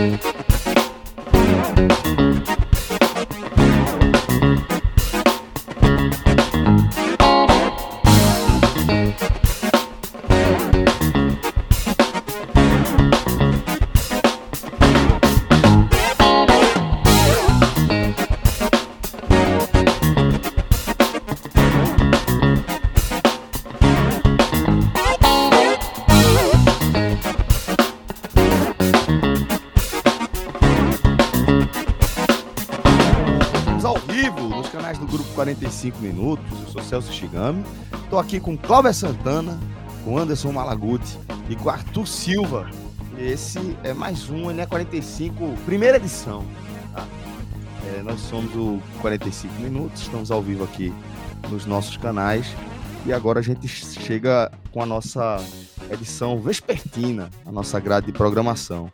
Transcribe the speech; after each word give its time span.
Estamos 0.00 0.39
45 35.80 35.98
Minutos. 36.00 36.60
Eu 36.60 36.66
sou 36.68 36.82
Celso 36.82 37.12
Shigami. 37.12 37.64
Estou 38.04 38.18
aqui 38.18 38.38
com 38.38 38.56
Cláudia 38.56 38.92
Santana, 38.92 39.58
com 40.04 40.18
Anderson 40.18 40.52
Malaguti 40.52 41.18
e 41.48 41.56
com 41.56 41.70
Arthur 41.70 42.06
Silva. 42.06 42.70
Esse 43.18 43.76
é 43.82 43.94
mais 43.94 44.28
um, 44.28 44.50
ele 44.50 44.60
é 44.60 44.66
45, 44.66 45.54
primeira 45.64 45.96
edição. 45.96 46.44
tá? 46.92 47.06
É, 47.86 48.02
nós 48.02 48.20
somos 48.20 48.54
o 48.54 48.78
45 49.00 49.54
Minutos, 49.54 50.02
estamos 50.02 50.30
ao 50.30 50.42
vivo 50.42 50.64
aqui 50.64 50.92
nos 51.48 51.64
nossos 51.64 51.96
canais. 51.96 52.46
E 53.06 53.12
agora 53.12 53.40
a 53.40 53.42
gente 53.42 53.66
chega 53.66 54.52
com 54.72 54.82
a 54.82 54.86
nossa 54.86 55.42
edição 55.90 56.38
vespertina, 56.38 57.30
a 57.46 57.50
nossa 57.50 57.80
grade 57.80 58.06
de 58.06 58.12
programação. 58.12 58.92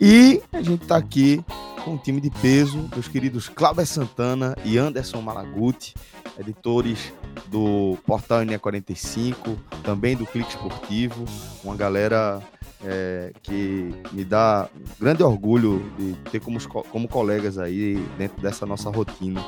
E 0.00 0.40
a 0.52 0.62
gente 0.62 0.84
está 0.84 0.96
aqui 0.96 1.44
com 1.88 1.94
um 1.94 1.96
time 1.96 2.20
de 2.20 2.28
peso, 2.28 2.86
meus 2.92 3.08
queridos 3.08 3.48
Cláudio 3.48 3.86
Santana 3.86 4.54
e 4.62 4.76
Anderson 4.76 5.22
Malaguti, 5.22 5.94
editores 6.38 7.14
do 7.46 7.96
Portal 8.04 8.40
NE45, 8.40 9.56
também 9.82 10.14
do 10.14 10.26
Clique 10.26 10.50
Esportivo, 10.50 11.24
uma 11.64 11.74
galera 11.74 12.42
é, 12.84 13.32
que 13.42 13.94
me 14.12 14.22
dá 14.22 14.68
grande 15.00 15.22
orgulho 15.22 15.82
de 15.96 16.12
ter 16.30 16.40
como, 16.40 16.58
como 16.90 17.08
colegas 17.08 17.56
aí 17.56 17.96
dentro 18.18 18.42
dessa 18.42 18.66
nossa 18.66 18.90
rotina. 18.90 19.42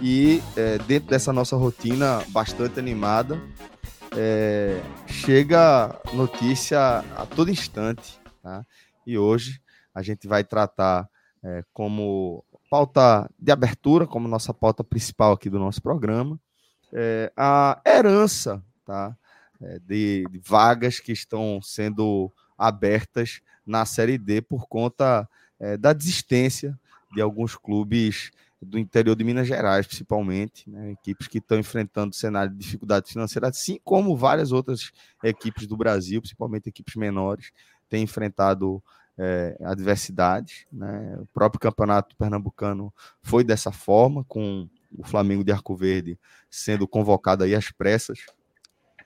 E 0.00 0.42
é, 0.56 0.78
dentro 0.78 1.10
dessa 1.10 1.30
nossa 1.30 1.56
rotina 1.56 2.22
bastante 2.28 2.80
animada, 2.80 3.38
é, 4.16 4.80
chega 5.06 6.00
notícia 6.14 7.04
a 7.14 7.26
todo 7.26 7.50
instante, 7.50 8.18
tá? 8.42 8.64
E 9.06 9.18
hoje 9.18 9.60
a 9.94 10.00
gente 10.00 10.26
vai 10.26 10.42
tratar 10.42 11.06
é, 11.44 11.64
como 11.72 12.44
pauta 12.70 13.30
de 13.38 13.52
abertura, 13.52 14.06
como 14.06 14.28
nossa 14.28 14.54
pauta 14.54 14.82
principal 14.82 15.32
aqui 15.32 15.50
do 15.50 15.58
nosso 15.58 15.82
programa, 15.82 16.38
é, 16.92 17.32
a 17.36 17.80
herança 17.86 18.62
tá? 18.84 19.16
É, 19.60 19.78
de, 19.78 20.24
de, 20.30 20.38
vagas 20.38 20.98
que 20.98 21.12
estão 21.12 21.60
sendo 21.62 22.32
abertas 22.58 23.40
na 23.64 23.84
Série 23.84 24.18
D 24.18 24.42
por 24.42 24.66
conta 24.66 25.28
é, 25.58 25.76
da 25.76 25.92
desistência 25.92 26.78
de 27.14 27.20
alguns 27.20 27.56
clubes 27.56 28.30
do 28.60 28.78
interior 28.78 29.16
de 29.16 29.24
Minas 29.24 29.46
Gerais, 29.46 29.86
principalmente, 29.86 30.68
né? 30.70 30.92
equipes 30.92 31.26
que 31.26 31.38
estão 31.38 31.58
enfrentando 31.58 32.14
cenário 32.14 32.52
de 32.52 32.58
dificuldade 32.58 33.10
financeira, 33.10 33.48
assim 33.48 33.78
como 33.82 34.16
várias 34.16 34.52
outras 34.52 34.92
equipes 35.22 35.66
do 35.66 35.76
Brasil, 35.76 36.20
principalmente 36.20 36.68
equipes 36.68 36.94
menores, 36.94 37.50
têm 37.88 38.04
enfrentado 38.04 38.82
é, 39.18 39.56
adversidades. 39.64 40.66
Né? 40.72 41.16
O 41.20 41.26
próprio 41.26 41.60
campeonato 41.60 42.16
pernambucano 42.16 42.92
foi 43.22 43.44
dessa 43.44 43.72
forma, 43.72 44.24
com 44.24 44.68
o 44.96 45.04
Flamengo 45.04 45.44
de 45.44 45.52
Arco 45.52 45.74
Verde 45.74 46.18
sendo 46.50 46.86
convocado 46.86 47.44
aí 47.44 47.54
às 47.54 47.70
pressas 47.70 48.26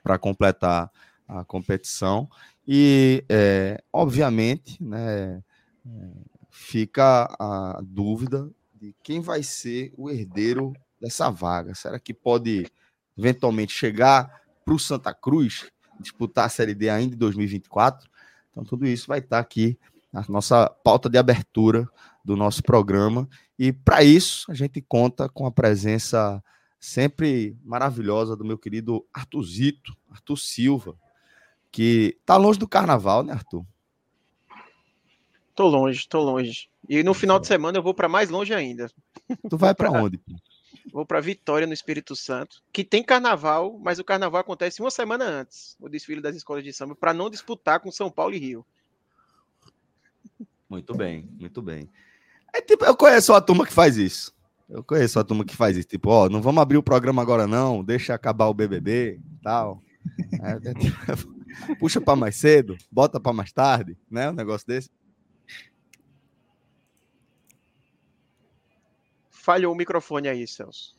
para 0.03 0.17
completar 0.17 0.91
a 1.27 1.43
competição. 1.43 2.29
E, 2.67 3.23
é, 3.29 3.81
obviamente, 3.91 4.81
né, 4.83 5.41
fica 6.49 7.33
a 7.39 7.79
dúvida 7.83 8.49
de 8.73 8.93
quem 9.03 9.21
vai 9.21 9.43
ser 9.43 9.93
o 9.97 10.09
herdeiro 10.09 10.73
dessa 10.99 11.29
vaga. 11.29 11.73
Será 11.73 11.99
que 11.99 12.13
pode 12.13 12.67
eventualmente 13.17 13.73
chegar 13.73 14.41
para 14.65 14.73
o 14.73 14.79
Santa 14.79 15.13
Cruz 15.13 15.69
disputar 15.99 16.45
a 16.45 16.49
Série 16.49 16.75
D 16.75 16.89
ainda 16.89 17.15
em 17.15 17.17
2024? 17.17 18.09
Então, 18.51 18.63
tudo 18.63 18.85
isso 18.87 19.07
vai 19.07 19.19
estar 19.19 19.39
aqui 19.39 19.77
a 20.17 20.31
nossa 20.31 20.69
pauta 20.83 21.09
de 21.09 21.17
abertura 21.17 21.87
do 22.23 22.35
nosso 22.35 22.63
programa. 22.63 23.29
E 23.57 23.71
para 23.71 24.03
isso, 24.03 24.51
a 24.51 24.55
gente 24.55 24.81
conta 24.81 25.29
com 25.29 25.45
a 25.45 25.51
presença 25.51 26.43
sempre 26.79 27.57
maravilhosa 27.63 28.35
do 28.35 28.45
meu 28.45 28.57
querido 28.57 29.05
Artuzito, 29.13 29.95
Arthur 30.09 30.37
Silva, 30.37 30.95
que 31.71 32.17
tá 32.25 32.35
longe 32.35 32.57
do 32.57 32.67
carnaval, 32.67 33.23
né, 33.23 33.33
Arthur? 33.33 33.65
Tô 35.55 35.67
longe, 35.67 36.07
tô 36.07 36.21
longe. 36.21 36.69
E 36.87 37.03
no 37.03 37.13
final 37.13 37.39
de 37.39 37.47
semana 37.47 37.77
eu 37.77 37.83
vou 37.83 37.93
para 37.93 38.09
mais 38.09 38.29
longe 38.29 38.53
ainda. 38.53 38.91
Tu 39.49 39.57
vai 39.57 39.73
para 39.73 39.89
onde? 39.91 40.19
Vou 40.91 41.05
para 41.05 41.19
Vitória, 41.19 41.67
no 41.67 41.73
Espírito 41.73 42.15
Santo, 42.15 42.61
que 42.71 42.83
tem 42.83 43.03
carnaval, 43.03 43.77
mas 43.79 43.99
o 43.99 44.03
carnaval 44.03 44.41
acontece 44.41 44.81
uma 44.81 44.91
semana 44.91 45.25
antes, 45.25 45.75
o 45.79 45.89
desfile 45.89 46.21
das 46.21 46.35
escolas 46.35 46.63
de 46.63 46.71
samba, 46.73 46.95
para 46.95 47.13
não 47.13 47.29
disputar 47.29 47.79
com 47.79 47.91
São 47.91 48.09
Paulo 48.09 48.33
e 48.33 48.39
Rio. 48.39 48.65
Muito 50.69 50.93
bem, 50.95 51.29
muito 51.39 51.61
bem. 51.61 51.89
É 52.53 52.61
tipo, 52.61 52.83
eu 52.85 52.95
conheço 52.95 53.33
a 53.33 53.41
turma 53.41 53.65
que 53.65 53.73
faz 53.73 53.97
isso. 53.97 54.35
Eu 54.69 54.83
conheço 54.83 55.17
a 55.19 55.23
turma 55.23 55.45
que 55.45 55.55
faz 55.55 55.77
isso. 55.77 55.87
Tipo, 55.87 56.09
ó, 56.09 56.29
não 56.29 56.41
vamos 56.41 56.61
abrir 56.61 56.77
o 56.77 56.83
programa 56.83 57.21
agora, 57.21 57.47
não. 57.47 57.83
Deixa 57.83 58.13
acabar 58.13 58.47
o 58.47 58.53
BBB 58.53 59.19
e 59.19 59.41
tal. 59.41 59.81
É, 60.41 60.69
é, 60.69 60.73
tipo, 60.73 61.35
puxa 61.79 62.01
para 62.01 62.15
mais 62.15 62.35
cedo, 62.35 62.77
bota 62.91 63.19
para 63.19 63.33
mais 63.33 63.51
tarde, 63.51 63.97
né? 64.11 64.29
Um 64.29 64.33
negócio 64.33 64.67
desse. 64.67 64.89
Falhou 69.29 69.73
o 69.73 69.77
microfone 69.77 70.27
aí, 70.27 70.45
Celso. 70.45 70.93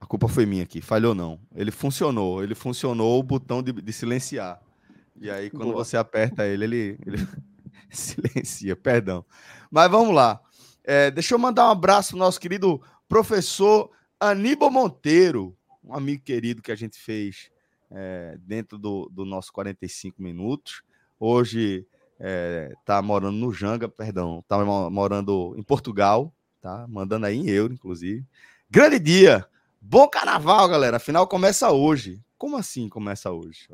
A 0.00 0.06
culpa 0.06 0.28
foi 0.28 0.46
minha 0.46 0.62
aqui. 0.62 0.80
Falhou 0.80 1.12
não. 1.12 1.40
Ele 1.54 1.72
funcionou. 1.72 2.44
Ele 2.44 2.54
funcionou 2.54 3.18
o 3.18 3.22
botão 3.22 3.60
de, 3.60 3.72
de 3.72 3.92
silenciar. 3.92 4.62
E 5.20 5.28
aí, 5.28 5.50
quando 5.50 5.72
Boa. 5.72 5.84
você 5.84 5.96
aperta 5.96 6.46
ele, 6.46 6.64
ele, 6.64 6.98
ele 7.04 7.28
silencia. 7.94 8.76
Perdão. 8.76 9.24
Mas 9.70 9.90
vamos 9.90 10.14
lá. 10.14 10.40
É, 10.84 11.10
deixa 11.10 11.34
eu 11.34 11.38
mandar 11.38 11.66
um 11.68 11.70
abraço 11.70 12.14
ao 12.14 12.18
nosso 12.18 12.40
querido 12.40 12.80
professor 13.08 13.90
Aníbal 14.18 14.70
Monteiro, 14.70 15.56
um 15.84 15.94
amigo 15.94 16.22
querido 16.22 16.62
que 16.62 16.72
a 16.72 16.76
gente 16.76 16.98
fez 16.98 17.50
é, 17.90 18.36
dentro 18.40 18.78
do, 18.78 19.08
do 19.12 19.24
nosso 19.24 19.52
45 19.52 20.22
minutos. 20.22 20.82
Hoje 21.18 21.86
está 22.18 22.98
é, 22.98 23.02
morando 23.02 23.36
no 23.36 23.52
Janga, 23.52 23.88
perdão, 23.88 24.40
está 24.40 24.58
morando 24.90 25.54
em 25.56 25.62
Portugal, 25.62 26.32
tá? 26.60 26.86
Mandando 26.88 27.26
aí 27.26 27.36
em 27.36 27.48
euro, 27.48 27.72
inclusive. 27.72 28.24
Grande 28.70 28.98
dia! 28.98 29.46
Bom 29.80 30.08
carnaval, 30.08 30.68
galera! 30.68 30.96
Afinal, 30.96 31.26
começa 31.26 31.70
hoje. 31.70 32.20
Como 32.36 32.56
assim 32.56 32.88
começa 32.88 33.30
hoje? 33.30 33.68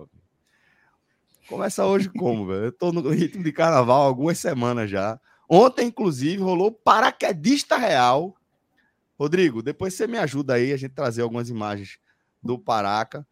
Começa 1.48 1.84
hoje 1.84 2.08
como, 2.08 2.46
velho? 2.46 2.64
Eu 2.64 2.72
tô 2.72 2.90
no 2.90 3.08
ritmo 3.10 3.44
de 3.44 3.52
carnaval 3.52 4.02
há 4.02 4.06
algumas 4.06 4.38
semanas 4.38 4.90
já. 4.90 5.20
Ontem, 5.48 5.88
inclusive, 5.88 6.42
rolou 6.42 6.72
paraquedista 6.72 7.76
real. 7.76 8.34
Rodrigo, 9.18 9.62
depois 9.62 9.94
você 9.94 10.06
me 10.06 10.18
ajuda 10.18 10.54
aí 10.54 10.72
a 10.72 10.76
gente 10.76 10.92
trazer 10.92 11.22
algumas 11.22 11.50
imagens 11.50 11.98
do 12.42 12.58
Paraca. 12.58 13.26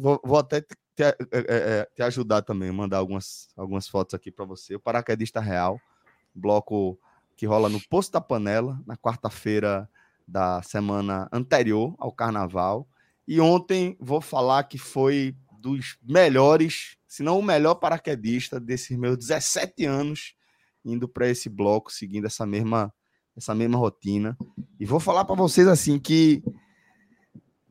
Vou, 0.00 0.20
vou 0.24 0.38
até 0.38 0.60
te, 0.60 0.74
te, 0.96 1.02
é, 1.02 1.16
é, 1.30 1.44
é, 1.48 1.88
te, 1.94 2.02
ajudar 2.02 2.42
também, 2.42 2.72
mandar 2.72 2.98
algumas, 2.98 3.48
algumas 3.56 3.86
fotos 3.88 4.14
aqui 4.14 4.30
para 4.30 4.44
você. 4.44 4.74
O 4.74 4.80
paraquedista 4.80 5.40
real, 5.40 5.80
bloco 6.34 6.98
que 7.36 7.46
rola 7.46 7.68
no 7.68 7.80
Posto 7.88 8.12
da 8.12 8.20
Panela, 8.20 8.80
na 8.86 8.96
quarta-feira 8.96 9.88
da 10.26 10.62
semana 10.62 11.28
anterior 11.30 11.94
ao 11.98 12.10
carnaval. 12.10 12.88
E 13.26 13.40
ontem 13.40 13.96
vou 14.00 14.20
falar 14.20 14.64
que 14.64 14.78
foi 14.78 15.36
dos 15.58 15.96
melhores, 16.02 16.96
se 17.14 17.22
não 17.22 17.38
o 17.38 17.42
melhor 17.44 17.76
paraquedista 17.76 18.58
desses 18.58 18.96
meus 18.98 19.16
17 19.16 19.84
anos 19.84 20.34
indo 20.84 21.08
para 21.08 21.28
esse 21.28 21.48
bloco, 21.48 21.92
seguindo 21.92 22.26
essa 22.26 22.44
mesma 22.44 22.92
essa 23.36 23.54
mesma 23.54 23.78
rotina. 23.78 24.36
E 24.80 24.84
vou 24.84 24.98
falar 24.98 25.24
para 25.24 25.36
vocês 25.36 25.68
assim 25.68 25.96
que 25.96 26.42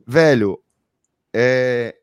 velho, 0.06 0.58
é, 1.30 1.94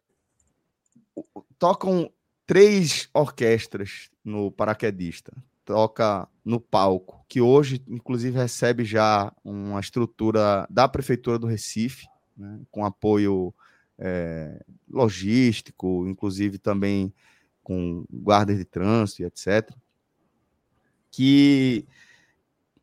tocam 1.57 2.11
três 2.45 3.09
orquestras 3.11 4.11
no 4.23 4.51
paraquedista. 4.51 5.33
Toca 5.65 6.27
no 6.45 6.59
palco, 6.59 7.25
que 7.27 7.41
hoje, 7.41 7.83
inclusive, 7.87 8.37
recebe 8.37 8.85
já 8.85 9.33
uma 9.43 9.79
estrutura 9.79 10.67
da 10.69 10.87
Prefeitura 10.87 11.39
do 11.39 11.47
Recife, 11.47 12.05
né, 12.37 12.59
com 12.69 12.85
apoio 12.85 13.51
é, 13.97 14.63
logístico, 14.87 16.05
inclusive 16.07 16.59
também 16.59 17.11
com 17.63 18.05
guardas 18.11 18.57
de 18.57 18.65
trânsito 18.65 19.23
etc. 19.23 19.71
Que 21.09 21.85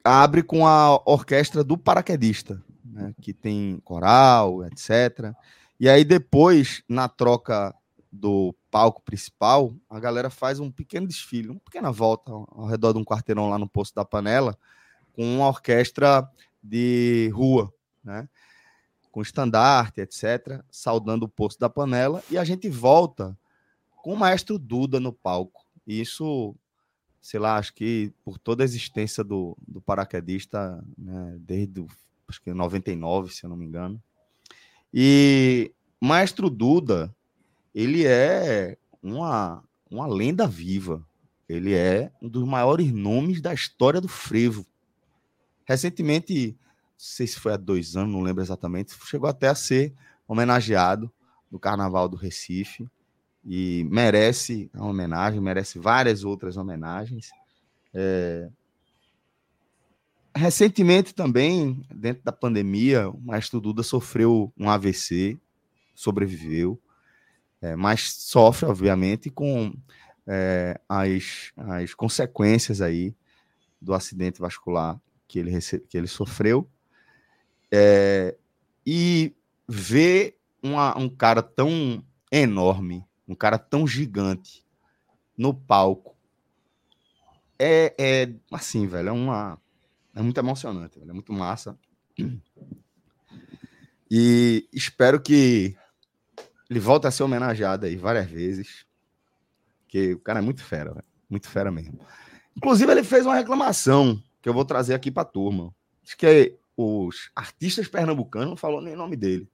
abre 0.03 0.43
com 0.43 0.67
a 0.67 1.01
orquestra 1.05 1.63
do 1.63 1.77
paraquedista, 1.77 2.63
né, 2.85 3.15
que 3.21 3.33
tem 3.33 3.81
coral, 3.85 4.65
etc. 4.65 5.35
E 5.79 5.89
aí 5.89 6.05
depois, 6.05 6.83
na 6.89 7.09
troca 7.09 7.75
do 8.11 8.55
palco 8.71 9.03
principal, 9.03 9.75
a 9.89 10.01
galera 10.01 10.31
faz 10.31 10.59
um 10.61 10.71
pequeno 10.71 11.07
desfile, 11.07 11.51
uma 11.51 11.61
pequena 11.61 11.93
volta 11.93 12.33
ao 12.33 12.67
redor 12.67 12.93
de 12.93 12.99
um 12.99 13.05
quarteirão 13.05 13.49
lá 13.49 13.59
no 13.59 13.69
Poço 13.69 13.95
da 13.95 14.05
Panela, 14.05 14.57
com 15.13 15.23
uma 15.37 15.49
orquestra 15.49 16.29
de 16.63 17.31
rua, 17.35 17.73
né? 18.03 18.29
Com 19.11 19.23
estandarte, 19.23 20.01
etc., 20.01 20.63
saudando 20.71 21.25
o 21.25 21.29
Poço 21.29 21.59
da 21.59 21.69
Panela, 21.69 22.23
e 22.31 22.39
a 22.39 22.45
gente 22.45 22.69
volta 22.69 23.37
com 24.09 24.15
o 24.15 24.17
maestro 24.17 24.59
Duda 24.59 24.99
no 24.99 25.13
palco. 25.13 25.67
E 25.87 26.01
isso, 26.01 26.57
sei 27.21 27.39
lá, 27.39 27.59
acho 27.59 27.75
que 27.75 28.11
por 28.25 28.39
toda 28.39 28.65
a 28.65 28.65
existência 28.65 29.23
do, 29.23 29.55
do 29.69 29.83
paraquedista, 29.83 30.83
né, 30.97 31.37
desde 31.39 31.85
acho 32.27 32.41
que 32.41 32.55
99, 32.55 33.35
se 33.35 33.45
eu 33.45 33.51
não 33.51 33.57
me 33.59 33.67
engano. 33.67 34.03
E 34.95 35.75
Maestro 36.01 36.49
Duda, 36.49 37.15
ele 37.75 38.07
é 38.07 38.79
uma, 39.03 39.63
uma 39.91 40.07
lenda 40.07 40.47
viva. 40.47 41.07
Ele 41.47 41.75
é 41.75 42.11
um 42.23 42.31
dos 42.31 42.49
maiores 42.49 42.91
nomes 42.91 43.43
da 43.43 43.53
história 43.53 44.01
do 44.01 44.09
frevo. 44.09 44.65
Recentemente, 45.67 46.57
não 46.59 46.97
sei 46.97 47.27
se 47.27 47.39
foi 47.39 47.53
há 47.53 47.59
dois 47.59 47.95
anos, 47.95 48.15
não 48.15 48.23
lembro 48.23 48.43
exatamente, 48.43 48.95
chegou 49.05 49.29
até 49.29 49.49
a 49.49 49.55
ser 49.55 49.93
homenageado 50.27 51.13
no 51.51 51.59
Carnaval 51.59 52.09
do 52.09 52.17
Recife 52.17 52.89
e 53.51 53.83
merece 53.91 54.71
a 54.75 54.85
homenagem, 54.85 55.41
merece 55.41 55.79
várias 55.79 56.23
outras 56.23 56.59
homenagens. 56.59 57.31
É... 57.95 58.51
Recentemente 60.37 61.15
também, 61.15 61.83
dentro 61.91 62.23
da 62.23 62.31
pandemia, 62.31 63.09
o 63.09 63.19
Maestro 63.19 63.59
Duda 63.59 63.83
sofreu 63.83 64.53
um 64.55 64.69
AVC, 64.69 65.41
sobreviveu, 65.95 66.79
é, 67.63 67.75
mas 67.75 68.13
sofre, 68.13 68.67
obviamente, 68.69 69.31
com 69.31 69.75
é, 70.27 70.79
as, 70.87 71.51
as 71.57 71.95
consequências 71.95 72.83
aí 72.83 73.17
do 73.81 73.95
acidente 73.95 74.41
vascular 74.41 75.01
que 75.27 75.39
ele, 75.39 75.51
rece... 75.51 75.81
que 75.81 75.97
ele 75.97 76.07
sofreu. 76.07 76.69
É, 77.73 78.37
e 78.87 79.35
ver 79.67 80.39
uma, 80.63 80.97
um 80.99 81.09
cara 81.09 81.43
tão 81.43 82.05
enorme, 82.31 83.08
um 83.29 83.35
cara 83.35 83.59
tão 83.59 83.87
gigante 83.87 84.65
no 85.37 85.53
palco, 85.53 86.17
é, 87.59 87.95
é 87.99 88.35
assim, 88.51 88.87
velho, 88.87 89.09
é 89.11 89.13
uma. 89.13 89.61
É 90.15 90.23
muito 90.23 90.39
emocionante, 90.39 90.99
velho, 90.99 91.11
é 91.11 91.15
muito 91.15 91.33
massa. 91.33 91.79
E 94.11 94.67
espero 94.73 95.21
que 95.21 95.77
ele 96.71 96.81
volta 96.81 97.09
a 97.09 97.11
ser 97.11 97.25
homenageado 97.25 97.85
aí 97.85 97.95
várias 97.95 98.27
vezes. 98.31 98.87
Que 99.87 100.15
o 100.15 100.19
cara 100.19 100.39
é 100.39 100.43
muito 100.43 100.65
fera, 100.65 100.95
véio. 100.95 101.05
muito 101.29 101.47
fera 101.47 101.71
mesmo. 101.71 102.01
Inclusive, 102.57 102.91
ele 102.91 103.05
fez 103.05 103.27
uma 103.27 103.35
reclamação 103.35 104.19
que 104.41 104.49
eu 104.49 104.55
vou 104.55 104.65
trazer 104.65 104.95
aqui 104.95 105.11
para 105.11 105.25
a 105.25 105.27
turma. 105.27 105.75
Diz 106.03 106.15
que 106.15 106.57
os 106.75 107.31
artistas 107.37 107.87
pernambucanos, 107.87 108.49
não 108.49 108.57
falou 108.57 108.81
nem 108.81 108.95
o 108.95 108.97
nome 108.97 109.15
dele. 109.15 109.47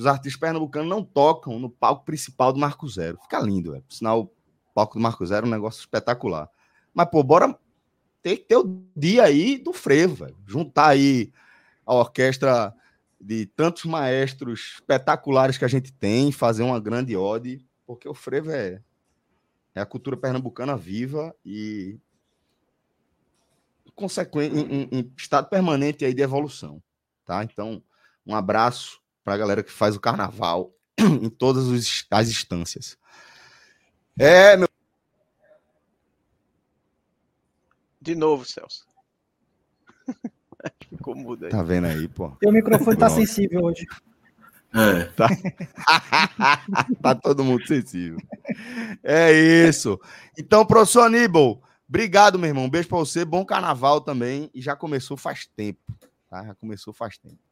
Os 0.00 0.06
artistas 0.06 0.40
pernambucanos 0.40 0.88
não 0.88 1.04
tocam 1.04 1.58
no 1.58 1.68
palco 1.68 2.06
principal 2.06 2.54
do 2.54 2.58
Marco 2.58 2.88
Zero. 2.88 3.18
Fica 3.20 3.38
lindo, 3.38 3.72
velho. 3.72 3.84
Por 3.84 3.92
sinal, 3.92 4.22
o 4.22 4.30
palco 4.72 4.94
do 4.94 5.00
Marco 5.02 5.26
Zero 5.26 5.44
é 5.44 5.48
um 5.48 5.52
negócio 5.52 5.80
espetacular. 5.80 6.48
Mas, 6.94 7.06
pô, 7.10 7.22
bora 7.22 7.54
ter 8.22 8.38
que 8.38 8.44
ter 8.44 8.56
o 8.56 8.82
dia 8.96 9.24
aí 9.24 9.58
do 9.58 9.74
frevo, 9.74 10.24
velho. 10.24 10.38
Juntar 10.46 10.88
aí 10.88 11.30
a 11.84 11.92
orquestra 11.92 12.74
de 13.20 13.44
tantos 13.44 13.84
maestros 13.84 14.76
espetaculares 14.76 15.58
que 15.58 15.66
a 15.66 15.68
gente 15.68 15.92
tem, 15.92 16.32
fazer 16.32 16.62
uma 16.62 16.80
grande 16.80 17.14
ode, 17.14 17.62
porque 17.86 18.08
o 18.08 18.14
frevo 18.14 18.50
é, 18.50 18.80
é 19.74 19.82
a 19.82 19.86
cultura 19.86 20.16
pernambucana 20.16 20.78
viva 20.78 21.36
e 21.44 21.98
consequente 23.94 24.56
em, 24.56 24.88
em, 24.90 25.12
estado 25.14 25.50
permanente 25.50 26.06
aí 26.06 26.14
de 26.14 26.22
evolução, 26.22 26.82
tá? 27.26 27.44
Então, 27.44 27.82
um 28.26 28.34
abraço 28.34 28.98
para 29.30 29.36
a 29.36 29.38
galera 29.38 29.62
que 29.62 29.70
faz 29.70 29.94
o 29.94 30.00
carnaval 30.00 30.74
em 30.98 31.30
todas 31.30 31.68
as 32.10 32.28
instâncias. 32.28 32.98
É, 34.18 34.56
meu 34.56 34.68
De 38.02 38.16
novo, 38.16 38.44
Celso. 38.44 38.84
Ficou 40.90 41.14
mudo 41.14 41.44
aí. 41.44 41.50
Tá 41.52 41.62
vendo 41.62 41.86
aí, 41.86 42.08
pô? 42.08 42.30
Teu 42.40 42.50
microfone 42.50 42.96
tá 42.96 43.08
sensível 43.08 43.62
hoje. 43.62 43.86
É. 44.74 45.04
Tá... 45.04 45.28
tá 47.00 47.14
todo 47.14 47.44
mundo 47.44 47.64
sensível. 47.68 48.18
É 49.00 49.32
isso. 49.68 50.00
Então, 50.36 50.66
professor 50.66 51.02
Aníbal, 51.02 51.62
obrigado, 51.88 52.36
meu 52.36 52.48
irmão. 52.48 52.64
Um 52.64 52.70
beijo 52.70 52.88
pra 52.88 52.98
você. 52.98 53.24
Bom 53.24 53.44
carnaval 53.44 54.00
também. 54.00 54.50
E 54.52 54.60
já 54.60 54.74
começou 54.74 55.16
faz 55.16 55.46
tempo. 55.46 55.94
Tá? 56.28 56.44
Já 56.46 56.54
começou 56.56 56.92
faz 56.92 57.16
tempo. 57.16 57.49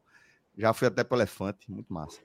Já 0.58 0.72
fui 0.74 0.88
até 0.88 1.04
pro 1.04 1.16
elefante. 1.16 1.70
Muito 1.70 1.92
massa. 1.92 2.18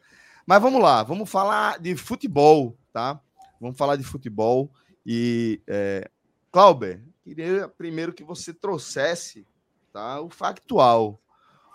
Mas 0.45 0.61
vamos 0.61 0.81
lá. 0.81 1.03
Vamos 1.03 1.29
falar 1.29 1.79
de 1.79 1.95
futebol, 1.95 2.77
tá? 2.91 3.21
Vamos 3.61 3.77
falar 3.77 3.95
de 3.95 4.03
futebol. 4.03 4.71
E, 5.05 5.61
é... 5.67 6.09
Clauber, 6.51 7.01
queria 7.23 7.67
primeiro 7.67 8.13
que 8.13 8.23
você 8.23 8.53
trouxesse 8.53 9.47
tá? 9.93 10.19
O 10.19 10.29
factual. 10.29 11.21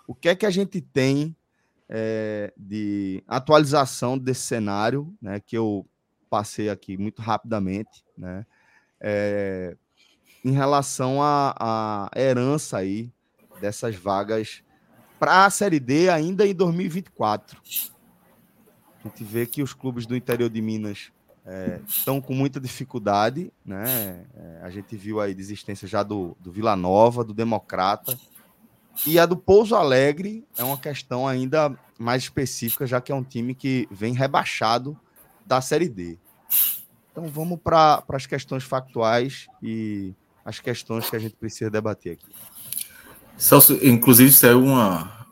O 0.06 0.14
que 0.14 0.28
é 0.28 0.35
que 0.35 0.44
a 0.44 0.50
gente 0.50 0.80
tem 0.80 1.35
é, 1.88 2.52
de 2.56 3.23
atualização 3.26 4.18
desse 4.18 4.42
cenário, 4.42 5.14
né? 5.23 5.40
Que 5.40 5.56
eu 5.56 5.87
passei 6.28 6.68
aqui 6.68 6.99
muito 6.99 7.23
rapidamente, 7.23 8.04
né? 8.16 8.44
É, 9.00 9.76
em 10.44 10.50
relação 10.50 11.21
à 11.23 12.11
herança 12.16 12.78
aí 12.78 13.12
dessas 13.61 13.94
vagas 13.94 14.62
para 15.18 15.44
a 15.44 15.50
Série 15.50 15.80
D 15.80 16.08
ainda 16.08 16.46
em 16.46 16.54
2024. 16.54 17.60
A 19.04 19.08
gente 19.08 19.25
vê 19.25 19.46
que 19.46 19.62
os 19.62 19.72
clubes 19.72 20.06
do 20.06 20.16
interior 20.16 20.50
de 20.50 20.60
Minas 20.60 21.10
é, 21.46 21.80
estão 21.87 22.20
com 22.20 22.34
muita 22.34 22.60
dificuldade, 22.60 23.52
né? 23.64 24.25
É, 24.34 24.60
a 24.62 24.70
gente 24.70 24.96
viu 24.96 25.20
aí 25.20 25.34
desistência 25.34 25.88
já 25.88 26.02
do, 26.02 26.37
do 26.40 26.52
Vila 26.52 26.76
Nova, 26.76 27.25
do 27.25 27.32
Democrata. 27.32 28.18
E 29.06 29.18
a 29.18 29.25
do 29.25 29.37
Pouso 29.37 29.75
Alegre 29.76 30.44
é 30.56 30.64
uma 30.64 30.76
questão 30.76 31.26
ainda 31.26 31.75
mais 31.98 32.25
específica, 32.25 32.87
já 32.87 33.00
que 33.00 33.12
é 33.12 33.14
um 33.14 33.22
time 33.22 33.54
que 33.54 33.88
vem 33.90 34.12
rebaixado 34.12 34.98
da 35.46 35.60
Série 35.60 35.88
D. 35.88 36.18
Então 37.10 37.26
vamos 37.28 37.58
para 37.60 38.04
as 38.08 38.26
questões 38.26 38.64
factuais 38.64 39.46
e 39.62 40.12
as 40.44 40.60
questões 40.60 41.08
que 41.08 41.16
a 41.16 41.18
gente 41.18 41.37
precisa 41.37 41.70
debater 41.70 42.12
aqui. 42.12 42.26
Celso, 43.38 43.78
inclusive 43.83 44.33
saiu 44.33 44.62
uma, 44.64 45.26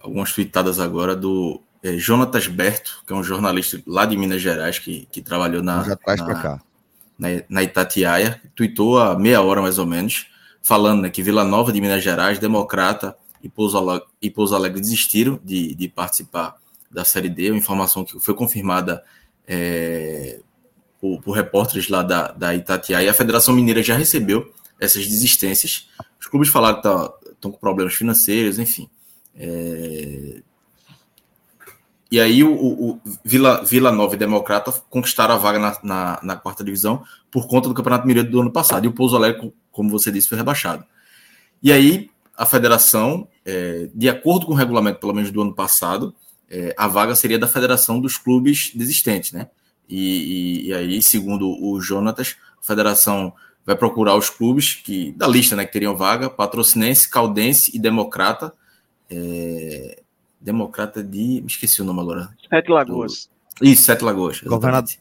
algumas 0.00 0.32
tweetadas 0.32 0.80
agora 0.80 1.14
do 1.14 1.60
é, 1.82 1.96
Jonatas 1.96 2.46
Berto, 2.46 3.02
que 3.06 3.12
é 3.12 3.16
um 3.16 3.22
jornalista 3.22 3.80
lá 3.86 4.06
de 4.06 4.16
Minas 4.16 4.40
Gerais 4.40 4.78
que, 4.78 5.06
que 5.12 5.20
trabalhou 5.20 5.62
na, 5.62 5.84
Já 5.84 5.96
traz 5.96 6.20
na, 6.20 6.34
cá. 6.34 6.62
na, 7.18 7.28
na 7.48 7.62
Itatiaia, 7.62 8.40
tweetou 8.54 8.98
há 8.98 9.18
meia 9.18 9.42
hora 9.42 9.60
mais 9.60 9.78
ou 9.78 9.86
menos, 9.86 10.26
falando 10.62 11.02
né, 11.02 11.10
que 11.10 11.22
Vila 11.22 11.44
Nova 11.44 11.70
de 11.72 11.80
Minas 11.80 12.02
Gerais, 12.02 12.38
Democrata 12.38 13.16
e 13.42 13.48
Pouso 13.48 13.76
Alegre, 13.76 14.08
e 14.20 14.30
Pouso 14.30 14.54
Alegre 14.54 14.80
desistiram 14.80 15.38
de, 15.44 15.74
de 15.74 15.88
participar 15.88 16.56
da 16.90 17.04
Série 17.04 17.28
D, 17.28 17.50
uma 17.50 17.58
informação 17.58 18.04
que 18.04 18.18
foi 18.18 18.34
confirmada 18.34 19.04
é, 19.46 20.40
por, 21.00 21.20
por, 21.22 21.32
repórteres 21.32 21.88
lá 21.88 22.02
da, 22.02 22.32
da 22.32 22.54
Itatiaia, 22.54 23.06
e 23.06 23.08
a 23.08 23.14
Federação 23.14 23.54
Mineira 23.54 23.82
já 23.82 23.96
recebeu 23.96 24.52
essas 24.78 25.06
desistências. 25.06 25.88
Os 26.18 26.26
clubes 26.26 26.48
falaram 26.48 26.80
que 26.80 27.19
estão 27.40 27.50
com 27.50 27.58
problemas 27.58 27.94
financeiros, 27.94 28.58
enfim. 28.58 28.88
É, 29.34 30.42
e 32.10 32.20
aí 32.20 32.42
o, 32.44 32.52
o, 32.52 32.90
o, 32.90 33.00
Vila, 33.24 33.64
Vila 33.64 33.92
Nova 33.92 34.14
e 34.14 34.18
Democrata 34.18 34.72
conquistaram 34.90 35.34
a 35.34 35.38
vaga 35.38 35.58
na, 35.58 35.78
na, 35.82 36.20
na, 36.22 36.36
quarta 36.36 36.64
divisão 36.64 37.04
por 37.30 37.46
conta 37.46 37.68
do 37.68 37.74
Campeonato 37.74 38.06
Mineiro 38.06 38.28
do 38.28 38.40
ano 38.40 38.50
passado. 38.50 38.84
E 38.84 38.88
o 38.88 38.92
Pouso 38.92 39.16
Alegre, 39.16 39.52
como 39.70 39.90
você 39.90 40.10
disse, 40.10 40.28
foi 40.28 40.36
rebaixado. 40.36 40.84
E 41.62 41.72
aí 41.72 42.10
a 42.36 42.44
federação, 42.44 43.28
é, 43.44 43.88
de 43.94 44.08
acordo 44.08 44.46
com 44.46 44.52
o 44.52 44.56
regulamento, 44.56 44.98
pelo 44.98 45.14
menos 45.14 45.30
do 45.30 45.40
ano 45.40 45.54
passado, 45.54 46.14
é, 46.48 46.74
a 46.76 46.88
vaga 46.88 47.14
seria 47.14 47.38
da 47.38 47.46
federação 47.46 48.00
dos 48.00 48.18
clubes 48.18 48.72
desistentes, 48.74 49.32
né? 49.32 49.48
E, 49.88 50.62
e, 50.62 50.68
e, 50.68 50.74
aí, 50.74 51.02
segundo 51.02 51.48
o 51.48 51.80
Jonatas, 51.80 52.36
a 52.60 52.66
federação 52.66 53.32
vai 53.70 53.76
procurar 53.76 54.16
os 54.16 54.28
clubes 54.28 54.74
que 54.74 55.12
da 55.12 55.28
lista, 55.28 55.54
né, 55.54 55.64
que 55.64 55.72
teriam 55.72 55.96
vaga: 55.96 56.28
Patrocinense, 56.28 57.08
Caldense 57.08 57.70
e 57.74 57.78
Democrata. 57.78 58.52
É, 59.08 60.02
democrata 60.40 61.02
de. 61.02 61.40
Me 61.40 61.46
esqueci 61.46 61.80
o 61.80 61.84
nome 61.84 62.00
agora. 62.00 62.30
Sete 62.48 62.70
Lagoas. 62.70 63.30
Isso, 63.60 63.82
Sete 63.82 64.02
Lagoas. 64.02 64.40
Governador. 64.42 64.94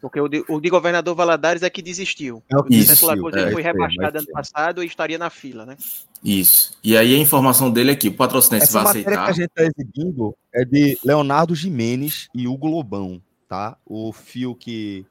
Porque 0.00 0.20
o 0.20 0.26
de, 0.26 0.44
o 0.48 0.60
de, 0.60 0.68
governador 0.68 1.14
Valadares 1.14 1.62
é 1.62 1.70
que 1.70 1.80
desistiu. 1.80 2.42
É 2.50 2.56
o 2.56 2.62
de 2.62 2.84
Sete 2.84 3.04
Lagoas 3.04 3.34
é, 3.34 3.52
foi 3.52 3.62
rebaixado 3.62 4.18
ano 4.18 4.26
passado 4.32 4.82
e 4.82 4.86
estaria 4.86 5.18
na 5.18 5.30
fila, 5.30 5.64
né? 5.64 5.76
Isso. 6.24 6.76
E 6.82 6.96
aí 6.96 7.14
a 7.14 7.18
informação 7.18 7.70
dele 7.70 7.92
é 7.92 7.96
que 7.96 8.08
o 8.08 8.14
patrocinense 8.14 8.66
Essa 8.66 8.82
vai 8.82 8.90
aceitar. 8.90 9.24
que 9.24 9.30
a 9.30 9.32
gente 9.32 9.50
está 9.56 9.62
exibindo 9.62 10.34
é 10.52 10.64
de 10.64 10.98
Leonardo 11.04 11.54
Jimenez 11.54 12.28
e 12.34 12.48
Hugo 12.48 12.66
Lobão, 12.66 13.22
tá? 13.48 13.76
O 13.86 14.12
fio 14.12 14.54
que 14.56 15.06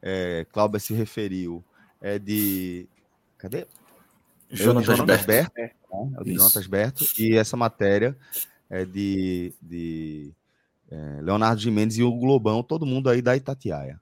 é, 0.00 0.46
Cláudia 0.50 0.80
se 0.80 0.94
referiu 0.94 1.62
é 2.00 2.18
de. 2.18 2.86
Cadê? 3.38 3.66
Jonatas, 4.50 4.96
Jonatas 4.96 5.24
Berto. 5.24 5.52
Berto 5.54 5.80
né? 5.92 6.18
É 6.18 6.24
de 6.24 6.34
Jonatas 6.34 6.66
Berto. 6.66 7.04
E 7.18 7.36
essa 7.36 7.56
matéria 7.56 8.16
é 8.68 8.84
de, 8.84 9.52
de 9.62 10.32
é, 10.90 11.20
Leonardo 11.22 11.60
Jimenez 11.60 11.98
e 11.98 12.02
o 12.02 12.12
Globão, 12.12 12.62
todo 12.62 12.86
mundo 12.86 13.08
aí 13.08 13.22
da 13.22 13.36
Itatiaia. 13.36 14.00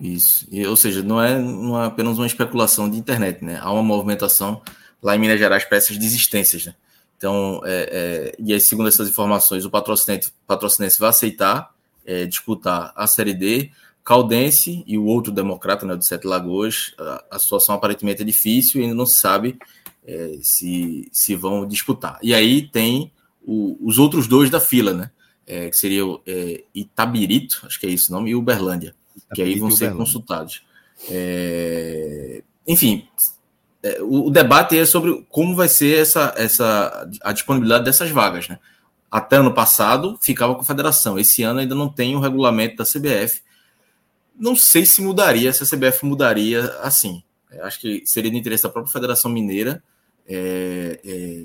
Isso. 0.00 0.46
E, 0.50 0.66
ou 0.66 0.76
seja, 0.76 1.02
não 1.02 1.20
é, 1.20 1.38
não 1.38 1.80
é 1.80 1.86
apenas 1.86 2.18
uma 2.18 2.26
especulação 2.26 2.88
de 2.88 2.96
internet, 2.96 3.44
né? 3.44 3.58
Há 3.60 3.70
uma 3.72 3.82
movimentação 3.82 4.62
lá 5.02 5.14
em 5.14 5.18
Minas 5.18 5.38
Gerais 5.38 5.64
para 5.64 5.78
essas 5.78 5.98
desistências, 5.98 6.66
né? 6.66 6.74
Então, 7.16 7.60
é, 7.64 7.88
é, 7.92 8.36
e 8.38 8.52
aí, 8.54 8.60
segundo 8.60 8.88
essas 8.88 9.08
informações, 9.08 9.66
o 9.66 9.70
patrocinante, 9.70 10.32
patrocinense 10.46 10.98
vai 10.98 11.10
aceitar 11.10 11.74
é, 12.04 12.24
disputar 12.24 12.92
a 12.96 13.06
Série 13.06 13.34
D. 13.34 13.70
Caldense 14.10 14.82
e 14.88 14.98
o 14.98 15.04
outro 15.04 15.30
democrata, 15.30 15.86
né, 15.86 15.94
do 15.94 16.04
Sete 16.04 16.26
Lagoas, 16.26 16.92
a, 16.98 17.24
a 17.30 17.38
situação 17.38 17.76
aparentemente 17.76 18.22
é 18.22 18.24
difícil 18.24 18.80
e 18.80 18.82
ainda 18.82 18.96
não 18.96 19.06
se 19.06 19.20
sabe 19.20 19.56
é, 20.04 20.36
se, 20.42 21.08
se 21.12 21.36
vão 21.36 21.64
disputar. 21.64 22.18
E 22.20 22.34
aí 22.34 22.66
tem 22.66 23.12
o, 23.40 23.78
os 23.80 24.00
outros 24.00 24.26
dois 24.26 24.50
da 24.50 24.58
fila, 24.58 24.92
né? 24.92 25.12
É, 25.46 25.70
que 25.70 25.76
seria 25.76 26.04
o 26.04 26.20
é, 26.26 26.64
Itabirito, 26.74 27.62
acho 27.64 27.78
que 27.78 27.86
é 27.86 27.88
isso 27.88 28.12
o 28.12 28.16
nome, 28.16 28.30
e 28.30 28.34
Uberlândia, 28.34 28.96
Itabirito 29.16 29.34
que 29.36 29.42
aí 29.42 29.60
vão 29.60 29.70
ser 29.70 29.94
consultados. 29.94 30.64
É, 31.08 32.42
enfim, 32.66 33.06
é, 33.80 34.02
o, 34.02 34.26
o, 34.26 34.30
debate 34.30 34.76
é 34.76 34.84
sobre 34.84 35.24
como 35.28 35.54
vai 35.54 35.68
ser 35.68 36.00
essa, 36.00 36.34
essa, 36.36 37.08
a 37.22 37.32
disponibilidade 37.32 37.84
dessas 37.84 38.10
vagas, 38.10 38.48
né? 38.48 38.58
Até 39.08 39.36
ano 39.36 39.54
passado 39.54 40.18
ficava 40.20 40.56
com 40.56 40.62
a 40.62 40.64
federação, 40.64 41.16
esse 41.16 41.44
ano 41.44 41.60
ainda 41.60 41.76
não 41.76 41.88
tem 41.88 42.16
o 42.16 42.20
regulamento 42.20 42.74
da 42.74 42.84
CBF. 42.84 43.48
Não 44.40 44.56
sei 44.56 44.86
se 44.86 45.02
mudaria, 45.02 45.52
se 45.52 45.62
a 45.62 45.66
CBF 45.66 46.06
mudaria 46.06 46.64
assim. 46.80 47.22
acho 47.60 47.78
que 47.78 48.02
seria 48.06 48.30
de 48.30 48.38
interesse 48.38 48.62
da 48.62 48.70
própria 48.70 48.90
Federação 48.90 49.30
Mineira 49.30 49.82
é, 50.26 50.98
é, 51.04 51.44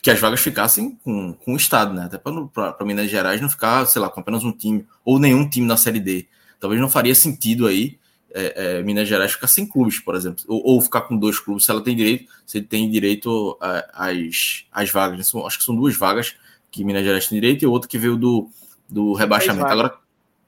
que 0.00 0.10
as 0.10 0.20
vagas 0.20 0.40
ficassem 0.40 0.96
com, 1.02 1.32
com 1.32 1.54
o 1.54 1.56
Estado, 1.56 1.92
né? 1.92 2.04
Até 2.04 2.16
para 2.16 2.84
Minas 2.84 3.10
Gerais 3.10 3.40
não 3.40 3.50
ficar, 3.50 3.84
sei 3.86 4.00
lá, 4.00 4.08
com 4.08 4.20
apenas 4.20 4.44
um 4.44 4.52
time, 4.52 4.86
ou 5.04 5.18
nenhum 5.18 5.48
time 5.48 5.66
na 5.66 5.76
Série 5.76 5.98
D. 5.98 6.28
Talvez 6.60 6.80
não 6.80 6.88
faria 6.88 7.14
sentido 7.14 7.66
aí 7.66 7.98
é, 8.32 8.78
é, 8.78 8.82
Minas 8.82 9.08
Gerais 9.08 9.32
ficar 9.32 9.48
sem 9.48 9.66
clubes, 9.66 9.98
por 9.98 10.14
exemplo, 10.14 10.44
ou, 10.46 10.62
ou, 10.64 10.80
ficar 10.80 11.00
com 11.02 11.16
dois 11.16 11.40
clubes, 11.40 11.64
se 11.64 11.70
ela 11.70 11.82
tem 11.82 11.96
direito, 11.96 12.30
se 12.46 12.58
ele 12.58 12.66
tem 12.66 12.88
direito 12.88 13.58
às, 13.92 14.64
às 14.70 14.90
vagas. 14.90 15.18
Né? 15.18 15.24
São, 15.24 15.44
acho 15.44 15.58
que 15.58 15.64
são 15.64 15.74
duas 15.74 15.96
vagas 15.96 16.36
que 16.70 16.84
Minas 16.84 17.02
Gerais 17.02 17.26
tem 17.26 17.40
direito 17.40 17.64
e 17.64 17.66
outra 17.66 17.88
que 17.88 17.98
veio 17.98 18.16
do, 18.16 18.48
do 18.88 19.14
rebaixamento. 19.14 19.66
Agora, 19.66 19.98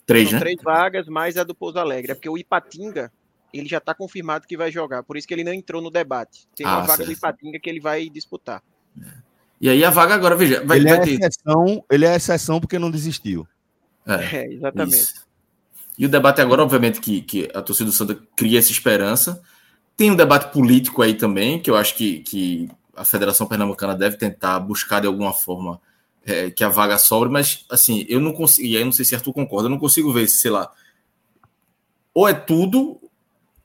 três, 0.08 0.30
são 0.30 0.38
né? 0.38 0.40
Três 0.40 0.58
vagas, 0.62 1.06
mais 1.06 1.36
a 1.36 1.44
do 1.44 1.54
Pouso 1.54 1.78
Alegre. 1.78 2.12
É 2.12 2.14
porque 2.14 2.28
o 2.28 2.38
Ipatinga, 2.38 3.12
ele 3.52 3.68
já 3.68 3.78
está 3.78 3.94
confirmado 3.94 4.46
que 4.46 4.56
vai 4.56 4.72
jogar, 4.72 5.02
por 5.02 5.16
isso 5.16 5.28
que 5.28 5.34
ele 5.34 5.44
não 5.44 5.52
entrou 5.52 5.82
no 5.82 5.90
debate. 5.90 6.48
Tem 6.56 6.66
uma 6.66 6.78
ah, 6.78 6.80
vaga 6.80 6.96
certo. 6.96 7.06
do 7.06 7.12
Ipatinga 7.12 7.60
que 7.60 7.68
ele 7.68 7.80
vai 7.80 8.08
disputar. 8.08 8.62
E 9.60 9.68
aí 9.68 9.84
a 9.84 9.90
vaga 9.90 10.14
agora, 10.14 10.34
veja, 10.34 10.64
vai, 10.64 10.78
ele, 10.78 10.88
vai 10.88 10.98
é 10.98 11.02
ter... 11.02 11.20
exceção, 11.20 11.84
ele 11.90 12.06
é 12.06 12.16
exceção 12.16 12.58
porque 12.58 12.78
não 12.78 12.90
desistiu. 12.90 13.46
É, 14.06 14.36
é 14.42 14.52
exatamente. 14.52 14.96
Isso. 14.96 15.28
E 15.98 16.06
o 16.06 16.08
debate 16.08 16.40
agora, 16.40 16.62
obviamente, 16.62 17.00
que, 17.00 17.20
que 17.20 17.50
a 17.52 17.60
torcida 17.60 17.90
do 17.90 17.92
Santa 17.92 18.16
cria 18.36 18.58
essa 18.58 18.70
esperança. 18.70 19.42
Tem 19.96 20.12
um 20.12 20.16
debate 20.16 20.52
político 20.52 21.02
aí 21.02 21.12
também, 21.12 21.60
que 21.60 21.68
eu 21.68 21.76
acho 21.76 21.96
que, 21.96 22.20
que 22.20 22.70
a 22.94 23.04
Federação 23.04 23.48
Pernambucana 23.48 23.96
deve 23.96 24.16
tentar 24.16 24.60
buscar 24.60 25.00
de 25.00 25.08
alguma 25.08 25.32
forma 25.32 25.80
é, 26.30 26.50
que 26.50 26.62
a 26.64 26.68
vaga 26.68 26.98
sobre, 26.98 27.28
mas 27.28 27.64
assim, 27.70 28.04
eu 28.08 28.20
não 28.20 28.32
consigo, 28.32 28.66
e 28.66 28.76
aí 28.76 28.84
não 28.84 28.92
sei 28.92 29.04
se 29.04 29.14
Arthur 29.14 29.32
concorda, 29.32 29.66
eu 29.66 29.70
não 29.70 29.78
consigo 29.78 30.12
ver, 30.12 30.28
sei 30.28 30.50
lá, 30.50 30.70
ou 32.14 32.28
é 32.28 32.34
tudo 32.34 33.00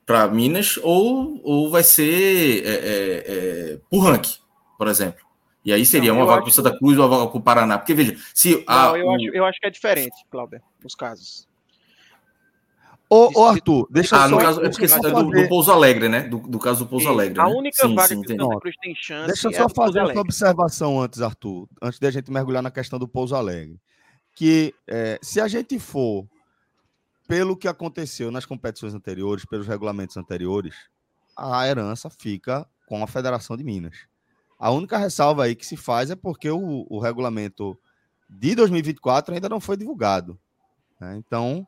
para 0.06 0.28
Minas, 0.28 0.78
ou, 0.82 1.40
ou 1.42 1.70
vai 1.70 1.82
ser 1.82 2.64
é, 2.64 2.70
é, 2.70 3.72
é 3.72 3.80
por 3.90 4.00
ranking, 4.00 4.38
por 4.78 4.88
exemplo. 4.88 5.24
E 5.64 5.72
aí 5.72 5.86
seria 5.86 6.12
não, 6.12 6.20
uma 6.20 6.26
vaga 6.26 6.42
para 6.42 6.52
Santa 6.52 6.76
Cruz 6.78 6.98
ou 6.98 7.04
uma 7.06 7.16
vaga 7.16 7.30
para 7.30 7.38
o 7.38 7.42
Paraná. 7.42 7.78
Porque, 7.78 7.94
veja, 7.94 8.16
se. 8.34 8.62
Não, 8.68 8.92
a, 8.92 8.98
eu, 8.98 9.06
o... 9.06 9.14
acho, 9.14 9.24
eu 9.34 9.44
acho 9.46 9.58
que 9.58 9.66
é 9.66 9.70
diferente, 9.70 10.14
Cláudio, 10.30 10.60
os 10.84 10.94
casos. 10.94 11.48
Ô, 13.14 13.30
ô 13.32 13.44
Arthur, 13.46 13.86
deixa 13.88 14.16
ah, 14.16 14.28
só... 14.28 14.34
no 14.34 14.38
caso, 14.38 14.60
eu 14.60 14.68
esqueci 14.68 14.98
do, 14.98 15.30
do 15.30 15.48
Pouso 15.48 15.70
Alegre, 15.70 16.08
né? 16.08 16.22
Do, 16.22 16.38
do 16.38 16.58
caso 16.58 16.84
do 16.84 16.90
Pouso 16.90 17.08
Alegre. 17.08 17.38
A 17.38 17.44
né? 17.44 17.54
única 17.54 17.86
sim, 17.86 17.94
vaga 17.94 18.08
sim, 18.08 18.20
que 18.20 18.32
o 18.32 18.36
Santa 18.36 18.60
Cruz 18.60 18.76
tem 18.82 18.94
chance. 18.96 19.26
Deixa 19.28 19.46
eu 19.46 19.52
é 19.52 19.54
só 19.54 19.66
é 19.66 19.68
fazer 19.68 20.02
uma 20.02 20.20
observação 20.20 21.00
antes, 21.00 21.22
Arthur, 21.22 21.68
antes 21.80 22.00
de 22.00 22.08
a 22.08 22.10
gente 22.10 22.32
mergulhar 22.32 22.60
na 22.60 22.72
questão 22.72 22.98
do 22.98 23.06
Pouso 23.06 23.36
Alegre. 23.36 23.78
Que 24.34 24.74
é, 24.88 25.20
se 25.22 25.40
a 25.40 25.46
gente 25.46 25.78
for 25.78 26.26
pelo 27.28 27.56
que 27.56 27.68
aconteceu 27.68 28.32
nas 28.32 28.44
competições 28.44 28.94
anteriores, 28.94 29.44
pelos 29.44 29.68
regulamentos 29.68 30.16
anteriores, 30.16 30.74
a 31.36 31.68
herança 31.68 32.10
fica 32.10 32.66
com 32.88 33.00
a 33.04 33.06
Federação 33.06 33.56
de 33.56 33.62
Minas. 33.62 34.08
A 34.58 34.72
única 34.72 34.98
ressalva 34.98 35.44
aí 35.44 35.54
que 35.54 35.64
se 35.64 35.76
faz 35.76 36.10
é 36.10 36.16
porque 36.16 36.50
o, 36.50 36.84
o 36.90 36.98
regulamento 36.98 37.78
de 38.28 38.56
2024 38.56 39.34
ainda 39.34 39.48
não 39.48 39.60
foi 39.60 39.76
divulgado. 39.76 40.36
Né? 41.00 41.16
Então, 41.16 41.64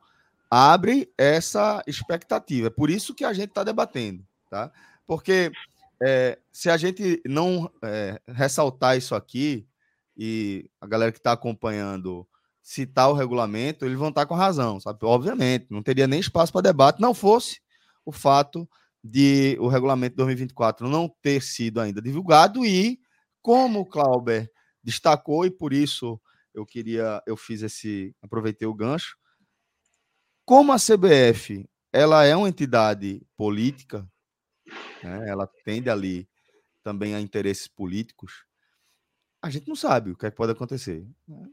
abre 0.51 1.13
essa 1.17 1.83
expectativa. 1.87 2.69
É 2.69 2.71
por 2.71 2.91
isso 2.91 3.15
que 3.15 3.25
a 3.25 3.33
gente 3.33 3.49
está 3.49 3.65
debatendo, 3.65 4.25
tá? 4.51 4.71
Porque 5.07 5.51
é, 6.03 6.39
se 6.53 6.71
a 6.71 6.77
gente 6.77 7.23
não 7.27 7.71
é, 7.83 8.21
ressaltar 8.29 8.97
isso 8.97 9.15
aqui 9.15 9.67
e 10.17 10.69
a 10.81 10.87
galera 10.87 11.13
que 11.13 11.19
está 11.19 11.33
acompanhando 11.33 12.27
citar 12.63 13.09
o 13.09 13.15
regulamento, 13.15 13.85
eles 13.85 13.99
vão 13.99 14.09
estar 14.09 14.23
tá 14.23 14.27
com 14.27 14.35
razão, 14.35 14.81
sabe? 14.81 14.99
Obviamente, 15.03 15.67
não 15.71 15.83
teria 15.83 16.07
nem 16.07 16.19
espaço 16.19 16.53
para 16.53 16.63
debate, 16.63 17.01
não 17.01 17.15
fosse 17.15 17.61
o 18.05 18.11
fato 18.11 18.69
de 19.03 19.57
o 19.61 19.69
regulamento 19.69 20.17
2024 20.17 20.89
não 20.89 21.09
ter 21.23 21.41
sido 21.41 21.81
ainda 21.81 22.03
divulgado 22.03 22.65
e 22.65 22.99
como 23.41 23.81
o 23.81 23.87
Clauber 23.87 24.51
destacou 24.83 25.47
e 25.47 25.51
por 25.51 25.73
isso 25.73 26.21
eu 26.53 26.67
queria 26.67 27.23
eu 27.25 27.37
fiz 27.37 27.63
esse 27.63 28.15
aproveitei 28.21 28.67
o 28.67 28.75
gancho 28.75 29.17
como 30.47 30.73
a 30.73 30.77
CBF 30.77 31.69
ela 31.93 32.25
é 32.25 32.35
uma 32.35 32.49
entidade 32.49 33.21
política 33.37 34.09
né, 35.03 35.29
ela 35.29 35.47
tende 35.65 35.91
ali 35.91 36.27
também 36.83 37.15
a 37.15 37.21
interesses 37.21 37.69
políticos 37.69 38.47
a 39.43 39.51
gente 39.51 39.69
não 39.69 39.77
sabe 39.77 40.13
o 40.13 40.17
que, 40.17 40.25
é 40.25 40.31
que 40.31 40.37
pode 40.37 40.53
acontecer 40.53 41.07
né? 41.29 41.47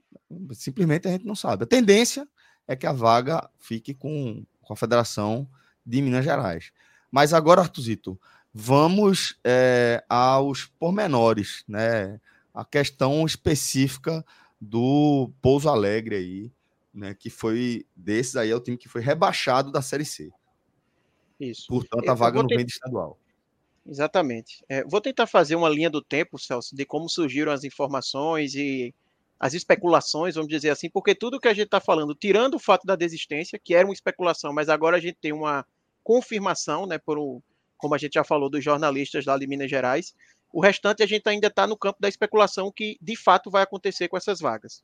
simplesmente 0.54 1.10
a 1.10 1.12
gente 1.12 1.26
não 1.26 1.36
sabe 1.36 1.64
a 1.64 1.68
tendência 1.68 2.26
é 2.66 2.76
que 2.78 2.88
a 2.88 2.94
vaga 2.94 3.50
fique 3.60 3.94
com, 3.94 4.46
com 4.62 4.74
a 4.74 4.78
Federação 4.78 5.50
de 5.86 6.02
Minas 6.02 6.24
Gerais 6.24 6.72
mas 7.14 7.32
agora, 7.32 7.62
Artuzito, 7.62 8.20
vamos 8.52 9.38
é, 9.44 10.04
aos 10.10 10.66
pormenores, 10.66 11.64
né? 11.68 12.20
A 12.52 12.66
questão 12.66 13.24
específica 13.24 14.26
do 14.60 15.32
Pouso 15.40 15.70
Alegre 15.70 16.16
aí, 16.16 16.52
né? 16.94 17.14
Que 17.14 17.30
foi 17.30 17.86
desses 17.96 18.36
aí 18.36 18.52
é 18.52 18.56
o 18.56 18.60
time 18.60 18.78
que 18.78 18.90
foi 18.90 19.02
rebaixado 19.02 19.72
da 19.72 19.82
Série 19.82 20.06
C. 20.06 20.32
Isso. 21.40 21.68
Portanto, 21.68 22.08
a 22.08 22.14
vaga 22.14 22.42
no 22.42 22.48
ter... 22.48 22.66
estadual. 22.66 23.18
Exatamente. 23.86 24.64
É, 24.70 24.84
vou 24.84 25.02
tentar 25.02 25.28
fazer 25.28 25.56
uma 25.56 25.68
linha 25.68 25.90
do 25.90 26.02
tempo, 26.02 26.40
Celso, 26.40 26.76
de 26.76 26.86
como 26.86 27.10
surgiram 27.10 27.52
as 27.52 27.64
informações 27.64 28.56
e 28.56 28.94
as 29.40 29.54
especulações, 29.54 30.36
vamos 30.36 30.48
dizer 30.48 30.70
assim, 30.70 30.90
porque 30.90 31.14
tudo 31.14 31.40
que 31.40 31.50
a 31.50 31.54
gente 31.54 31.66
está 31.66 31.82
falando, 31.82 32.16
tirando 32.16 32.54
o 32.54 32.60
fato 32.60 32.88
da 32.88 32.96
desistência, 32.96 33.60
que 33.60 33.76
era 33.76 33.86
uma 33.86 33.94
especulação, 33.94 34.54
mas 34.54 34.70
agora 34.70 34.96
a 34.96 35.00
gente 35.02 35.18
tem 35.20 35.34
uma 35.34 35.66
confirmação, 36.02 36.86
né, 36.86 36.98
por 36.98 37.20
um, 37.20 37.42
como 37.78 37.94
a 37.94 37.98
gente 37.98 38.14
já 38.14 38.24
falou, 38.24 38.50
dos 38.50 38.64
jornalistas 38.64 39.26
lá 39.26 39.38
de 39.38 39.46
Minas 39.46 39.70
Gerais. 39.70 40.16
O 40.50 40.62
restante 40.62 41.04
a 41.04 41.06
gente 41.06 41.28
ainda 41.28 41.48
está 41.48 41.68
no 41.68 41.76
campo 41.76 42.00
da 42.00 42.08
especulação 42.08 42.72
que 42.72 42.98
de 43.02 43.18
fato 43.18 43.52
vai 43.52 43.64
acontecer 43.64 44.08
com 44.08 44.16
essas 44.16 44.40
vagas. 44.40 44.82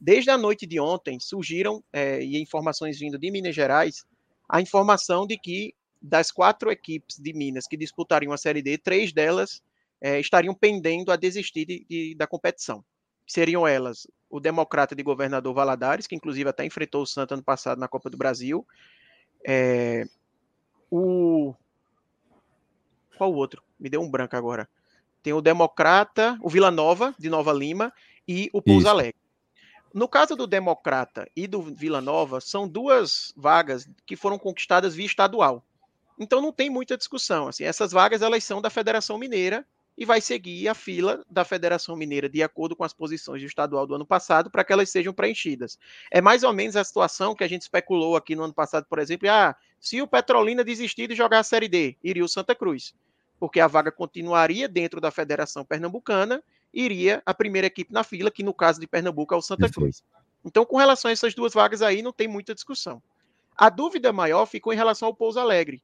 Desde 0.00 0.30
a 0.30 0.38
noite 0.38 0.66
de 0.66 0.80
ontem, 0.80 1.18
surgiram, 1.20 1.84
é, 1.92 2.22
e 2.22 2.40
informações 2.40 2.98
vindo 2.98 3.18
de 3.18 3.30
Minas 3.30 3.54
Gerais, 3.54 4.04
a 4.48 4.60
informação 4.60 5.26
de 5.26 5.38
que 5.38 5.74
das 6.00 6.30
quatro 6.30 6.70
equipes 6.70 7.18
de 7.18 7.34
Minas 7.34 7.66
que 7.66 7.76
disputariam 7.76 8.32
a 8.32 8.38
Série 8.38 8.62
D, 8.62 8.78
três 8.78 9.12
delas 9.12 9.62
é, 10.00 10.18
estariam 10.18 10.54
pendendo 10.54 11.12
a 11.12 11.16
desistir 11.16 11.66
de, 11.66 11.86
de, 11.88 12.14
da 12.14 12.26
competição. 12.26 12.82
Seriam 13.26 13.68
elas 13.68 14.06
o 14.30 14.40
Democrata 14.40 14.94
de 14.94 15.02
Governador 15.02 15.52
Valadares, 15.52 16.06
que 16.06 16.14
inclusive 16.14 16.48
até 16.48 16.64
enfrentou 16.64 17.02
o 17.02 17.06
Santa 17.06 17.34
ano 17.34 17.42
passado 17.42 17.78
na 17.78 17.88
Copa 17.88 18.08
do 18.08 18.16
Brasil, 18.16 18.66
é, 19.46 20.06
o. 20.90 21.54
Qual 23.18 23.32
o 23.32 23.36
outro? 23.36 23.62
Me 23.78 23.90
deu 23.90 24.00
um 24.00 24.10
branco 24.10 24.34
agora. 24.36 24.68
Tem 25.22 25.32
o 25.32 25.42
Democrata, 25.42 26.38
o 26.40 26.48
Vila 26.48 26.70
Nova, 26.70 27.14
de 27.18 27.28
Nova 27.28 27.52
Lima, 27.52 27.92
e 28.26 28.48
o 28.52 28.62
Pouso 28.62 28.88
Alegre. 28.88 29.19
No 29.92 30.06
caso 30.06 30.36
do 30.36 30.46
Democrata 30.46 31.28
e 31.34 31.46
do 31.46 31.60
Vila 31.62 32.00
Nova, 32.00 32.40
são 32.40 32.68
duas 32.68 33.32
vagas 33.36 33.88
que 34.06 34.14
foram 34.14 34.38
conquistadas 34.38 34.94
via 34.94 35.06
estadual. 35.06 35.64
Então 36.18 36.40
não 36.40 36.52
tem 36.52 36.70
muita 36.70 36.96
discussão. 36.96 37.48
Assim, 37.48 37.64
essas 37.64 37.90
vagas 37.92 38.22
elas 38.22 38.44
são 38.44 38.60
da 38.60 38.70
Federação 38.70 39.18
Mineira 39.18 39.66
e 39.98 40.04
vai 40.04 40.20
seguir 40.20 40.68
a 40.68 40.74
fila 40.74 41.24
da 41.28 41.44
Federação 41.44 41.96
Mineira 41.96 42.28
de 42.28 42.42
acordo 42.42 42.76
com 42.76 42.84
as 42.84 42.92
posições 42.92 43.42
do 43.42 43.46
estadual 43.46 43.86
do 43.86 43.94
ano 43.94 44.06
passado 44.06 44.50
para 44.50 44.62
que 44.62 44.72
elas 44.72 44.88
sejam 44.90 45.12
preenchidas. 45.12 45.78
É 46.10 46.20
mais 46.20 46.42
ou 46.42 46.52
menos 46.52 46.76
a 46.76 46.84
situação 46.84 47.34
que 47.34 47.42
a 47.42 47.48
gente 47.48 47.62
especulou 47.62 48.16
aqui 48.16 48.36
no 48.36 48.44
ano 48.44 48.54
passado, 48.54 48.86
por 48.88 48.98
exemplo, 48.98 49.28
ah, 49.28 49.56
se 49.80 50.00
o 50.00 50.06
Petrolina 50.06 50.62
desistir 50.62 51.08
de 51.08 51.14
jogar 51.14 51.40
a 51.40 51.44
Série 51.44 51.68
D, 51.68 51.96
iria 52.02 52.24
o 52.24 52.28
Santa 52.28 52.54
Cruz, 52.54 52.94
porque 53.38 53.60
a 53.60 53.66
vaga 53.66 53.90
continuaria 53.90 54.68
dentro 54.68 55.00
da 55.00 55.10
Federação 55.10 55.64
Pernambucana 55.64 56.42
iria 56.72 57.22
a 57.26 57.34
primeira 57.34 57.66
equipe 57.66 57.92
na 57.92 58.04
fila, 58.04 58.30
que 58.30 58.42
no 58.42 58.54
caso 58.54 58.80
de 58.80 58.86
Pernambuco 58.86 59.34
é 59.34 59.36
o 59.36 59.42
Santa 59.42 59.68
Cruz. 59.68 60.02
Então, 60.44 60.64
com 60.64 60.76
relação 60.76 61.08
a 61.08 61.12
essas 61.12 61.34
duas 61.34 61.52
vagas 61.52 61.82
aí, 61.82 62.02
não 62.02 62.12
tem 62.12 62.28
muita 62.28 62.54
discussão. 62.54 63.02
A 63.56 63.68
dúvida 63.68 64.12
maior 64.12 64.46
ficou 64.46 64.72
em 64.72 64.76
relação 64.76 65.08
ao 65.08 65.14
Pouso 65.14 65.38
Alegre, 65.38 65.82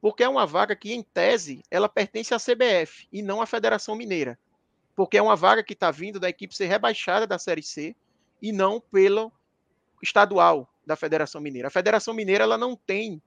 porque 0.00 0.22
é 0.22 0.28
uma 0.28 0.46
vaga 0.46 0.74
que, 0.74 0.92
em 0.92 1.02
tese, 1.02 1.62
ela 1.70 1.88
pertence 1.88 2.32
à 2.32 2.38
CBF 2.38 3.06
e 3.12 3.20
não 3.20 3.42
à 3.42 3.46
Federação 3.46 3.94
Mineira. 3.94 4.38
Porque 4.96 5.18
é 5.18 5.22
uma 5.22 5.36
vaga 5.36 5.62
que 5.62 5.74
está 5.74 5.90
vindo 5.90 6.18
da 6.18 6.28
equipe 6.28 6.56
ser 6.56 6.66
rebaixada 6.66 7.26
da 7.26 7.38
Série 7.38 7.62
C 7.62 7.94
e 8.40 8.52
não 8.52 8.80
pelo 8.80 9.32
estadual 10.02 10.68
da 10.86 10.96
Federação 10.96 11.40
Mineira. 11.40 11.68
A 11.68 11.70
Federação 11.70 12.14
Mineira 12.14 12.44
ela 12.44 12.56
não 12.56 12.74
tem 12.74 13.20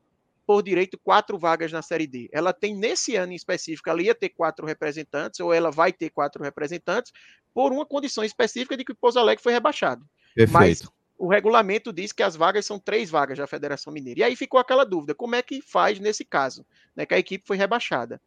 por 0.51 0.61
direito 0.61 0.99
quatro 1.01 1.39
vagas 1.39 1.71
na 1.71 1.81
Série 1.81 2.05
D. 2.05 2.29
Ela 2.29 2.51
tem, 2.51 2.75
nesse 2.75 3.15
ano 3.15 3.31
em 3.31 3.35
específico, 3.37 3.89
ela 3.89 4.01
ia 4.01 4.13
ter 4.13 4.27
quatro 4.27 4.65
representantes, 4.65 5.39
ou 5.39 5.53
ela 5.53 5.71
vai 5.71 5.93
ter 5.93 6.09
quatro 6.09 6.43
representantes, 6.43 7.13
por 7.53 7.71
uma 7.71 7.85
condição 7.85 8.21
específica 8.21 8.75
de 8.75 8.83
que 8.83 8.91
o 8.91 8.95
Pouso 8.95 9.17
Alegre 9.17 9.41
foi 9.41 9.53
rebaixado. 9.53 10.05
Perfeito. 10.35 10.53
Mas 10.53 10.83
o 11.17 11.29
regulamento 11.29 11.93
diz 11.93 12.11
que 12.11 12.21
as 12.21 12.35
vagas 12.35 12.65
são 12.65 12.77
três 12.77 13.09
vagas 13.09 13.37
da 13.37 13.47
Federação 13.47 13.93
Mineira. 13.93 14.19
E 14.19 14.23
aí 14.23 14.35
ficou 14.35 14.59
aquela 14.59 14.83
dúvida: 14.83 15.15
como 15.15 15.35
é 15.35 15.41
que 15.41 15.61
faz 15.61 16.01
nesse 16.01 16.25
caso? 16.25 16.65
Né, 16.93 17.05
que 17.05 17.13
a 17.13 17.19
equipe 17.19 17.47
foi 17.47 17.55
rebaixada. 17.55 18.21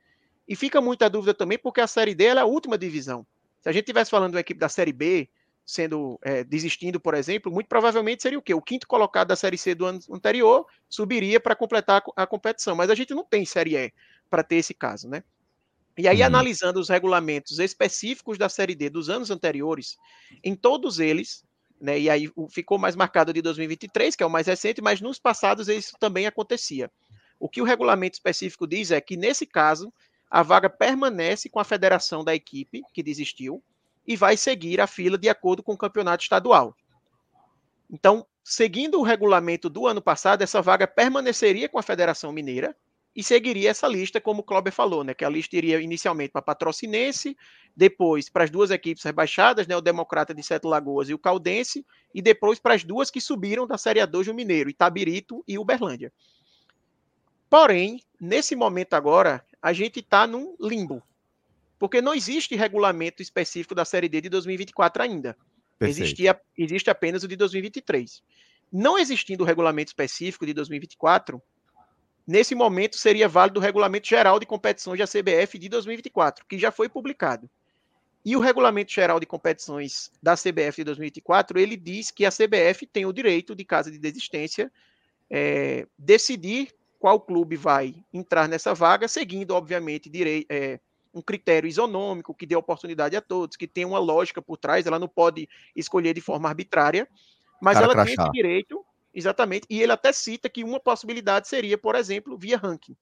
E 0.48 0.56
fica 0.56 0.80
muita 0.80 1.10
dúvida 1.10 1.34
também, 1.34 1.58
porque 1.58 1.82
a 1.82 1.86
Série 1.86 2.14
D 2.14 2.24
é 2.24 2.38
a 2.38 2.46
última 2.46 2.78
divisão. 2.78 3.26
Se 3.60 3.68
a 3.68 3.72
gente 3.72 3.82
estivesse 3.82 4.10
falando 4.10 4.30
de 4.30 4.36
uma 4.36 4.40
equipe 4.40 4.58
da 4.58 4.70
Série 4.70 4.94
B, 4.94 5.28
sendo 5.64 6.18
é, 6.22 6.44
desistindo, 6.44 7.00
por 7.00 7.14
exemplo, 7.14 7.50
muito 7.50 7.68
provavelmente 7.68 8.22
seria 8.22 8.38
o 8.38 8.42
quê? 8.42 8.52
O 8.52 8.62
quinto 8.62 8.86
colocado 8.86 9.28
da 9.28 9.36
Série 9.36 9.56
C 9.56 9.74
do 9.74 9.86
ano 9.86 9.98
anterior 10.10 10.66
subiria 10.88 11.40
para 11.40 11.56
completar 11.56 12.02
a 12.16 12.26
competição, 12.26 12.76
mas 12.76 12.90
a 12.90 12.94
gente 12.94 13.14
não 13.14 13.24
tem 13.24 13.44
Série 13.44 13.76
E 13.76 13.92
para 14.28 14.42
ter 14.42 14.56
esse 14.56 14.74
caso, 14.74 15.08
né? 15.08 15.22
E 15.96 16.08
aí, 16.08 16.20
uhum. 16.20 16.26
analisando 16.26 16.80
os 16.80 16.88
regulamentos 16.88 17.58
específicos 17.60 18.36
da 18.36 18.48
Série 18.48 18.74
D 18.74 18.90
dos 18.90 19.08
anos 19.08 19.30
anteriores, 19.30 19.96
em 20.42 20.54
todos 20.56 20.98
eles, 20.98 21.44
né, 21.80 21.98
e 21.98 22.10
aí 22.10 22.30
ficou 22.50 22.78
mais 22.78 22.96
marcado 22.96 23.32
de 23.32 23.40
2023, 23.40 24.16
que 24.16 24.22
é 24.22 24.26
o 24.26 24.30
mais 24.30 24.46
recente, 24.46 24.82
mas 24.82 25.00
nos 25.00 25.18
passados 25.18 25.68
isso 25.68 25.96
também 26.00 26.26
acontecia. 26.26 26.90
O 27.38 27.48
que 27.48 27.60
o 27.60 27.64
regulamento 27.64 28.14
específico 28.14 28.66
diz 28.66 28.90
é 28.90 29.00
que, 29.00 29.16
nesse 29.16 29.46
caso, 29.46 29.92
a 30.28 30.42
vaga 30.42 30.68
permanece 30.68 31.48
com 31.48 31.60
a 31.60 31.64
federação 31.64 32.24
da 32.24 32.34
equipe 32.34 32.82
que 32.92 33.02
desistiu, 33.02 33.62
e 34.06 34.16
vai 34.16 34.36
seguir 34.36 34.80
a 34.80 34.86
fila 34.86 35.16
de 35.16 35.28
acordo 35.28 35.62
com 35.62 35.72
o 35.72 35.78
campeonato 35.78 36.22
estadual. 36.22 36.76
Então, 37.90 38.26
seguindo 38.42 38.98
o 38.98 39.02
regulamento 39.02 39.68
do 39.68 39.86
ano 39.86 40.02
passado, 40.02 40.42
essa 40.42 40.60
vaga 40.60 40.86
permaneceria 40.86 41.68
com 41.68 41.78
a 41.78 41.82
Federação 41.82 42.32
Mineira 42.32 42.76
e 43.14 43.22
seguiria 43.22 43.70
essa 43.70 43.86
lista, 43.86 44.20
como 44.20 44.40
o 44.40 44.44
Klober 44.44 44.72
falou, 44.72 45.04
né? 45.04 45.14
Que 45.14 45.24
a 45.24 45.28
lista 45.28 45.56
iria 45.56 45.80
inicialmente 45.80 46.32
para 46.32 46.42
Patrocinense, 46.42 47.36
depois 47.76 48.28
para 48.28 48.44
as 48.44 48.50
duas 48.50 48.70
equipes 48.70 49.04
rebaixadas, 49.04 49.66
né? 49.68 49.76
O 49.76 49.80
Democrata 49.80 50.34
de 50.34 50.42
Sete 50.42 50.66
Lagoas 50.66 51.08
e 51.08 51.14
o 51.14 51.18
Caldense, 51.18 51.86
e 52.12 52.20
depois 52.20 52.58
para 52.58 52.74
as 52.74 52.82
duas 52.82 53.10
que 53.10 53.20
subiram 53.20 53.66
da 53.66 53.78
Série 53.78 54.00
A2 54.00 54.26
do 54.26 54.34
Mineiro, 54.34 54.68
Itabirito 54.68 55.44
e 55.46 55.58
Uberlândia. 55.58 56.12
Porém, 57.48 58.02
nesse 58.20 58.56
momento 58.56 58.94
agora, 58.94 59.44
a 59.62 59.72
gente 59.72 60.00
está 60.00 60.26
num 60.26 60.56
limbo. 60.60 61.00
Porque 61.78 62.00
não 62.00 62.14
existe 62.14 62.54
regulamento 62.54 63.22
específico 63.22 63.74
da 63.74 63.84
Série 63.84 64.08
D 64.08 64.20
de 64.20 64.28
2024 64.28 65.02
ainda. 65.02 65.36
Existia, 65.80 66.40
existe 66.56 66.88
apenas 66.88 67.24
o 67.24 67.28
de 67.28 67.36
2023. 67.36 68.22
Não 68.72 68.98
existindo 68.98 69.44
o 69.44 69.46
regulamento 69.46 69.90
específico 69.90 70.46
de 70.46 70.54
2024, 70.54 71.42
nesse 72.26 72.54
momento 72.54 72.96
seria 72.96 73.28
válido 73.28 73.60
o 73.60 73.62
regulamento 73.62 74.08
geral 74.08 74.38
de 74.38 74.46
competições 74.46 74.98
da 74.98 75.06
CBF 75.06 75.58
de 75.58 75.68
2024, 75.68 76.44
que 76.46 76.58
já 76.58 76.70
foi 76.70 76.88
publicado. 76.88 77.48
E 78.24 78.36
o 78.36 78.40
regulamento 78.40 78.90
geral 78.90 79.20
de 79.20 79.26
competições 79.26 80.10
da 80.22 80.34
CBF 80.34 80.76
de 80.78 80.84
2024, 80.84 81.58
ele 81.58 81.76
diz 81.76 82.10
que 82.10 82.24
a 82.24 82.30
CBF 82.30 82.86
tem 82.86 83.04
o 83.04 83.12
direito, 83.12 83.54
de 83.54 83.64
caso 83.64 83.90
de 83.90 83.98
desistência, 83.98 84.72
é, 85.30 85.86
decidir 85.98 86.74
qual 86.98 87.20
clube 87.20 87.54
vai 87.54 87.94
entrar 88.12 88.48
nessa 88.48 88.72
vaga, 88.72 89.06
seguindo, 89.06 89.50
obviamente, 89.50 90.08
direi, 90.08 90.46
é, 90.48 90.80
um 91.14 91.22
critério 91.22 91.68
isonômico 91.68 92.34
que 92.34 92.44
dê 92.44 92.56
oportunidade 92.56 93.16
a 93.16 93.20
todos, 93.20 93.56
que 93.56 93.68
tem 93.68 93.84
uma 93.84 94.00
lógica 94.00 94.42
por 94.42 94.56
trás, 94.56 94.84
ela 94.86 94.98
não 94.98 95.06
pode 95.06 95.48
escolher 95.74 96.12
de 96.12 96.20
forma 96.20 96.48
arbitrária, 96.48 97.08
mas 97.62 97.74
Cara 97.74 97.86
ela 97.86 97.94
crachá. 97.94 98.16
tem 98.16 98.24
esse 98.24 98.32
direito, 98.32 98.84
exatamente, 99.14 99.64
e 99.70 99.80
ele 99.80 99.92
até 99.92 100.12
cita 100.12 100.48
que 100.48 100.64
uma 100.64 100.80
possibilidade 100.80 101.46
seria, 101.46 101.78
por 101.78 101.94
exemplo, 101.94 102.36
via 102.36 102.58
ranking. 102.58 102.96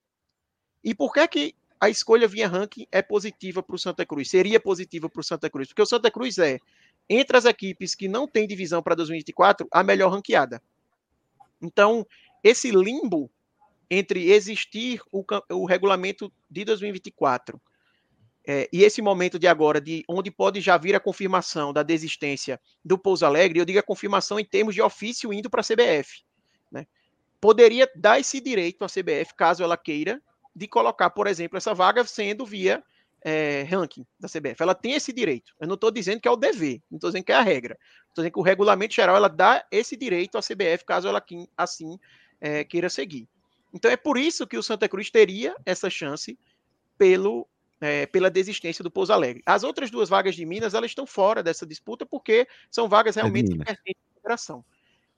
E 0.83 0.93
por 0.93 1.11
que 1.11 1.27
que 1.27 1.55
a 1.79 1.89
escolha 1.89 2.27
via 2.27 2.47
ranking 2.47 2.85
é 2.91 3.01
positiva 3.01 3.63
para 3.63 3.75
o 3.75 3.79
Santa 3.79 4.05
Cruz? 4.05 4.29
Seria 4.29 4.59
positiva 4.59 5.09
para 5.09 5.19
o 5.19 5.23
Santa 5.23 5.49
Cruz? 5.49 5.69
Porque 5.69 5.81
o 5.81 5.85
Santa 5.85 6.11
Cruz 6.11 6.37
é, 6.37 6.59
entre 7.09 7.35
as 7.35 7.45
equipes 7.45 7.95
que 7.95 8.07
não 8.07 8.27
tem 8.27 8.47
divisão 8.47 8.83
para 8.83 8.95
2024, 8.95 9.67
a 9.71 9.81
melhor 9.81 10.11
ranqueada. 10.11 10.61
Então, 11.59 12.05
esse 12.43 12.69
limbo 12.69 13.29
entre 13.89 14.31
existir 14.31 15.01
o, 15.11 15.25
o 15.49 15.65
regulamento 15.65 16.31
de 16.49 16.63
2024 16.63 17.59
é, 18.45 18.69
e 18.73 18.83
esse 18.83 19.01
momento 19.01 19.39
de 19.39 19.47
agora, 19.47 19.79
de 19.79 20.03
onde 20.07 20.29
pode 20.29 20.59
já 20.59 20.77
vir 20.77 20.95
a 20.95 20.99
confirmação 20.99 21.71
da 21.71 21.81
desistência 21.81 22.59
do 22.83 22.97
Pouso 22.97 23.25
Alegre, 23.25 23.59
eu 23.59 23.65
digo 23.65 23.79
a 23.79 23.83
confirmação 23.83 24.39
em 24.39 24.45
termos 24.45 24.75
de 24.75 24.81
ofício 24.81 25.33
indo 25.33 25.49
para 25.49 25.61
a 25.61 25.63
CBF. 25.63 26.23
Né? 26.69 26.85
Poderia 27.39 27.89
dar 27.95 28.19
esse 28.19 28.41
direito 28.41 28.83
à 28.83 28.87
CBF, 28.87 29.33
caso 29.35 29.63
ela 29.63 29.77
queira, 29.77 30.21
de 30.53 30.67
colocar, 30.67 31.09
por 31.09 31.25
exemplo, 31.27 31.57
essa 31.57 31.73
vaga 31.73 32.03
sendo 32.05 32.45
via 32.45 32.83
é, 33.21 33.63
ranking 33.63 34.05
da 34.19 34.27
CBF. 34.27 34.61
Ela 34.61 34.75
tem 34.75 34.93
esse 34.93 35.13
direito. 35.13 35.53
Eu 35.59 35.67
não 35.67 35.75
estou 35.75 35.89
dizendo 35.89 36.19
que 36.19 36.27
é 36.27 36.31
o 36.31 36.35
dever, 36.35 36.81
não 36.91 36.97
estou 36.97 37.09
dizendo 37.09 37.23
que 37.23 37.31
é 37.31 37.35
a 37.35 37.41
regra. 37.41 37.77
Estou 38.09 38.21
dizendo 38.23 38.33
que 38.33 38.39
o 38.39 38.43
regulamento 38.43 38.93
geral 38.93 39.15
ela 39.15 39.29
dá 39.29 39.65
esse 39.71 39.95
direito 39.95 40.37
à 40.37 40.41
CBF, 40.41 40.83
caso 40.85 41.07
ela 41.07 41.23
assim 41.57 41.97
é, 42.41 42.65
queira 42.65 42.89
seguir. 42.89 43.27
Então 43.73 43.89
é 43.89 43.95
por 43.95 44.17
isso 44.17 44.45
que 44.45 44.57
o 44.57 44.61
Santa 44.61 44.89
Cruz 44.89 45.09
teria 45.09 45.55
essa 45.65 45.89
chance 45.89 46.37
pelo 46.97 47.47
é, 47.83 48.05
pela 48.05 48.29
desistência 48.29 48.81
do 48.81 48.89
Pouso 48.89 49.11
Alegre. 49.11 49.43
As 49.45 49.61
outras 49.61 49.91
duas 49.91 50.07
vagas 50.07 50.35
de 50.35 50.45
Minas, 50.45 50.73
elas 50.73 50.91
estão 50.91 51.05
fora 51.05 51.43
dessa 51.43 51.65
disputa 51.65 52.05
porque 52.05 52.47
são 52.71 52.87
vagas 52.87 53.17
é 53.17 53.21
realmente 53.21 53.51
que 53.51 53.57
pertencem 53.57 53.95
à 54.09 54.15
federação. 54.15 54.63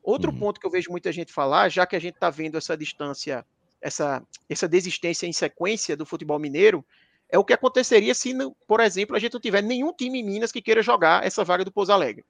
Outro 0.02 0.32
uhum. 0.32 0.40
ponto 0.40 0.60
que 0.60 0.66
eu 0.66 0.72
vejo 0.72 0.90
muita 0.90 1.12
gente 1.12 1.32
falar, 1.32 1.70
já 1.70 1.86
que 1.86 1.96
a 1.96 2.00
gente 2.00 2.16
está 2.16 2.32
vendo 2.32 2.58
essa 2.58 2.76
distância, 2.76 3.46
essa, 3.80 4.24
essa 4.50 4.68
desistência 4.68 5.28
em 5.28 5.34
sequência 5.34 5.96
do 5.96 6.08
futebol 6.08 6.40
mineiro, 6.40 6.84
é 7.30 7.38
o 7.38 7.46
que 7.46 7.54
aconteceria 7.54 8.16
se, 8.16 8.34
por 8.68 8.80
exemplo, 8.80 9.16
a 9.16 9.20
gente 9.20 9.34
não 9.34 9.40
tiver 9.40 9.62
nenhum 9.62 9.94
time 9.94 10.20
em 10.20 10.24
Minas 10.24 10.52
que 10.52 10.62
queira 10.62 10.82
jogar 10.82 11.24
essa 11.24 11.44
vaga 11.44 11.64
do 11.64 11.72
Pouso 11.72 11.92
Alegre. 11.92 12.26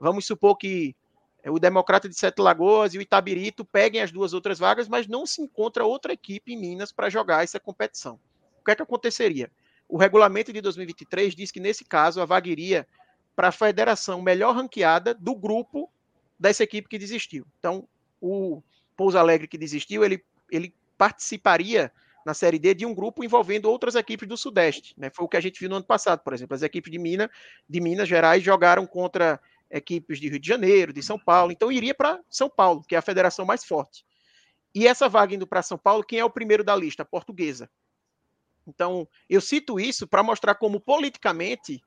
Vamos 0.00 0.26
supor 0.26 0.56
que 0.56 0.96
é, 1.44 1.50
o 1.50 1.60
Democrata 1.60 2.08
de 2.08 2.18
Sete 2.18 2.40
Lagoas 2.40 2.92
e 2.92 2.98
o 2.98 3.02
Itabirito 3.02 3.64
peguem 3.64 4.02
as 4.02 4.10
duas 4.10 4.32
outras 4.32 4.58
vagas, 4.58 4.88
mas 4.88 5.06
não 5.06 5.24
se 5.24 5.40
encontra 5.40 5.84
outra 5.84 6.12
equipe 6.12 6.54
em 6.54 6.56
Minas 6.56 6.90
para 6.90 7.08
jogar 7.08 7.44
essa 7.44 7.60
competição. 7.60 8.18
O 8.60 8.64
que 8.64 8.72
é 8.72 8.74
que 8.74 8.82
aconteceria? 8.82 9.48
O 9.88 9.96
regulamento 9.96 10.52
de 10.52 10.60
2023 10.60 11.34
diz 11.34 11.50
que, 11.50 11.60
nesse 11.60 11.84
caso, 11.84 12.20
a 12.20 12.24
vaga 12.24 12.48
iria 12.48 12.86
para 13.34 13.48
a 13.48 13.52
federação 13.52 14.22
melhor 14.22 14.54
ranqueada 14.54 15.14
do 15.14 15.34
grupo 15.34 15.90
dessa 16.38 16.64
equipe 16.64 16.88
que 16.88 16.98
desistiu. 16.98 17.46
Então, 17.58 17.86
o 18.20 18.62
Pouso 18.96 19.18
Alegre 19.18 19.46
que 19.46 19.58
desistiu, 19.58 20.04
ele, 20.04 20.24
ele 20.50 20.74
participaria 20.96 21.92
na 22.24 22.34
Série 22.34 22.58
D 22.58 22.74
de 22.74 22.84
um 22.84 22.94
grupo 22.94 23.22
envolvendo 23.22 23.70
outras 23.70 23.94
equipes 23.94 24.26
do 24.26 24.36
Sudeste. 24.36 24.94
Né? 24.98 25.10
Foi 25.10 25.24
o 25.24 25.28
que 25.28 25.36
a 25.36 25.40
gente 25.40 25.60
viu 25.60 25.68
no 25.68 25.76
ano 25.76 25.84
passado, 25.84 26.20
por 26.24 26.32
exemplo. 26.32 26.56
As 26.56 26.62
equipes 26.62 26.90
de 26.90 26.98
Minas, 26.98 27.28
de 27.68 27.80
Minas 27.80 28.08
Gerais 28.08 28.42
jogaram 28.42 28.84
contra 28.84 29.40
equipes 29.70 30.18
de 30.18 30.28
Rio 30.28 30.40
de 30.40 30.48
Janeiro, 30.48 30.92
de 30.92 31.02
São 31.02 31.18
Paulo. 31.18 31.52
Então 31.52 31.70
iria 31.70 31.94
para 31.94 32.20
São 32.28 32.48
Paulo, 32.48 32.82
que 32.82 32.94
é 32.96 32.98
a 32.98 33.02
federação 33.02 33.44
mais 33.44 33.64
forte. 33.64 34.04
E 34.74 34.88
essa 34.88 35.08
vaga 35.08 35.34
indo 35.34 35.46
para 35.46 35.62
São 35.62 35.78
Paulo, 35.78 36.04
quem 36.04 36.18
é 36.18 36.24
o 36.24 36.30
primeiro 36.30 36.64
da 36.64 36.74
lista? 36.74 37.02
A 37.02 37.06
portuguesa. 37.06 37.70
Então, 38.66 39.06
eu 39.28 39.40
cito 39.40 39.78
isso 39.78 40.06
para 40.06 40.22
mostrar 40.22 40.54
como 40.56 40.80
politicamente 40.80 41.80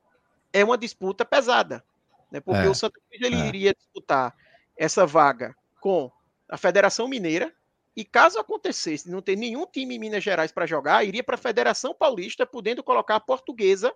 é 0.54 0.64
uma 0.64 0.78
disputa 0.78 1.26
pesada. 1.26 1.84
Né? 2.32 2.40
Porque 2.40 2.66
é, 2.66 2.70
o 2.70 2.76
Santa 2.76 3.00
Cruz 3.10 3.22
ele 3.22 3.42
é. 3.42 3.48
iria 3.48 3.74
disputar 3.74 4.36
essa 4.78 5.06
vaga 5.06 5.56
com 5.82 6.12
a 6.48 6.58
Federação 6.58 7.08
Mineira, 7.08 7.54
e 7.96 8.06
caso 8.06 8.40
acontecesse 8.40 9.10
não 9.10 9.22
ter 9.22 9.36
nenhum 9.36 9.66
time 9.66 9.96
em 9.96 10.00
Minas 10.00 10.24
Gerais 10.24 10.54
para 10.54 10.66
jogar, 10.66 11.04
iria 11.04 11.24
para 11.24 11.36
a 11.36 11.38
Federação 11.38 11.94
Paulista, 11.94 12.46
podendo 12.46 12.82
colocar 12.82 13.18
a 13.18 13.20
portuguesa 13.20 13.94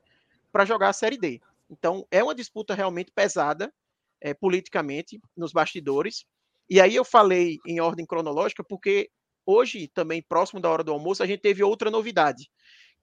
para 0.51 0.65
jogar 0.65 0.89
a 0.89 0.93
Série 0.93 1.17
D. 1.17 1.41
Então, 1.69 2.05
é 2.11 2.21
uma 2.21 2.35
disputa 2.35 2.75
realmente 2.75 3.11
pesada, 3.11 3.73
é, 4.19 4.33
politicamente, 4.33 5.21
nos 5.37 5.53
bastidores. 5.53 6.25
E 6.69 6.81
aí 6.81 6.95
eu 6.95 7.05
falei 7.05 7.59
em 7.65 7.79
ordem 7.79 8.05
cronológica, 8.05 8.63
porque 8.63 9.09
hoje, 9.45 9.87
também 9.87 10.21
próximo 10.21 10.59
da 10.59 10.69
hora 10.69 10.83
do 10.83 10.91
almoço, 10.91 11.23
a 11.23 11.25
gente 11.25 11.39
teve 11.39 11.63
outra 11.63 11.89
novidade, 11.89 12.49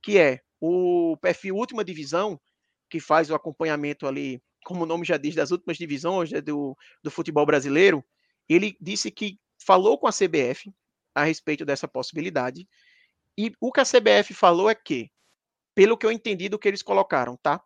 que 0.02 0.18
é 0.18 0.40
o 0.60 1.16
perfil 1.20 1.56
Última 1.56 1.84
Divisão, 1.84 2.40
que 2.88 3.00
faz 3.00 3.30
o 3.30 3.34
acompanhamento 3.34 4.06
ali, 4.06 4.42
como 4.64 4.82
o 4.82 4.86
nome 4.86 5.04
já 5.04 5.16
diz, 5.16 5.34
das 5.34 5.50
últimas 5.50 5.76
divisões 5.76 6.30
né, 6.30 6.40
do, 6.40 6.76
do 7.02 7.10
futebol 7.10 7.46
brasileiro. 7.46 8.04
Ele 8.48 8.76
disse 8.80 9.10
que 9.10 9.38
falou 9.64 9.98
com 9.98 10.06
a 10.06 10.12
CBF 10.12 10.72
a 11.14 11.24
respeito 11.24 11.64
dessa 11.64 11.88
possibilidade. 11.88 12.68
E 13.38 13.52
o 13.60 13.72
que 13.72 13.80
a 13.80 13.84
CBF 13.84 14.34
falou 14.34 14.68
é 14.68 14.74
que, 14.74 15.10
pelo 15.74 15.96
que 15.96 16.04
eu 16.04 16.12
entendi 16.12 16.48
do 16.48 16.58
que 16.58 16.68
eles 16.68 16.82
colocaram, 16.82 17.36
tá? 17.36 17.62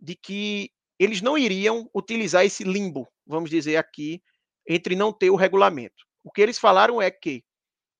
de 0.00 0.14
que 0.14 0.72
eles 0.98 1.20
não 1.20 1.36
iriam 1.36 1.88
utilizar 1.94 2.44
esse 2.44 2.64
limbo, 2.64 3.06
vamos 3.26 3.50
dizer 3.50 3.76
aqui, 3.76 4.22
entre 4.66 4.96
não 4.96 5.12
ter 5.12 5.30
o 5.30 5.36
regulamento. 5.36 6.06
O 6.24 6.30
que 6.30 6.40
eles 6.40 6.58
falaram 6.58 7.00
é 7.00 7.10
que 7.10 7.44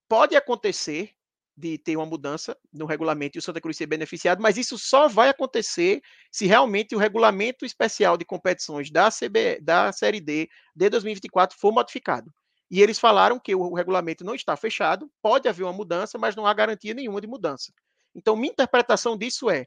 pode 0.09 0.35
acontecer 0.35 1.13
de 1.61 1.77
ter 1.79 1.97
uma 1.97 2.07
mudança 2.07 2.57
no 2.73 2.87
regulamento 2.87 3.37
e 3.37 3.41
o 3.41 3.43
Santa 3.43 3.61
Cruz 3.61 3.77
ser 3.77 3.87
beneficiado, 3.87 4.41
mas 4.43 4.57
isso 4.57 4.79
só 4.79 5.07
vai 5.07 5.29
acontecer 5.29 6.01
se 6.33 6.47
realmente 6.47 6.97
o 6.97 6.99
regulamento 6.99 7.65
especial 7.67 8.17
de 8.17 8.25
competições 8.25 8.91
da, 8.91 9.11
CB, 9.11 9.61
da 9.61 9.93
Série 9.93 10.21
D 10.21 10.49
de 10.75 10.89
2024 10.89 11.59
for 11.59 11.73
modificado. 11.73 12.33
E 12.71 12.81
eles 12.81 12.99
falaram 12.99 13.39
que 13.39 13.55
o 13.55 13.75
regulamento 13.75 14.25
não 14.25 14.35
está 14.35 14.57
fechado, 14.57 15.11
pode 15.21 15.49
haver 15.49 15.65
uma 15.65 15.73
mudança, 15.73 16.17
mas 16.17 16.35
não 16.35 16.47
há 16.47 16.55
garantia 16.55 16.95
nenhuma 16.95 17.21
de 17.21 17.27
mudança. 17.27 17.73
Então, 18.15 18.37
minha 18.37 18.53
interpretação 18.53 19.17
disso 19.17 19.51
é 19.51 19.67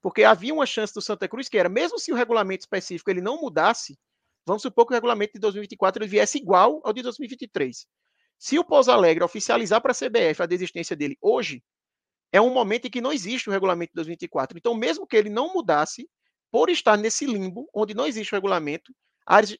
porque 0.00 0.22
havia 0.22 0.52
uma 0.52 0.66
chance 0.66 0.92
do 0.92 1.00
Santa 1.00 1.26
Cruz 1.26 1.48
que 1.48 1.56
era, 1.56 1.68
mesmo 1.68 1.98
se 1.98 2.12
o 2.12 2.14
regulamento 2.14 2.60
específico 2.60 3.10
ele 3.10 3.22
não 3.22 3.40
mudasse, 3.40 3.98
vamos 4.46 4.60
supor 4.60 4.86
que 4.86 4.92
o 4.92 4.94
regulamento 4.94 5.32
de 5.32 5.38
2024 5.40 6.02
ele 6.02 6.10
viesse 6.10 6.36
igual 6.36 6.82
ao 6.84 6.92
de 6.92 7.00
2023. 7.00 7.86
Se 8.38 8.58
o 8.58 8.64
Pouso 8.64 8.90
Alegre 8.90 9.24
oficializar 9.24 9.80
para 9.80 9.92
a 9.92 9.94
CBF 9.94 10.42
a 10.42 10.46
desistência 10.46 10.94
dele 10.94 11.16
hoje, 11.20 11.62
é 12.32 12.40
um 12.40 12.52
momento 12.52 12.86
em 12.86 12.90
que 12.90 13.00
não 13.00 13.12
existe 13.12 13.48
o 13.48 13.52
regulamento 13.52 13.92
de 13.92 13.96
2024. 13.96 14.58
Então, 14.58 14.74
mesmo 14.74 15.06
que 15.06 15.16
ele 15.16 15.30
não 15.30 15.52
mudasse, 15.52 16.08
por 16.50 16.68
estar 16.68 16.96
nesse 16.96 17.26
limbo, 17.26 17.68
onde 17.74 17.94
não 17.94 18.06
existe 18.06 18.32
o 18.32 18.36
regulamento, 18.36 18.92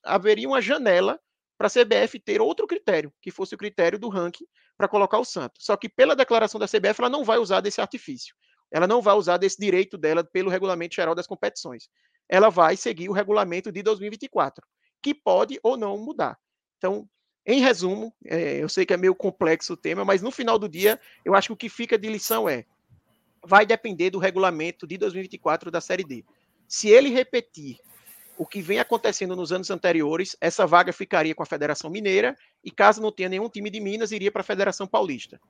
haveria 0.04 0.48
uma 0.48 0.60
janela 0.60 1.20
para 1.56 1.68
a 1.68 1.70
CBF 1.70 2.18
ter 2.20 2.40
outro 2.40 2.66
critério, 2.66 3.12
que 3.22 3.30
fosse 3.30 3.54
o 3.54 3.58
critério 3.58 3.98
do 3.98 4.08
ranking 4.08 4.46
para 4.76 4.88
colocar 4.88 5.18
o 5.18 5.24
Santos. 5.24 5.64
Só 5.64 5.76
que 5.76 5.88
pela 5.88 6.16
declaração 6.16 6.58
da 6.58 6.66
CBF, 6.66 7.00
ela 7.00 7.08
não 7.08 7.24
vai 7.24 7.38
usar 7.38 7.60
desse 7.60 7.80
artifício 7.80 8.34
ela 8.74 8.88
não 8.88 9.00
vai 9.00 9.14
usar 9.14 9.36
desse 9.36 9.56
direito 9.56 9.96
dela 9.96 10.24
pelo 10.24 10.50
regulamento 10.50 10.96
geral 10.96 11.14
das 11.14 11.28
competições. 11.28 11.88
Ela 12.28 12.50
vai 12.50 12.76
seguir 12.76 13.08
o 13.08 13.12
regulamento 13.12 13.70
de 13.70 13.82
2024, 13.84 14.66
que 15.00 15.14
pode 15.14 15.60
ou 15.62 15.76
não 15.76 15.96
mudar. 15.96 16.36
Então, 16.78 17.08
em 17.46 17.60
resumo, 17.60 18.12
é, 18.24 18.62
eu 18.62 18.68
sei 18.68 18.86
que 18.86 18.94
é 18.94 18.96
meio 18.96 19.14
complexo 19.14 19.74
o 19.74 19.76
tema, 19.76 20.04
mas 20.04 20.22
no 20.22 20.30
final 20.30 20.58
do 20.58 20.68
dia, 20.68 20.98
eu 21.24 21.34
acho 21.34 21.48
que 21.48 21.52
o 21.52 21.56
que 21.56 21.68
fica 21.68 21.98
de 21.98 22.08
lição 22.08 22.48
é: 22.48 22.64
vai 23.44 23.66
depender 23.66 24.10
do 24.10 24.18
regulamento 24.18 24.86
de 24.86 24.96
2024 24.96 25.70
da 25.70 25.80
Série 25.80 26.04
D. 26.04 26.24
Se 26.66 26.88
ele 26.88 27.10
repetir 27.10 27.78
o 28.38 28.46
que 28.46 28.62
vem 28.62 28.80
acontecendo 28.80 29.36
nos 29.36 29.52
anos 29.52 29.70
anteriores, 29.70 30.36
essa 30.40 30.66
vaga 30.66 30.92
ficaria 30.92 31.34
com 31.34 31.42
a 31.42 31.46
Federação 31.46 31.90
Mineira 31.90 32.36
e, 32.64 32.70
caso 32.70 33.00
não 33.00 33.12
tenha 33.12 33.28
nenhum 33.28 33.48
time 33.48 33.70
de 33.70 33.78
Minas, 33.78 34.10
iria 34.10 34.32
para 34.32 34.40
a 34.40 34.44
Federação 34.44 34.86
Paulista. 34.86 35.40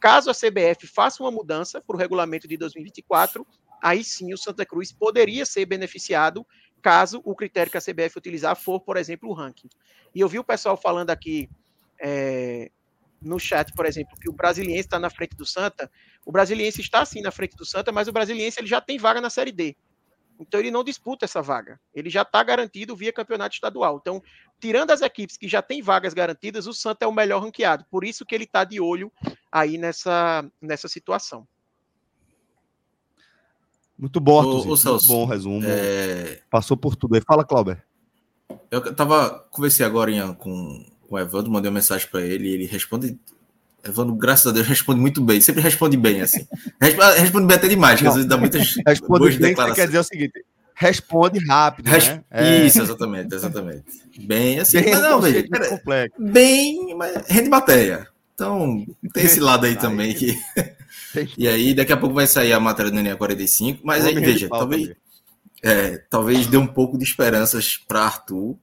Caso 0.00 0.30
a 0.30 0.34
CBF 0.34 0.86
faça 0.86 1.22
uma 1.22 1.30
mudança 1.30 1.80
para 1.80 1.96
o 1.96 1.98
regulamento 1.98 2.46
de 2.46 2.56
2024, 2.56 3.46
aí 3.82 4.04
sim 4.04 4.34
o 4.34 4.36
Santa 4.36 4.66
Cruz 4.66 4.92
poderia 4.92 5.46
ser 5.46 5.64
beneficiado 5.64 6.44
caso 6.84 7.22
o 7.24 7.34
critério 7.34 7.72
que 7.72 7.78
a 7.78 7.80
CBF 7.80 8.18
utilizar 8.18 8.54
for, 8.54 8.78
por 8.78 8.98
exemplo, 8.98 9.30
o 9.30 9.32
ranking. 9.32 9.70
E 10.14 10.20
eu 10.20 10.28
vi 10.28 10.38
o 10.38 10.44
pessoal 10.44 10.76
falando 10.76 11.08
aqui 11.08 11.48
é, 11.98 12.70
no 13.22 13.40
chat, 13.40 13.72
por 13.72 13.86
exemplo, 13.86 14.14
que 14.20 14.28
o 14.28 14.34
Brasiliense 14.34 14.80
está 14.80 14.98
na 14.98 15.08
frente 15.08 15.34
do 15.34 15.46
Santa. 15.46 15.90
O 16.26 16.30
Brasiliense 16.30 16.82
está 16.82 17.02
sim 17.06 17.22
na 17.22 17.30
frente 17.30 17.56
do 17.56 17.64
Santa, 17.64 17.90
mas 17.90 18.06
o 18.06 18.12
Brasiliense 18.12 18.60
ele 18.60 18.66
já 18.66 18.82
tem 18.82 18.98
vaga 18.98 19.18
na 19.18 19.30
Série 19.30 19.50
D. 19.50 19.74
Então 20.38 20.60
ele 20.60 20.70
não 20.70 20.84
disputa 20.84 21.24
essa 21.24 21.40
vaga. 21.40 21.80
Ele 21.94 22.10
já 22.10 22.20
está 22.20 22.42
garantido 22.42 22.94
via 22.94 23.14
campeonato 23.14 23.54
estadual. 23.54 23.98
Então, 23.98 24.22
tirando 24.60 24.90
as 24.90 25.00
equipes 25.00 25.38
que 25.38 25.48
já 25.48 25.62
têm 25.62 25.80
vagas 25.80 26.12
garantidas, 26.12 26.66
o 26.66 26.74
Santa 26.74 27.06
é 27.06 27.08
o 27.08 27.12
melhor 27.12 27.42
ranqueado. 27.42 27.86
Por 27.90 28.04
isso 28.04 28.26
que 28.26 28.34
ele 28.34 28.44
está 28.44 28.62
de 28.62 28.78
olho 28.78 29.10
aí 29.50 29.78
nessa, 29.78 30.44
nessa 30.60 30.86
situação. 30.86 31.48
Muito 33.98 34.20
bom, 34.20 34.38
Arthur. 34.38 34.66
Muito 34.66 35.06
bom 35.06 35.24
resumo. 35.24 35.60
É... 35.64 36.40
Passou 36.50 36.76
por 36.76 36.96
tudo 36.96 37.14
aí. 37.14 37.20
Fala, 37.20 37.44
Clauber. 37.44 37.82
Eu 38.70 38.94
tava, 38.94 39.46
conversei 39.50 39.86
agora 39.86 40.10
com, 40.34 40.84
com 41.08 41.14
o 41.14 41.18
Evandro, 41.18 41.50
mandei 41.50 41.70
uma 41.70 41.76
mensagem 41.76 42.08
para 42.10 42.22
ele 42.22 42.48
ele 42.48 42.66
responde 42.66 43.18
Evandro, 43.86 44.14
graças 44.14 44.46
a 44.46 44.52
Deus, 44.52 44.66
responde 44.66 45.00
muito 45.00 45.20
bem. 45.20 45.40
Sempre 45.40 45.60
responde 45.60 45.96
bem, 45.96 46.22
assim. 46.22 46.46
Responde 46.80 47.46
bem 47.46 47.56
até 47.56 47.68
demais, 47.68 48.00
que 48.00 48.06
às 48.06 48.14
vezes 48.14 48.28
dá 48.28 48.36
muitas 48.36 48.74
responde 48.86 49.28
bem, 49.30 49.50
declarações. 49.50 49.76
Quer 49.76 49.86
dizer 49.86 49.98
o 49.98 50.04
seguinte, 50.04 50.44
responde 50.74 51.38
rápido, 51.46 51.88
Res... 51.88 52.08
né? 52.08 52.24
É. 52.30 52.66
Isso, 52.66 52.80
exatamente, 52.80 53.34
exatamente. 53.34 53.84
Bem, 54.18 54.58
assim, 54.58 54.80
bem, 54.80 54.90
mas 54.92 55.02
não, 55.02 55.20
veja, 55.20 55.44
bem, 56.18 56.94
mas 56.96 57.28
rende 57.28 57.50
matéria. 57.50 58.08
Então, 58.34 58.84
tem 59.12 59.24
esse 59.24 59.40
lado 59.40 59.66
aí 59.66 59.76
também 59.76 60.12
que... 60.14 60.36
e 61.38 61.46
aí, 61.46 61.72
daqui 61.72 61.92
a 61.92 61.96
pouco 61.96 62.14
vai 62.14 62.26
sair 62.26 62.52
a 62.52 62.60
matéria 62.60 62.90
do 62.90 63.00
NEA 63.00 63.16
45, 63.16 63.80
mas 63.84 64.04
aí, 64.04 64.14
veja, 64.14 64.48
talvez, 64.48 64.92
é, 65.62 65.98
talvez 66.10 66.46
dê 66.46 66.56
um 66.56 66.66
pouco 66.66 66.98
de 66.98 67.04
esperanças 67.04 67.76
para 67.76 68.02
Arthur, 68.02 68.56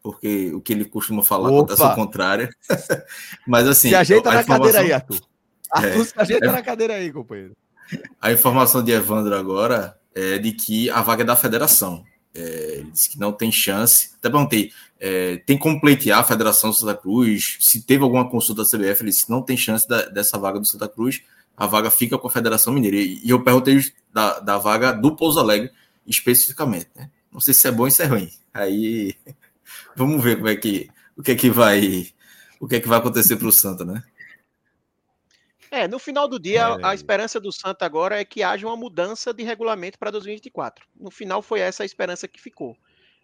porque 0.00 0.52
o 0.54 0.60
que 0.60 0.72
ele 0.72 0.84
costuma 0.84 1.24
falar 1.24 1.48
Opa. 1.48 1.58
acontece 1.58 1.82
ao 1.82 1.94
contrário. 1.96 2.48
Mas 3.44 3.66
assim. 3.66 3.88
Se 3.88 3.96
ajeita 3.96 4.30
na 4.30 4.40
informação... 4.42 4.64
cadeira 4.64 4.86
aí, 4.86 4.92
Arthur. 4.92 5.20
Arthur, 5.72 6.00
é, 6.00 6.04
se 6.04 6.12
ajeita 6.16 6.46
é... 6.46 6.52
na 6.52 6.62
cadeira 6.62 6.94
aí, 6.94 7.12
companheiro. 7.12 7.56
A 8.20 8.30
informação 8.30 8.84
de 8.84 8.92
Evandro 8.92 9.34
agora 9.34 9.98
é 10.14 10.38
de 10.38 10.52
que 10.52 10.88
a 10.90 11.02
vaga 11.02 11.22
é 11.22 11.26
da 11.26 11.34
federação. 11.34 12.04
É, 12.32 12.76
ele 12.78 12.90
disse 12.92 13.10
que 13.10 13.18
não 13.18 13.32
tem 13.32 13.50
chance. 13.50 14.10
Até 14.16 14.30
perguntei, 14.30 14.70
é, 14.98 15.36
tem 15.38 15.58
como 15.58 15.80
pleitear 15.80 16.20
a 16.20 16.24
Federação 16.24 16.72
Santa 16.72 16.94
Cruz? 16.94 17.58
Se 17.60 17.82
teve 17.82 18.02
alguma 18.02 18.28
consulta 18.28 18.62
da 18.62 18.68
CBF, 18.68 19.02
ele 19.02 19.10
disse 19.10 19.30
não 19.30 19.42
tem 19.42 19.56
chance 19.56 19.86
da, 19.86 20.02
dessa 20.06 20.38
vaga 20.38 20.58
do 20.58 20.66
Santa 20.66 20.88
Cruz, 20.88 21.22
a 21.56 21.66
vaga 21.66 21.90
fica 21.90 22.18
com 22.18 22.28
a 22.28 22.30
Federação 22.30 22.72
Mineira. 22.72 22.96
E, 22.96 23.20
e 23.24 23.30
eu 23.30 23.42
perguntei 23.42 23.80
da, 24.12 24.40
da 24.40 24.58
vaga 24.58 24.92
do 24.92 25.16
Pouso 25.16 25.38
Alegre 25.38 25.70
especificamente. 26.06 26.88
Né? 26.94 27.10
Não 27.32 27.40
sei 27.40 27.52
se 27.52 27.66
é 27.66 27.72
bom 27.72 27.84
ou 27.84 27.90
se 27.90 28.02
é 28.02 28.06
ruim. 28.06 28.30
Aí 28.52 29.14
Vamos 29.94 30.22
ver 30.22 30.36
como 30.36 30.48
é 30.48 30.56
que 30.56 30.88
o 31.16 31.22
que 31.22 31.32
é 31.32 31.34
que 31.34 31.50
vai 31.50 32.06
o 32.60 32.68
que 32.68 32.76
é 32.76 32.80
que 32.80 32.88
vai 32.88 32.98
acontecer 32.98 33.36
para 33.36 33.48
o 33.48 33.52
Santa, 33.52 33.84
né? 33.84 34.02
É, 35.70 35.88
no 35.88 35.98
final 35.98 36.28
do 36.28 36.38
dia, 36.38 36.60
é... 36.60 36.86
a 36.86 36.94
esperança 36.94 37.40
do 37.40 37.52
Santa 37.52 37.84
agora 37.84 38.20
é 38.20 38.24
que 38.24 38.42
haja 38.42 38.66
uma 38.66 38.76
mudança 38.76 39.34
de 39.34 39.42
regulamento 39.42 39.98
para 39.98 40.10
2024. 40.10 40.86
No 40.94 41.10
final, 41.10 41.42
foi 41.42 41.60
essa 41.60 41.82
a 41.82 41.86
esperança 41.86 42.28
que 42.28 42.40
ficou. 42.40 42.76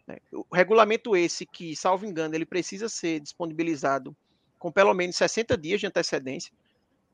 Né? 0.07 0.19
O 0.33 0.45
regulamento 0.55 1.17
esse, 1.17 1.47
que, 1.47 1.77
salvo 1.77 2.07
engano, 2.07 2.35
ele 2.35 2.47
precisa 2.47 2.89
ser 2.89 3.21
disponibilizado 3.21 4.17
com 4.59 4.71
pelo 4.71 4.95
menos 4.95 5.17
60 5.17 5.57
dias 5.57 5.81
de 5.81 5.87
antecedência 5.87 6.53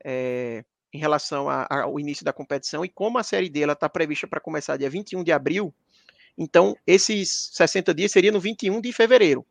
é, 0.05 0.65
em 0.93 0.99
relação 0.99 1.49
a, 1.49 1.67
ao 1.83 1.99
início 1.99 2.25
da 2.25 2.33
competição, 2.33 2.85
e 2.85 2.89
como 2.89 3.19
a 3.19 3.23
Série 3.23 3.49
D 3.49 3.61
está 3.61 3.89
prevista 3.89 4.27
para 4.27 4.41
começar 4.41 4.77
dia 4.77 4.91
21 4.91 5.25
de 5.25 5.33
abril, 5.33 5.75
então, 6.39 6.77
esses 6.87 7.51
60 7.53 7.93
dias 7.93 8.13
seria 8.13 8.31
no 8.31 8.39
21 8.39 8.81
de 8.81 8.93
fevereiro. 8.93 9.45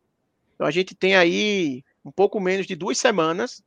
Então, 0.56 0.66
a 0.66 0.72
gente 0.72 0.96
tem 0.96 1.18
aí 1.18 1.84
um 2.04 2.12
pouco 2.12 2.40
menos 2.40 2.66
de 2.66 2.78
duas 2.78 2.98
semanas 2.98 3.62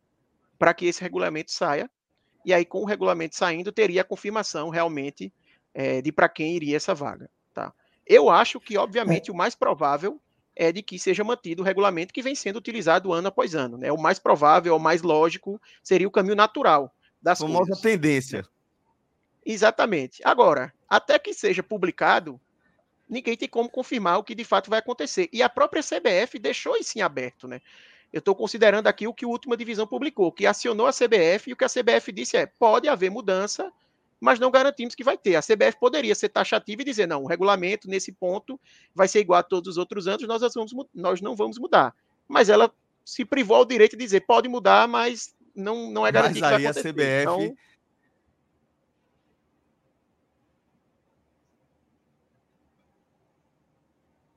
para 0.58 0.72
que 0.72 0.86
esse 0.86 1.02
regulamento 1.02 1.52
saia. 1.52 1.88
E 2.46 2.54
aí, 2.54 2.64
com 2.64 2.80
o 2.80 2.86
regulamento 2.86 3.36
saindo, 3.36 3.70
teria 3.70 4.00
a 4.00 4.04
confirmação 4.04 4.70
realmente 4.70 5.30
é, 5.74 6.00
de 6.00 6.10
para 6.10 6.30
quem 6.30 6.56
iria 6.56 6.78
essa 6.78 6.94
vaga. 6.94 7.30
Tá? 7.52 7.70
Eu 8.10 8.28
acho 8.28 8.58
que, 8.58 8.76
obviamente, 8.76 9.30
é. 9.30 9.32
o 9.32 9.36
mais 9.36 9.54
provável 9.54 10.20
é 10.56 10.72
de 10.72 10.82
que 10.82 10.98
seja 10.98 11.22
mantido 11.22 11.62
o 11.62 11.64
regulamento 11.64 12.12
que 12.12 12.20
vem 12.20 12.34
sendo 12.34 12.56
utilizado 12.56 13.12
ano 13.12 13.28
após 13.28 13.54
ano. 13.54 13.78
Né? 13.78 13.92
O 13.92 13.96
mais 13.96 14.18
provável, 14.18 14.74
o 14.74 14.80
mais 14.80 15.00
lógico, 15.00 15.62
seria 15.80 16.08
o 16.08 16.10
caminho 16.10 16.34
natural 16.34 16.92
das 17.22 17.38
Famosa 17.38 17.66
coisas. 17.66 17.80
tendência. 17.80 18.44
Exatamente. 19.46 20.20
Agora, 20.24 20.74
até 20.88 21.20
que 21.20 21.32
seja 21.32 21.62
publicado, 21.62 22.40
ninguém 23.08 23.36
tem 23.36 23.48
como 23.48 23.70
confirmar 23.70 24.18
o 24.18 24.24
que 24.24 24.34
de 24.34 24.42
fato 24.44 24.68
vai 24.68 24.80
acontecer. 24.80 25.28
E 25.32 25.40
a 25.40 25.48
própria 25.48 25.80
CBF 25.80 26.36
deixou 26.40 26.76
isso 26.76 26.98
em 26.98 27.02
aberto, 27.02 27.46
né? 27.46 27.60
Eu 28.12 28.18
estou 28.18 28.34
considerando 28.34 28.88
aqui 28.88 29.06
o 29.06 29.14
que 29.14 29.24
a 29.24 29.28
última 29.28 29.56
divisão 29.56 29.86
publicou, 29.86 30.32
que 30.32 30.46
acionou 30.46 30.88
a 30.88 30.92
CBF 30.92 31.48
e 31.48 31.52
o 31.52 31.56
que 31.56 31.64
a 31.64 31.68
CBF 31.68 32.10
disse 32.10 32.36
é: 32.36 32.44
pode 32.44 32.88
haver 32.88 33.08
mudança, 33.08 33.72
mas 34.20 34.38
não 34.38 34.50
garantimos 34.50 34.94
que 34.94 35.02
vai 35.02 35.16
ter. 35.16 35.34
A 35.34 35.40
CBF 35.40 35.78
poderia 35.80 36.14
ser 36.14 36.28
taxativa 36.28 36.82
e 36.82 36.84
dizer: 36.84 37.06
não, 37.06 37.22
o 37.22 37.26
regulamento 37.26 37.88
nesse 37.88 38.12
ponto 38.12 38.60
vai 38.94 39.08
ser 39.08 39.20
igual 39.20 39.40
a 39.40 39.42
todos 39.42 39.70
os 39.70 39.78
outros 39.78 40.06
anos, 40.06 40.28
nós, 40.28 40.42
vamos, 40.54 40.72
nós 40.94 41.20
não 41.20 41.34
vamos 41.34 41.58
mudar. 41.58 41.94
Mas 42.28 42.48
ela 42.48 42.70
se 43.04 43.24
privou 43.24 43.56
ao 43.56 43.64
direito 43.64 43.96
de 43.96 44.04
dizer: 44.04 44.20
pode 44.26 44.48
mudar, 44.48 44.86
mas 44.86 45.34
não, 45.54 45.90
não 45.90 46.06
é 46.06 46.12
garantido 46.12 46.42
mas 46.42 46.54
aí 46.54 46.66
a 46.66 46.72
CBF. 46.72 47.22
Então, 47.22 47.56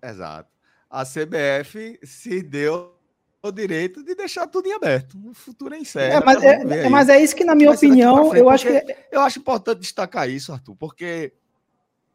Exato. 0.01 0.51
A 0.89 1.05
CBF 1.05 1.97
se 2.03 2.43
deu 2.43 2.93
o 3.43 3.51
direito 3.51 4.01
de 4.01 4.15
deixar 4.15 4.47
tudo 4.47 4.67
em 4.67 4.73
aberto. 4.73 5.19
O 5.29 5.33
futuro 5.33 5.75
é 5.75 5.77
incerto. 5.77 6.15
É, 6.15 6.25
mas, 6.25 6.43
é, 6.43 6.89
mas 6.89 7.09
é 7.09 7.21
isso 7.21 7.35
que, 7.35 7.43
na 7.43 7.53
minha 7.53 7.71
opinião, 7.71 8.29
frente, 8.29 8.39
eu 8.39 8.49
acho 8.49 8.65
que. 8.65 8.97
Eu 9.11 9.21
acho 9.21 9.39
importante 9.39 9.81
destacar 9.81 10.29
isso, 10.29 10.53
Arthur, 10.53 10.75
porque, 10.77 11.33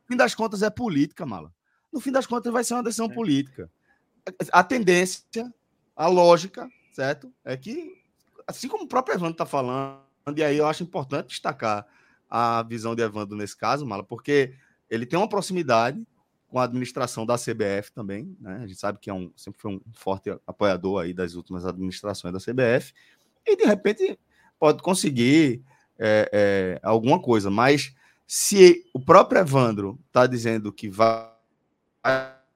no 0.05 0.15
fim 0.15 0.17
das 0.17 0.35
contas, 0.35 0.63
é 0.63 0.71
política, 0.71 1.27
mala. 1.27 1.53
No 1.93 2.01
fim 2.01 2.11
das 2.11 2.27
contas, 2.27 2.51
vai 2.51 2.65
ser 2.65 2.75
uma 2.75 2.83
decisão 2.83 3.07
é. 3.07 3.15
política. 3.15 3.71
A 4.51 4.65
tendência, 4.65 5.53
a 5.95 6.07
lógica, 6.07 6.67
certo? 6.93 7.31
É 7.45 7.57
que, 7.57 7.93
assim 8.47 8.67
como 8.67 8.85
o 8.85 8.89
próprio 8.89 9.15
Evandro 9.15 9.33
está 9.33 9.45
falando, 9.45 10.01
e 10.35 10.43
aí 10.43 10.57
eu 10.57 10.67
acho 10.67 10.83
importante 10.83 11.29
destacar 11.29 11.87
a 12.29 12.63
visão 12.63 12.95
de 12.95 13.03
Evandro 13.03 13.37
nesse 13.37 13.57
caso, 13.57 13.87
mala, 13.87 14.03
porque 14.03 14.55
ele 14.89 15.05
tem 15.05 15.19
uma 15.19 15.29
proximidade 15.29 16.03
com 16.49 16.59
a 16.59 16.65
administração 16.65 17.27
da 17.27 17.37
CBF 17.37 17.93
também, 17.93 18.35
né? 18.41 18.61
A 18.63 18.67
gente 18.67 18.81
sabe 18.81 18.99
que 18.99 19.11
é 19.11 19.15
um, 19.15 19.31
sempre 19.37 19.61
foi 19.61 19.73
um 19.73 19.81
forte 19.93 20.31
apoiador 20.47 21.03
aí 21.03 21.13
das 21.13 21.35
últimas 21.35 21.67
administrações 21.67 22.33
da 22.33 22.41
CBF, 22.41 22.93
e 23.47 23.57
de 23.57 23.65
repente 23.65 24.19
pode 24.59 24.83
conseguir 24.83 25.63
é, 25.99 26.31
é, 26.33 26.81
alguma 26.83 27.21
coisa, 27.21 27.51
mas 27.51 27.95
se 28.27 28.85
o 28.95 29.01
próprio 29.01 29.41
Evandro 29.41 29.99
está 30.07 30.27
dizendo 30.27 30.73
que 30.73 30.89
vai 30.89 31.31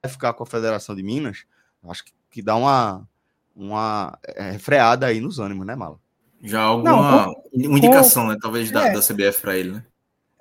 ficar 0.07 0.33
com 0.33 0.43
a 0.43 0.47
Federação 0.47 0.95
de 0.95 1.03
Minas, 1.03 1.45
acho 1.87 2.05
que, 2.05 2.13
que 2.31 2.41
dá 2.41 2.55
uma, 2.55 3.07
uma 3.55 4.17
é, 4.23 4.57
freada 4.57 5.05
aí 5.05 5.19
nos 5.19 5.39
ânimos, 5.39 5.65
né, 5.65 5.75
Mala? 5.75 5.99
Já 6.41 6.61
alguma 6.61 6.91
Não, 6.91 7.33
com, 7.33 7.41
uma 7.53 7.77
indicação, 7.77 8.25
com, 8.25 8.29
né, 8.31 8.37
talvez, 8.41 8.69
da, 8.71 8.87
é. 8.87 8.93
da 8.93 8.99
CBF 8.99 9.41
para 9.41 9.57
ele, 9.57 9.71
né? 9.71 9.85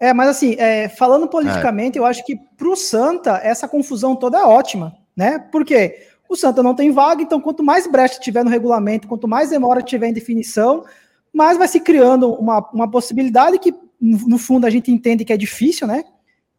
É, 0.03 0.13
mas 0.13 0.31
assim, 0.31 0.57
é, 0.59 0.89
falando 0.89 1.29
politicamente, 1.29 1.97
é. 1.97 2.01
eu 2.01 2.05
acho 2.05 2.27
que 2.27 2.35
para 2.35 2.69
o 2.69 2.75
Santa 2.75 3.41
essa 3.41 3.69
confusão 3.69 4.17
toda 4.17 4.37
é 4.37 4.43
ótima, 4.43 4.97
né? 5.17 5.39
Porque 5.39 6.09
o 6.29 6.35
Santa 6.35 6.61
não 6.61 6.75
tem 6.75 6.91
vaga, 6.91 7.23
então 7.23 7.41
quanto 7.41 7.63
mais 7.63 7.87
brecha 7.87 8.19
tiver 8.19 8.43
no 8.43 8.51
regulamento, 8.51 9.07
quanto 9.07 9.29
mais 9.29 9.51
demora 9.51 9.81
tiver 9.81 10.09
em 10.09 10.13
definição, 10.13 10.85
mais 11.33 11.57
vai 11.57 11.69
se 11.69 11.79
criando 11.79 12.35
uma, 12.35 12.69
uma 12.73 12.91
possibilidade 12.91 13.61
que, 13.61 13.73
no 14.01 14.39
fundo, 14.39 14.67
a 14.67 14.71
gente 14.71 14.91
entende 14.91 15.25
que 15.25 15.33
é 15.33 15.37
difícil, 15.37 15.87
né? 15.87 16.03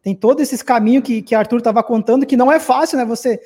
Tem 0.00 0.14
todos 0.14 0.42
esses 0.42 0.62
caminhos 0.62 1.04
que, 1.04 1.20
que 1.20 1.34
Arthur 1.34 1.58
estava 1.58 1.82
contando, 1.82 2.24
que 2.24 2.38
não 2.38 2.50
é 2.50 2.58
fácil, 2.58 2.96
né? 2.96 3.04
Você 3.04 3.38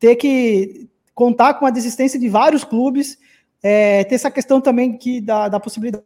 ter 0.00 0.16
que 0.16 0.88
contar 1.14 1.52
com 1.54 1.66
a 1.66 1.70
desistência 1.70 2.18
de 2.18 2.26
vários 2.26 2.64
clubes, 2.64 3.18
é, 3.62 4.02
ter 4.04 4.14
essa 4.14 4.30
questão 4.30 4.62
também 4.62 4.96
que 4.96 5.20
da, 5.20 5.50
da 5.50 5.60
possibilidade 5.60 6.02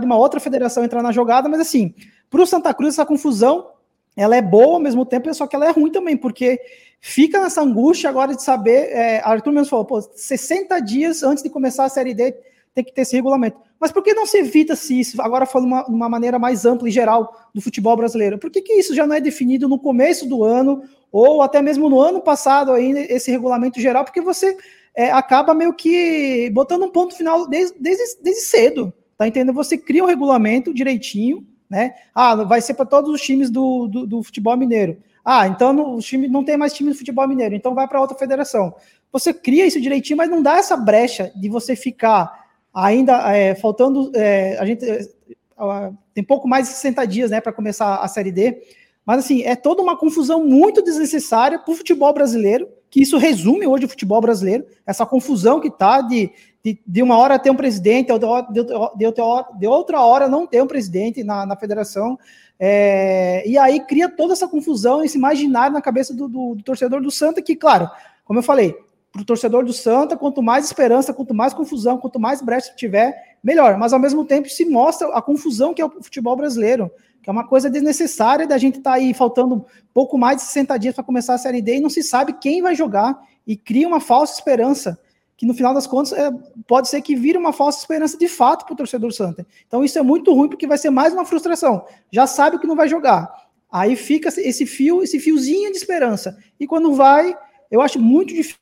de 0.00 0.06
uma 0.06 0.16
outra 0.16 0.40
federação 0.40 0.82
entrar 0.82 1.02
na 1.02 1.12
jogada, 1.12 1.46
mas 1.46 1.60
assim, 1.60 1.94
para 2.30 2.42
o 2.42 2.46
Santa 2.46 2.72
Cruz, 2.74 2.94
essa 2.94 3.06
confusão 3.06 3.70
ela 4.16 4.36
é 4.36 4.42
boa 4.42 4.74
ao 4.74 4.80
mesmo 4.80 5.06
tempo, 5.06 5.32
só 5.32 5.46
que 5.46 5.54
ela 5.54 5.66
é 5.66 5.70
ruim 5.70 5.92
também, 5.92 6.16
porque 6.16 6.60
fica 7.00 7.40
nessa 7.40 7.62
angústia 7.62 8.10
agora 8.10 8.34
de 8.34 8.42
saber. 8.42 8.90
É, 8.90 9.20
Arthur 9.24 9.52
mesmo 9.52 9.70
falou, 9.70 9.84
pô, 9.84 10.00
60 10.02 10.80
dias 10.80 11.22
antes 11.22 11.42
de 11.42 11.48
começar 11.48 11.84
a 11.84 11.88
Série 11.88 12.14
D 12.14 12.34
tem 12.74 12.84
que 12.84 12.92
ter 12.92 13.02
esse 13.02 13.14
regulamento. 13.14 13.58
Mas 13.80 13.92
por 13.92 14.02
que 14.02 14.12
não 14.14 14.26
se 14.26 14.38
evita-se 14.38 14.98
isso, 14.98 15.22
agora 15.22 15.46
falando 15.46 15.84
de 15.86 15.92
uma, 15.92 16.08
maneira 16.08 16.38
mais 16.38 16.64
ampla 16.64 16.88
e 16.88 16.92
geral 16.92 17.48
do 17.54 17.60
futebol 17.60 17.96
brasileiro? 17.96 18.38
Por 18.38 18.50
que, 18.50 18.60
que 18.60 18.72
isso 18.72 18.94
já 18.94 19.06
não 19.06 19.14
é 19.14 19.20
definido 19.20 19.68
no 19.68 19.78
começo 19.78 20.28
do 20.28 20.42
ano, 20.42 20.82
ou 21.12 21.40
até 21.40 21.62
mesmo 21.62 21.88
no 21.88 22.00
ano 22.00 22.20
passado 22.20 22.72
ainda, 22.72 23.00
esse 23.00 23.30
regulamento 23.30 23.80
geral? 23.80 24.04
Porque 24.04 24.20
você 24.20 24.56
é, 24.94 25.12
acaba 25.12 25.54
meio 25.54 25.72
que 25.74 26.50
botando 26.52 26.82
um 26.82 26.90
ponto 26.90 27.16
final 27.16 27.48
desde, 27.48 27.78
desde, 27.78 28.20
desde 28.20 28.42
cedo, 28.42 28.92
tá 29.16 29.28
entendendo? 29.28 29.54
Você 29.54 29.78
cria 29.78 30.02
um 30.02 30.08
regulamento 30.08 30.74
direitinho, 30.74 31.46
né? 31.68 31.94
Ah, 32.14 32.34
vai 32.34 32.60
ser 32.60 32.74
para 32.74 32.86
todos 32.86 33.10
os 33.10 33.20
times 33.20 33.50
do, 33.50 33.86
do, 33.86 34.06
do 34.06 34.22
futebol 34.22 34.56
mineiro. 34.56 34.96
Ah, 35.24 35.46
então 35.46 35.72
no, 35.72 35.96
o 35.96 36.00
time 36.00 36.28
não 36.28 36.42
tem 36.42 36.56
mais 36.56 36.72
time 36.72 36.90
do 36.90 36.96
futebol 36.96 37.28
mineiro, 37.28 37.54
então 37.54 37.74
vai 37.74 37.86
para 37.86 38.00
outra 38.00 38.16
federação. 38.16 38.74
Você 39.12 39.32
cria 39.32 39.66
isso 39.66 39.80
direitinho, 39.80 40.16
mas 40.16 40.30
não 40.30 40.42
dá 40.42 40.56
essa 40.56 40.76
brecha 40.76 41.32
de 41.36 41.48
você 41.48 41.74
ficar 41.74 42.46
ainda 42.72 43.36
é, 43.36 43.54
faltando. 43.54 44.10
É, 44.14 44.58
a 44.58 44.64
gente 44.64 44.84
é, 44.84 45.00
tem 46.14 46.24
pouco 46.24 46.48
mais 46.48 46.66
de 46.66 46.74
60 46.74 47.06
dias 47.06 47.30
né, 47.30 47.40
para 47.40 47.52
começar 47.52 47.96
a 47.96 48.08
Série 48.08 48.32
D. 48.32 48.62
Mas 49.04 49.20
assim, 49.20 49.42
é 49.42 49.56
toda 49.56 49.82
uma 49.82 49.96
confusão 49.96 50.44
muito 50.44 50.82
desnecessária 50.82 51.58
para 51.58 51.72
o 51.72 51.74
futebol 51.74 52.12
brasileiro, 52.12 52.68
que 52.90 53.00
isso 53.00 53.16
resume 53.16 53.66
hoje 53.66 53.86
o 53.86 53.88
futebol 53.88 54.20
brasileiro, 54.20 54.66
essa 54.86 55.06
confusão 55.06 55.60
que 55.60 55.68
está 55.68 56.02
de 56.02 56.30
de, 56.64 56.80
de 56.86 57.02
uma 57.02 57.16
hora 57.16 57.38
ter 57.38 57.50
um 57.50 57.56
presidente, 57.56 58.08
de, 58.12 58.64
de, 58.64 59.12
de 59.58 59.66
outra 59.66 60.00
hora 60.00 60.28
não 60.28 60.46
ter 60.46 60.62
um 60.62 60.66
presidente 60.66 61.22
na, 61.22 61.46
na 61.46 61.56
federação. 61.56 62.18
É, 62.58 63.48
e 63.48 63.56
aí 63.56 63.80
cria 63.80 64.08
toda 64.08 64.32
essa 64.32 64.48
confusão, 64.48 65.04
esse 65.04 65.16
imaginário 65.16 65.72
na 65.72 65.80
cabeça 65.80 66.12
do, 66.12 66.28
do, 66.28 66.54
do 66.56 66.62
torcedor 66.62 67.00
do 67.00 67.10
Santa, 67.10 67.40
que, 67.40 67.54
claro, 67.54 67.88
como 68.24 68.40
eu 68.40 68.42
falei, 68.42 68.74
para 69.12 69.22
o 69.22 69.24
torcedor 69.24 69.64
do 69.64 69.72
Santa, 69.72 70.16
quanto 70.16 70.42
mais 70.42 70.64
esperança, 70.66 71.14
quanto 71.14 71.32
mais 71.32 71.54
confusão, 71.54 71.98
quanto 71.98 72.18
mais 72.18 72.42
brecha 72.42 72.72
tiver, 72.76 73.36
melhor. 73.42 73.78
Mas 73.78 73.92
ao 73.92 73.98
mesmo 73.98 74.24
tempo 74.24 74.48
se 74.48 74.64
mostra 74.64 75.08
a 75.08 75.22
confusão 75.22 75.72
que 75.72 75.80
é 75.80 75.84
o 75.84 75.90
futebol 76.02 76.36
brasileiro, 76.36 76.90
que 77.22 77.30
é 77.30 77.32
uma 77.32 77.46
coisa 77.46 77.70
desnecessária 77.70 78.46
da 78.46 78.58
gente 78.58 78.78
estar 78.78 78.90
tá 78.90 78.96
aí 78.96 79.14
faltando 79.14 79.64
pouco 79.94 80.18
mais 80.18 80.38
de 80.38 80.42
60 80.42 80.76
dias 80.78 80.94
para 80.94 81.04
começar 81.04 81.34
a 81.34 81.38
Série 81.38 81.62
D 81.62 81.76
e 81.76 81.80
não 81.80 81.90
se 81.90 82.02
sabe 82.02 82.34
quem 82.34 82.60
vai 82.60 82.74
jogar 82.74 83.18
e 83.46 83.56
cria 83.56 83.88
uma 83.88 84.00
falsa 84.00 84.34
esperança 84.34 84.98
que 85.38 85.46
no 85.46 85.54
final 85.54 85.72
das 85.72 85.86
contas 85.86 86.12
é, 86.12 86.30
pode 86.66 86.88
ser 86.88 87.00
que 87.00 87.14
vire 87.14 87.38
uma 87.38 87.52
falsa 87.52 87.78
esperança 87.78 88.18
de 88.18 88.26
fato 88.26 88.66
para 88.66 88.74
o 88.74 88.76
torcedor 88.76 89.12
Santa. 89.12 89.46
Então 89.68 89.84
isso 89.84 89.96
é 89.96 90.02
muito 90.02 90.34
ruim 90.34 90.48
porque 90.48 90.66
vai 90.66 90.76
ser 90.76 90.90
mais 90.90 91.12
uma 91.14 91.24
frustração. 91.24 91.86
Já 92.10 92.26
sabe 92.26 92.58
que 92.58 92.66
não 92.66 92.74
vai 92.74 92.88
jogar. 92.88 93.32
Aí 93.70 93.94
fica 93.94 94.28
esse 94.28 94.66
fio, 94.66 95.00
esse 95.00 95.20
fiozinho 95.20 95.70
de 95.70 95.76
esperança. 95.78 96.36
E 96.58 96.66
quando 96.66 96.92
vai, 96.92 97.38
eu 97.70 97.80
acho 97.80 98.00
muito 98.00 98.34
difícil 98.34 98.58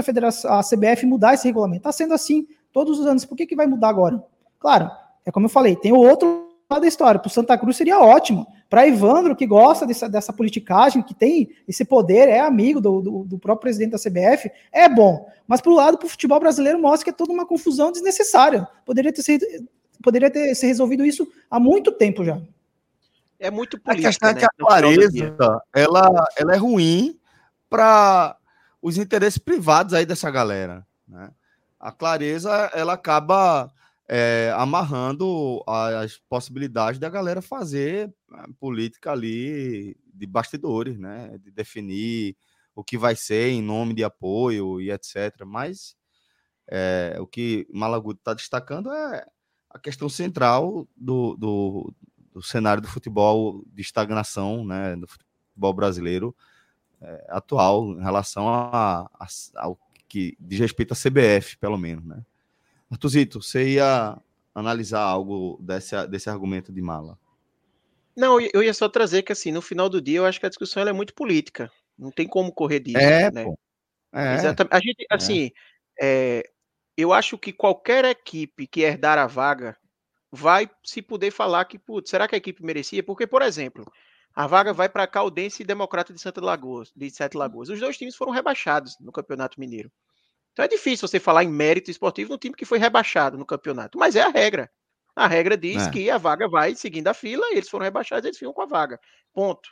a, 0.00 0.02
federação, 0.02 0.52
a 0.52 0.60
CBF 0.60 1.06
mudar 1.06 1.34
esse 1.34 1.46
regulamento. 1.46 1.78
Está 1.78 1.92
sendo 1.92 2.14
assim 2.14 2.48
todos 2.72 2.98
os 2.98 3.06
anos. 3.06 3.24
Por 3.24 3.36
que, 3.36 3.46
que 3.46 3.54
vai 3.54 3.68
mudar 3.68 3.90
agora? 3.90 4.20
Claro, 4.58 4.90
é 5.24 5.30
como 5.30 5.46
eu 5.46 5.50
falei, 5.50 5.76
tem 5.76 5.92
o 5.92 5.98
outro 5.98 6.48
lado 6.68 6.82
da 6.82 6.88
história. 6.88 7.20
Para 7.20 7.28
o 7.28 7.30
Santa 7.30 7.56
Cruz 7.56 7.76
seria 7.76 8.00
ótimo. 8.00 8.44
Para 8.70 8.86
Ivandro, 8.86 9.34
que 9.34 9.48
gosta 9.48 9.84
dessa, 9.84 10.08
dessa 10.08 10.32
politicagem, 10.32 11.02
que 11.02 11.12
tem 11.12 11.50
esse 11.66 11.84
poder, 11.84 12.28
é 12.28 12.38
amigo 12.38 12.80
do, 12.80 13.00
do, 13.02 13.24
do 13.24 13.36
próprio 13.36 13.62
presidente 13.62 13.90
da 13.90 13.98
CBF, 13.98 14.48
é 14.70 14.88
bom. 14.88 15.28
Mas 15.44 15.60
para 15.60 15.72
o 15.72 15.74
lado, 15.74 15.98
para 15.98 16.06
o 16.06 16.08
futebol 16.08 16.38
brasileiro, 16.38 16.80
mostra 16.80 17.02
que 17.02 17.10
é 17.10 17.12
toda 17.12 17.32
uma 17.32 17.44
confusão 17.44 17.90
desnecessária. 17.90 18.68
Poderia 18.86 19.12
ter, 19.12 19.22
sido, 19.22 19.44
poderia 20.00 20.30
ter 20.30 20.54
se 20.54 20.68
resolvido 20.68 21.04
isso 21.04 21.26
há 21.50 21.58
muito 21.58 21.90
tempo 21.90 22.24
já. 22.24 22.40
É 23.40 23.50
muito 23.50 23.80
política, 23.80 24.08
A 24.08 24.10
questão 24.12 24.28
é 24.28 24.34
que 24.34 24.42
né? 24.42 24.46
a 24.46 24.64
clareza, 24.64 25.62
ela, 25.74 26.24
ela 26.36 26.54
é 26.54 26.56
ruim 26.56 27.18
para 27.68 28.36
os 28.80 28.96
interesses 28.96 29.38
privados 29.38 29.94
aí 29.94 30.06
dessa 30.06 30.30
galera, 30.30 30.86
né? 31.08 31.30
A 31.80 31.90
clareza, 31.90 32.70
ela 32.72 32.92
acaba 32.92 33.68
é, 34.12 34.52
amarrando 34.56 35.62
as 35.68 36.18
possibilidades 36.28 36.98
da 36.98 37.08
galera 37.08 37.40
fazer 37.40 38.12
política 38.58 39.12
ali 39.12 39.96
de 40.12 40.26
bastidores, 40.26 40.98
né? 40.98 41.38
De 41.38 41.52
definir 41.52 42.36
o 42.74 42.82
que 42.82 42.98
vai 42.98 43.14
ser 43.14 43.50
em 43.50 43.62
nome 43.62 43.94
de 43.94 44.02
apoio 44.02 44.80
e 44.80 44.90
etc. 44.90 45.44
Mas 45.46 45.94
é, 46.68 47.18
o 47.20 47.26
que 47.26 47.68
Malaguti 47.72 48.18
está 48.18 48.34
destacando 48.34 48.90
é 48.92 49.24
a 49.70 49.78
questão 49.78 50.08
central 50.08 50.88
do, 50.96 51.36
do, 51.36 51.94
do, 52.32 52.42
cenário 52.42 52.82
do 52.82 52.88
futebol 52.88 53.64
de 53.68 53.80
estagnação, 53.80 54.64
né? 54.64 54.96
Do 54.96 55.06
futebol 55.06 55.72
brasileiro 55.72 56.34
é, 57.00 57.26
atual 57.28 57.92
em 57.92 58.02
relação 58.02 58.48
a, 58.48 59.08
a, 59.14 59.26
ao 59.54 59.78
que 60.08 60.36
diz 60.40 60.58
respeito 60.58 60.94
à 60.94 60.96
CBF, 60.96 61.56
pelo 61.58 61.78
menos, 61.78 62.04
né? 62.04 62.24
Artuzito, 62.90 63.40
você 63.40 63.74
ia 63.74 64.18
analisar 64.54 65.02
algo 65.02 65.58
desse, 65.62 66.06
desse 66.08 66.28
argumento 66.28 66.72
de 66.72 66.82
mala? 66.82 67.18
Não, 68.16 68.40
eu 68.40 68.62
ia 68.62 68.74
só 68.74 68.88
trazer 68.88 69.22
que, 69.22 69.32
assim, 69.32 69.52
no 69.52 69.62
final 69.62 69.88
do 69.88 70.00
dia, 70.00 70.18
eu 70.18 70.26
acho 70.26 70.40
que 70.40 70.46
a 70.46 70.48
discussão 70.50 70.82
é 70.82 70.92
muito 70.92 71.14
política. 71.14 71.70
Não 71.96 72.10
tem 72.10 72.26
como 72.26 72.52
correr 72.52 72.80
disso. 72.80 72.98
É, 72.98 73.30
né? 73.30 73.44
pô. 73.44 73.58
É, 74.12 74.34
Exatamente. 74.34 74.74
A 74.74 74.80
gente, 74.80 75.02
é. 75.02 75.14
assim, 75.14 75.50
é. 76.00 76.40
É, 76.42 76.50
eu 76.96 77.12
acho 77.12 77.38
que 77.38 77.52
qualquer 77.52 78.04
equipe 78.04 78.66
que 78.66 78.80
herdar 78.80 79.18
a 79.18 79.26
vaga 79.26 79.76
vai 80.30 80.68
se 80.84 81.00
poder 81.00 81.30
falar 81.30 81.64
que, 81.64 81.78
putz, 81.78 82.10
será 82.10 82.26
que 82.26 82.34
a 82.34 82.38
equipe 82.38 82.64
merecia? 82.64 83.02
Porque, 83.02 83.26
por 83.26 83.42
exemplo, 83.42 83.84
A 84.34 84.46
vaga 84.46 84.72
vai 84.72 84.88
para 84.88 85.06
Caldense 85.06 85.62
e 85.62 85.66
Democrata 85.66 86.12
de 86.12 86.20
Santa 86.20 86.40
Lagoas, 86.40 86.92
de 86.94 87.10
Sete 87.10 87.36
Lagoas. 87.36 87.68
Os 87.68 87.80
dois 87.80 87.96
times 87.98 88.16
foram 88.16 88.32
rebaixados 88.32 88.96
no 89.00 89.12
Campeonato 89.12 89.58
Mineiro. 89.58 89.90
Então 90.52 90.64
é 90.64 90.68
difícil 90.68 91.06
você 91.06 91.20
falar 91.20 91.44
em 91.44 91.48
mérito 91.48 91.90
esportivo 91.90 92.30
no 92.30 92.38
time 92.38 92.54
que 92.54 92.64
foi 92.64 92.78
rebaixado 92.78 93.38
no 93.38 93.46
campeonato, 93.46 93.98
mas 93.98 94.16
é 94.16 94.22
a 94.22 94.28
regra. 94.28 94.70
A 95.14 95.26
regra 95.26 95.56
diz 95.56 95.86
é. 95.86 95.90
que 95.90 96.10
a 96.10 96.18
vaga 96.18 96.48
vai 96.48 96.74
seguindo 96.74 97.08
a 97.08 97.14
fila, 97.14 97.46
eles 97.50 97.68
foram 97.68 97.84
rebaixados, 97.84 98.24
eles 98.24 98.38
ficam 98.38 98.52
com 98.52 98.62
a 98.62 98.66
vaga. 98.66 98.98
Ponto. 99.32 99.68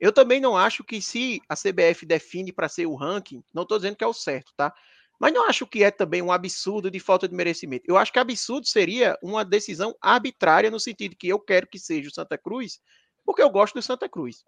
Eu 0.00 0.12
também 0.12 0.40
não 0.40 0.56
acho 0.56 0.84
que 0.84 1.02
se 1.02 1.40
a 1.48 1.54
CBF 1.54 2.06
define 2.06 2.52
para 2.52 2.68
ser 2.68 2.86
o 2.86 2.94
ranking, 2.94 3.42
não 3.52 3.64
estou 3.64 3.78
dizendo 3.78 3.96
que 3.96 4.04
é 4.04 4.06
o 4.06 4.12
certo, 4.12 4.52
tá? 4.56 4.72
Mas 5.18 5.32
não 5.32 5.48
acho 5.48 5.66
que 5.66 5.82
é 5.82 5.90
também 5.90 6.22
um 6.22 6.30
absurdo 6.30 6.90
de 6.90 7.00
falta 7.00 7.28
de 7.28 7.34
merecimento. 7.34 7.84
Eu 7.88 7.96
acho 7.96 8.12
que 8.12 8.18
absurdo 8.20 8.66
seria 8.68 9.18
uma 9.20 9.44
decisão 9.44 9.96
arbitrária 10.00 10.70
no 10.70 10.78
sentido 10.78 11.16
que 11.16 11.26
eu 11.26 11.40
quero 11.40 11.66
que 11.66 11.78
seja 11.78 12.08
o 12.08 12.14
Santa 12.14 12.38
Cruz, 12.38 12.80
porque 13.24 13.42
eu 13.42 13.50
gosto 13.50 13.74
do 13.74 13.82
Santa 13.82 14.08
Cruz. 14.08 14.44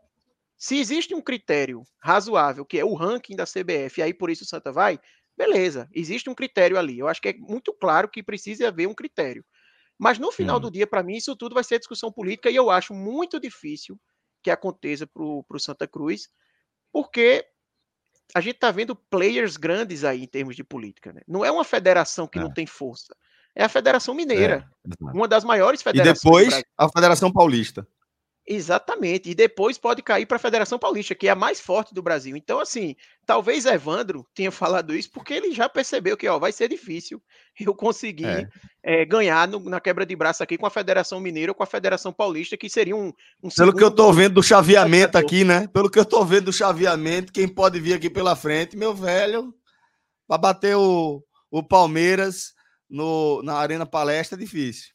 Se 0.56 0.78
existe 0.78 1.14
um 1.14 1.20
critério 1.20 1.82
razoável, 2.00 2.64
que 2.64 2.78
é 2.78 2.84
o 2.84 2.94
ranking 2.94 3.34
da 3.34 3.44
CBF, 3.44 3.98
e 3.98 4.02
aí 4.02 4.14
por 4.14 4.30
isso 4.30 4.44
o 4.44 4.46
Santa 4.46 4.70
vai, 4.70 5.00
beleza, 5.36 5.88
existe 5.92 6.28
um 6.28 6.34
critério 6.34 6.78
ali. 6.78 6.98
Eu 6.98 7.08
acho 7.08 7.20
que 7.20 7.28
é 7.28 7.34
muito 7.34 7.72
claro 7.72 8.08
que 8.08 8.22
precisa 8.22 8.68
haver 8.68 8.86
um 8.86 8.94
critério. 8.94 9.44
Mas 9.98 10.18
no 10.18 10.32
final 10.32 10.56
hum. 10.56 10.60
do 10.60 10.70
dia, 10.70 10.86
para 10.86 11.02
mim, 11.02 11.16
isso 11.16 11.36
tudo 11.36 11.54
vai 11.54 11.64
ser 11.64 11.78
discussão 11.78 12.10
política 12.10 12.50
e 12.50 12.56
eu 12.56 12.70
acho 12.70 12.94
muito 12.94 13.38
difícil 13.38 14.00
que 14.42 14.50
aconteça 14.50 15.06
para 15.06 15.22
o 15.22 15.58
Santa 15.58 15.86
Cruz, 15.86 16.28
porque 16.90 17.44
a 18.34 18.40
gente 18.40 18.54
está 18.54 18.70
vendo 18.70 18.96
players 18.96 19.56
grandes 19.56 20.04
aí 20.04 20.22
em 20.22 20.26
termos 20.26 20.56
de 20.56 20.64
política. 20.64 21.12
Né? 21.12 21.20
Não 21.28 21.44
é 21.44 21.50
uma 21.50 21.64
federação 21.64 22.26
que 22.26 22.38
é. 22.38 22.42
não 22.42 22.52
tem 22.52 22.66
força. 22.66 23.14
É 23.54 23.64
a 23.64 23.68
Federação 23.68 24.14
Mineira, 24.14 24.64
é, 24.86 25.04
uma 25.12 25.26
das 25.26 25.44
maiores 25.44 25.82
federações. 25.82 26.18
E 26.18 26.24
depois 26.24 26.64
a 26.78 26.88
Federação 26.88 27.32
Paulista. 27.32 27.86
Exatamente. 28.52 29.30
E 29.30 29.34
depois 29.34 29.78
pode 29.78 30.02
cair 30.02 30.26
para 30.26 30.34
a 30.34 30.40
Federação 30.40 30.76
Paulista, 30.76 31.14
que 31.14 31.28
é 31.28 31.30
a 31.30 31.36
mais 31.36 31.60
forte 31.60 31.94
do 31.94 32.02
Brasil. 32.02 32.36
Então, 32.36 32.58
assim, 32.58 32.96
talvez 33.24 33.64
Evandro 33.64 34.26
tenha 34.34 34.50
falado 34.50 34.92
isso 34.92 35.08
porque 35.12 35.34
ele 35.34 35.52
já 35.52 35.68
percebeu 35.68 36.16
que 36.16 36.26
ó, 36.26 36.36
vai 36.36 36.50
ser 36.50 36.68
difícil 36.68 37.22
eu 37.60 37.72
conseguir 37.72 38.26
é. 38.26 38.48
É, 38.82 39.04
ganhar 39.04 39.46
no, 39.46 39.60
na 39.70 39.78
quebra 39.78 40.04
de 40.04 40.16
braço 40.16 40.42
aqui 40.42 40.58
com 40.58 40.66
a 40.66 40.70
Federação 40.70 41.20
Mineira 41.20 41.52
ou 41.52 41.54
com 41.54 41.62
a 41.62 41.66
Federação 41.66 42.12
Paulista, 42.12 42.56
que 42.56 42.68
seria 42.68 42.96
um. 42.96 43.12
um 43.40 43.48
Pelo 43.50 43.72
que 43.72 43.84
eu 43.84 43.88
estou 43.88 44.12
vendo 44.12 44.34
do 44.34 44.42
chaveamento 44.42 45.16
aqui, 45.16 45.44
né? 45.44 45.68
Pelo 45.68 45.88
que 45.88 46.00
eu 46.00 46.02
estou 46.02 46.24
vendo 46.24 46.46
do 46.46 46.52
chaveamento, 46.52 47.32
quem 47.32 47.46
pode 47.46 47.78
vir 47.78 47.94
aqui 47.94 48.10
pela 48.10 48.34
frente, 48.34 48.76
meu 48.76 48.92
velho, 48.92 49.54
para 50.26 50.38
bater 50.38 50.76
o, 50.76 51.22
o 51.52 51.62
Palmeiras 51.62 52.52
no, 52.88 53.42
na 53.44 53.54
Arena 53.54 53.86
Palestra 53.86 54.36
é 54.36 54.40
difícil. 54.40 54.90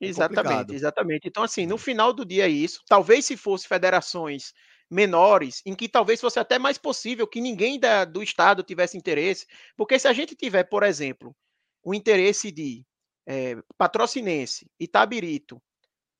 É 0.00 0.06
exatamente, 0.06 0.36
complicado. 0.36 0.74
exatamente. 0.74 1.28
Então, 1.28 1.42
assim, 1.42 1.66
no 1.66 1.78
final 1.78 2.12
do 2.12 2.24
dia 2.24 2.46
é 2.46 2.48
isso. 2.48 2.82
Talvez 2.86 3.24
se 3.26 3.36
fosse 3.36 3.66
federações 3.66 4.52
menores, 4.90 5.60
em 5.66 5.74
que 5.74 5.88
talvez 5.88 6.20
fosse 6.20 6.38
até 6.38 6.58
mais 6.58 6.78
possível 6.78 7.26
que 7.26 7.40
ninguém 7.40 7.78
da, 7.78 8.04
do 8.04 8.22
Estado 8.22 8.62
tivesse 8.62 8.96
interesse. 8.96 9.46
Porque 9.76 9.98
se 9.98 10.08
a 10.08 10.12
gente 10.12 10.34
tiver, 10.34 10.64
por 10.64 10.82
exemplo, 10.82 11.34
o 11.82 11.94
interesse 11.94 12.50
de 12.50 12.84
é, 13.26 13.56
Patrocinense, 13.76 14.66
Itabirito 14.80 15.60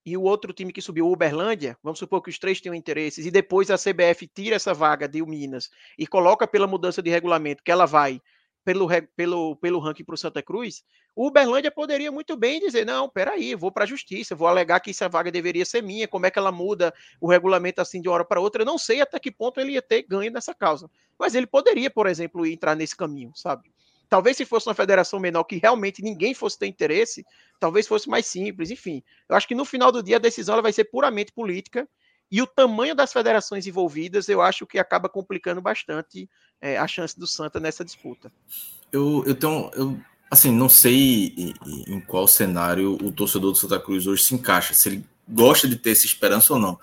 e 0.05 0.17
o 0.17 0.23
outro 0.23 0.53
time 0.53 0.73
que 0.73 0.83
subiu, 0.83 1.11
Uberlândia, 1.11 1.77
vamos 1.83 1.99
supor 1.99 2.23
que 2.23 2.31
os 2.31 2.39
três 2.39 2.61
tenham 2.61 2.75
interesses, 2.75 3.27
e 3.27 3.31
depois 3.31 3.71
a 3.71 3.77
CBF 3.77 4.27
tira 4.27 4.57
essa 4.57 4.73
vaga 4.75 5.09
de 5.09 5.23
Minas 5.25 5.69
e 5.99 6.07
coloca 6.07 6.47
pela 6.47 6.67
mudança 6.67 7.03
de 7.03 7.11
regulamento 7.11 7.63
que 7.63 7.71
ela 7.71 7.87
vai 7.87 8.21
pelo, 8.65 8.89
pelo, 9.17 9.57
pelo 9.57 9.79
ranking 9.79 10.05
para 10.05 10.15
o 10.15 10.19
Santa 10.19 10.43
Cruz, 10.43 10.85
o 11.15 11.27
Uberlândia 11.27 11.71
poderia 11.71 12.13
muito 12.13 12.37
bem 12.37 12.61
dizer: 12.61 12.85
não, 12.85 13.09
peraí, 13.09 13.55
vou 13.55 13.73
para 13.73 13.85
a 13.85 13.87
justiça, 13.87 14.35
vou 14.35 14.47
alegar 14.47 14.81
que 14.81 14.91
essa 14.91 15.09
vaga 15.09 15.31
deveria 15.31 15.65
ser 15.65 15.83
minha, 15.83 16.07
como 16.07 16.27
é 16.27 16.31
que 16.31 16.39
ela 16.39 16.53
muda 16.53 16.93
o 17.21 17.29
regulamento 17.29 17.81
assim 17.81 18.01
de 18.01 18.09
uma 18.09 18.15
hora 18.15 18.25
para 18.25 18.41
outra. 18.41 18.63
Eu 18.63 18.67
não 18.67 18.79
sei 18.79 19.01
até 19.01 19.19
que 19.19 19.31
ponto 19.31 19.61
ele 19.61 19.73
ia 19.73 19.83
ter 19.83 20.03
ganho 20.03 20.31
nessa 20.31 20.55
causa. 20.55 20.91
Mas 21.19 21.35
ele 21.35 21.47
poderia, 21.47 21.91
por 21.91 22.07
exemplo, 22.07 22.47
entrar 22.47 22.75
nesse 22.77 22.97
caminho, 22.97 23.33
sabe? 23.35 23.73
Talvez 24.09 24.37
se 24.37 24.45
fosse 24.45 24.67
uma 24.67 24.75
federação 24.75 25.21
menor 25.21 25.45
que 25.45 25.57
realmente 25.57 26.03
ninguém 26.03 26.33
fosse 26.33 26.59
ter 26.59 26.67
interesse, 26.67 27.27
talvez 27.61 27.87
fosse 27.87 28.09
mais 28.09 28.27
simples. 28.27 28.71
Enfim, 28.71 29.03
eu 29.29 29.37
acho 29.37 29.47
que 29.47 29.55
no 29.55 29.65
final 29.65 29.93
do 29.93 30.03
dia 30.03 30.17
a 30.17 30.21
decisão 30.21 30.55
ela 30.55 30.63
vai 30.63 30.73
ser 30.73 30.85
puramente 30.85 31.33
política 31.33 31.87
e 32.31 32.43
o 32.43 32.47
tamanho 32.47 32.95
das 32.95 33.13
federações 33.13 33.67
envolvidas, 33.67 34.29
eu 34.29 34.43
acho 34.43 34.67
que 34.67 34.79
acaba 34.79 35.09
complicando 35.09 35.61
bastante 35.61 36.29
é, 36.61 36.77
a 36.77 36.87
chance 36.87 37.19
do 37.19 37.27
Santa 37.27 37.59
nessa 37.59 37.85
disputa. 37.85 38.31
Eu, 38.93 39.25
eu 39.27 39.35
tenho. 39.35 39.71
Eu, 39.75 39.99
assim, 40.31 40.51
não 40.51 40.69
sei 40.69 41.55
em, 41.87 42.01
qual 42.01 42.29
cenário 42.29 42.95
o 43.03 43.11
torcedor 43.11 43.53
do 43.53 43.59
Santa 43.59 43.81
Cruz 43.81 44.07
hoje 44.07 44.25
se 44.25 44.35
encaixa, 44.35 44.75
se 44.75 44.89
ele 44.89 45.05
gosta 45.27 45.67
de 45.67 45.77
ter 45.77 45.91
essa 45.93 46.07
esperança 46.07 46.53
ou 46.53 46.59
não. 46.59 46.79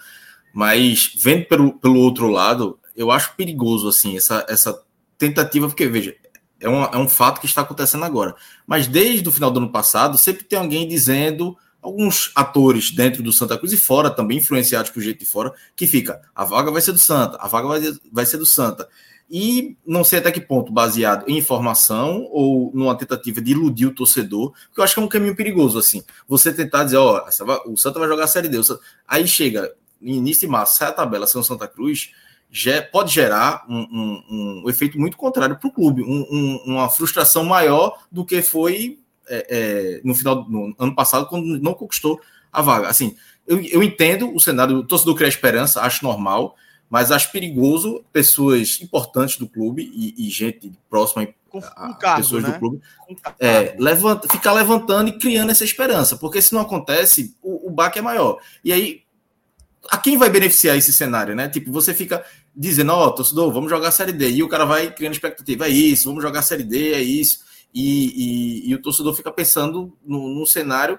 Mas 0.54 1.12
vendo 1.16 1.46
pelo, 1.46 1.74
pelo 1.74 2.00
outro 2.00 2.28
lado, 2.28 2.80
eu 2.96 3.12
acho 3.12 3.36
perigoso 3.36 3.88
assim 3.88 4.18
essa, 4.18 4.46
essa 4.50 4.84
tentativa, 5.18 5.68
porque 5.68 5.88
veja, 5.88 6.16
é 6.60 6.70
um, 6.70 6.84
é 6.84 6.98
um 6.98 7.08
fato 7.08 7.40
que 7.40 7.46
está 7.46 7.62
acontecendo 7.62 8.06
agora. 8.06 8.36
Mas 8.66 8.88
desde 8.88 9.28
o 9.28 9.32
final 9.32 9.52
do 9.52 9.60
ano 9.60 9.72
passado, 9.72 10.18
sempre 10.18 10.44
tem 10.44 10.58
alguém 10.58 10.88
dizendo 10.88 11.56
alguns 11.86 12.32
atores 12.34 12.90
dentro 12.92 13.22
do 13.22 13.32
Santa 13.32 13.58
Cruz 13.58 13.72
e 13.72 13.78
fora 13.78 14.10
também, 14.10 14.40
influenciados 14.40 14.90
por 14.90 15.02
jeito 15.02 15.20
de 15.20 15.26
fora, 15.26 15.54
que 15.76 15.86
fica, 15.86 16.20
a 16.34 16.44
vaga 16.44 16.72
vai 16.72 16.82
ser 16.82 16.92
do 16.92 16.98
Santa, 16.98 17.38
a 17.40 17.48
vaga 17.48 17.68
vai, 17.68 17.82
vai 18.12 18.26
ser 18.26 18.38
do 18.38 18.46
Santa. 18.46 18.90
E 19.30 19.76
não 19.86 20.04
sei 20.04 20.20
até 20.20 20.32
que 20.32 20.42
ponto, 20.42 20.72
baseado 20.72 21.28
em 21.28 21.38
informação 21.38 22.28
ou 22.32 22.72
numa 22.74 22.96
tentativa 22.96 23.42
de 23.42 23.52
iludir 23.52 23.86
o 23.86 23.94
torcedor, 23.94 24.54
que 24.74 24.80
eu 24.80 24.84
acho 24.84 24.94
que 24.94 25.00
é 25.00 25.04
um 25.04 25.08
caminho 25.08 25.36
perigoso, 25.36 25.78
assim. 25.78 26.04
Você 26.28 26.52
tentar 26.54 26.84
dizer, 26.86 26.98
ó, 26.98 27.24
oh, 27.66 27.72
o 27.72 27.78
Santa 27.78 28.00
vai 28.00 28.08
jogar 28.08 28.26
a 28.26 28.28
Série 28.28 28.50
D. 28.50 28.60
Aí 29.08 29.28
chega, 29.28 29.74
início 30.02 30.42
de 30.42 30.48
março, 30.48 30.78
sai 30.78 30.90
a 30.90 30.94
tabela 30.94 31.28
São 31.28 31.44
Santa 31.44 31.68
Cruz, 31.68 32.12
pode 32.92 33.14
gerar 33.14 33.66
um, 33.68 33.80
um, 33.80 34.64
um 34.64 34.70
efeito 34.70 35.00
muito 35.00 35.18
contrário 35.18 35.58
para 35.58 35.68
o 35.68 35.72
clube, 35.72 36.04
um, 36.04 36.62
uma 36.66 36.90
frustração 36.90 37.44
maior 37.44 38.00
do 38.12 38.26
que 38.26 38.42
foi 38.42 39.00
é, 39.28 39.48
é, 39.50 40.02
no 40.04 40.14
final 40.16 40.48
no 40.50 40.76
ano 40.78 40.96
passado, 40.96 41.28
quando 41.28 41.60
não 41.60 41.74
conquistou 41.74 42.20
a 42.52 42.62
vaga. 42.62 42.88
Assim, 42.88 43.16
eu, 43.48 43.62
eu 43.62 43.84
entendo 43.84 44.34
o 44.34 44.40
cenário, 44.40 44.78
o 44.78 44.84
torcedor 44.84 45.16
cria 45.16 45.28
esperança, 45.28 45.82
acho 45.82 46.04
normal, 46.04 46.56
mas 46.90 47.12
acho 47.12 47.32
perigoso 47.32 48.04
pessoas 48.12 48.80
importantes 48.82 49.38
do 49.38 49.48
clube 49.48 49.90
e, 49.94 50.28
e 50.28 50.30
gente 50.30 50.72
próxima 50.90 51.28
a, 51.76 51.94
cargo, 51.94 52.22
pessoas 52.22 52.44
né? 52.44 52.52
do 52.52 52.60
clube 52.60 52.82
é, 53.40 53.76
levanta, 53.80 54.28
ficar 54.28 54.52
levantando 54.52 55.10
e 55.10 55.18
criando 55.18 55.52
essa 55.52 55.64
esperança, 55.64 56.18
porque 56.18 56.42
se 56.42 56.54
não 56.54 56.62
acontece, 56.62 57.36
o, 57.42 57.68
o 57.68 57.72
baque 57.72 58.00
é 58.00 58.02
maior. 58.02 58.40
E 58.64 58.74
aí, 58.74 59.04
a 59.90 59.98
quem 59.98 60.18
vai 60.18 60.30
beneficiar 60.30 60.76
esse 60.76 60.92
cenário, 60.92 61.36
né? 61.36 61.48
Tipo, 61.48 61.72
você 61.72 61.94
fica 61.94 62.26
dizendo, 62.56 62.92
ó, 62.92 63.08
oh, 63.08 63.12
torcedor, 63.12 63.52
vamos 63.54 63.70
jogar 63.70 63.90
a 63.90 63.92
Série 63.92 64.12
D, 64.12 64.32
e 64.32 64.44
o 64.44 64.50
cara 64.50 64.66
vai 64.66 64.92
criando 64.92 65.14
expectativa, 65.14 65.68
é 65.68 65.70
isso, 65.70 66.10
vamos 66.10 66.24
jogar 66.24 66.40
a 66.40 66.44
Série 66.44 66.64
D, 66.64 66.94
é 66.94 67.02
isso 67.02 67.46
e, 67.76 68.64
e, 68.64 68.70
e 68.70 68.76
o 68.76 68.82
torcedor 68.82 69.14
fica 69.14 69.30
pensando 69.30 69.98
num 70.06 70.46
cenário 70.46 70.98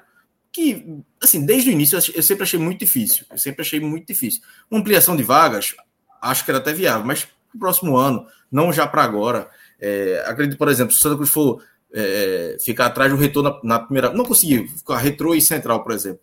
que, 0.53 1.03
assim, 1.23 1.45
desde 1.45 1.71
o 1.71 1.73
início 1.73 1.99
eu 2.15 2.23
sempre 2.23 2.45
achei 2.45 2.61
muito 2.61 2.81
difícil. 2.81 3.25
Eu 3.31 3.39
sempre 3.39 3.63
achei 3.63 3.81
muito 3.81 4.07
difícil. 4.07 4.43
Uma 4.71 4.81
ampliação 4.81 5.17
de 5.17 5.23
vagas, 5.23 5.75
acho 6.21 6.45
que 6.45 6.51
era 6.51 6.59
até 6.59 6.75
viável, 6.75 7.07
mas 7.07 7.25
para 7.25 7.57
o 7.57 7.59
próximo 7.59 7.97
ano, 7.97 8.27
não 8.53 8.73
já 8.73 8.87
para 8.87 9.03
agora. 9.03 9.49
É, 9.81 10.23
acredito, 10.27 10.59
por 10.59 10.69
exemplo, 10.69 10.93
se 10.93 10.99
o 10.99 11.03
Santa 11.03 11.17
Cruz 11.17 11.31
for 11.31 11.63
é, 11.95 12.59
ficar 12.61 12.87
atrás 12.87 13.11
do 13.11 13.17
retorno 13.17 13.59
na, 13.63 13.77
na, 13.77 13.79
primeira. 13.79 14.13
Não 14.13 14.25
conseguiu, 14.25 14.69
ficar 14.69 14.99
retrô 14.99 15.35
e 15.35 15.41
central, 15.41 15.83
por 15.83 15.93
exemplo. 15.93 16.21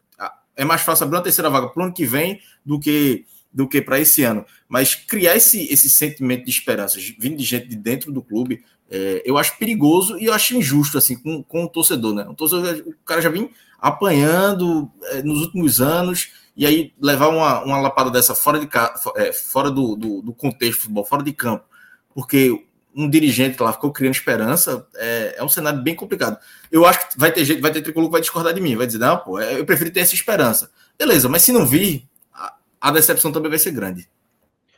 É 0.56 0.64
mais 0.64 0.82
fácil 0.82 1.06
abrir 1.06 1.18
uma 1.18 1.24
terceira 1.24 1.50
vaga 1.50 1.68
para 1.70 1.82
o 1.82 1.86
ano 1.86 1.94
que 1.94 2.06
vem 2.06 2.40
do 2.64 2.80
que 2.80 3.26
do 3.54 3.68
que 3.68 3.82
para 3.82 4.00
esse 4.00 4.24
ano. 4.24 4.46
Mas 4.68 4.96
criar 4.96 5.36
esse, 5.36 5.72
esse 5.72 5.90
sentimento 5.90 6.46
de 6.46 6.50
esperança 6.50 7.00
vindo 7.20 7.38
de 7.38 7.44
gente 7.44 7.68
de 7.68 7.76
dentro 7.76 8.12
do 8.12 8.22
clube, 8.22 8.64
é, 8.96 9.24
eu 9.26 9.40
acho 9.40 9.58
perigoso 9.58 10.20
e 10.20 10.26
eu 10.26 10.34
acho 10.34 10.56
injusto 10.56 11.00
assim 11.00 11.16
com, 11.16 11.42
com 11.42 11.64
o 11.64 11.68
torcedor, 11.68 12.14
né? 12.14 12.28
O, 12.30 12.36
torcedor, 12.36 12.84
o 12.86 12.94
cara 13.04 13.22
já 13.22 13.30
vem 13.30 13.50
apanhando 13.80 14.88
é, 15.06 15.24
nos 15.24 15.42
últimos 15.42 15.82
anos 15.82 16.32
e 16.56 16.64
aí 16.64 16.94
levar 17.02 17.30
uma, 17.30 17.64
uma 17.64 17.82
lapada 17.82 18.12
dessa 18.12 18.36
fora, 18.36 18.60
de, 18.60 18.70
é, 19.16 19.34
fora 19.34 19.72
do, 19.72 19.96
do, 19.96 20.22
do, 20.22 20.32
contexto 20.32 20.82
futebol, 20.82 21.04
fora 21.04 21.24
de 21.24 21.34
campo, 21.34 21.66
porque 22.14 22.68
um 22.96 23.10
dirigente 23.10 23.62
lá 23.64 23.74
ficou 23.74 23.92
criando 23.92 24.14
esperança, 24.14 24.86
é, 24.94 25.38
é, 25.40 25.44
um 25.44 25.50
cenário 25.50 25.82
bem 25.82 25.96
complicado. 25.96 26.38
Eu 26.72 26.86
acho 26.86 27.10
que 27.10 27.18
vai 27.18 27.32
ter 27.32 27.44
gente, 27.46 27.62
vai 27.62 27.72
ter 27.72 27.82
tricolor 27.82 28.10
que 28.10 28.12
vai 28.12 28.22
discordar 28.22 28.54
de 28.54 28.62
mim, 28.62 28.76
vai 28.76 28.86
dizer, 28.86 29.00
não, 29.00 29.18
pô, 29.18 29.40
é, 29.40 29.60
eu 29.60 29.66
prefiro 29.66 29.90
ter 29.90 30.02
essa 30.02 30.14
esperança. 30.14 30.70
Beleza, 31.00 31.28
mas 31.28 31.42
se 31.42 31.52
não 31.52 31.66
vir, 31.66 32.08
a, 32.32 32.54
a 32.80 32.92
decepção 32.92 33.32
também 33.32 33.50
vai 33.50 33.58
ser 33.58 33.72
grande. 33.72 34.08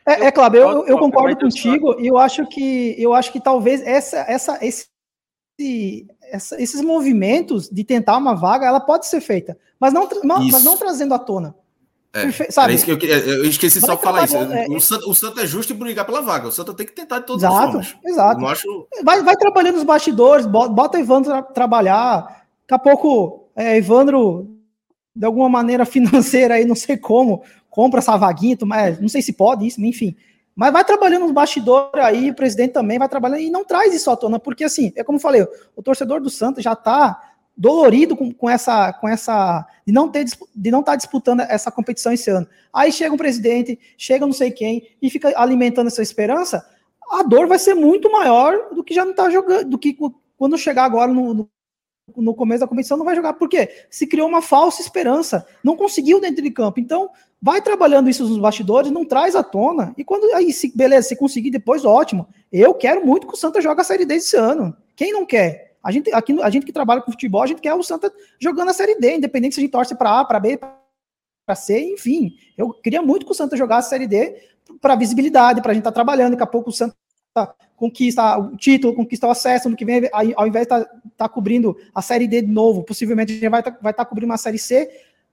É, 0.08 0.26
é 0.26 0.32
claro, 0.32 0.56
eu, 0.56 0.86
eu 0.86 0.97
concordo 0.99 1.36
contigo 1.38 1.99
e 1.99 2.08
eu 2.08 2.18
acho 2.18 2.45
que 2.47 2.95
eu 2.97 3.14
acho 3.14 3.32
que 3.32 3.39
talvez 3.39 3.82
essa, 3.82 4.20
essa, 4.28 4.60
esse, 4.62 4.88
essa, 6.22 6.62
esses 6.62 6.82
movimentos 6.82 7.68
de 7.70 7.84
tentar 7.84 8.18
uma 8.18 8.36
vaga, 8.36 8.68
ela 8.68 8.80
pode 8.80 9.08
ser 9.08 9.20
feita, 9.20 9.58
mas 9.80 9.91
não, 9.91 10.08
mas 10.24 10.64
não 10.64 10.78
trazendo 10.78 11.14
à 11.14 11.20
tona. 11.20 11.56
É, 12.16 12.49
sabe? 12.49 12.76
Eu, 12.88 12.97
eu, 12.97 13.45
esqueci 13.45 13.82
só 13.82 13.95
de 13.95 14.01
falar 14.01 14.24
isso. 14.24 14.38
É, 14.38 14.68
o, 14.70 14.80
Santo, 14.80 15.10
o 15.10 15.14
Santo 15.14 15.38
é 15.41 15.45
justo 15.45 15.74
em 15.74 15.76
brigar 15.76 16.06
pela 16.06 16.22
vaga. 16.22 16.47
O 16.47 16.51
Santo 16.51 16.74
tem 16.74 16.86
que 16.86 16.93
tentar 16.93 17.20
de 17.20 17.26
todas 17.26 17.43
exato, 17.43 17.78
as 17.78 17.89
formas. 17.89 17.95
Exato. 18.06 18.45
Acho... 18.45 18.88
Vai, 19.03 19.22
vai 19.22 19.36
trabalhando 19.36 19.76
nos 19.76 19.84
bastidores, 19.84 20.45
bota, 20.45 20.97
Evandro 20.97 21.32
pra 21.32 21.41
trabalhar. 21.41 22.45
Daqui 22.62 22.74
a 22.74 22.80
pouco, 22.80 23.49
é, 23.53 23.76
Evandro, 23.76 24.49
de 25.14 25.26
alguma 25.26 25.49
maneira 25.49 25.86
financeira 25.86 26.53
aí, 26.53 26.64
não 26.64 26.76
sei 26.76 26.95
como, 26.95 27.43
compra 27.76 27.99
essa 27.99 28.15
vaguinha, 28.15 28.57
mas 28.65 29.01
não 29.01 29.09
sei 29.09 29.21
se 29.21 29.34
pode 29.34 29.67
isso, 29.67 29.84
enfim. 29.84 30.15
Mas 30.55 30.71
vai 30.71 30.86
trabalhando 30.86 31.23
nos 31.23 31.34
bastidores 31.34 32.01
aí, 32.01 32.32
o 32.32 32.34
presidente 32.34 32.71
também 32.71 32.97
vai 32.97 33.09
trabalhando 33.09 33.41
e 33.41 33.49
não 33.49 33.65
traz 33.65 33.93
isso 33.93 34.09
à 34.09 34.15
tona, 34.15 34.39
porque 34.39 34.63
assim, 34.63 34.93
é 34.95 35.03
como 35.03 35.17
eu 35.17 35.21
falei, 35.21 35.45
o 35.76 35.84
torcedor 35.84 36.21
do 36.21 36.30
Santos 36.30 36.63
já 36.63 36.71
está 36.71 37.34
dolorido 37.57 38.15
com, 38.15 38.34
com, 38.34 38.49
essa 38.49 38.93
com 38.93 39.09
essa 39.09 39.65
de 39.86 39.91
não 39.91 40.07
ter 40.09 40.23
de 40.23 40.71
não 40.71 40.80
estar 40.80 40.93
tá 40.93 40.95
disputando 40.95 41.41
essa 41.41 41.69
competição 41.69 42.13
esse 42.13 42.30
ano. 42.30 42.47
Aí 42.73 42.93
chega 42.93 43.13
um 43.13 43.17
presidente, 43.17 43.78
chega 43.97 44.26
não 44.26 44.34
sei 44.34 44.51
quem 44.51 44.88
e 45.01 45.09
fica 45.09 45.34
alimentando 45.36 45.88
essa 45.88 46.01
esperança, 46.01 46.65
a 47.11 47.23
dor 47.23 47.45
vai 47.45 47.59
ser 47.59 47.73
muito 47.73 48.09
maior 48.09 48.73
do 48.73 48.86
que 48.86 48.93
já 48.93 49.03
não 49.03 49.11
está 49.11 49.30
jogando, 49.30 49.69
do 49.69 49.78
que 49.78 49.97
quando 50.38 50.57
chegar 50.57 50.86
agora 50.86 51.11
no, 51.11 51.34
no, 51.34 51.49
no, 52.16 52.34
começo 52.34 52.60
da 52.60 52.68
competição 52.68 52.97
não 52.97 53.06
vai 53.06 53.16
jogar. 53.16 53.34
Por 53.34 53.49
quê? 53.49 53.70
Se 53.89 54.06
criou 54.06 54.28
uma 54.28 54.41
falsa 54.41 54.82
esperança, 54.82 55.45
não 55.64 55.76
conseguiu 55.76 56.20
dentro 56.20 56.43
de 56.43 56.51
campo. 56.51 56.80
Então, 56.80 57.10
vai 57.41 57.62
trabalhando 57.62 58.10
isso 58.10 58.28
nos 58.28 58.38
bastidores, 58.38 58.91
não 58.91 59.06
traz 59.06 59.36
à 59.36 59.43
tona. 59.43 59.93
E 59.97 60.03
quando 60.03 60.32
aí, 60.36 60.51
se, 60.53 60.76
beleza, 60.76 61.10
se 61.10 61.16
conseguir 61.16 61.51
depois, 61.51 61.86
ótimo. 61.86 62.28
Eu 62.51 62.74
quero 62.74 63.06
muito 63.06 63.28
que 63.28 63.34
o 63.34 63.38
Santa 63.38 63.62
jogue 63.62 63.82
a 63.82 63.84
Série 63.84 64.06
D 64.06 64.16
esse 64.16 64.38
ano. 64.38 64.76
Quem 64.95 65.12
não 65.12 65.26
quer? 65.26 65.76
A 65.84 65.91
gente, 65.91 66.12
aqui, 66.14 66.39
a 66.41 66.49
gente 66.49 66.66
que 66.66 66.74
trabalha 66.74 67.01
com 67.01 67.12
futebol, 67.12 67.43
a 67.43 67.47
gente 67.47 67.62
quer 67.62 67.74
o 67.74 67.84
Santa 67.84 68.12
jogando 68.39 68.70
a 68.70 68.74
Série 68.74 68.99
D, 68.99 69.18
independente 69.18 69.56
se 69.56 69.62
a 69.62 69.64
gente 69.64 69.72
torce 69.72 69.95
para 69.95 70.20
A, 70.20 70.26
para 70.26 70.39
B, 70.39 70.58
para 70.58 71.56
C, 71.56 71.93
enfim. 71.93 72.36
Eu 72.58 72.72
queria 72.74 73.01
muito 73.01 73.26
que 73.26 73.32
o 73.32 73.36
Santa 73.36 73.56
jogasse 73.56 73.88
a 73.88 73.89
Série 73.89 74.08
D 74.08 74.36
para 74.82 74.95
visibilidade, 74.95 75.62
para 75.62 75.72
a 75.72 75.74
gente 75.74 75.82
estar 75.82 75.91
tá 75.91 75.95
trabalhando. 75.95 76.32
Daqui 76.32 76.43
a 76.43 76.47
pouco 76.47 76.70
o 76.70 76.74
Santa 76.74 76.95
conquista 77.75 78.38
o 78.38 78.55
título, 78.55 78.95
conquista 78.95 79.27
o 79.27 79.31
acesso, 79.31 79.69
no 79.69 79.75
que 79.75 79.86
vem, 79.86 80.09
ao 80.13 80.47
invés 80.47 80.65
de 80.65 80.73
estar 80.73 80.86
tá, 80.86 80.99
tá 81.17 81.29
cobrindo 81.29 81.75
a 81.93 82.01
Série 82.01 82.27
D 82.27 82.41
de 82.41 82.51
novo, 82.51 82.83
possivelmente 82.83 83.31
a 83.31 83.36
gente 83.36 83.49
vai 83.49 83.59
estar 83.59 83.71
tá, 83.71 83.93
tá 83.93 84.05
cobrindo 84.05 84.31
uma 84.31 84.38
Série 84.38 84.57
C. 84.57 84.89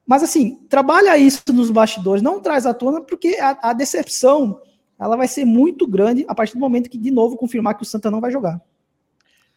Mas 0.06 0.22
assim, 0.22 0.56
trabalha 0.68 1.16
isso 1.16 1.42
nos 1.52 1.70
bastidores, 1.70 2.22
não 2.22 2.40
traz 2.40 2.66
à 2.66 2.74
tona, 2.74 3.00
porque 3.00 3.36
a, 3.40 3.70
a 3.70 3.72
decepção 3.72 4.60
ela 4.98 5.16
vai 5.16 5.28
ser 5.28 5.44
muito 5.44 5.86
grande 5.86 6.24
a 6.28 6.34
partir 6.34 6.54
do 6.54 6.60
momento 6.60 6.90
que, 6.90 6.98
de 6.98 7.10
novo, 7.10 7.36
confirmar 7.36 7.76
que 7.76 7.82
o 7.82 7.86
Santa 7.86 8.10
não 8.10 8.20
vai 8.20 8.30
jogar. 8.30 8.60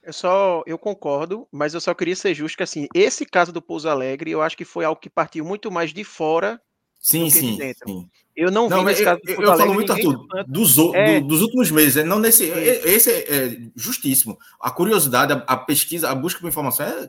Eu 0.03 0.13
só, 0.13 0.61
eu 0.67 0.77
concordo, 0.77 1.47
mas 1.51 1.73
eu 1.73 1.81
só 1.81 1.93
queria 1.95 2.15
ser 2.15 2.35
justo 2.35 2.57
que 2.57 2.63
assim, 2.63 2.87
esse 2.93 3.25
caso 3.25 3.51
do 3.51 3.61
Pouso 3.61 3.89
Alegre, 3.89 4.29
eu 4.29 4.41
acho 4.41 4.55
que 4.55 4.63
foi 4.63 4.85
algo 4.85 5.01
que 5.01 5.09
partiu 5.09 5.43
muito 5.43 5.71
mais 5.71 5.91
de 5.91 6.03
fora 6.03 6.61
Sim, 7.05 7.29
sim, 7.29 7.59
sim. 7.85 8.09
Eu 8.35 8.49
não, 8.49 8.67
não 8.67 8.79
vi 8.79 8.85
nesse 8.85 9.03
caso 9.03 9.21
Eu, 9.27 9.41
eu 9.43 9.57
falo 9.57 9.75
muito, 9.75 9.93
Arthur, 9.93 10.25
dos, 10.47 10.75
é. 10.95 11.19
do, 11.19 11.27
dos 11.27 11.41
últimos 11.43 11.69
meses, 11.69 12.03
não 12.03 12.17
nesse. 12.17 12.45
Esse 12.45 13.11
é, 13.11 13.35
é, 13.35 13.57
justíssimo. 13.75 14.39
A 14.59 14.71
curiosidade, 14.71 15.31
a, 15.31 15.35
a, 15.35 15.55
pesquisa, 15.55 16.09
a 16.09 16.15
busca 16.15 16.39
por 16.39 16.47
informação 16.47 16.83
é 16.83 17.07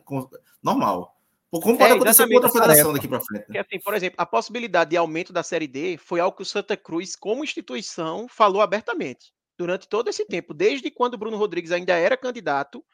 normal. 0.62 1.16
Como 1.50 1.78
pode 1.78 1.92
é, 1.92 1.94
acontecer 1.94 2.28
com 2.28 2.34
outra 2.34 2.50
federação 2.50 2.92
daqui 2.92 3.08
para 3.08 3.20
frente? 3.20 3.40
Né? 3.40 3.44
Porque, 3.46 3.58
assim, 3.58 3.82
por 3.82 3.94
exemplo, 3.94 4.16
a 4.18 4.26
possibilidade 4.26 4.90
de 4.90 4.98
aumento 4.98 5.32
da 5.32 5.42
Série 5.42 5.66
D 5.66 5.96
foi 5.96 6.20
algo 6.20 6.36
que 6.36 6.42
o 6.42 6.46
Santa 6.46 6.76
Cruz, 6.76 7.16
como 7.16 7.42
instituição, 7.42 8.26
falou 8.28 8.60
abertamente 8.60 9.32
durante 9.56 9.88
todo 9.88 10.08
esse 10.08 10.26
tempo, 10.26 10.52
desde 10.52 10.90
quando 10.90 11.14
o 11.14 11.18
Bruno 11.18 11.38
Rodrigues 11.38 11.72
ainda 11.72 11.94
era 11.94 12.18
candidato, 12.18 12.84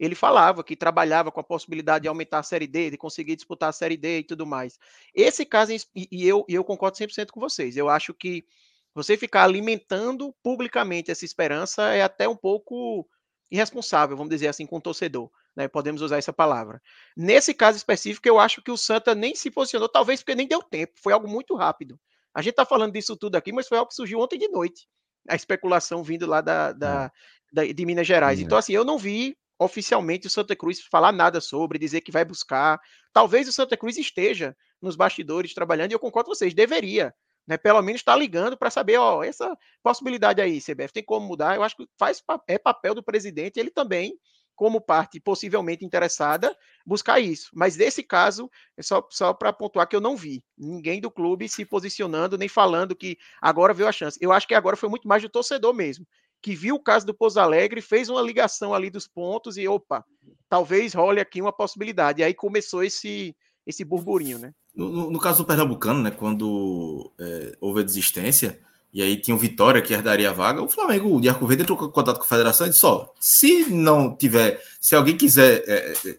ele 0.00 0.14
falava 0.14 0.64
que 0.64 0.74
trabalhava 0.74 1.30
com 1.30 1.40
a 1.40 1.44
possibilidade 1.44 2.04
de 2.04 2.08
aumentar 2.08 2.38
a 2.38 2.42
Série 2.42 2.66
D, 2.66 2.90
de 2.90 2.96
conseguir 2.96 3.36
disputar 3.36 3.68
a 3.68 3.72
Série 3.72 3.98
D 3.98 4.20
e 4.20 4.24
tudo 4.24 4.46
mais. 4.46 4.78
Esse 5.14 5.44
caso, 5.44 5.72
e 5.94 6.26
eu, 6.26 6.42
eu 6.48 6.64
concordo 6.64 6.96
100% 6.96 7.30
com 7.30 7.38
vocês, 7.38 7.76
eu 7.76 7.90
acho 7.90 8.14
que 8.14 8.46
você 8.94 9.14
ficar 9.14 9.44
alimentando 9.44 10.34
publicamente 10.42 11.10
essa 11.10 11.26
esperança 11.26 11.92
é 11.92 12.02
até 12.02 12.26
um 12.26 12.34
pouco 12.34 13.06
irresponsável, 13.50 14.16
vamos 14.16 14.30
dizer 14.30 14.48
assim, 14.48 14.64
com 14.64 14.78
o 14.78 14.80
torcedor. 14.80 15.30
Né? 15.54 15.68
Podemos 15.68 16.00
usar 16.00 16.16
essa 16.16 16.32
palavra. 16.32 16.80
Nesse 17.14 17.52
caso 17.52 17.76
específico, 17.76 18.26
eu 18.26 18.38
acho 18.38 18.62
que 18.62 18.70
o 18.70 18.78
Santa 18.78 19.14
nem 19.14 19.34
se 19.34 19.50
posicionou, 19.50 19.88
talvez 19.88 20.20
porque 20.22 20.34
nem 20.34 20.48
deu 20.48 20.62
tempo, 20.62 20.94
foi 20.96 21.12
algo 21.12 21.28
muito 21.28 21.54
rápido. 21.54 22.00
A 22.32 22.40
gente 22.40 22.52
está 22.52 22.64
falando 22.64 22.94
disso 22.94 23.16
tudo 23.16 23.36
aqui, 23.36 23.52
mas 23.52 23.68
foi 23.68 23.76
algo 23.76 23.90
que 23.90 23.94
surgiu 23.94 24.18
ontem 24.20 24.38
de 24.38 24.48
noite 24.48 24.88
a 25.28 25.36
especulação 25.36 26.02
vindo 26.02 26.26
lá 26.26 26.40
da, 26.40 26.72
da, 26.72 27.04
é. 27.04 27.66
da 27.66 27.72
de 27.72 27.84
Minas 27.84 28.06
Gerais. 28.06 28.40
Então, 28.40 28.56
assim, 28.56 28.72
eu 28.72 28.84
não 28.84 28.96
vi 28.96 29.36
oficialmente 29.60 30.26
o 30.26 30.30
Santa 30.30 30.56
Cruz 30.56 30.80
falar 30.80 31.12
nada 31.12 31.38
sobre, 31.38 31.78
dizer 31.78 32.00
que 32.00 32.10
vai 32.10 32.24
buscar. 32.24 32.80
Talvez 33.12 33.46
o 33.46 33.52
Santa 33.52 33.76
Cruz 33.76 33.98
esteja 33.98 34.56
nos 34.80 34.96
bastidores 34.96 35.52
trabalhando, 35.52 35.92
e 35.92 35.94
eu 35.94 35.98
concordo 35.98 36.28
com 36.28 36.34
vocês, 36.34 36.54
deveria. 36.54 37.14
Né, 37.46 37.56
pelo 37.56 37.82
menos 37.82 38.00
estar 38.00 38.12
tá 38.12 38.18
ligando 38.18 38.56
para 38.56 38.70
saber, 38.70 38.96
ó, 38.98 39.24
essa 39.24 39.56
possibilidade 39.82 40.40
aí, 40.40 40.60
CBF, 40.60 40.92
tem 40.92 41.02
como 41.02 41.26
mudar? 41.26 41.56
Eu 41.56 41.62
acho 41.62 41.76
que 41.76 41.86
faz, 41.98 42.22
é 42.46 42.58
papel 42.58 42.94
do 42.94 43.02
presidente, 43.02 43.58
ele 43.58 43.70
também 43.70 44.14
como 44.54 44.80
parte 44.80 45.18
possivelmente 45.18 45.84
interessada, 45.84 46.54
buscar 46.84 47.18
isso. 47.18 47.50
Mas 47.54 47.78
nesse 47.78 48.02
caso, 48.02 48.48
é 48.76 48.82
só, 48.82 49.04
só 49.10 49.32
para 49.32 49.54
pontuar 49.54 49.88
que 49.88 49.96
eu 49.96 50.02
não 50.02 50.14
vi 50.14 50.44
ninguém 50.56 51.00
do 51.00 51.10
clube 51.10 51.48
se 51.48 51.64
posicionando, 51.64 52.36
nem 52.36 52.46
falando 52.48 52.94
que 52.94 53.16
agora 53.40 53.72
veio 53.72 53.88
a 53.88 53.92
chance. 53.92 54.18
Eu 54.20 54.30
acho 54.30 54.46
que 54.46 54.54
agora 54.54 54.76
foi 54.76 54.90
muito 54.90 55.08
mais 55.08 55.22
do 55.22 55.30
torcedor 55.30 55.72
mesmo, 55.72 56.06
que 56.42 56.54
viu 56.54 56.76
o 56.76 56.82
caso 56.82 57.06
do 57.06 57.14
Pouso 57.14 57.38
Alegre, 57.38 57.80
fez 57.80 58.08
uma 58.08 58.22
ligação 58.22 58.74
ali 58.74 58.90
dos 58.90 59.06
pontos 59.06 59.56
e, 59.56 59.68
opa, 59.68 60.04
talvez 60.48 60.94
role 60.94 61.20
aqui 61.20 61.40
uma 61.40 61.52
possibilidade. 61.52 62.20
E 62.20 62.24
aí 62.24 62.34
começou 62.34 62.82
esse, 62.82 63.36
esse 63.66 63.84
burburinho, 63.84 64.38
né? 64.38 64.52
No, 64.74 65.10
no 65.10 65.18
caso 65.18 65.38
do 65.38 65.46
Pernambucano, 65.46 66.02
né, 66.02 66.10
quando 66.10 67.12
é, 67.18 67.56
houve 67.60 67.80
a 67.80 67.84
desistência, 67.84 68.60
e 68.92 69.02
aí 69.02 69.16
tinha 69.16 69.34
o 69.34 69.38
Vitória 69.38 69.82
que 69.82 69.92
herdaria 69.92 70.30
a 70.30 70.32
vaga. 70.32 70.62
O 70.62 70.68
Flamengo 70.68 71.20
de 71.20 71.28
Arco 71.28 71.46
Verde 71.46 71.62
entrou 71.62 71.78
em 71.86 71.90
contato 71.90 72.18
com 72.18 72.24
a 72.24 72.28
federação 72.28 72.66
e 72.66 72.70
disse: 72.70 72.84
ó, 72.84 73.06
se 73.20 73.66
não 73.70 74.16
tiver, 74.16 74.60
se 74.80 74.96
alguém 74.96 75.16
quiser 75.16 75.62
é, 75.66 75.92
é 75.92 76.16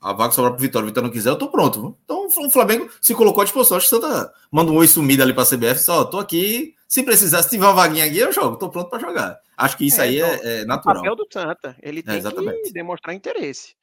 a 0.00 0.12
vaga 0.12 0.32
sobrar 0.32 0.52
para 0.52 0.58
o 0.58 0.62
Vitória, 0.62 0.84
o 0.84 0.88
Vitória 0.88 1.06
não 1.06 1.12
quiser, 1.12 1.30
eu 1.30 1.38
tô 1.38 1.48
pronto. 1.48 1.96
Então 2.04 2.26
o 2.26 2.50
Flamengo 2.50 2.88
se 3.00 3.14
colocou 3.14 3.40
à 3.40 3.44
disposição. 3.44 3.78
Acho 3.78 3.88
que 3.88 3.96
Santa 3.96 4.32
manda 4.52 4.70
um 4.70 4.76
oi 4.76 4.86
sumido 4.86 5.22
ali 5.22 5.32
para 5.32 5.42
a 5.42 5.46
CBF, 5.46 5.78
só 5.78 6.04
tô 6.04 6.18
aqui. 6.18 6.74
Se 6.94 7.02
precisar, 7.02 7.42
se 7.42 7.50
tiver 7.50 7.64
uma 7.64 7.72
vaguinha 7.72 8.04
aqui, 8.04 8.18
eu 8.18 8.32
jogo, 8.32 8.56
tô 8.56 8.70
pronto 8.70 8.88
para 8.88 9.00
jogar. 9.00 9.40
Acho 9.56 9.76
que 9.76 9.84
isso 9.84 10.00
é, 10.00 10.04
aí 10.04 10.20
é, 10.20 10.34
então, 10.36 10.48
é, 10.48 10.64
natural. 10.64 10.94
O 10.94 11.00
papel 11.00 11.16
do 11.16 11.26
Santa, 11.28 11.76
ele 11.82 12.04
tem 12.04 12.22
que 12.62 12.72
demonstrar 12.72 13.12
interesse. 13.12 13.74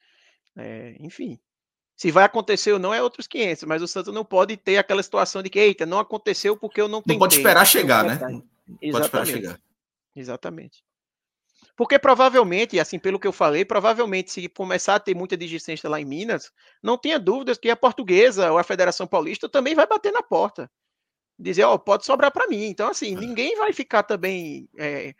É, 0.56 0.96
enfim. 0.98 1.38
Se 1.94 2.10
vai 2.10 2.24
acontecer 2.24 2.72
ou 2.72 2.78
não 2.78 2.94
é 2.94 3.02
outros 3.02 3.26
500, 3.26 3.64
mas 3.64 3.82
o 3.82 3.86
Santos 3.86 4.14
não 4.14 4.24
pode 4.24 4.56
ter 4.56 4.78
aquela 4.78 5.02
situação 5.02 5.42
de 5.42 5.50
que, 5.50 5.58
eita, 5.58 5.84
não 5.84 5.98
aconteceu 5.98 6.56
porque 6.56 6.80
eu 6.80 6.88
não 6.88 7.02
tenho. 7.02 7.18
Não 7.18 7.26
pode 7.26 7.36
esperar 7.36 7.66
chegar, 7.66 8.02
né? 8.02 8.16
Pode 8.90 9.04
esperar 9.04 9.26
chegar. 9.26 9.60
Exatamente. 10.16 10.82
Porque 11.76 11.98
provavelmente, 11.98 12.80
assim, 12.80 12.98
pelo 12.98 13.20
que 13.20 13.26
eu 13.26 13.32
falei, 13.32 13.62
provavelmente 13.62 14.32
se 14.32 14.48
começar 14.48 14.94
a 14.94 15.00
ter 15.00 15.14
muita 15.14 15.36
desistência 15.36 15.90
lá 15.90 16.00
em 16.00 16.06
Minas, 16.06 16.50
não 16.82 16.96
tenha 16.96 17.18
dúvidas 17.18 17.58
que 17.58 17.68
a 17.68 17.76
portuguesa 17.76 18.50
ou 18.50 18.56
a 18.56 18.64
Federação 18.64 19.06
Paulista 19.06 19.50
também 19.50 19.74
vai 19.74 19.86
bater 19.86 20.12
na 20.12 20.22
porta. 20.22 20.70
Dizer, 21.42 21.64
ó, 21.64 21.74
oh, 21.74 21.78
pode 21.78 22.06
sobrar 22.06 22.30
para 22.30 22.46
mim. 22.46 22.66
Então, 22.66 22.88
assim, 22.88 23.16
ninguém 23.16 23.56
vai 23.56 23.72
ficar 23.72 24.04
também 24.04 24.68
é, 24.78 25.12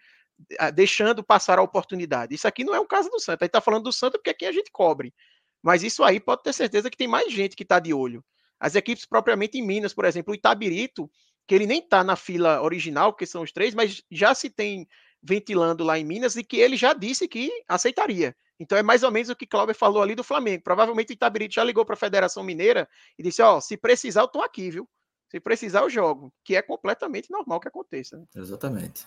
deixando 0.72 1.22
passar 1.22 1.58
a 1.58 1.62
oportunidade. 1.62 2.34
Isso 2.34 2.46
aqui 2.46 2.62
não 2.62 2.74
é 2.74 2.80
um 2.80 2.86
caso 2.86 3.10
do 3.10 3.18
Santos. 3.18 3.42
Aí 3.42 3.48
tá 3.48 3.60
falando 3.60 3.84
do 3.84 3.92
Santos 3.92 4.18
porque 4.18 4.30
aqui 4.30 4.46
a 4.46 4.52
gente 4.52 4.70
cobre. 4.70 5.12
Mas 5.60 5.82
isso 5.82 6.02
aí 6.04 6.20
pode 6.20 6.42
ter 6.42 6.52
certeza 6.52 6.90
que 6.90 6.96
tem 6.96 7.08
mais 7.08 7.32
gente 7.32 7.56
que 7.56 7.64
está 7.64 7.78
de 7.78 7.92
olho. 7.92 8.24
As 8.58 8.74
equipes 8.74 9.04
propriamente 9.04 9.58
em 9.58 9.66
Minas, 9.66 9.92
por 9.92 10.04
exemplo, 10.04 10.32
o 10.32 10.34
Itabirito, 10.34 11.10
que 11.46 11.54
ele 11.54 11.66
nem 11.66 11.80
está 11.80 12.04
na 12.04 12.14
fila 12.14 12.62
original, 12.62 13.12
que 13.12 13.26
são 13.26 13.42
os 13.42 13.50
três, 13.50 13.74
mas 13.74 14.02
já 14.10 14.34
se 14.34 14.48
tem 14.48 14.86
ventilando 15.20 15.82
lá 15.84 15.98
em 15.98 16.04
Minas 16.04 16.36
e 16.36 16.44
que 16.44 16.56
ele 16.56 16.76
já 16.76 16.92
disse 16.92 17.28
que 17.28 17.50
aceitaria. 17.68 18.34
Então 18.58 18.78
é 18.78 18.82
mais 18.82 19.02
ou 19.02 19.10
menos 19.10 19.28
o 19.28 19.36
que 19.36 19.46
Cláudio 19.46 19.74
falou 19.74 20.02
ali 20.02 20.14
do 20.14 20.22
Flamengo. 20.22 20.62
Provavelmente 20.62 21.10
o 21.10 21.14
Itabirito 21.14 21.54
já 21.54 21.64
ligou 21.64 21.84
para 21.84 21.94
a 21.94 21.98
Federação 21.98 22.44
Mineira 22.44 22.88
e 23.18 23.22
disse: 23.22 23.42
Ó, 23.42 23.56
oh, 23.56 23.60
se 23.60 23.76
precisar, 23.76 24.20
eu 24.20 24.28
tô 24.28 24.40
aqui, 24.40 24.70
viu? 24.70 24.88
Se 25.33 25.41
precisar, 25.41 25.80
eu 25.80 25.89
jogo. 25.89 26.30
Que 26.45 26.57
é 26.57 26.61
completamente 26.61 27.30
normal 27.30 27.59
que 27.59 27.66
aconteça. 27.66 28.18
Né? 28.18 28.26
Exatamente. 28.37 29.07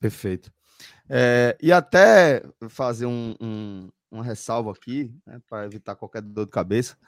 Perfeito. 0.00 0.52
É, 1.08 1.56
e 1.62 1.70
até 1.70 2.42
fazer 2.68 3.06
um, 3.06 3.36
um, 3.40 3.88
uma 4.10 4.24
ressalva 4.24 4.72
aqui, 4.72 5.14
né, 5.24 5.40
para 5.48 5.66
evitar 5.66 5.94
qualquer 5.94 6.20
dor 6.20 6.46
de 6.46 6.50
cabeça. 6.50 6.98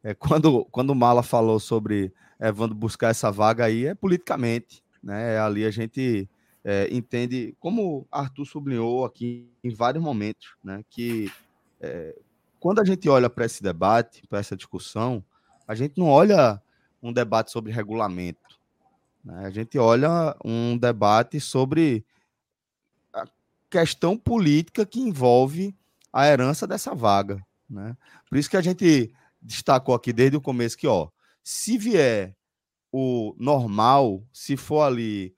É, 0.00 0.14
quando, 0.14 0.64
quando 0.66 0.90
o 0.90 0.94
Mala 0.94 1.24
falou 1.24 1.58
sobre 1.58 2.14
Evandro 2.38 2.76
buscar 2.76 3.08
essa 3.08 3.32
vaga 3.32 3.64
aí, 3.64 3.86
é 3.86 3.94
politicamente. 3.94 4.84
Né, 5.02 5.40
ali 5.40 5.64
a 5.64 5.72
gente 5.72 6.30
é, 6.62 6.86
entende, 6.92 7.56
como 7.58 8.06
Arthur 8.12 8.44
sublinhou 8.44 9.04
aqui 9.04 9.50
em 9.64 9.74
vários 9.74 10.04
momentos, 10.04 10.54
né, 10.62 10.84
que 10.88 11.32
é, 11.80 12.16
quando 12.60 12.80
a 12.80 12.84
gente 12.84 13.08
olha 13.08 13.28
para 13.28 13.44
esse 13.44 13.60
debate, 13.60 14.22
para 14.28 14.38
essa 14.38 14.56
discussão, 14.56 15.24
a 15.70 15.74
gente 15.76 15.98
não 15.98 16.08
olha 16.08 16.60
um 17.00 17.12
debate 17.12 17.52
sobre 17.52 17.70
regulamento. 17.70 18.58
Né, 19.24 19.46
a 19.46 19.50
gente 19.50 19.78
olha 19.78 20.36
um 20.44 20.76
debate 20.76 21.38
sobre 21.38 22.04
questão 23.70 24.18
política 24.18 24.84
que 24.84 24.98
envolve 24.98 25.72
a 26.12 26.26
herança 26.26 26.66
dessa 26.66 26.92
vaga. 26.92 27.40
Né? 27.68 27.96
Por 28.28 28.36
isso 28.36 28.50
que 28.50 28.56
a 28.56 28.60
gente 28.60 29.14
destacou 29.40 29.94
aqui 29.94 30.12
desde 30.12 30.36
o 30.36 30.40
começo 30.40 30.76
que, 30.76 30.88
ó, 30.88 31.08
se 31.40 31.78
vier 31.78 32.34
o 32.90 33.32
normal, 33.38 34.24
se 34.32 34.56
for 34.56 34.82
ali 34.82 35.32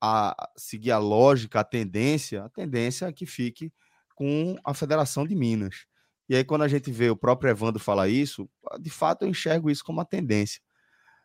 a 0.00 0.48
seguir 0.56 0.92
a 0.92 0.98
lógica, 0.98 1.60
a 1.60 1.64
tendência, 1.64 2.42
a 2.42 2.48
tendência 2.48 3.04
é 3.04 3.12
que 3.12 3.26
fique 3.26 3.70
com 4.14 4.56
a 4.64 4.72
Federação 4.72 5.26
de 5.26 5.34
Minas. 5.34 5.84
E 6.28 6.36
aí, 6.36 6.44
quando 6.44 6.62
a 6.62 6.68
gente 6.68 6.90
vê 6.90 7.08
o 7.10 7.16
próprio 7.16 7.50
Evandro 7.50 7.80
falar 7.80 8.08
isso, 8.08 8.48
de 8.78 8.90
fato 8.90 9.22
eu 9.22 9.28
enxergo 9.28 9.70
isso 9.70 9.84
como 9.84 9.98
uma 9.98 10.04
tendência. 10.04 10.60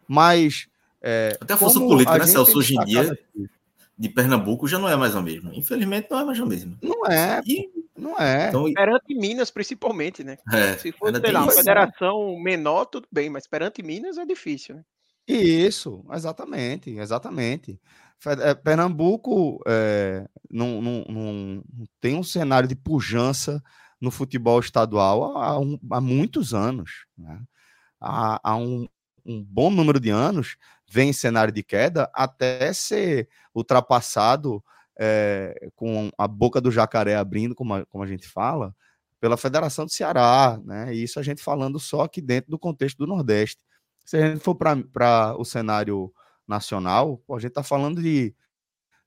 Mas. 0.07 0.67
É, 1.01 1.37
Até 1.41 1.53
a 1.53 1.57
força 1.57 1.79
política, 1.79 2.17
né, 2.17 2.25
Celso? 2.25 2.57
Hoje 2.57 2.75
em 2.75 2.85
dia, 2.85 3.11
aqui. 3.11 3.49
de 3.97 4.09
Pernambuco 4.09 4.67
já 4.67 4.79
não 4.79 4.87
é 4.87 4.95
mais 4.95 5.15
a 5.15 5.21
mesma. 5.21 5.51
Infelizmente, 5.53 6.07
não 6.09 6.19
é 6.19 6.25
mais 6.25 6.39
a 6.39 6.45
mesma. 6.45 6.77
Não 6.81 7.05
é. 7.05 7.41
E, 7.45 7.69
não 7.97 8.17
é. 8.17 8.49
Então, 8.49 8.71
perante 8.73 9.13
Minas, 9.13 9.51
principalmente, 9.51 10.23
né? 10.23 10.37
É, 10.51 10.77
Se 10.77 10.91
for, 10.91 11.13
sei 11.13 11.31
lá, 11.31 11.43
uma 11.43 11.51
federação 11.51 12.39
menor, 12.39 12.85
tudo 12.85 13.07
bem, 13.11 13.29
mas 13.29 13.45
perante 13.45 13.83
Minas 13.83 14.17
é 14.17 14.25
difícil, 14.25 14.75
né? 14.75 14.83
Isso, 15.27 16.03
exatamente, 16.11 16.89
exatamente. 16.91 17.79
É, 18.25 18.53
Pernambuco 18.53 19.61
é, 19.67 20.25
não, 20.49 20.81
não, 20.81 21.05
não, 21.09 21.63
tem 21.99 22.15
um 22.15 22.23
cenário 22.23 22.67
de 22.67 22.75
pujança 22.75 23.61
no 24.03 24.11
futebol 24.11 24.59
estadual 24.59 25.37
há, 25.37 25.57
um, 25.57 25.79
há 25.89 26.01
muitos 26.01 26.53
anos. 26.53 27.05
Né? 27.17 27.41
Há, 28.01 28.37
há 28.43 28.57
um, 28.57 28.85
um, 29.25 29.41
bom 29.41 29.71
número 29.71 29.97
de 29.97 30.09
anos 30.09 30.57
vem 30.85 31.11
em 31.11 31.13
cenário 31.13 31.53
de 31.53 31.63
queda 31.63 32.11
até 32.13 32.73
ser 32.73 33.29
ultrapassado 33.55 34.61
é, 34.99 35.69
com 35.73 36.11
a 36.17 36.27
boca 36.27 36.59
do 36.59 36.69
jacaré 36.69 37.15
abrindo, 37.15 37.55
como 37.55 37.75
a, 37.75 37.85
como 37.85 38.03
a 38.03 38.07
gente 38.07 38.27
fala, 38.27 38.75
pela 39.21 39.37
Federação 39.37 39.85
do 39.85 39.91
Ceará. 39.91 40.59
Né? 40.65 40.93
E 40.93 41.01
isso 41.01 41.17
a 41.17 41.23
gente 41.23 41.41
falando 41.41 41.79
só 41.79 42.01
aqui 42.01 42.19
dentro 42.19 42.51
do 42.51 42.59
contexto 42.59 42.97
do 42.97 43.07
Nordeste. 43.07 43.63
Se 44.03 44.17
a 44.17 44.31
gente 44.31 44.43
for 44.43 44.53
para 44.53 45.33
o 45.37 45.45
cenário 45.45 46.13
nacional, 46.45 47.23
a 47.31 47.39
gente 47.39 47.51
está 47.51 47.63
falando 47.63 48.01
de 48.01 48.35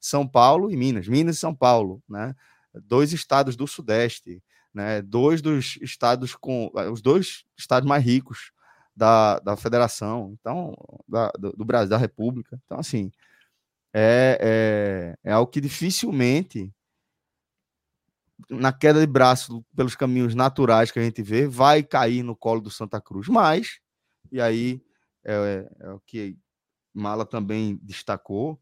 São 0.01 0.27
Paulo 0.27 0.71
e 0.71 0.77
Minas, 0.77 1.07
Minas 1.07 1.37
e 1.37 1.39
São 1.39 1.55
Paulo, 1.55 2.03
né? 2.09 2.35
Dois 2.83 3.13
estados 3.13 3.57
do 3.57 3.67
Sudeste, 3.67 4.43
né? 4.77 5.01
Dois 5.01 5.41
dos 5.41 5.79
estados 5.81 6.35
com 6.35 6.71
eh, 6.77 6.91
os 6.91 7.01
dois 7.01 7.47
estados 7.57 7.89
mais 7.89 8.05
ricos 8.05 8.53
da, 8.95 9.39
da 9.39 9.57
federação, 9.57 10.37
então 10.39 10.77
da, 11.09 11.31
do, 11.39 11.53
do 11.53 11.65
Brasil, 11.65 11.89
da 11.89 11.97
República. 11.97 12.61
Então, 12.67 12.79
assim, 12.79 13.11
é, 13.95 15.17
é, 15.25 15.31
é 15.31 15.33
algo 15.33 15.51
que 15.51 15.63
dificilmente 15.63 16.71
na 18.51 18.71
queda 18.71 19.01
de 19.01 19.07
braço 19.07 19.65
pelos 19.75 19.97
caminhos 19.97 20.35
naturais 20.35 20.91
que 20.91 20.99
a 20.99 21.03
gente 21.03 21.23
vê, 21.23 21.49
vai 21.49 21.83
cair 21.83 22.23
no 22.23 22.37
colo 22.37 22.61
do 22.61 22.71
Santa 22.71 23.01
Cruz. 23.01 23.29
Mas, 23.29 23.81
e 24.31 24.43
aí 24.43 24.83
é, 25.25 25.33
é, 25.33 25.87
é 25.87 25.91
o 25.91 26.01
que 26.01 26.37
Mala 26.93 27.25
também 27.25 27.81
destacou, 27.83 28.61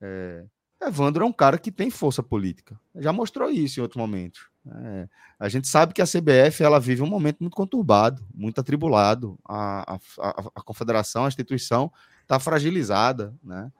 é, 0.00 0.44
Evandro 0.80 1.22
é 1.22 1.26
um 1.26 1.32
cara 1.32 1.56
que 1.56 1.70
tem 1.70 1.88
força 1.88 2.20
política. 2.20 2.80
Já 2.96 3.12
mostrou 3.12 3.48
isso 3.48 3.78
em 3.78 3.82
outros 3.82 4.00
momentos. 4.00 4.51
É, 4.66 5.08
a 5.40 5.48
gente 5.48 5.66
sabe 5.66 5.92
que 5.92 6.00
a 6.00 6.06
CBF 6.06 6.62
ela 6.62 6.78
vive 6.78 7.02
um 7.02 7.06
momento 7.06 7.38
muito 7.40 7.56
conturbado, 7.56 8.24
muito 8.34 8.60
atribulado. 8.60 9.38
A, 9.44 9.94
a, 9.94 10.50
a 10.54 10.62
confederação, 10.62 11.24
a 11.24 11.28
instituição 11.28 11.92
está 12.22 12.38
fragilizada, 12.38 13.34
né? 13.42 13.72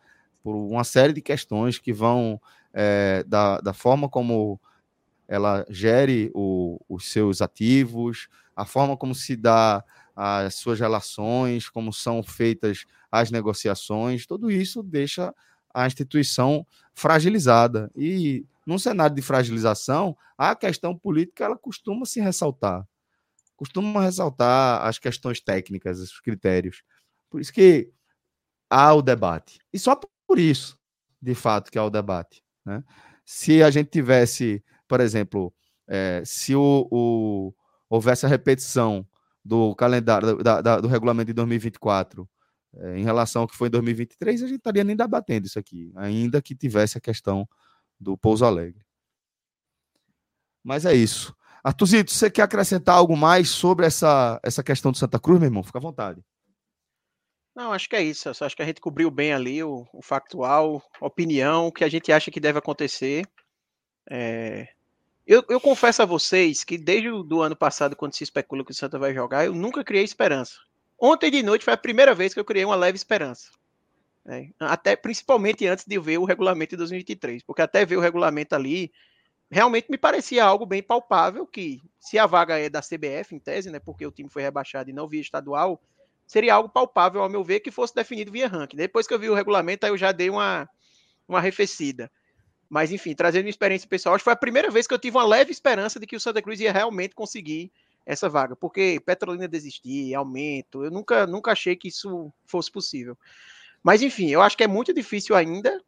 Por 0.43 0.57
uma 0.57 0.83
série 0.83 1.13
de 1.13 1.21
questões 1.21 1.79
que 1.79 1.93
vão 1.93 2.41
é, 2.73 3.25
da, 3.27 3.59
da 3.59 3.73
forma 3.73 4.09
como 4.09 4.61
ela 5.29 5.65
gere 5.71 6.31
o, 6.35 6.81
os 6.89 7.11
seus 7.11 7.41
ativos, 7.41 8.29
a 8.57 8.65
forma 8.65 8.97
como 8.97 9.15
se 9.15 9.37
dá 9.37 9.85
as 10.15 10.57
suas 10.57 10.79
relações, 10.79 11.69
como 11.69 11.93
são 11.93 12.23
feitas 12.23 12.85
as 13.11 13.31
negociações, 13.31 14.27
tudo 14.27 14.51
isso 14.51 14.83
deixa 14.83 15.35
a 15.73 15.87
instituição 15.87 16.67
fragilizada. 16.95 17.91
E 17.97 18.45
num 18.67 18.79
cenário 18.79 19.15
de 19.15 19.23
fragilização, 19.23 20.17
a 20.37 20.55
questão 20.55 20.97
política 20.97 21.45
ela 21.45 21.57
costuma 21.57 22.05
se 22.07 22.21
ressaltar. 22.21 22.87
Costuma 23.57 24.03
ressaltar 24.03 24.87
as 24.87 24.99
questões 24.99 25.41
técnicas, 25.41 26.01
os 26.01 26.21
critérios. 26.21 26.83
Por 27.31 27.41
isso 27.41 27.53
que 27.53 27.93
há 28.69 28.93
o 28.95 29.03
debate. 29.03 29.59
E 29.73 29.79
só 29.79 29.99
por 30.27 30.39
isso, 30.39 30.79
de 31.21 31.35
fato, 31.35 31.71
que 31.71 31.79
há 31.79 31.85
o 31.85 31.91
debate. 31.91 32.43
Né? 32.65 32.83
Se 33.25 33.63
a 33.63 33.71
gente 33.71 33.91
tivesse, 33.91 34.65
por 34.89 35.01
exemplo, 35.01 35.53
é, 35.87 36.23
se 36.25 36.55
o, 36.55 36.89
o, 36.91 37.55
houvesse 37.89 38.25
a 38.27 38.29
repetição 38.29 39.07
do 39.45 39.75
calendário, 39.75 40.43
da, 40.43 40.61
da, 40.61 40.81
do 40.81 40.89
regulamento 40.89 41.27
de 41.27 41.33
2024 41.35 42.29
é, 42.75 42.99
em 42.99 43.05
relação 43.05 43.43
ao 43.43 43.49
que 43.49 43.57
foi 43.57 43.69
em 43.69 43.73
2023, 43.73 44.43
a 44.43 44.47
gente 44.47 44.59
estaria 44.59 44.85
nem 44.85 44.97
debatendo 44.97 45.47
isso 45.47 45.59
aqui, 45.59 45.93
ainda 45.97 46.41
que 46.41 46.55
tivesse 46.55 46.97
a 46.97 47.01
questão 47.01 47.47
do 48.03 48.17
Pouso 48.17 48.45
Alegre. 48.45 48.85
Mas 50.63 50.85
é 50.85 50.95
isso. 50.95 51.35
Artuzito, 51.65 52.11
você 52.11 52.31
quer 52.31 52.43
acrescentar 52.43 52.97
algo 52.97 53.17
mais 53.17 53.49
sobre 53.49 53.87
essa, 53.87 54.41
essa 54.43 54.63
questão 54.63 54.91
do 54.91 54.99
Santa 54.99 55.19
Cruz, 55.19 55.39
meu 55.39 55.47
irmão? 55.47 55.63
Fica 55.63 55.79
à 55.79 55.81
vontade. 55.81 56.23
Não, 57.55 57.73
acho 57.73 57.89
que 57.89 57.97
é 57.97 58.03
isso. 58.03 58.29
acho 58.29 58.57
que 58.57 58.63
a 58.63 58.65
gente 58.65 58.81
cobriu 58.81 59.11
bem 59.11 59.33
ali 59.33 59.63
o, 59.63 59.87
o 59.93 60.03
factual, 60.03 60.83
a 61.01 61.07
opinião, 61.07 61.69
o 61.69 61.73
que 61.73 61.85
a 61.85 61.89
gente 61.89 62.11
acha 62.11 62.31
que 62.31 62.41
deve 62.41 62.59
acontecer. 62.59 63.27
É, 64.11 64.69
eu, 65.27 65.45
eu, 65.49 65.61
confesso 65.61 66.03
a 66.03 66.07
vocês 66.07 66.65
que 66.65 66.77
desde 66.77 67.11
o 67.11 67.41
ano 67.41 67.55
passado, 67.55 67.95
quando 67.95 68.15
se 68.15 68.25
especula 68.25 68.65
que 68.65 68.73
o 68.73 68.75
Santa 68.75 68.99
vai 68.99 69.15
jogar, 69.15 69.45
eu 69.45 69.55
nunca 69.55 69.85
criei 69.85 70.03
esperança. 70.03 70.55
Ontem 70.99 71.31
de 71.31 71.43
noite 71.43 71.65
foi 71.65 71.75
a 71.75 71.79
primeira 71.79 72.15
vez 72.15 72.35
que 72.35 72.41
eu 72.41 72.45
criei 72.45 72.65
uma 72.65 72.75
leve 72.75 72.97
esperança. 72.97 73.51
Né? 74.25 74.51
Até 74.59 74.97
principalmente 74.97 75.67
antes 75.67 75.85
de 75.85 75.99
ver 75.99 76.19
o 76.19 76.25
regulamento 76.25 76.71
de 76.71 76.77
2023, 76.79 77.43
porque 77.43 77.63
até 77.63 77.85
ver 77.85 77.97
o 77.97 78.01
regulamento 78.01 78.55
ali, 78.55 78.93
realmente 79.51 79.91
me 79.91 79.99
parecia 79.99 80.45
algo 80.45 80.65
bem 80.65 80.83
palpável 80.83 81.47
que 81.47 81.83
se 81.99 82.19
a 82.19 82.27
vaga 82.27 82.59
é 82.59 82.71
da 82.71 82.81
CBF, 82.81 83.35
em 83.35 83.39
tese, 83.39 83.71
né, 83.71 83.79
porque 83.79 84.07
o 84.07 84.13
time 84.13 84.29
foi 84.29 84.43
rebaixado 84.43 84.89
e 84.89 84.93
não 84.93 85.09
via 85.09 85.21
estadual, 85.21 85.81
seria 86.27 86.55
algo 86.55 86.69
palpável, 86.69 87.23
ao 87.23 87.29
meu 87.29 87.45
ver, 87.45 87.61
que 87.61 87.71
fosse 87.71 87.95
definido 87.95 88.33
via 88.33 88.49
ranking. 88.49 88.77
Depois 88.77 89.07
que 89.07 89.13
eu 89.13 89.19
vi 89.19 89.29
o 89.29 89.35
regulamento, 89.35 89.85
aí 89.85 89.93
eu 89.93 89.99
já 89.99 90.13
dei 90.13 90.31
uma, 90.31 90.69
uma 91.29 91.39
arrefecida. 91.39 92.11
Mas, 92.71 92.91
enfim, 92.91 93.15
trazendo 93.15 93.51
experiência 93.51 93.87
pessoal, 93.87 94.15
acho 94.15 94.23
que 94.23 94.25
foi 94.25 94.33
a 94.33 94.37
primeira 94.37 94.71
vez 94.71 94.87
que 94.87 94.95
eu 94.95 94.99
tive 94.99 95.19
uma 95.19 95.27
leve 95.27 95.51
esperança 95.51 96.01
de 96.01 96.07
que 96.07 96.17
o 96.17 96.21
Santa 96.21 96.41
Cruz 96.41 96.59
ia 96.59 96.73
realmente 96.73 97.15
conseguir 97.15 97.71
essa 98.07 98.29
vaga, 98.31 98.57
porque 98.57 98.99
Petrolina 99.05 99.47
desistir, 99.47 100.15
aumento, 100.15 100.83
eu 100.83 100.91
nunca, 100.91 101.27
nunca 101.27 101.53
achei 101.53 101.77
que 101.77 101.89
isso 101.89 102.33
fosse 102.47 102.73
possível. 102.73 103.17
Mas, 103.83 104.03
enfim, 104.03 104.31
eu 104.31 104.41
acho 104.41 104.57
que 104.57 104.65
é 104.65 104.69
muito 104.69 104.93
difícil 104.93 105.35
ainda, 105.35 105.83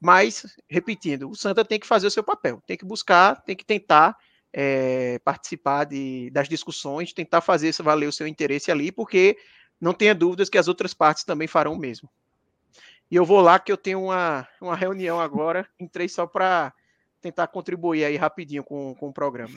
mas, 0.00 0.44
repetindo, 0.68 1.30
o 1.30 1.34
Santa 1.34 1.64
tem 1.64 1.78
que 1.78 1.86
fazer 1.86 2.06
o 2.06 2.10
seu 2.10 2.22
papel, 2.22 2.62
tem 2.66 2.76
que 2.76 2.84
buscar, 2.84 3.42
tem 3.42 3.56
que 3.56 3.64
tentar 3.64 4.16
é, 4.52 5.18
participar 5.20 5.84
de, 5.84 6.30
das 6.30 6.48
discussões, 6.48 7.12
tentar 7.12 7.40
fazer 7.40 7.72
valer 7.82 8.08
o 8.08 8.12
seu 8.12 8.26
interesse 8.26 8.70
ali, 8.70 8.90
porque 8.90 9.36
não 9.80 9.92
tenha 9.92 10.14
dúvidas 10.14 10.48
que 10.48 10.58
as 10.58 10.68
outras 10.68 10.94
partes 10.94 11.24
também 11.24 11.46
farão 11.46 11.74
o 11.74 11.78
mesmo. 11.78 12.10
E 13.10 13.16
eu 13.16 13.24
vou 13.24 13.40
lá 13.40 13.58
que 13.58 13.72
eu 13.72 13.76
tenho 13.76 14.02
uma, 14.04 14.46
uma 14.60 14.76
reunião 14.76 15.18
agora. 15.18 15.66
Entrei 15.80 16.08
só 16.08 16.26
para 16.26 16.72
tentar 17.20 17.46
contribuir 17.48 18.04
aí 18.04 18.16
rapidinho 18.16 18.62
com, 18.62 18.94
com 18.94 19.08
o 19.08 19.12
programa. 19.12 19.54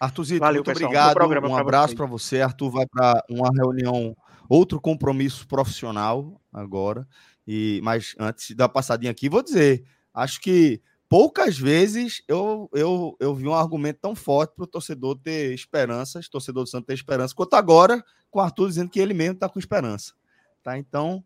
Arthurzito, 0.00 0.40
Valeu, 0.40 0.62
muito 0.62 0.66
pessoal. 0.66 0.90
obrigado. 0.90 1.48
Um 1.48 1.56
abraço 1.56 1.94
para 1.94 2.06
você. 2.06 2.40
Arthur 2.40 2.70
vai 2.70 2.86
para 2.86 3.22
uma 3.28 3.50
reunião, 3.54 4.16
outro 4.48 4.80
compromisso 4.80 5.46
profissional 5.46 6.40
agora. 6.52 7.06
E 7.46 7.80
mas 7.82 8.14
antes 8.18 8.54
da 8.54 8.68
passadinha 8.68 9.10
aqui, 9.10 9.28
vou 9.28 9.42
dizer, 9.42 9.84
acho 10.12 10.40
que 10.40 10.80
poucas 11.08 11.58
vezes 11.58 12.22
eu, 12.26 12.68
eu, 12.72 13.16
eu 13.20 13.34
vi 13.34 13.46
um 13.46 13.54
argumento 13.54 14.00
tão 14.00 14.14
forte 14.14 14.54
para 14.54 14.64
o 14.64 14.68
torcedor 14.68 15.18
ter 15.18 15.54
esperanças, 15.54 16.28
torcedor 16.28 16.64
do 16.64 16.70
Santos 16.70 16.86
ter 16.86 16.94
esperança, 16.94 17.34
quanto 17.34 17.54
agora 17.54 18.04
com 18.30 18.40
o 18.40 18.42
Arthur 18.42 18.68
dizendo 18.68 18.90
que 18.90 19.00
ele 19.00 19.14
mesmo 19.14 19.34
está 19.34 19.48
com 19.48 19.58
esperança. 19.58 20.14
Tá? 20.62 20.76
Então, 20.76 21.24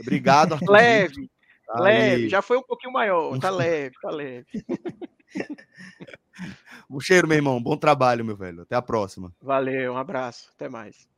obrigado, 0.00 0.52
Arthur. 0.54 0.70
leve, 0.70 1.30
tá 1.66 1.80
leve, 1.80 2.24
aí. 2.24 2.28
já 2.28 2.42
foi 2.42 2.58
um 2.58 2.62
pouquinho 2.62 2.92
maior, 2.92 3.38
tá 3.38 3.48
leve, 3.50 3.94
tá 4.02 4.10
leve. 4.10 4.46
Um 6.90 7.00
cheiro, 7.00 7.28
meu 7.28 7.36
irmão. 7.36 7.62
Bom 7.62 7.76
trabalho, 7.76 8.24
meu 8.24 8.36
velho. 8.36 8.62
Até 8.62 8.74
a 8.74 8.82
próxima. 8.82 9.34
Valeu, 9.42 9.92
um 9.92 9.96
abraço. 9.96 10.50
Até 10.54 10.68
mais. 10.68 11.08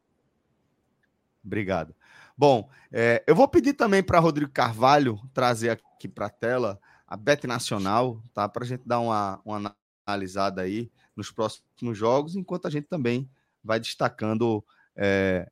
Obrigado. 1.44 1.94
Bom, 2.36 2.68
é, 2.92 3.22
eu 3.26 3.34
vou 3.34 3.46
pedir 3.48 3.74
também 3.74 4.02
para 4.02 4.18
Rodrigo 4.18 4.50
Carvalho 4.50 5.20
trazer 5.32 5.70
aqui 5.70 6.08
para 6.08 6.26
a 6.26 6.30
tela 6.30 6.80
a 7.06 7.16
Bet 7.16 7.46
Nacional, 7.46 8.22
tá? 8.32 8.48
Para 8.48 8.64
a 8.64 8.66
gente 8.66 8.82
dar 8.86 9.00
uma, 9.00 9.40
uma 9.44 9.76
analisada 10.06 10.62
aí 10.62 10.90
nos 11.16 11.30
próximos 11.30 11.98
jogos, 11.98 12.36
enquanto 12.36 12.66
a 12.66 12.70
gente 12.70 12.86
também 12.86 13.28
vai 13.62 13.78
destacando 13.78 14.64
é, 14.96 15.50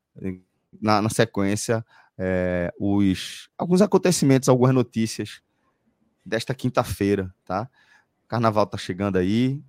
na, 0.81 1.01
na 1.01 1.09
sequência 1.09 1.85
é, 2.17 2.73
os 2.79 3.49
alguns 3.57 3.81
acontecimentos, 3.81 4.49
algumas 4.49 4.73
notícias 4.73 5.41
desta 6.25 6.53
quinta-feira, 6.53 7.33
tá? 7.45 7.69
Carnaval 8.27 8.67
tá 8.67 8.77
chegando 8.77 9.17
aí. 9.17 9.61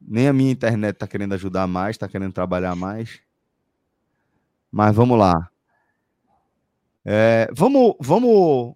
Nem 0.00 0.28
a 0.28 0.32
minha 0.32 0.50
internet 0.50 0.96
tá 0.96 1.06
querendo 1.06 1.32
ajudar 1.34 1.66
mais, 1.66 1.96
tá 1.96 2.06
querendo 2.06 2.32
trabalhar 2.32 2.76
mais. 2.76 3.20
Mas 4.70 4.94
vamos 4.94 5.18
lá. 5.18 5.50
É, 7.04 7.48
vamos, 7.52 7.94
vamos. 8.00 8.74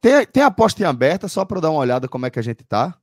Tem, 0.00 0.24
tem 0.26 0.42
a 0.42 0.46
aposta 0.46 0.82
em 0.82 0.86
aberta 0.86 1.26
só 1.26 1.44
para 1.44 1.60
dar 1.60 1.70
uma 1.70 1.80
olhada 1.80 2.08
como 2.08 2.24
é 2.24 2.30
que 2.30 2.38
a 2.38 2.42
gente 2.42 2.64
tá. 2.64 2.96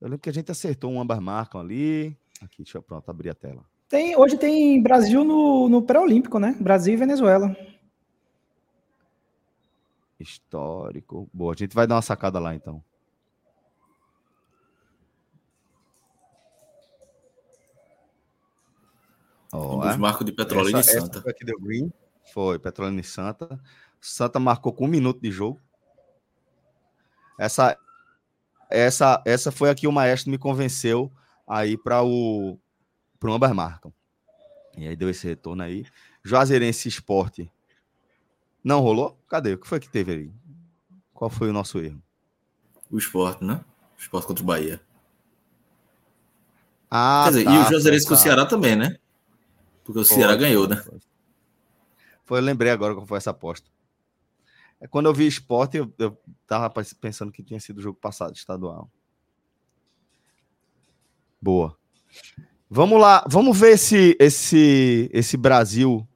Eu 0.00 0.08
lembro 0.08 0.20
que 0.20 0.30
a 0.30 0.32
gente 0.32 0.50
acertou 0.50 0.90
um 0.90 1.00
ambas 1.00 1.18
marcam 1.18 1.60
ali. 1.60 2.16
Aqui, 2.40 2.62
deixa 2.62 2.78
eu 2.78 2.82
pronto, 2.82 3.10
abrir 3.10 3.30
a 3.30 3.34
tela. 3.34 3.64
Tem, 3.88 4.16
hoje 4.16 4.36
tem 4.38 4.80
Brasil 4.82 5.24
no, 5.24 5.68
no 5.68 5.82
pré-olímpico, 5.82 6.38
né? 6.38 6.56
Brasil 6.60 6.94
e 6.94 6.96
Venezuela. 6.96 7.56
Histórico. 10.20 11.28
Boa, 11.32 11.54
a 11.54 11.56
gente 11.56 11.74
vai 11.74 11.86
dar 11.86 11.96
uma 11.96 12.02
sacada 12.02 12.38
lá 12.38 12.54
então. 12.54 12.82
Oh, 19.52 19.82
é? 19.84 19.96
marcos 19.96 20.26
de 20.26 20.32
Petrolina 20.32 20.80
essa, 20.80 20.98
e 20.98 21.00
Santa. 21.00 21.22
Foi, 21.22 21.34
deu 21.42 21.58
green. 21.60 21.92
foi 22.32 22.58
Petrolina 22.58 23.00
e 23.00 23.04
Santa. 23.04 23.60
Santa 24.00 24.38
marcou 24.38 24.72
com 24.72 24.84
um 24.84 24.88
minuto 24.88 25.20
de 25.20 25.30
jogo. 25.30 25.60
Essa, 27.38 27.78
essa, 28.70 29.22
essa 29.24 29.50
foi 29.50 29.70
a 29.70 29.74
que 29.74 29.86
o 29.86 29.92
maestro 29.92 30.30
me 30.30 30.38
convenceu 30.38 31.10
aí 31.46 31.76
para 31.78 32.02
o 32.02 32.58
para 33.18 33.30
o 33.30 33.32
ambas 33.32 33.52
marcam. 33.52 33.92
E 34.76 34.86
aí 34.86 34.94
deu 34.94 35.08
esse 35.08 35.26
retorno 35.26 35.62
aí. 35.62 35.84
Juazeirense 36.22 36.88
Esporte. 36.88 37.50
Não 38.62 38.80
rolou? 38.80 39.18
Cadê? 39.28 39.54
O 39.54 39.58
que 39.58 39.66
foi 39.66 39.80
que 39.80 39.88
teve 39.88 40.12
aí? 40.12 40.32
Qual 41.12 41.28
foi 41.28 41.50
o 41.50 41.52
nosso 41.52 41.78
erro? 41.78 42.00
O 42.90 42.96
esporte, 42.96 43.44
né? 43.44 43.64
O 43.96 44.00
esporte 44.00 44.26
contra 44.26 44.42
o 44.42 44.46
Bahia. 44.46 44.80
Ah, 46.90 47.22
Quer 47.24 47.30
dizer, 47.30 47.44
tá, 47.44 47.54
e 47.54 47.58
o 47.58 47.64
Juazeirense 47.64 48.04
tá, 48.04 48.08
com 48.08 48.14
o 48.14 48.18
Ceará 48.18 48.46
também, 48.46 48.76
né? 48.76 48.96
Porque 49.88 50.00
o 50.00 50.04
foi, 50.04 50.16
Ceará 50.16 50.36
ganhou, 50.36 50.68
né? 50.68 50.84
Foi, 52.26 52.40
eu 52.40 52.42
lembrei 52.42 52.70
agora 52.70 52.94
como 52.94 53.06
foi 53.06 53.16
essa 53.16 53.30
aposta. 53.30 53.70
É, 54.78 54.86
quando 54.86 55.06
eu 55.06 55.14
vi 55.14 55.26
esporte, 55.26 55.78
eu, 55.78 55.90
eu 55.98 56.14
tava 56.46 56.68
pensando 57.00 57.32
que 57.32 57.42
tinha 57.42 57.58
sido 57.58 57.78
o 57.78 57.80
jogo 57.80 57.98
passado, 57.98 58.36
estadual. 58.36 58.90
Boa. 61.40 61.74
Vamos 62.68 63.00
lá, 63.00 63.24
vamos 63.26 63.58
ver 63.58 63.70
esse, 63.70 64.14
esse, 64.20 65.08
esse 65.10 65.38
Brasil. 65.38 66.06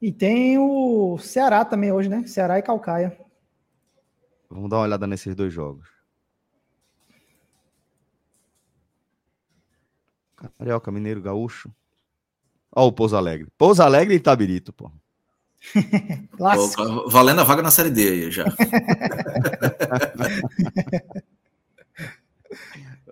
E 0.00 0.10
tem 0.10 0.56
o 0.56 1.18
Ceará 1.18 1.62
também 1.62 1.92
hoje, 1.92 2.08
né? 2.08 2.26
Ceará 2.26 2.58
e 2.58 2.62
Calcaia. 2.62 3.20
Vamos 4.48 4.70
dar 4.70 4.76
uma 4.76 4.84
olhada 4.84 5.06
nesses 5.06 5.34
dois 5.34 5.52
jogos. 5.52 5.97
Carioca, 10.58 10.90
Mineiro, 10.90 11.20
Gaúcho. 11.20 11.70
Ó, 12.74 12.86
o 12.86 12.92
Pouso 12.92 13.16
Alegre. 13.16 13.48
Pouso 13.56 13.82
Alegre 13.82 14.14
e 14.14 14.18
Itabirito, 14.18 14.72
pô. 14.72 14.90
pô 16.38 17.08
valendo 17.08 17.40
a 17.40 17.44
vaga 17.44 17.62
na 17.62 17.70
Série 17.70 17.90
D 17.90 18.08
aí 18.08 18.30
já. 18.30 18.44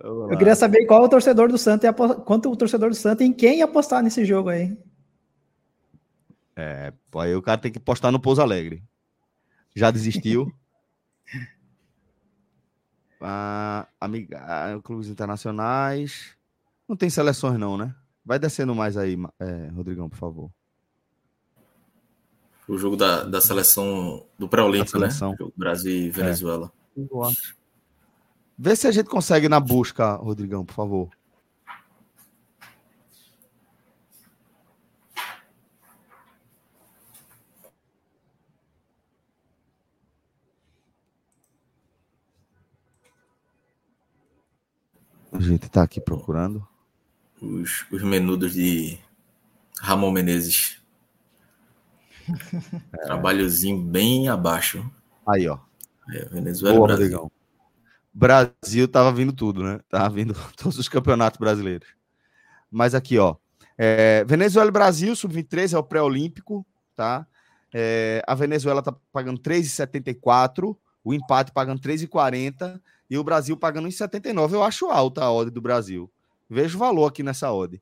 Eu 0.00 0.38
queria 0.38 0.54
saber 0.54 0.86
qual 0.86 1.02
o 1.02 1.08
torcedor 1.08 1.48
do 1.48 1.58
Santos, 1.58 1.90
quanto 2.24 2.50
o 2.50 2.56
torcedor 2.56 2.90
do 2.90 2.94
Santos 2.94 3.26
em 3.26 3.32
quem 3.32 3.62
apostar 3.62 4.02
nesse 4.02 4.24
jogo 4.24 4.50
aí. 4.50 4.76
É, 6.54 6.92
pô, 7.10 7.18
aí 7.20 7.34
o 7.34 7.42
cara 7.42 7.58
tem 7.58 7.72
que 7.72 7.80
postar 7.80 8.12
no 8.12 8.20
Pouso 8.20 8.40
Alegre. 8.40 8.82
Já 9.74 9.90
desistiu? 9.90 10.52
ah, 13.20 13.88
amiga, 14.00 14.38
ah, 14.38 14.80
clubes 14.82 15.08
internacionais. 15.08 16.35
Não 16.88 16.96
tem 16.96 17.10
seleções, 17.10 17.58
não, 17.58 17.76
né? 17.76 17.94
Vai 18.24 18.38
descendo 18.38 18.74
mais 18.74 18.96
aí, 18.96 19.16
é, 19.40 19.68
Rodrigão, 19.68 20.08
por 20.08 20.18
favor. 20.18 20.50
O 22.68 22.76
jogo 22.76 22.96
da, 22.96 23.22
da 23.24 23.40
seleção 23.40 24.26
do 24.38 24.48
pré-olímpico, 24.48 24.98
né? 24.98 25.08
Brasil 25.56 25.92
e 25.92 26.10
Venezuela. 26.10 26.72
É, 26.96 27.00
eu 27.00 27.22
acho. 27.22 27.56
Vê 28.58 28.74
se 28.74 28.88
a 28.88 28.90
gente 28.90 29.08
consegue 29.08 29.48
na 29.48 29.60
busca, 29.60 30.14
Rodrigão, 30.14 30.64
por 30.64 30.74
favor. 30.74 31.10
A 45.32 45.40
gente 45.40 45.68
tá 45.68 45.82
aqui 45.82 46.00
procurando. 46.00 46.66
Os, 47.40 47.86
os 47.90 48.02
menudos 48.02 48.54
de 48.54 48.98
Ramon 49.80 50.10
Menezes. 50.10 50.80
Trabalhozinho 53.04 53.80
bem 53.80 54.28
abaixo. 54.28 54.84
Aí, 55.26 55.46
ó. 55.48 55.58
É, 56.12 56.28
Venezuela 56.28 56.76
Boa, 56.76 56.88
Brasil. 56.88 57.04
Rodrigão. 57.04 57.32
Brasil 58.12 58.88
tava 58.88 59.12
vindo 59.12 59.32
tudo, 59.32 59.62
né? 59.62 59.80
Tava 59.88 60.08
vindo 60.08 60.34
todos 60.56 60.78
os 60.78 60.88
campeonatos 60.88 61.38
brasileiros. 61.38 61.88
Mas 62.70 62.94
aqui, 62.94 63.18
ó. 63.18 63.36
É, 63.76 64.24
Venezuela 64.24 64.70
e 64.70 64.72
Brasil, 64.72 65.14
sub-23 65.14 65.74
é 65.74 65.78
o 65.78 65.82
pré-olímpico, 65.82 66.66
tá? 66.94 67.26
É, 67.74 68.22
a 68.26 68.34
Venezuela 68.34 68.82
tá 68.82 68.94
pagando 69.12 69.38
3,74, 69.38 70.74
o 71.04 71.12
empate 71.12 71.52
pagando 71.52 71.80
3,40 71.82 72.80
e 73.10 73.18
o 73.18 73.24
Brasil 73.24 73.56
pagando 73.56 73.88
1,79. 73.88 74.54
Eu 74.54 74.64
acho 74.64 74.86
alta 74.86 75.22
a 75.22 75.30
odd 75.30 75.50
do 75.50 75.60
Brasil. 75.60 76.10
Vejo 76.48 76.78
valor 76.78 77.06
aqui 77.06 77.22
nessa 77.22 77.52
odd. 77.52 77.80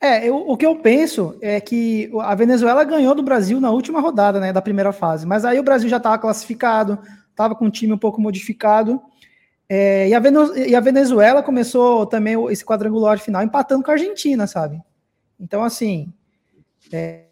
É, 0.00 0.26
eu, 0.26 0.36
o 0.36 0.56
que 0.56 0.64
eu 0.64 0.76
penso 0.76 1.36
é 1.42 1.60
que 1.60 2.10
a 2.20 2.34
Venezuela 2.34 2.82
ganhou 2.84 3.14
do 3.14 3.22
Brasil 3.22 3.60
na 3.60 3.70
última 3.70 4.00
rodada, 4.00 4.40
né, 4.40 4.50
da 4.50 4.62
primeira 4.62 4.92
fase, 4.92 5.26
mas 5.26 5.44
aí 5.44 5.58
o 5.60 5.62
Brasil 5.62 5.90
já 5.90 5.98
estava 5.98 6.18
classificado, 6.18 6.98
estava 7.28 7.54
com 7.54 7.66
um 7.66 7.70
time 7.70 7.92
um 7.92 7.98
pouco 7.98 8.18
modificado. 8.18 9.00
É, 9.68 10.08
e, 10.08 10.14
a 10.14 10.22
e, 10.68 10.74
a 10.74 10.80
Venezuela 10.80 11.42
começou 11.42 12.06
também 12.06 12.34
esse 12.50 12.64
quadrangular 12.64 13.18
final 13.18 13.42
empatando 13.42 13.84
com 13.84 13.90
a 13.90 13.94
Argentina, 13.94 14.46
sabe? 14.46 14.80
Então, 15.38 15.62
assim, 15.62 16.12
é, 16.90 17.26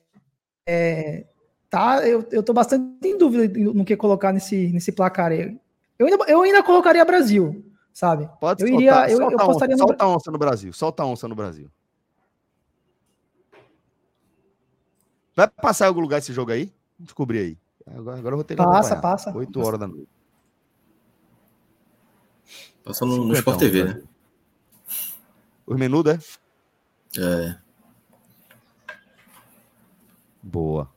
é, 0.67 1.25
tá, 1.71 2.07
eu, 2.07 2.25
eu 2.31 2.43
tô 2.43 2.53
bastante 2.53 2.85
em 3.03 3.17
dúvida 3.17 3.59
no 3.73 3.85
que 3.85 3.97
colocar 3.97 4.33
nesse, 4.33 4.69
nesse 4.73 4.93
placar. 4.93 5.33
Eu 5.33 6.07
ainda, 6.07 6.25
eu 6.29 6.43
ainda 6.43 6.63
colocaria 6.63 7.05
Brasil, 7.05 7.65
sabe? 7.99 8.31
Pode 8.39 8.63
eu 8.63 8.69
soltar, 8.69 9.11
iria, 9.11 9.11
eu, 9.11 9.31
eu 9.33 9.37
postaria 9.37 9.75
onça, 9.75 9.83
no... 9.83 9.89
solta 9.89 10.05
a 10.05 10.09
onça 10.09 10.31
no 10.31 10.39
Brasil, 10.39 10.73
solta 10.73 11.03
a 11.03 11.07
onça 11.07 11.27
no 11.27 11.35
Brasil. 11.35 11.69
Vai 15.35 15.49
passar 15.49 15.87
em 15.87 15.89
algum 15.89 16.01
lugar 16.01 16.19
esse 16.19 16.33
jogo 16.33 16.53
aí? 16.53 16.73
Descobri 16.97 17.39
aí. 17.39 17.59
Agora, 17.85 18.19
agora 18.19 18.33
eu 18.35 18.37
vou 18.37 18.45
ter 18.45 18.55
que 18.55 18.63
Passa, 18.63 18.95
acompanhar. 18.95 19.17
passa. 19.17 19.37
8 19.37 19.61
horas 19.61 19.81
da 19.81 19.89
noite. 19.89 20.09
Passa 22.85 23.05
no, 23.05 23.25
no 23.25 23.35
Sport 23.35 23.59
TV, 23.59 23.85
né? 23.85 24.03
Os 25.67 25.77
menudos, 25.77 26.15
é? 26.15 27.21
É. 27.21 27.59
Boa. 30.41 30.89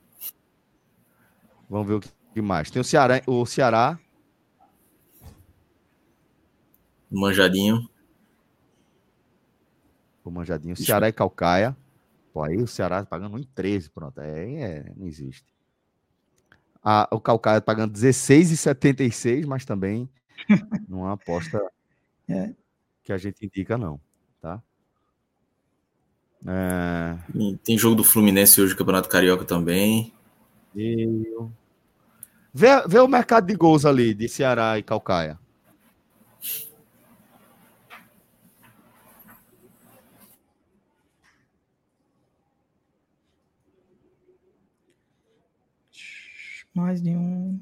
Vamos 1.67 1.87
ver 1.87 1.93
o 1.95 1.99
que 1.99 2.41
mais. 2.43 2.69
Tem 2.69 2.79
o 2.79 2.85
Ceará. 2.85 3.21
O 3.25 3.43
Ceará. 3.47 3.99
Manjadinho. 7.19 7.89
O 10.23 10.31
Manjadinho. 10.31 10.75
Ceará 10.75 11.09
e 11.09 11.13
Calcaia. 11.13 11.75
Pô, 12.33 12.43
aí 12.43 12.57
o 12.57 12.67
Ceará 12.67 13.01
tá 13.01 13.05
pagando 13.05 13.37
1,13. 13.37 13.89
Pronto. 13.93 14.19
É, 14.19 14.53
é, 14.53 14.93
não 14.95 15.07
existe 15.07 15.51
a, 16.83 17.07
o 17.11 17.19
Calcaia 17.19 17.61
pagando 17.61 17.93
16,76, 17.93 19.45
mas 19.45 19.65
também 19.65 20.09
não 20.89 20.99
é 20.99 21.03
uma 21.03 21.13
aposta 21.13 21.61
é. 22.27 22.51
que 23.03 23.13
a 23.13 23.17
gente 23.17 23.45
indica, 23.45 23.77
não. 23.77 23.99
Tá? 24.41 24.61
É... 26.47 27.17
Tem 27.63 27.77
jogo 27.77 27.95
do 27.95 28.03
Fluminense 28.03 28.59
hoje, 28.59 28.75
Campeonato 28.75 29.09
Carioca 29.09 29.45
também. 29.45 30.11
E... 30.75 31.27
Vê, 32.53 32.67
vê 32.87 32.99
o 32.99 33.07
mercado 33.07 33.45
de 33.45 33.55
gols 33.55 33.85
ali, 33.85 34.13
de 34.13 34.27
Ceará 34.27 34.77
e 34.77 34.83
Calcaia. 34.83 35.39
Mais 46.73 47.01
de 47.01 47.09
um. 47.11 47.59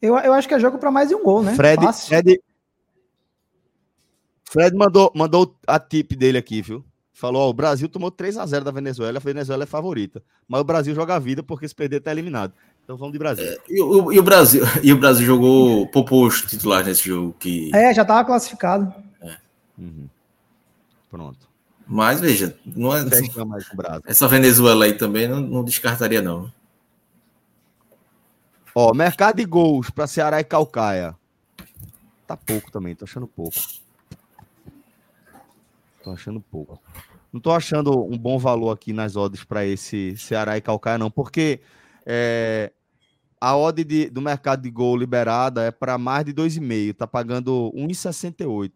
Eu, 0.00 0.18
eu 0.18 0.32
acho 0.34 0.46
que 0.46 0.54
é 0.54 0.60
jogo 0.60 0.78
para 0.78 0.90
mais 0.90 1.08
de 1.08 1.14
um 1.14 1.22
gol, 1.22 1.42
né? 1.42 1.54
Fred, 1.54 1.80
Fred, 2.06 2.40
Fred 4.44 4.76
mandou, 4.76 5.10
mandou 5.14 5.56
a 5.66 5.80
tip 5.80 6.14
dele 6.14 6.38
aqui, 6.38 6.60
viu? 6.60 6.84
Falou: 7.12 7.42
ó, 7.42 7.48
o 7.48 7.54
Brasil 7.54 7.88
tomou 7.88 8.10
3 8.10 8.36
a 8.36 8.44
0 8.44 8.64
da 8.64 8.70
Venezuela, 8.70 9.18
a 9.18 9.20
Venezuela 9.20 9.62
é 9.62 9.66
favorita. 9.66 10.22
Mas 10.46 10.60
o 10.60 10.64
Brasil 10.64 10.94
joga 10.94 11.14
a 11.14 11.18
vida 11.18 11.42
porque 11.42 11.66
se 11.66 11.74
perder 11.74 12.00
tá 12.00 12.12
eliminado. 12.12 12.52
Então 12.82 12.96
vamos 12.96 13.12
de 13.12 13.18
Brasil. 13.18 13.44
É, 13.44 13.56
e, 13.68 13.80
o, 13.80 14.12
e, 14.12 14.18
o, 14.18 14.22
Brasil 14.22 14.62
e 14.82 14.92
o 14.92 14.98
Brasil 14.98 15.24
jogou 15.24 15.86
poupou 15.88 16.26
os 16.26 16.42
titulares 16.42 16.86
nesse 16.86 17.08
jogo 17.08 17.34
que 17.38 17.74
É, 17.74 17.94
já 17.94 18.04
tava 18.04 18.24
classificado. 18.26 18.92
É. 19.22 19.36
Uhum. 19.78 20.08
Pronto. 21.10 21.48
Mas 21.86 22.20
veja, 22.20 22.56
não 22.64 22.96
é, 22.96 23.04
essa 24.06 24.26
Venezuela 24.26 24.86
aí 24.86 24.94
também 24.94 25.28
não, 25.28 25.40
não 25.40 25.64
descartaria, 25.64 26.22
não. 26.22 26.50
Ó, 28.74 28.92
mercado 28.94 29.36
de 29.36 29.44
gols 29.44 29.90
para 29.90 30.06
Ceará 30.06 30.40
e 30.40 30.44
Calcaia. 30.44 31.14
Tá 32.26 32.36
pouco 32.36 32.70
também, 32.72 32.94
tô 32.94 33.04
achando 33.04 33.26
pouco. 33.26 33.56
Tô 36.02 36.10
achando 36.10 36.40
pouco. 36.40 36.80
Não 37.32 37.40
tô 37.40 37.52
achando 37.52 38.04
um 38.04 38.16
bom 38.16 38.38
valor 38.38 38.70
aqui 38.70 38.92
nas 38.92 39.14
odds 39.14 39.44
para 39.44 39.64
esse 39.66 40.16
Ceará 40.16 40.56
e 40.56 40.60
Calcaia, 40.60 40.98
não, 40.98 41.10
porque 41.10 41.60
é, 42.06 42.72
a 43.40 43.56
odd 43.56 43.84
de, 43.84 44.08
do 44.08 44.22
mercado 44.22 44.62
de 44.62 44.70
gol 44.70 44.96
liberada 44.96 45.62
é 45.62 45.70
para 45.70 45.98
mais 45.98 46.24
de 46.24 46.32
2,5, 46.32 46.94
tá 46.94 47.06
pagando 47.06 47.70
1,68 47.76 48.72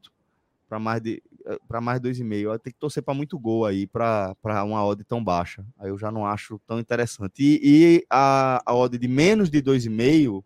para 0.69 0.79
mais 0.79 1.01
de 1.01 1.23
para 1.67 1.81
mais 1.81 2.01
2,5. 2.01 2.59
Tem 2.59 2.73
que 2.73 2.79
torcer 2.79 3.03
para 3.03 3.15
muito 3.15 3.39
gol 3.39 3.65
aí 3.65 3.87
para 3.87 4.35
uma 4.65 4.85
odd 4.85 5.03
tão 5.05 5.23
baixa. 5.23 5.65
Aí 5.79 5.89
eu 5.89 5.99
já 5.99 6.11
não 6.11 6.27
acho 6.27 6.61
tão 6.67 6.79
interessante. 6.79 7.43
E, 7.43 7.61
e 7.63 8.07
a, 8.11 8.63
a 8.65 8.75
odd 8.75 8.99
de 8.99 9.09
menos 9.09 9.51
de 9.51 9.63
2,5 9.63 10.45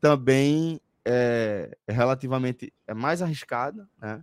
também 0.00 0.80
é, 1.04 1.76
é, 1.86 1.92
relativamente 1.92 2.72
é 2.86 2.94
mais 2.94 3.22
arriscada, 3.22 3.88
né? 4.00 4.22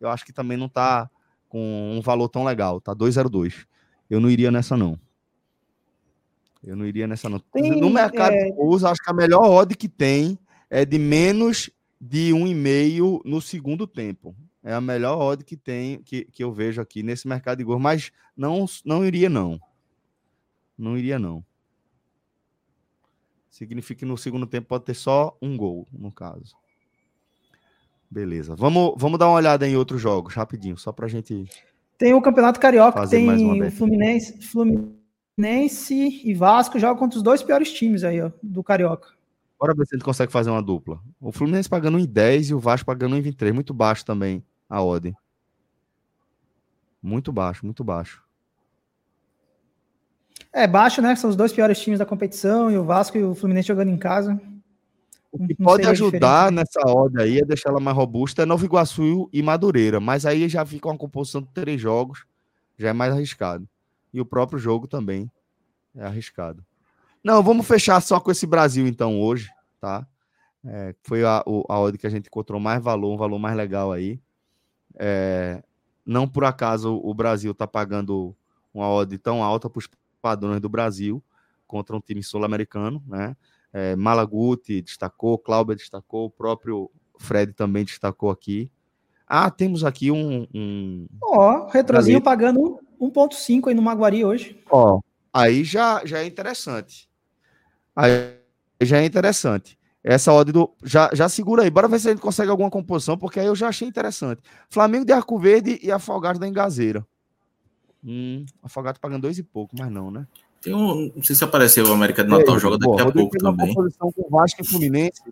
Eu 0.00 0.10
acho 0.10 0.24
que 0.24 0.32
também 0.32 0.58
não 0.58 0.66
está 0.66 1.10
com 1.48 1.96
um 1.96 2.00
valor 2.02 2.28
tão 2.28 2.44
legal, 2.44 2.80
tá 2.80 2.94
2,02. 2.94 3.66
Eu 4.08 4.20
não 4.20 4.30
iria 4.30 4.50
nessa 4.50 4.76
não. 4.76 4.98
Eu 6.62 6.76
não 6.76 6.84
iria 6.84 7.06
nessa 7.06 7.28
não. 7.28 7.38
Tem, 7.38 7.80
no 7.80 7.88
mercado 7.88 8.34
é... 8.34 8.44
de 8.44 8.52
gols, 8.52 8.84
acho 8.84 9.02
que 9.02 9.10
a 9.10 9.14
melhor 9.14 9.42
odd 9.42 9.74
que 9.74 9.88
tem 9.88 10.38
é 10.68 10.84
de 10.84 10.98
menos 10.98 11.70
de 12.00 12.32
1,5 12.32 13.22
no 13.24 13.40
segundo 13.40 13.86
tempo. 13.86 14.36
É 14.66 14.74
a 14.74 14.80
melhor 14.80 15.16
odd 15.16 15.44
que 15.44 15.56
tem, 15.56 16.02
que, 16.02 16.24
que 16.24 16.42
eu 16.42 16.52
vejo 16.52 16.80
aqui 16.80 17.00
nesse 17.00 17.28
mercado 17.28 17.58
de 17.58 17.62
gols, 17.62 17.80
mas 17.80 18.10
não, 18.36 18.66
não 18.84 19.06
iria 19.06 19.30
não. 19.30 19.60
Não 20.76 20.98
iria 20.98 21.20
não. 21.20 21.44
Significa 23.48 24.00
que 24.00 24.04
no 24.04 24.18
segundo 24.18 24.44
tempo 24.44 24.66
pode 24.66 24.84
ter 24.84 24.94
só 24.94 25.38
um 25.40 25.56
gol, 25.56 25.86
no 25.92 26.10
caso. 26.10 26.56
Beleza. 28.10 28.56
Vamos, 28.56 28.94
vamos 28.96 29.20
dar 29.20 29.28
uma 29.28 29.36
olhada 29.36 29.68
em 29.68 29.76
outros 29.76 30.02
jogos, 30.02 30.34
rapidinho, 30.34 30.76
só 30.76 30.90
pra 30.90 31.06
gente. 31.06 31.48
Tem 31.96 32.12
o 32.12 32.20
Campeonato 32.20 32.58
Carioca, 32.58 33.06
tem 33.06 33.30
o 33.30 33.70
Fluminense, 33.70 34.42
Fluminense 34.42 36.22
e 36.24 36.34
Vasco 36.34 36.76
jogam 36.80 36.98
contra 36.98 37.18
os 37.18 37.22
dois 37.22 37.40
piores 37.40 37.72
times 37.72 38.02
aí, 38.02 38.20
ó, 38.20 38.32
do 38.42 38.64
Carioca. 38.64 39.10
Bora 39.60 39.72
ver 39.76 39.86
se 39.86 39.94
a 39.94 39.96
gente 39.96 40.04
consegue 40.04 40.32
fazer 40.32 40.50
uma 40.50 40.60
dupla. 40.60 41.00
O 41.20 41.30
Fluminense 41.30 41.68
pagando 41.68 42.00
em 42.00 42.04
10 42.04 42.50
e 42.50 42.54
o 42.54 42.58
Vasco 42.58 42.84
pagando 42.84 43.16
em 43.16 43.20
23, 43.20 43.54
muito 43.54 43.72
baixo 43.72 44.04
também 44.04 44.44
a 44.68 44.82
odd. 44.82 45.14
Muito 47.02 47.32
baixo, 47.32 47.64
muito 47.64 47.84
baixo. 47.84 48.22
É, 50.52 50.66
baixo, 50.66 51.02
né? 51.02 51.14
São 51.14 51.30
os 51.30 51.36
dois 51.36 51.52
piores 51.52 51.78
times 51.78 51.98
da 51.98 52.06
competição 52.06 52.70
e 52.70 52.78
o 52.78 52.84
Vasco 52.84 53.18
e 53.18 53.22
o 53.22 53.34
Fluminense 53.34 53.68
jogando 53.68 53.90
em 53.90 53.98
casa. 53.98 54.40
O 55.30 55.46
que 55.46 55.54
Não 55.58 55.66
pode 55.66 55.86
ajudar 55.86 56.50
nessa 56.50 56.80
odd 56.86 57.20
aí 57.20 57.40
é 57.40 57.44
deixar 57.44 57.68
ela 57.68 57.80
mais 57.80 57.96
robusta 57.96 58.42
é 58.42 58.46
Nova 58.46 58.64
Iguaçu 58.64 59.28
e 59.32 59.42
Madureira, 59.42 60.00
mas 60.00 60.24
aí 60.24 60.48
já 60.48 60.64
fica 60.64 60.88
uma 60.88 60.96
composição 60.96 61.42
de 61.42 61.48
três 61.52 61.80
jogos, 61.80 62.24
já 62.78 62.88
é 62.88 62.92
mais 62.92 63.12
arriscado. 63.12 63.68
E 64.14 64.20
o 64.20 64.24
próprio 64.24 64.58
jogo 64.58 64.86
também 64.86 65.30
é 65.94 66.04
arriscado. 66.04 66.64
Não, 67.22 67.42
vamos 67.42 67.66
fechar 67.66 68.00
só 68.00 68.18
com 68.18 68.30
esse 68.30 68.46
Brasil 68.46 68.86
então 68.86 69.20
hoje, 69.20 69.50
tá? 69.78 70.06
É, 70.64 70.94
foi 71.02 71.22
a, 71.24 71.44
a 71.68 71.80
odd 71.80 71.98
que 71.98 72.06
a 72.06 72.10
gente 72.10 72.28
encontrou 72.28 72.58
mais 72.58 72.82
valor, 72.82 73.12
um 73.12 73.18
valor 73.18 73.38
mais 73.38 73.56
legal 73.56 73.92
aí. 73.92 74.18
É, 74.96 75.62
não 76.04 76.26
por 76.28 76.44
acaso 76.44 77.00
o 77.02 77.12
Brasil 77.12 77.52
está 77.52 77.66
pagando 77.66 78.34
uma 78.72 78.88
odd 78.88 79.16
tão 79.18 79.42
alta 79.42 79.68
para 79.68 79.78
os 79.78 79.88
padrões 80.20 80.60
do 80.60 80.68
Brasil 80.68 81.22
contra 81.66 81.96
um 81.96 82.00
time 82.00 82.22
sul-americano, 82.22 83.02
né? 83.06 83.36
É, 83.72 83.94
Malaguti 83.96 84.80
destacou, 84.80 85.38
Cláudia 85.38 85.76
destacou, 85.76 86.26
o 86.26 86.30
próprio 86.30 86.90
Fred 87.18 87.52
também 87.52 87.84
destacou 87.84 88.30
aqui. 88.30 88.70
Ah, 89.26 89.50
temos 89.50 89.84
aqui 89.84 90.10
um. 90.10 90.46
um... 90.54 91.06
Ó, 91.20 91.64
oh, 91.64 91.66
retrozinho 91.68 92.22
pagando 92.22 92.80
1,5 93.00 93.68
aí 93.68 93.74
no 93.74 93.82
Maguari 93.82 94.24
hoje. 94.24 94.62
Ó, 94.70 95.00
aí 95.32 95.64
já, 95.64 96.04
já 96.04 96.20
é 96.20 96.26
interessante. 96.26 97.10
Aí 97.94 98.36
já 98.80 98.98
é 98.98 99.04
interessante. 99.04 99.78
Essa 100.08 100.32
odd 100.32 100.52
do. 100.52 100.72
Já, 100.84 101.10
já 101.12 101.28
segura 101.28 101.64
aí. 101.64 101.70
Bora 101.70 101.88
ver 101.88 101.98
se 101.98 102.06
a 102.06 102.12
gente 102.12 102.20
consegue 102.20 102.48
alguma 102.48 102.70
composição, 102.70 103.18
porque 103.18 103.40
aí 103.40 103.46
eu 103.46 103.56
já 103.56 103.66
achei 103.66 103.88
interessante. 103.88 104.40
Flamengo 104.70 105.04
de 105.04 105.12
Arco 105.12 105.36
Verde 105.36 105.80
e 105.82 105.90
Afogados 105.90 106.38
da 106.38 106.46
Engazeira. 106.46 107.04
Hum, 108.04 108.46
Afogado 108.62 109.00
pagando 109.00 109.22
dois 109.22 109.36
e 109.36 109.42
pouco, 109.42 109.74
mas 109.76 109.90
não, 109.90 110.12
né? 110.12 110.24
Tem 110.62 110.72
um. 110.72 111.10
Não 111.12 111.24
sei 111.24 111.34
se 111.34 111.42
apareceu 111.42 111.84
o 111.84 111.92
América 111.92 112.22
de 112.22 112.30
Natal, 112.30 112.56
joga 112.56 112.78
daqui 112.78 113.02
a 113.02 113.10
pouco 113.10 113.36
também. 113.36 113.66
Uma 113.66 113.74
composição 113.74 114.12
com 114.12 114.30
Vasco 114.30 114.62
e 114.62 114.64
Fluminense. 114.64 115.22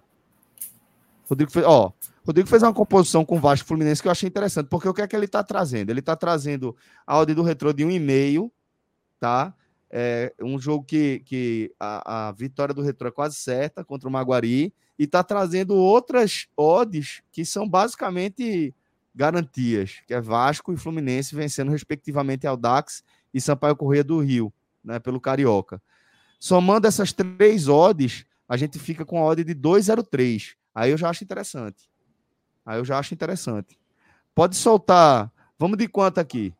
Rodrigo 1.28 1.52
fez, 1.52 1.64
ó, 1.64 1.92
Rodrigo 2.26 2.48
fez 2.48 2.64
uma 2.64 2.74
composição 2.74 3.24
com 3.24 3.40
Vasco 3.40 3.64
e 3.64 3.68
Fluminense 3.68 4.02
que 4.02 4.08
eu 4.08 4.12
achei 4.12 4.28
interessante, 4.28 4.66
porque 4.66 4.88
o 4.88 4.92
que 4.92 5.02
é 5.02 5.06
que 5.06 5.14
ele 5.14 5.28
tá 5.28 5.44
trazendo? 5.44 5.90
Ele 5.90 6.02
tá 6.02 6.16
trazendo 6.16 6.76
a 7.06 7.16
odd 7.16 7.32
do 7.32 7.44
retrô 7.44 7.72
de 7.72 7.84
um 7.84 7.90
e 7.92 8.00
meio, 8.00 8.50
tá? 9.20 9.54
É 9.96 10.34
um 10.42 10.58
jogo 10.58 10.84
que, 10.84 11.20
que 11.20 11.72
a, 11.78 12.28
a 12.28 12.32
vitória 12.32 12.74
do 12.74 12.82
Retro 12.82 13.06
é 13.06 13.12
quase 13.12 13.36
certa 13.36 13.84
contra 13.84 14.08
o 14.08 14.12
Maguari 14.12 14.74
e 14.98 15.04
está 15.04 15.22
trazendo 15.22 15.76
outras 15.76 16.48
odds 16.56 17.22
que 17.30 17.44
são 17.44 17.68
basicamente 17.68 18.74
garantias, 19.14 20.02
que 20.04 20.12
é 20.12 20.20
Vasco 20.20 20.72
e 20.72 20.76
Fluminense 20.76 21.36
vencendo 21.36 21.70
respectivamente 21.70 22.44
Aldax 22.44 23.04
e 23.32 23.40
Sampaio 23.40 23.76
Correia 23.76 24.02
do 24.02 24.18
Rio, 24.18 24.52
né, 24.82 24.98
pelo 24.98 25.20
Carioca. 25.20 25.80
Somando 26.40 26.88
essas 26.88 27.12
três 27.12 27.68
odds, 27.68 28.26
a 28.48 28.56
gente 28.56 28.80
fica 28.80 29.04
com 29.04 29.20
a 29.20 29.24
odd 29.24 29.44
de 29.44 29.54
2,03. 29.54 30.56
Aí 30.74 30.90
eu 30.90 30.98
já 30.98 31.08
acho 31.08 31.22
interessante. 31.22 31.88
Aí 32.66 32.80
eu 32.80 32.84
já 32.84 32.98
acho 32.98 33.14
interessante. 33.14 33.78
Pode 34.34 34.56
soltar. 34.56 35.30
Vamos 35.56 35.78
de 35.78 35.86
quanto 35.86 36.18
aqui? 36.18 36.52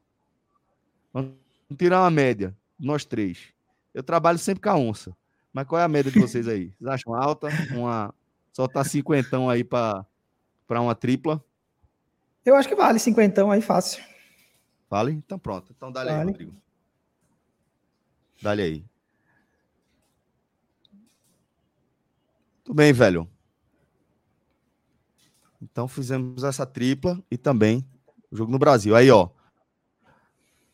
Vamos 1.12 1.32
tirar 1.76 2.02
uma 2.02 2.10
média 2.12 2.56
nós 2.84 3.04
três. 3.04 3.52
Eu 3.92 4.02
trabalho 4.02 4.38
sempre 4.38 4.62
com 4.62 4.70
a 4.70 4.76
onça. 4.76 5.16
Mas 5.52 5.66
qual 5.66 5.80
é 5.80 5.84
a 5.84 5.88
média 5.88 6.10
de 6.10 6.18
vocês 6.18 6.48
aí? 6.48 6.70
Vocês 6.70 6.88
acham 6.88 7.14
alta? 7.14 7.48
Uma... 7.72 8.12
Soltar 8.52 8.84
cinquentão 8.84 9.48
aí 9.48 9.64
para 9.64 10.04
uma 10.68 10.94
tripla? 10.94 11.44
Eu 12.44 12.56
acho 12.56 12.68
que 12.68 12.74
vale 12.74 12.98
cinquentão 12.98 13.50
aí 13.50 13.60
fácil. 13.60 14.02
Vale? 14.90 15.12
Então 15.12 15.38
pronto. 15.38 15.72
Então 15.76 15.90
dá 15.90 16.04
vale. 16.04 16.16
aí, 16.16 16.24
Rodrigo. 16.24 16.54
Dá-lhe 18.42 18.62
aí. 18.62 18.84
Tudo 22.62 22.76
bem, 22.76 22.92
velho. 22.92 23.28
Então 25.62 25.88
fizemos 25.88 26.44
essa 26.44 26.66
tripla 26.66 27.22
e 27.30 27.36
também 27.36 27.84
o 28.30 28.36
jogo 28.36 28.52
no 28.52 28.58
Brasil. 28.58 28.94
Aí, 28.94 29.10
ó 29.10 29.30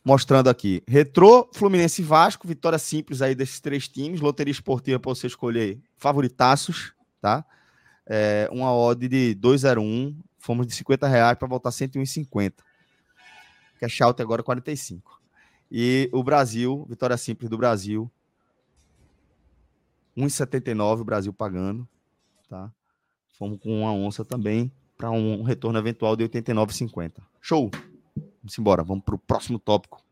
mostrando 0.05 0.49
aqui. 0.49 0.83
Retrô, 0.87 1.49
Fluminense 1.53 2.03
e 2.03 2.05
Vasco, 2.05 2.47
vitória 2.47 2.79
simples 2.79 3.23
aí 3.23 3.35
desses 3.35 3.61
três 3.61 3.89
times. 3.89 4.21
Loteria 4.21 4.53
esportiva 4.53 4.99
para 4.99 5.11
você 5.11 5.27
escolher 5.27 5.79
favoritaços, 5.97 6.93
tá? 7.21 7.45
É, 8.07 8.49
uma 8.51 8.75
odd 8.75 9.09
de 9.09 9.37
2,01. 9.37 10.17
Fomos 10.39 10.67
de 10.67 10.75
50 10.75 11.07
reais 11.07 11.39
para 11.39 11.47
voltar 11.47 11.71
101,50. 11.71 12.55
Cash 13.79 14.01
out 14.01 14.21
agora 14.21 14.43
45. 14.43 15.21
E 15.71 16.09
o 16.13 16.23
Brasil, 16.23 16.87
vitória 16.89 17.17
simples 17.17 17.49
do 17.49 17.57
Brasil. 17.57 18.11
1,79 20.17 21.01
o 21.01 21.05
Brasil 21.05 21.33
pagando, 21.33 21.89
tá? 22.49 22.71
Fomos 23.39 23.59
com 23.61 23.83
uma 23.83 23.93
onça 23.93 24.25
também 24.25 24.71
para 24.97 25.11
um 25.11 25.43
retorno 25.43 25.79
eventual 25.79 26.17
de 26.17 26.25
89,50. 26.25 27.23
Show! 27.41 27.71
Vamos 28.43 28.59
embora, 28.59 28.83
vamos 28.83 29.05
para 29.05 29.15
o 29.15 29.19
próximo 29.19 29.59
tópico. 29.59 30.03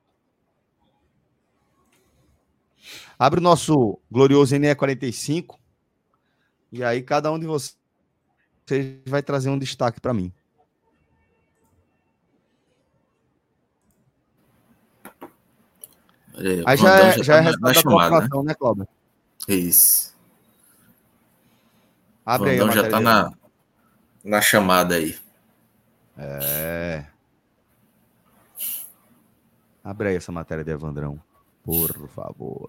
Abre 3.19 3.41
o 3.41 3.43
nosso 3.43 3.99
glorioso 4.11 4.55
NE45 4.55 5.59
e 6.71 6.85
aí 6.85 7.03
cada 7.03 7.33
um 7.33 7.39
de 7.39 7.47
vocês 7.47 7.77
vai 9.07 9.23
trazer 9.23 9.51
um 9.51 9.59
destaque 9.59 10.01
para 10.01 10.15
mim. 10.15 10.33
Aí, 16.35 16.63
aí 16.65 16.77
já, 16.77 16.99
é, 16.99 17.13
já, 17.17 17.23
já 17.23 17.37
é 17.37 17.43
tá 17.59 17.69
resultado 17.69 18.29
da 18.29 18.43
né, 18.43 18.43
né 18.45 18.55
Cláudio? 18.55 18.89
Isso. 19.49 20.17
Abre 22.25 22.51
aí, 22.51 22.59
já 22.73 22.89
tá 22.89 23.01
na, 23.01 23.33
na 24.23 24.41
chamada 24.41 24.95
aí. 24.95 25.19
É. 26.17 27.07
Abre 29.89 30.11
aí 30.11 30.17
essa 30.17 30.31
matéria 30.31 30.63
de 30.63 30.71
Evandrão, 30.71 31.19
por 31.65 32.11
favor. 32.11 32.69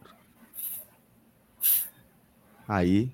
Aí, 2.66 3.12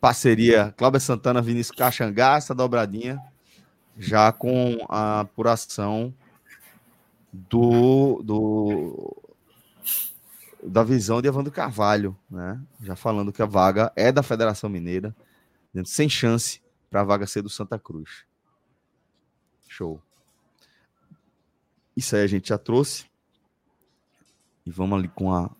parceria 0.00 0.72
Cláudia 0.76 1.00
Santana, 1.00 1.42
Vinícius 1.42 1.76
Caxangá, 1.76 2.36
essa 2.36 2.54
dobradinha, 2.54 3.20
já 3.98 4.30
com 4.30 4.78
a 4.88 5.22
apuração 5.22 6.14
do, 7.32 8.22
do 8.22 9.16
da 10.62 10.84
visão 10.84 11.20
de 11.20 11.26
Evandro 11.26 11.50
Carvalho, 11.50 12.16
né? 12.30 12.62
Já 12.80 12.94
falando 12.94 13.32
que 13.32 13.42
a 13.42 13.46
vaga 13.46 13.92
é 13.96 14.12
da 14.12 14.22
Federação 14.22 14.70
Mineira, 14.70 15.12
sem 15.84 16.08
chance 16.08 16.62
para 16.88 17.00
a 17.00 17.04
vaga 17.04 17.26
ser 17.26 17.42
do 17.42 17.50
Santa 17.50 17.76
Cruz. 17.76 18.24
Show. 19.66 20.00
Isso 22.00 22.16
aí 22.16 22.22
a 22.22 22.26
gente 22.26 22.48
já 22.48 22.56
trouxe. 22.56 23.04
E 24.64 24.70
vamos 24.70 24.98
ali 24.98 25.08
com 25.08 25.34
a, 25.34 25.50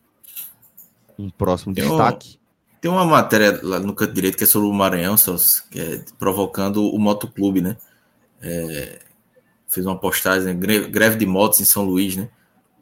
um 1.18 1.28
próximo 1.28 1.74
tem 1.74 1.86
destaque. 1.86 2.38
Um, 2.38 2.80
tem 2.80 2.90
uma 2.90 3.04
matéria 3.04 3.60
lá 3.62 3.78
no 3.78 3.94
canto 3.94 4.14
direito 4.14 4.38
que 4.38 4.44
é 4.44 4.46
sobre 4.46 4.66
o 4.66 4.72
Maranhão, 4.72 5.16
que 5.70 5.78
é 5.78 6.02
provocando 6.18 6.82
o 6.82 6.98
motoclube, 6.98 7.60
né? 7.60 7.76
É, 8.40 9.00
fez 9.68 9.84
uma 9.84 9.98
postagem, 9.98 10.58
greve 10.58 11.16
de 11.16 11.26
motos 11.26 11.60
em 11.60 11.66
São 11.66 11.84
Luís, 11.84 12.16
né? 12.16 12.30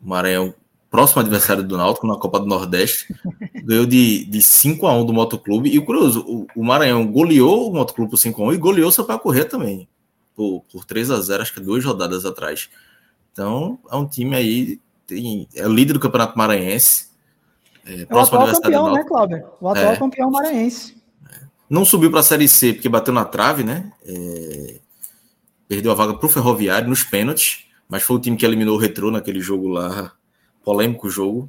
O 0.01 0.09
Maranhão, 0.09 0.55
próximo 0.89 1.21
adversário 1.21 1.65
do 1.65 1.77
Náutico 1.77 2.07
na 2.07 2.17
Copa 2.17 2.39
do 2.39 2.47
Nordeste, 2.47 3.13
ganhou 3.65 3.87
de, 3.87 4.25
de 4.25 4.41
5 4.41 4.87
a 4.87 4.95
1 4.95 5.05
do 5.05 5.13
Motoclube. 5.13 5.69
E 5.69 5.81
o 5.81 5.85
curioso, 5.85 6.21
o, 6.21 6.47
o 6.55 6.65
Maranhão 6.65 7.05
goleou 7.11 7.69
o 7.69 7.75
Motoclube 7.75 8.13
por 8.13 8.19
5 8.19 8.41
a 8.41 8.47
1 8.51 8.53
e 8.53 8.57
goleou 8.57 8.89
o 8.89 8.93
Sampaio 8.93 9.19
Correr 9.19 9.47
também, 9.47 9.89
por, 10.37 10.63
por 10.71 10.85
3 10.85 11.11
a 11.11 11.21
0 11.21 11.43
acho 11.43 11.55
que 11.55 11.61
duas 11.61 11.85
rodadas 11.85 12.25
atrás. 12.25 12.71
Então, 13.39 13.79
é 13.89 13.95
um 13.95 14.05
time 14.05 14.35
aí, 14.35 14.81
tem, 15.07 15.49
é 15.55 15.65
o 15.65 15.73
líder 15.73 15.93
do 15.93 16.01
Campeonato 16.01 16.37
Maranhense. 16.37 17.11
É, 17.87 18.01
é 18.01 18.13
o 18.13 18.19
atual 18.19 18.49
campeão, 18.49 18.93
né, 18.93 19.05
Cláudio? 19.05 19.45
O 19.61 19.69
atual 19.69 19.93
é, 19.93 19.97
campeão 19.97 20.29
maranhense. 20.29 21.01
Não 21.71 21.85
subiu 21.85 22.11
para 22.11 22.19
a 22.19 22.25
Série 22.25 22.49
C 22.49 22.73
porque 22.73 22.89
bateu 22.89 23.15
na 23.15 23.25
trave, 23.25 23.63
né? 23.63 23.93
É, 24.05 24.81
perdeu 25.69 25.93
a 25.93 25.95
vaga 25.95 26.15
para 26.15 26.27
o 26.27 26.29
Ferroviário 26.29 26.89
nos 26.89 27.05
pênaltis, 27.05 27.69
mas 27.89 28.03
foi 28.03 28.17
o 28.17 28.19
time 28.19 28.37
que 28.37 28.45
eliminou 28.45 28.75
o 28.75 28.81
Retrô 28.81 29.09
naquele 29.09 29.41
jogo 29.41 29.69
lá, 29.69 30.13
polêmico 30.65 31.09
jogo, 31.09 31.49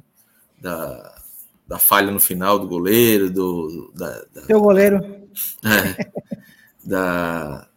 da, 0.60 1.20
da 1.66 1.80
falha 1.80 2.12
no 2.12 2.20
final 2.20 2.56
do 2.56 2.68
goleiro, 2.68 3.28
do... 3.28 3.92
Da, 3.96 4.22
da 4.32 4.42
Seu 4.42 4.60
goleiro. 4.60 5.04
É, 5.64 6.08
da, 6.84 7.58
da, 7.58 7.69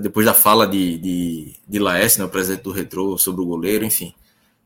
depois 0.00 0.24
da 0.24 0.34
fala 0.34 0.66
de, 0.66 0.98
de, 0.98 1.56
de 1.68 1.78
Laércio, 1.78 2.20
né, 2.20 2.24
o 2.24 2.28
presidente 2.28 2.62
do 2.62 2.72
Retrô, 2.72 3.18
sobre 3.18 3.42
o 3.42 3.46
goleiro, 3.46 3.84
enfim. 3.84 4.14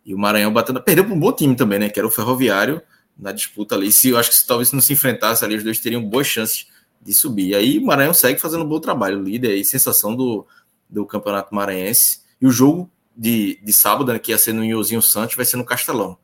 E 0.04 0.14
o 0.14 0.18
Maranhão 0.18 0.52
batendo, 0.52 0.80
perdeu 0.82 1.04
para 1.04 1.14
um 1.14 1.18
bom 1.18 1.32
time 1.32 1.56
também, 1.56 1.78
né, 1.78 1.88
que 1.88 1.98
era 1.98 2.06
o 2.06 2.10
Ferroviário, 2.10 2.80
na 3.18 3.32
disputa 3.32 3.74
ali. 3.74 3.90
Se, 3.90 4.10
eu 4.10 4.18
acho 4.18 4.30
que 4.30 4.36
se, 4.36 4.46
talvez 4.46 4.68
se 4.68 4.74
não 4.74 4.82
se 4.82 4.92
enfrentasse 4.92 5.44
ali, 5.44 5.56
os 5.56 5.64
dois 5.64 5.80
teriam 5.80 6.02
boas 6.02 6.26
chances 6.26 6.68
de 7.00 7.14
subir. 7.14 7.48
E 7.48 7.54
aí 7.54 7.78
o 7.78 7.86
Maranhão 7.86 8.14
segue 8.14 8.38
fazendo 8.38 8.64
um 8.64 8.68
bom 8.68 8.78
trabalho, 8.78 9.22
líder 9.22 9.52
aí, 9.52 9.64
sensação 9.64 10.14
do, 10.14 10.46
do 10.88 11.06
Campeonato 11.06 11.54
Maranhense. 11.54 12.20
E 12.40 12.46
o 12.46 12.50
jogo 12.50 12.90
de, 13.16 13.58
de 13.62 13.72
sábado, 13.72 14.12
né, 14.12 14.18
que 14.18 14.30
ia 14.30 14.38
ser 14.38 14.52
no 14.52 14.64
Inhozinho 14.64 15.02
Santos, 15.02 15.34
vai 15.34 15.44
ser 15.44 15.56
no 15.56 15.64
Castelão. 15.64 16.18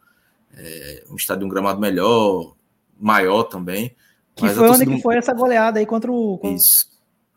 É, 0.54 1.04
um 1.10 1.16
estádio 1.16 1.46
um 1.46 1.48
gramado 1.48 1.80
melhor, 1.80 2.54
maior 3.00 3.44
também. 3.44 3.96
Que 4.34 4.48
foi 4.48 4.68
onde 4.68 4.86
que 4.86 5.00
foi 5.00 5.16
essa 5.16 5.32
goleada 5.32 5.78
aí 5.78 5.86
contra 5.86 6.10
o, 6.10 6.38
contra, 6.38 6.56
Isso. 6.56 6.91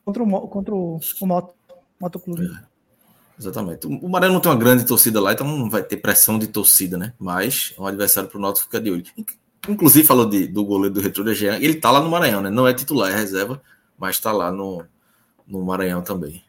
Contra 0.06 0.24
o, 0.24 0.48
contra 0.48 0.76
o, 0.76 1.00
o 1.20 1.26
Moto, 1.26 1.54
Motoclube. 2.00 2.46
É, 2.46 2.64
exatamente. 3.40 3.88
O 3.88 4.08
Maranhão 4.08 4.36
não 4.36 4.40
tem 4.40 4.52
uma 4.52 4.58
grande 4.58 4.86
torcida 4.86 5.20
lá, 5.20 5.34
então 5.34 5.46
não 5.48 5.70
vai 5.70 5.84
ter 5.84 5.98
pressão 5.98 6.38
de 6.38 6.48
torcida, 6.48 6.98
né? 6.98 7.14
Mas 7.20 7.74
é 7.78 7.82
um 7.82 7.88
adversário 7.88 8.30
para 8.30 8.38
o 8.38 8.42
Náutico 8.42 8.66
ficar 8.66 8.80
de 8.80 8.92
olho. 8.92 9.04
Inclusive, 9.68 10.08
falou 10.08 10.30
de, 10.30 10.48
do 10.48 10.64
goleiro 10.64 10.94
do 10.94 11.02
Retro 11.02 11.24
de 11.24 11.34
Jean, 11.34 11.58
ele 11.58 11.76
tá 11.76 11.90
lá 11.90 12.00
no 12.00 12.10
Maranhão, 12.10 12.42
né? 12.42 12.52
Não 12.52 12.68
é 12.68 12.74
titular, 12.74 13.12
é 13.12 13.16
reserva, 13.16 13.60
mas 13.98 14.20
tá 14.20 14.32
lá 14.32 14.52
no, 14.52 14.86
no 15.48 15.66
Maranhão 15.66 16.04
também. 16.04 16.44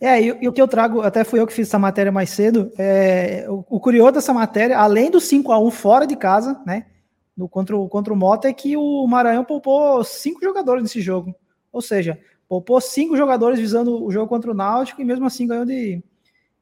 É, 0.00 0.20
e, 0.20 0.26
e, 0.40 0.48
o 0.48 0.52
que 0.52 0.62
eu 0.62 0.68
trago, 0.68 1.00
até 1.00 1.24
fui 1.24 1.40
eu 1.40 1.46
que 1.46 1.52
fiz 1.52 1.66
essa 1.68 1.78
matéria 1.78 2.12
mais 2.12 2.30
cedo, 2.30 2.72
é, 2.78 3.46
o, 3.48 3.64
o, 3.68 3.80
curioso 3.80 4.12
dessa 4.12 4.32
matéria, 4.32 4.78
além 4.78 5.10
do 5.10 5.20
5 5.20 5.50
a 5.50 5.58
1 5.58 5.70
fora 5.72 6.06
de 6.06 6.14
casa, 6.14 6.60
né, 6.64 6.86
no, 7.36 7.48
contra, 7.48 7.76
o, 7.76 7.88
contra 7.88 8.12
o 8.12 8.16
Mota, 8.16 8.48
é 8.48 8.52
que 8.52 8.76
o 8.76 9.06
Maranhão 9.06 9.44
poupou 9.44 10.02
cinco 10.04 10.40
jogadores 10.42 10.82
nesse 10.82 11.00
jogo. 11.00 11.34
Ou 11.72 11.80
seja, 11.80 12.18
poupou 12.48 12.80
cinco 12.80 13.16
jogadores 13.16 13.58
visando 13.58 14.02
o 14.02 14.10
jogo 14.10 14.28
contra 14.28 14.50
o 14.50 14.54
Náutico 14.54 15.00
e 15.00 15.04
mesmo 15.04 15.26
assim 15.26 15.46
ganhou 15.46 15.66
de, 15.66 16.02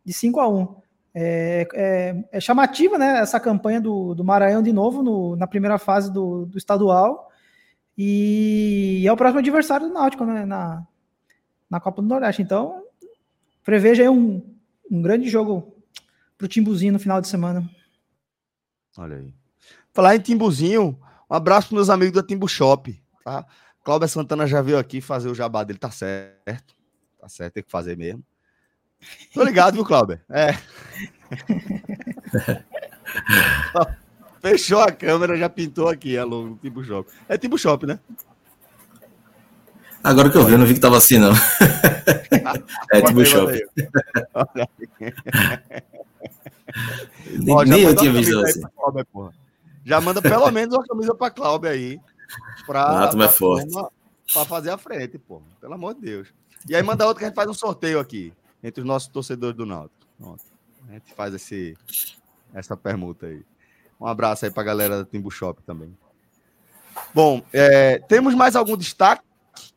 de 0.05 0.12
5 0.12 0.41
a 0.41 0.49
1 0.49 0.76
é, 1.14 1.68
é, 1.72 2.24
é, 2.32 2.41
chamativa, 2.41 2.99
né, 2.99 3.20
essa 3.20 3.41
campanha 3.41 3.80
do, 3.80 4.14
do 4.14 4.22
Maranhão 4.22 4.62
de 4.62 4.72
novo 4.72 5.03
no, 5.03 5.34
na 5.37 5.47
primeira 5.47 5.78
fase 5.78 6.12
do, 6.12 6.45
do 6.45 6.59
estadual 6.59 7.30
e 7.97 9.05
é 9.07 9.12
o 9.12 9.16
próximo 9.16 9.39
adversário 9.39 9.89
do 9.89 9.95
Náutico, 9.95 10.24
né, 10.26 10.45
na, 10.45 10.87
na 11.70 11.80
Copa 11.80 12.03
do 12.03 12.09
Nordeste. 12.09 12.43
Então, 12.43 12.82
preveja 13.64 14.03
aí 14.03 14.09
um, 14.09 14.43
um 14.91 15.01
grande 15.01 15.28
jogo 15.30 15.74
pro 16.37 16.47
Timbuzinho 16.47 16.93
no 16.93 16.99
final 16.99 17.20
de 17.20 17.28
semana. 17.28 17.66
Olha 18.99 19.16
aí. 19.16 19.34
Falar 19.95 20.16
em 20.16 20.20
Timbuzinho, 20.20 20.99
um 21.30 21.34
abraço 21.34 21.68
para 21.68 21.76
meus 21.76 21.89
amigos 21.89 22.14
da 22.14 22.26
Timbu 22.26 22.47
Shop, 22.47 23.03
tá? 23.24 23.47
Cláudio 23.87 24.09
Santana 24.09 24.49
já 24.49 24.61
veio 24.61 24.78
aqui 24.78 25.01
fazer 25.01 25.28
o 25.28 25.34
jabá 25.34 25.62
dele, 25.62 25.78
tá 25.78 25.93
certo. 25.93 26.74
Tá 27.20 27.28
certo, 27.28 27.55
tem 27.55 27.62
que 27.62 27.70
fazer 27.70 27.97
mesmo. 27.97 28.20
Tô 29.32 29.45
ligado, 29.45 29.74
viu, 29.74 29.84
Cláudio? 29.84 30.18
É. 30.28 30.59
Fechou 34.43 34.80
a 34.80 34.91
câmera, 34.91 35.37
já 35.37 35.49
pintou 35.49 35.89
aqui, 35.89 36.16
é 36.16 36.24
logo, 36.24 36.59
Timbu 36.61 36.82
Shop. 36.82 37.09
É 37.28 37.39
Timbu 37.39 37.57
Shop, 37.57 37.87
né? 37.87 38.01
Agora 40.03 40.30
que 40.30 40.37
eu 40.37 40.45
vi, 40.45 40.55
eu 40.55 40.59
não 40.59 40.66
vi 40.66 40.74
que 40.74 40.80
tava 40.80 40.97
assim, 40.97 41.18
não. 41.18 41.30
é 42.91 43.03
tipo 43.03 43.24
shopping. 43.24 43.61
nem, 47.68 47.82
eu 47.82 47.95
tinha 47.95 48.12
visto 48.12 48.37
assim. 48.41 48.62
Cláudia, 48.62 49.07
já 49.84 50.01
manda 50.01 50.20
pelo 50.20 50.51
menos 50.51 50.74
uma 50.74 50.84
camisa 50.84 51.14
pra 51.14 51.30
Cláudia 51.30 51.70
aí. 51.70 52.01
Pra, 52.66 53.09
pra, 53.09 53.24
é 53.24 53.29
forte. 53.29 53.72
pra 54.33 54.45
fazer 54.45 54.70
a 54.70 54.79
frente, 54.79 55.18
pô. 55.18 55.43
Pelo 55.61 55.74
amor 55.74 55.95
de 55.95 56.01
Deus. 56.01 56.29
E 56.68 56.74
aí 56.74 56.83
manda 56.83 57.07
outra 57.07 57.20
que 57.20 57.24
a 57.24 57.29
gente 57.29 57.37
faz 57.37 57.49
um 57.49 57.55
sorteio 57.55 58.01
aqui 58.01 58.33
entre 58.62 58.81
os 58.81 58.87
nossos 58.87 59.09
torcedores 59.09 59.57
do 59.57 59.64
Náutico. 59.64 59.95
A 60.89 60.93
gente 60.93 61.14
faz 61.14 61.35
esse, 61.35 61.77
essa 62.53 62.77
permuta 62.77 63.27
aí. 63.27 63.45
Um 64.01 64.07
abraço 64.07 64.45
aí 64.45 64.51
pra 64.51 64.62
galera 64.62 64.99
da 64.99 65.05
Timbu 65.05 65.31
Shop 65.31 65.62
também. 65.62 65.97
Bom, 67.14 67.43
é, 67.53 67.99
temos 68.01 68.35
mais 68.35 68.57
algum 68.57 68.77
destaque? 68.77 69.27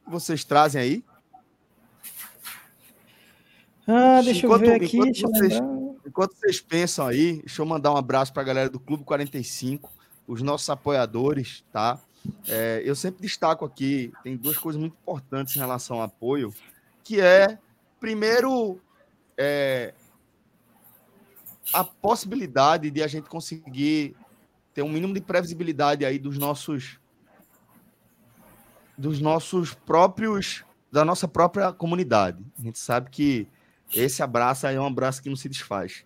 vocês 0.10 0.44
trazem 0.44 0.82
aí? 0.82 1.06
Ah, 3.88 4.22
deixa 4.24 4.46
enquanto, 4.46 4.66
eu 4.66 4.72
ver 4.72 4.84
aqui. 4.84 4.98
Enquanto 4.98 5.38
vocês, 5.38 5.54
enquanto 6.06 6.36
vocês 6.36 6.62
pensam 6.62 7.08
aí, 7.08 7.40
deixa 7.40 7.62
eu 7.62 7.66
mandar 7.66 7.94
um 7.94 7.98
abraço 7.98 8.34
para 8.34 8.42
a 8.42 8.46
galera 8.46 8.70
do 8.70 8.80
Clube 8.80 9.04
45, 9.04 9.92
os 10.28 10.42
nossos 10.42 10.70
apoiadores, 10.70 11.64
tá? 11.72 12.00
É, 12.48 12.82
eu 12.84 12.96
sempre 12.96 13.22
destaco 13.22 13.66
aqui, 13.66 14.12
tem 14.24 14.36
duas 14.36 14.58
coisas 14.58 14.80
muito 14.80 14.94
importantes 14.94 15.56
em 15.56 15.60
relação 15.60 15.98
ao 15.98 16.04
apoio, 16.04 16.54
que 17.04 17.20
é, 17.22 17.58
primeiro, 18.00 18.80
é, 19.38 19.94
a 21.74 21.84
possibilidade 21.84 22.90
de 22.92 23.02
a 23.04 23.08
gente 23.08 23.30
conseguir 23.30 24.16
ter 24.74 24.82
um 24.82 24.90
mínimo 24.90 25.14
de 25.14 25.22
previsibilidade 25.22 26.06
aí 26.06 26.18
dos 26.20 26.38
nossos 26.38 27.00
dos 28.98 29.22
nossos 29.22 29.74
próprios, 29.74 30.66
da 30.92 31.06
nossa 31.06 31.26
própria 31.26 31.72
comunidade. 31.72 32.44
A 32.60 32.62
gente 32.62 32.78
sabe 32.78 33.10
que 33.10 33.48
esse 33.94 34.22
abraço 34.22 34.68
é 34.68 34.78
um 34.78 34.86
abraço 34.86 35.24
que 35.24 35.30
não 35.30 35.38
se 35.38 35.48
desfaz. 35.48 36.06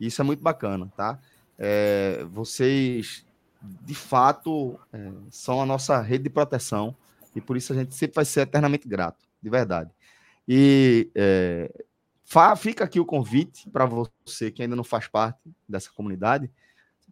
Isso 0.00 0.20
é 0.20 0.24
muito 0.24 0.42
bacana, 0.42 0.92
tá? 0.96 1.20
É, 1.56 2.24
vocês, 2.32 3.24
de 3.62 3.94
fato, 3.94 4.78
é, 4.92 5.12
são 5.30 5.60
a 5.60 5.66
nossa 5.66 6.00
rede 6.00 6.24
de 6.24 6.30
proteção 6.30 6.96
e 7.34 7.40
por 7.40 7.56
isso 7.56 7.72
a 7.72 7.76
gente 7.76 7.94
sempre 7.94 8.16
vai 8.16 8.24
ser 8.24 8.40
eternamente 8.40 8.88
grato, 8.88 9.24
de 9.42 9.48
verdade. 9.48 9.90
E 10.46 11.10
é, 11.14 11.70
fica 12.56 12.84
aqui 12.84 12.98
o 12.98 13.06
convite 13.06 13.68
para 13.70 13.86
você 13.86 14.50
que 14.50 14.62
ainda 14.62 14.74
não 14.74 14.84
faz 14.84 15.06
parte 15.06 15.38
dessa 15.68 15.90
comunidade. 15.90 16.50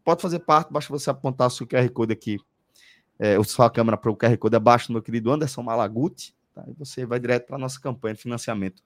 Pode 0.03 0.21
fazer 0.21 0.41
parte, 0.41 0.73
basta 0.73 0.93
você 0.93 1.11
apontar 1.11 1.47
o 1.47 1.51
seu 1.51 1.67
QR 1.67 1.89
Code 1.91 2.13
aqui 2.13 2.39
é, 3.21 3.41
sua 3.45 3.69
câmera 3.71 3.99
para 3.99 4.11
o 4.11 4.17
QR 4.17 4.37
Code 4.39 4.57
abaixo 4.57 4.89
do 4.89 4.95
meu 4.95 5.03
querido 5.03 5.31
Anderson 5.31 5.63
Malaguti, 5.63 6.35
tá? 6.55 6.65
e 6.67 6.73
você 6.73 7.05
vai 7.05 7.21
direto 7.21 7.47
para 7.47 7.57
a 7.57 7.59
nossa 7.59 7.79
campanha 7.79 8.15
de 8.15 8.23
financiamento 8.23 8.83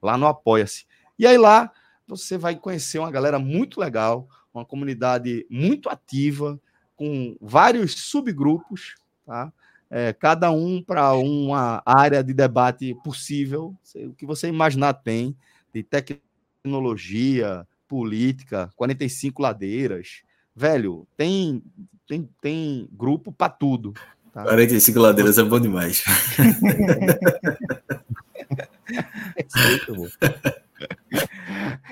lá 0.00 0.18
no 0.18 0.26
Apoia-se. 0.26 0.84
E 1.18 1.26
aí 1.26 1.38
lá 1.38 1.72
você 2.06 2.36
vai 2.36 2.54
conhecer 2.54 2.98
uma 2.98 3.10
galera 3.10 3.38
muito 3.38 3.80
legal, 3.80 4.28
uma 4.52 4.64
comunidade 4.64 5.46
muito 5.48 5.88
ativa, 5.88 6.60
com 7.02 7.36
vários 7.40 7.94
subgrupos, 7.94 8.94
tá? 9.26 9.52
É, 9.90 10.12
cada 10.12 10.52
um 10.52 10.80
para 10.80 11.12
uma 11.14 11.82
área 11.84 12.22
de 12.22 12.32
debate 12.32 12.96
possível, 13.02 13.74
o 13.96 14.12
que 14.14 14.24
você 14.24 14.46
imaginar 14.46 14.92
tem, 14.94 15.36
de 15.74 15.82
tecnologia, 15.82 17.66
política, 17.88 18.70
45 18.76 19.42
ladeiras, 19.42 20.22
velho, 20.54 21.08
tem 21.16 21.60
tem, 22.06 22.28
tem 22.40 22.88
grupo 22.92 23.32
para 23.32 23.48
tudo. 23.52 23.94
Tá? 24.32 24.44
45 24.44 25.00
ladeiras 25.00 25.38
é 25.38 25.42
bom 25.42 25.58
demais. 25.58 26.04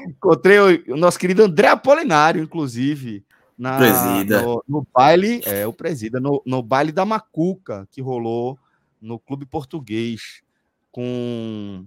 Encontrei 0.06 0.58
o, 0.60 0.92
o, 0.94 0.96
nosso 0.96 1.18
querido 1.18 1.42
André 1.42 1.66
Apolinário, 1.68 2.42
inclusive, 2.42 3.24
na, 3.60 3.76
presida. 3.76 4.40
No, 4.40 4.64
no, 4.66 4.86
baile, 4.90 5.42
é, 5.44 5.66
o 5.66 5.72
presida, 5.72 6.18
no, 6.18 6.42
no 6.46 6.62
baile 6.62 6.90
da 6.90 7.04
Macuca, 7.04 7.86
que 7.90 8.00
rolou 8.00 8.58
no 8.98 9.18
Clube 9.18 9.44
Português. 9.44 10.42
com. 10.90 11.86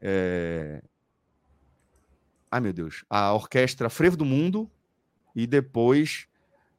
É... 0.00 0.80
Ai, 2.48 2.60
meu 2.60 2.72
Deus. 2.72 3.04
A 3.10 3.32
orquestra 3.32 3.90
Frevo 3.90 4.16
do 4.16 4.24
Mundo 4.24 4.70
e 5.34 5.44
depois 5.44 6.28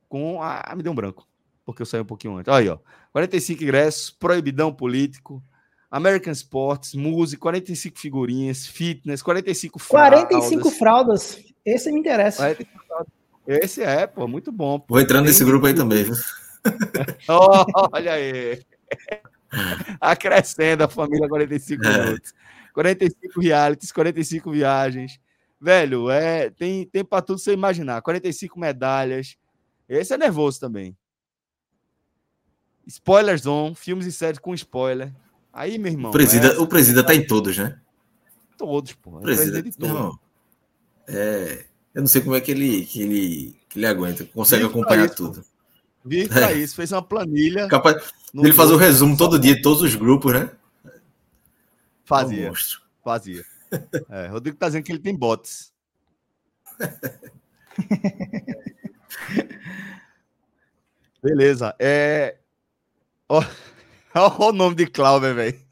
com. 0.08 0.42
Ah, 0.42 0.74
me 0.74 0.84
deu 0.84 0.94
um 0.94 0.96
branco, 0.96 1.28
porque 1.66 1.82
eu 1.82 1.86
saí 1.86 2.00
um 2.00 2.06
pouquinho 2.06 2.38
antes. 2.38 2.52
Aí, 2.52 2.70
ó. 2.70 2.78
45 3.12 3.62
ingressos, 3.62 4.10
proibidão 4.10 4.74
político. 4.74 5.44
American 5.92 6.32
Sports, 6.32 6.96
música, 6.96 7.42
45 7.42 8.00
figurinhas, 8.00 8.66
fitness, 8.66 9.22
45 9.22 9.78
fraldas. 9.78 10.24
45 10.24 10.72
fraldas. 10.72 11.44
Esse 11.64 11.92
me 11.92 12.00
interessa. 12.00 12.56
Esse 13.48 13.84
é, 13.84 14.08
pô, 14.08 14.28
muito 14.28 14.52
bom. 14.52 14.80
Pô. 14.80 14.94
Vou 14.96 15.02
entrando 15.02 15.26
nesse 15.26 15.44
grupo 15.44 15.66
aí 15.66 15.74
também. 15.74 16.06
oh, 17.28 17.66
olha 17.94 18.14
aí. 18.14 18.62
Acrescendo 20.00 20.84
a 20.84 20.88
família 20.88 21.28
45 21.28 21.86
é. 21.86 22.06
minutos. 22.06 22.34
45 22.74 23.41
realities, 23.41 23.91
45 23.91 24.52
viagens. 24.52 25.20
Velho, 25.60 26.10
é, 26.10 26.50
tem, 26.50 26.86
tem 26.88 27.06
para 27.06 27.22
tudo 27.22 27.39
você 27.39 27.54
imaginar. 27.54 28.02
45 28.02 28.60
medalhas. 28.60 29.38
Esse 29.88 30.14
é 30.14 30.18
nervoso 30.18 30.60
também. 30.60 30.98
Spoiler 32.88 33.38
Zone, 33.38 33.76
filmes 33.76 34.06
e 34.06 34.12
séries 34.12 34.39
com 34.39 34.54
spoiler. 34.54 35.14
Aí, 35.52 35.78
meu 35.78 35.91
irmão. 35.91 36.10
O 36.10 36.14
presida, 36.14 36.48
é... 36.48 36.58
o 36.60 36.68
presida 36.68 37.04
tá 37.04 37.14
em 37.14 37.26
todos, 37.26 37.58
né? 37.58 37.80
Todos, 38.58 38.94
pô. 38.94 39.18
É 39.18 39.20
o 39.20 39.22
presida, 39.22 39.62
de 39.62 39.72
todos. 39.72 39.94
Não, 39.94 40.20
é, 41.08 41.66
eu 41.94 42.02
não 42.02 42.08
sei 42.08 42.22
como 42.22 42.36
é 42.36 42.41
que 42.41 42.52
ele, 42.52 42.86
que 42.86 43.02
ele, 43.02 43.56
que 43.70 43.80
ele 43.80 43.86
aguenta, 43.86 44.26
consegue 44.26 44.64
Vive 44.64 44.74
acompanhar 44.74 45.06
isso, 45.06 45.16
tudo. 45.16 45.46
Vive 46.04 46.28
pra 46.30 46.52
é. 46.52 46.56
isso, 46.56 46.76
fez 46.76 46.91
uma 46.91 47.02
planilha. 47.02 47.68
Capaz 47.70 48.12
ele 48.34 48.54
fazer 48.54 48.74
o 48.74 48.78
resumo 48.78 49.16
todo 49.16 49.39
dia, 49.39 49.62
todos 49.62 49.84
os 49.84 49.96
grupos, 49.96 50.34
né? 50.34 50.50
Fazia. 52.04 52.50
É 52.50 52.54
fazia. 53.04 53.46
É, 54.10 54.28
Rodrigo 54.28 54.58
tá 54.58 54.68
dizendo 54.68 54.84
que 54.84 54.91
ele 54.91 55.00
tem 55.00 55.16
bots. 55.16 55.72
Beleza. 61.22 61.76
É. 61.80 62.38
Olha 63.30 63.48
o 64.39 64.52
nome 64.52 64.76
de 64.76 64.88
Cláudio, 64.88 65.34
velho. 65.34 65.64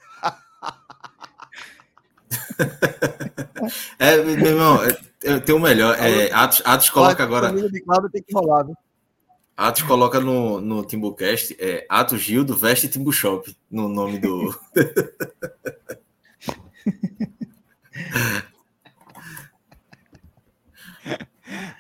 É, 4.00 4.18
meu 4.18 4.46
irmão, 4.46 4.80
tem 5.46 5.56
o 5.56 5.60
melhor. 5.60 5.96
É, 6.00 6.32
Atos, 6.32 6.62
Atos 6.66 6.90
coloca 6.90 7.24
agora. 7.24 7.54
Tem 8.12 8.24
que 8.24 8.34
rolar? 8.34 8.66
Atos 9.56 9.84
coloca 9.84 10.20
no, 10.20 10.60
no 10.60 10.84
Timbucast 10.84 11.56
é, 11.60 11.86
Atos 11.88 12.22
Gildo 12.22 12.58
veste 12.58 12.88
Timbu 12.88 13.14
Shop 13.14 13.56
no 13.70 13.88
nome 13.88 14.18
do. 14.20 14.60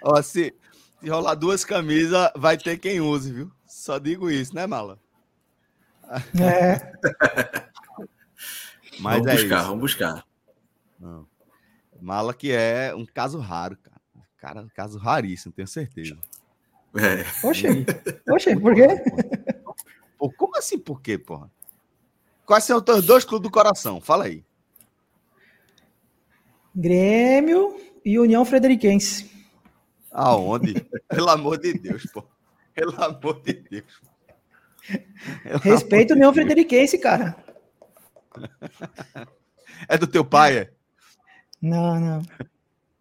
Ó, 0.04 0.22
se, 0.22 0.54
se 1.00 1.10
rolar 1.10 1.36
duas 1.36 1.64
camisas, 1.64 2.30
vai 2.36 2.58
ter 2.58 2.78
quem 2.78 3.00
use, 3.00 3.32
viu? 3.32 3.52
Só 3.66 3.98
digo 3.98 4.30
isso, 4.30 4.54
né, 4.54 4.68
Mala? 4.68 5.00
É. 6.40 6.92
Mas 9.00 9.18
vamos 9.18 9.28
é 9.28 9.36
buscar, 9.36 9.58
isso. 9.58 9.68
vamos 9.68 9.80
buscar. 9.82 10.26
Não. 11.00 11.31
Mala 12.02 12.34
que 12.34 12.52
é 12.52 12.93
um 12.95 13.06
caso 13.06 13.39
raro, 13.39 13.78
cara. 13.78 14.02
Cara, 14.38 14.68
caso 14.74 14.97
raríssimo, 14.97 15.54
tenho 15.54 15.68
certeza. 15.68 16.18
É. 16.95 17.47
Oxe, 17.47 17.68
oxe, 18.28 18.56
por 18.60 18.74
quê? 18.74 18.88
Pô, 20.18 20.32
como 20.32 20.58
assim 20.58 20.80
por 20.80 20.99
quê, 20.99 21.18
porra? 21.18 21.49
Quais 22.43 22.64
são 22.64 22.78
os 22.78 22.84
teus 22.84 23.06
dois 23.06 23.24
clubes 23.24 23.47
do 23.47 23.54
coração? 23.54 24.02
Fala 24.02 24.26
aí. 24.26 24.43
Grêmio 26.76 27.80
e 28.04 28.18
União 28.18 28.43
Frederiquense. 28.43 29.30
Aonde? 30.12 30.74
Pelo 31.08 31.30
amor 31.30 31.60
de 31.60 31.74
Deus, 31.74 32.06
pô. 32.12 32.24
Pelo 32.74 32.99
amor 33.02 33.41
de 33.41 33.54
Deus. 33.54 34.02
Respeito 35.62 36.12
o 36.12 36.16
União 36.16 36.34
Frederiquense, 36.34 36.97
cara. 36.97 37.36
É 39.88 39.97
do 39.97 40.06
teu 40.06 40.24
pai, 40.24 40.58
é? 40.58 40.72
Não, 41.62 41.99
não. 41.99 42.22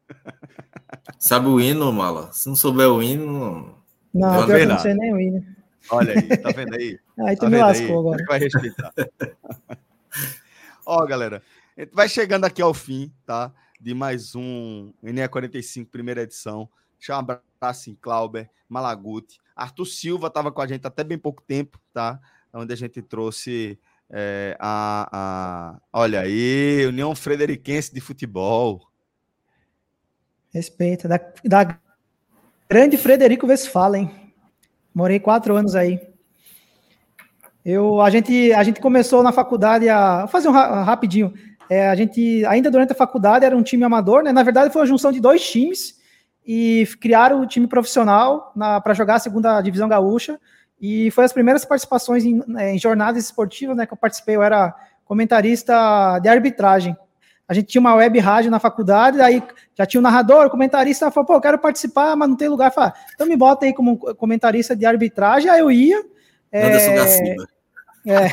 Sabe 1.19 1.47
o 1.47 1.61
hino, 1.61 1.93
Mala? 1.93 2.33
Se 2.33 2.49
não 2.49 2.57
souber 2.57 2.89
o 2.89 3.03
hino, 3.03 3.81
não, 4.13 4.47
pior 4.47 4.59
que 4.59 4.67
não 4.67 4.79
sei 4.79 4.95
nem 4.95 5.15
o 5.15 5.21
hino. 5.21 5.47
Olha 5.91 6.15
aí, 6.15 6.37
tá 6.37 6.51
vendo 6.51 6.75
aí? 6.75 6.99
aí 7.21 7.37
tu 7.37 7.41
tá 7.41 7.51
me 7.51 7.59
lascou 7.59 7.87
aí? 7.87 7.93
agora. 7.93 8.25
Vai 8.27 8.39
respeitar. 8.39 8.93
Ó, 10.85 11.07
galera, 11.07 11.43
a 11.77 11.81
gente 11.81 11.95
vai 11.95 12.09
chegando 12.09 12.45
aqui 12.45 12.61
ao 12.61 12.75
fim, 12.75 13.13
tá? 13.25 13.53
De 13.81 13.95
mais 13.95 14.35
um 14.35 14.93
NE 15.03 15.27
45, 15.27 15.91
primeira 15.91 16.23
edição. 16.23 16.69
Deixa 16.99 17.15
um 17.15 17.19
abraço 17.19 17.89
em 17.89 17.95
Clauber, 17.95 18.51
Malaguti. 18.69 19.39
Arthur 19.57 19.87
Silva 19.87 20.27
estava 20.27 20.51
com 20.53 20.61
a 20.61 20.67
gente 20.67 20.87
até 20.87 21.05
bem 21.05 21.19
pouco 21.19 21.43
tempo, 21.43 21.81
tá? 21.93 22.21
Onde 22.53 22.73
a 22.73 22.77
gente 22.77 23.01
trouxe 23.01 23.79
é, 24.11 24.57
a, 24.59 25.09
a. 25.13 25.81
Olha 25.93 26.21
aí, 26.21 26.85
União 26.87 27.15
Frederiquense 27.15 27.95
de 27.95 28.01
Futebol. 28.01 28.81
Respeita. 30.53 31.07
Da, 31.07 31.21
da 31.45 31.79
Grande 32.69 32.97
Frederico 32.97 33.47
Westphalen. 33.47 34.11
Morei 34.93 35.21
quatro 35.21 35.55
anos 35.55 35.77
aí. 35.77 36.01
Eu, 37.65 38.01
a, 38.01 38.11
gente, 38.11 38.53
a 38.53 38.63
gente 38.65 38.81
começou 38.81 39.23
na 39.23 39.33
faculdade 39.33 39.89
a. 39.89 40.21
Vou 40.21 40.29
fazer 40.29 40.49
um 40.49 40.53
rapidinho. 40.53 41.33
É, 41.69 41.89
a 41.89 41.95
gente, 41.95 42.45
ainda 42.47 42.69
durante 42.69 42.93
a 42.93 42.97
faculdade, 42.97 43.45
era 43.45 43.57
um 43.57 43.63
time 43.63 43.85
amador, 43.85 44.25
né? 44.25 44.33
Na 44.33 44.43
verdade, 44.43 44.73
foi 44.73 44.83
a 44.83 44.87
junção 44.87 45.13
de 45.13 45.21
dois 45.21 45.49
times 45.49 46.01
e 46.45 46.85
criaram 47.01 47.41
o 47.41 47.47
time 47.47 47.69
profissional 47.69 48.53
para 48.83 48.93
jogar 48.93 49.17
a 49.17 49.21
segunda 49.21 49.61
divisão 49.61 49.89
gaúcha. 49.89 50.41
E 50.81 51.11
foi 51.11 51.25
as 51.25 51.33
primeiras 51.33 51.65
participações 51.65 52.25
em, 52.25 52.43
em 52.59 52.79
jornadas 52.79 53.25
esportivas 53.25 53.77
né, 53.77 53.87
que 53.87 53.93
eu 53.93 53.99
participei. 53.99 54.37
Eu 54.37 54.43
era 54.43 54.75
comentarista 55.05 56.19
de 56.21 56.29
arbitragem 56.29 56.97
a 57.51 57.53
gente 57.53 57.67
tinha 57.67 57.81
uma 57.81 57.97
web 57.97 58.17
rádio 58.21 58.49
na 58.49 58.61
faculdade, 58.61 59.19
daí 59.19 59.43
já 59.77 59.85
tinha 59.85 59.99
um 59.99 60.05
narrador, 60.05 60.49
comentarista, 60.49 61.11
falou, 61.11 61.27
pô, 61.27 61.35
eu 61.35 61.41
quero 61.41 61.59
participar, 61.59 62.15
mas 62.15 62.29
não 62.29 62.37
tem 62.37 62.47
lugar. 62.47 62.71
Falei, 62.71 62.93
então 63.13 63.27
me 63.27 63.37
bota 63.37 63.67
aí 63.67 63.75
como 63.75 63.99
comentarista 64.15 64.77
de 64.77 64.87
arbitragem, 64.87 65.51
aí 65.51 65.59
eu 65.59 65.69
ia. 65.69 65.99
Anderson 66.55 66.91
é... 66.91 66.95
da 66.95 67.07
Silva. 67.09 67.49
É. 68.07 68.29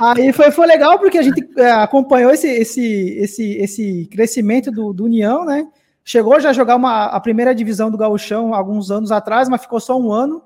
aí 0.00 0.32
foi, 0.32 0.52
foi 0.52 0.66
legal 0.68 1.00
porque 1.00 1.18
a 1.18 1.22
gente 1.22 1.44
é, 1.58 1.72
acompanhou 1.72 2.30
esse, 2.30 2.46
esse, 2.46 3.18
esse, 3.18 3.56
esse 3.56 4.08
crescimento 4.12 4.70
do, 4.70 4.92
do 4.92 5.04
União, 5.04 5.44
né? 5.44 5.66
Chegou 6.04 6.38
já 6.38 6.50
a 6.50 6.52
jogar 6.52 6.76
uma, 6.76 7.06
a 7.06 7.18
primeira 7.18 7.52
divisão 7.52 7.90
do 7.90 7.98
Gauchão 7.98 8.54
alguns 8.54 8.88
anos 8.92 9.10
atrás, 9.10 9.48
mas 9.48 9.62
ficou 9.62 9.80
só 9.80 9.98
um 9.98 10.12
ano. 10.12 10.44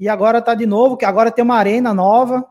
E 0.00 0.08
agora 0.08 0.40
tá 0.40 0.54
de 0.54 0.64
novo, 0.64 0.96
que 0.96 1.04
agora 1.04 1.30
tem 1.30 1.44
uma 1.44 1.56
arena 1.56 1.92
nova 1.92 2.44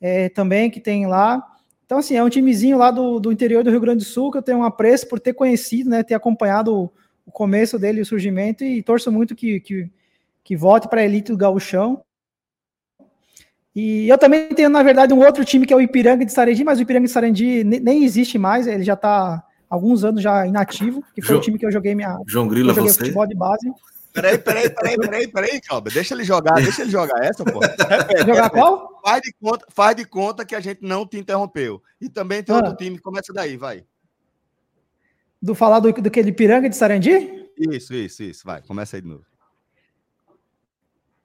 é, 0.00 0.28
também 0.28 0.70
que 0.70 0.80
tem 0.80 1.04
lá. 1.06 1.44
Então, 1.84 1.98
assim, 1.98 2.16
é 2.16 2.22
um 2.22 2.28
timezinho 2.28 2.78
lá 2.78 2.92
do, 2.92 3.18
do 3.18 3.32
interior 3.32 3.64
do 3.64 3.70
Rio 3.70 3.80
Grande 3.80 4.04
do 4.04 4.08
Sul 4.08 4.30
que 4.30 4.38
eu 4.38 4.42
tenho 4.42 4.58
um 4.58 4.64
apreço 4.64 5.08
por 5.08 5.18
ter 5.18 5.34
conhecido, 5.34 5.90
né, 5.90 6.04
ter 6.04 6.14
acompanhado 6.14 6.74
o, 6.74 6.92
o 7.26 7.32
começo 7.32 7.76
dele, 7.76 8.00
o 8.00 8.06
surgimento, 8.06 8.64
e 8.64 8.82
torço 8.84 9.10
muito 9.10 9.34
que, 9.34 9.58
que, 9.58 9.90
que 10.44 10.56
volte 10.56 10.88
para 10.88 11.00
a 11.00 11.04
elite 11.04 11.32
do 11.32 11.36
gauchão. 11.36 12.02
E 13.74 14.08
eu 14.08 14.16
também 14.16 14.48
tenho, 14.50 14.68
na 14.68 14.82
verdade, 14.82 15.12
um 15.12 15.24
outro 15.24 15.44
time 15.44 15.66
que 15.66 15.72
é 15.72 15.76
o 15.76 15.80
Ipiranga 15.80 16.24
de 16.24 16.32
Sarandi, 16.32 16.62
mas 16.62 16.78
o 16.78 16.82
Ipiranga 16.82 17.06
de 17.06 17.12
Sarandi 17.12 17.64
nem 17.64 18.04
existe 18.04 18.38
mais, 18.38 18.66
ele 18.66 18.84
já 18.84 18.94
está 18.94 19.42
alguns 19.68 20.04
anos 20.04 20.22
já 20.22 20.46
inativo, 20.46 21.02
que 21.14 21.22
foi 21.22 21.36
o 21.36 21.40
time 21.40 21.58
que 21.58 21.64
eu 21.64 21.72
joguei 21.72 21.94
minha 21.94 22.18
João 22.26 22.46
Grila, 22.46 22.74
você? 22.74 22.98
futebol 22.98 23.26
de 23.26 23.34
base. 23.34 23.72
Peraí, 24.12 24.38
peraí, 24.38 24.70
peraí, 24.70 24.96
peraí, 24.96 25.28
peraí, 25.28 25.60
Calma. 25.60 25.88
Deixa 25.92 26.14
ele 26.14 26.24
jogar, 26.24 26.54
deixa 26.54 26.82
ele 26.82 26.90
jogar 26.90 27.24
essa, 27.24 27.44
pô. 27.44 27.60
Repete, 27.60 28.26
jogar 28.26 28.50
qual? 28.50 29.00
Faz 29.02 29.22
de, 29.22 29.32
conta, 29.40 29.66
faz 29.70 29.96
de 29.96 30.04
conta 30.04 30.44
que 30.44 30.54
a 30.54 30.60
gente 30.60 30.80
não 30.82 31.06
te 31.06 31.18
interrompeu. 31.18 31.82
E 32.00 32.08
também 32.08 32.42
tem 32.42 32.54
ah. 32.54 32.58
outro 32.58 32.76
time, 32.76 32.98
começa 32.98 33.32
daí, 33.32 33.56
vai. 33.56 33.84
Do 35.40 35.54
falar 35.54 35.80
do, 35.80 35.92
do 35.92 36.10
que 36.10 36.22
de 36.22 36.32
Piranga 36.32 36.68
de 36.68 36.76
Sarandi? 36.76 37.48
Isso, 37.58 37.94
isso, 37.94 38.22
isso, 38.22 38.44
vai, 38.44 38.62
começa 38.62 38.96
aí 38.96 39.02
de 39.02 39.08
novo. 39.08 39.24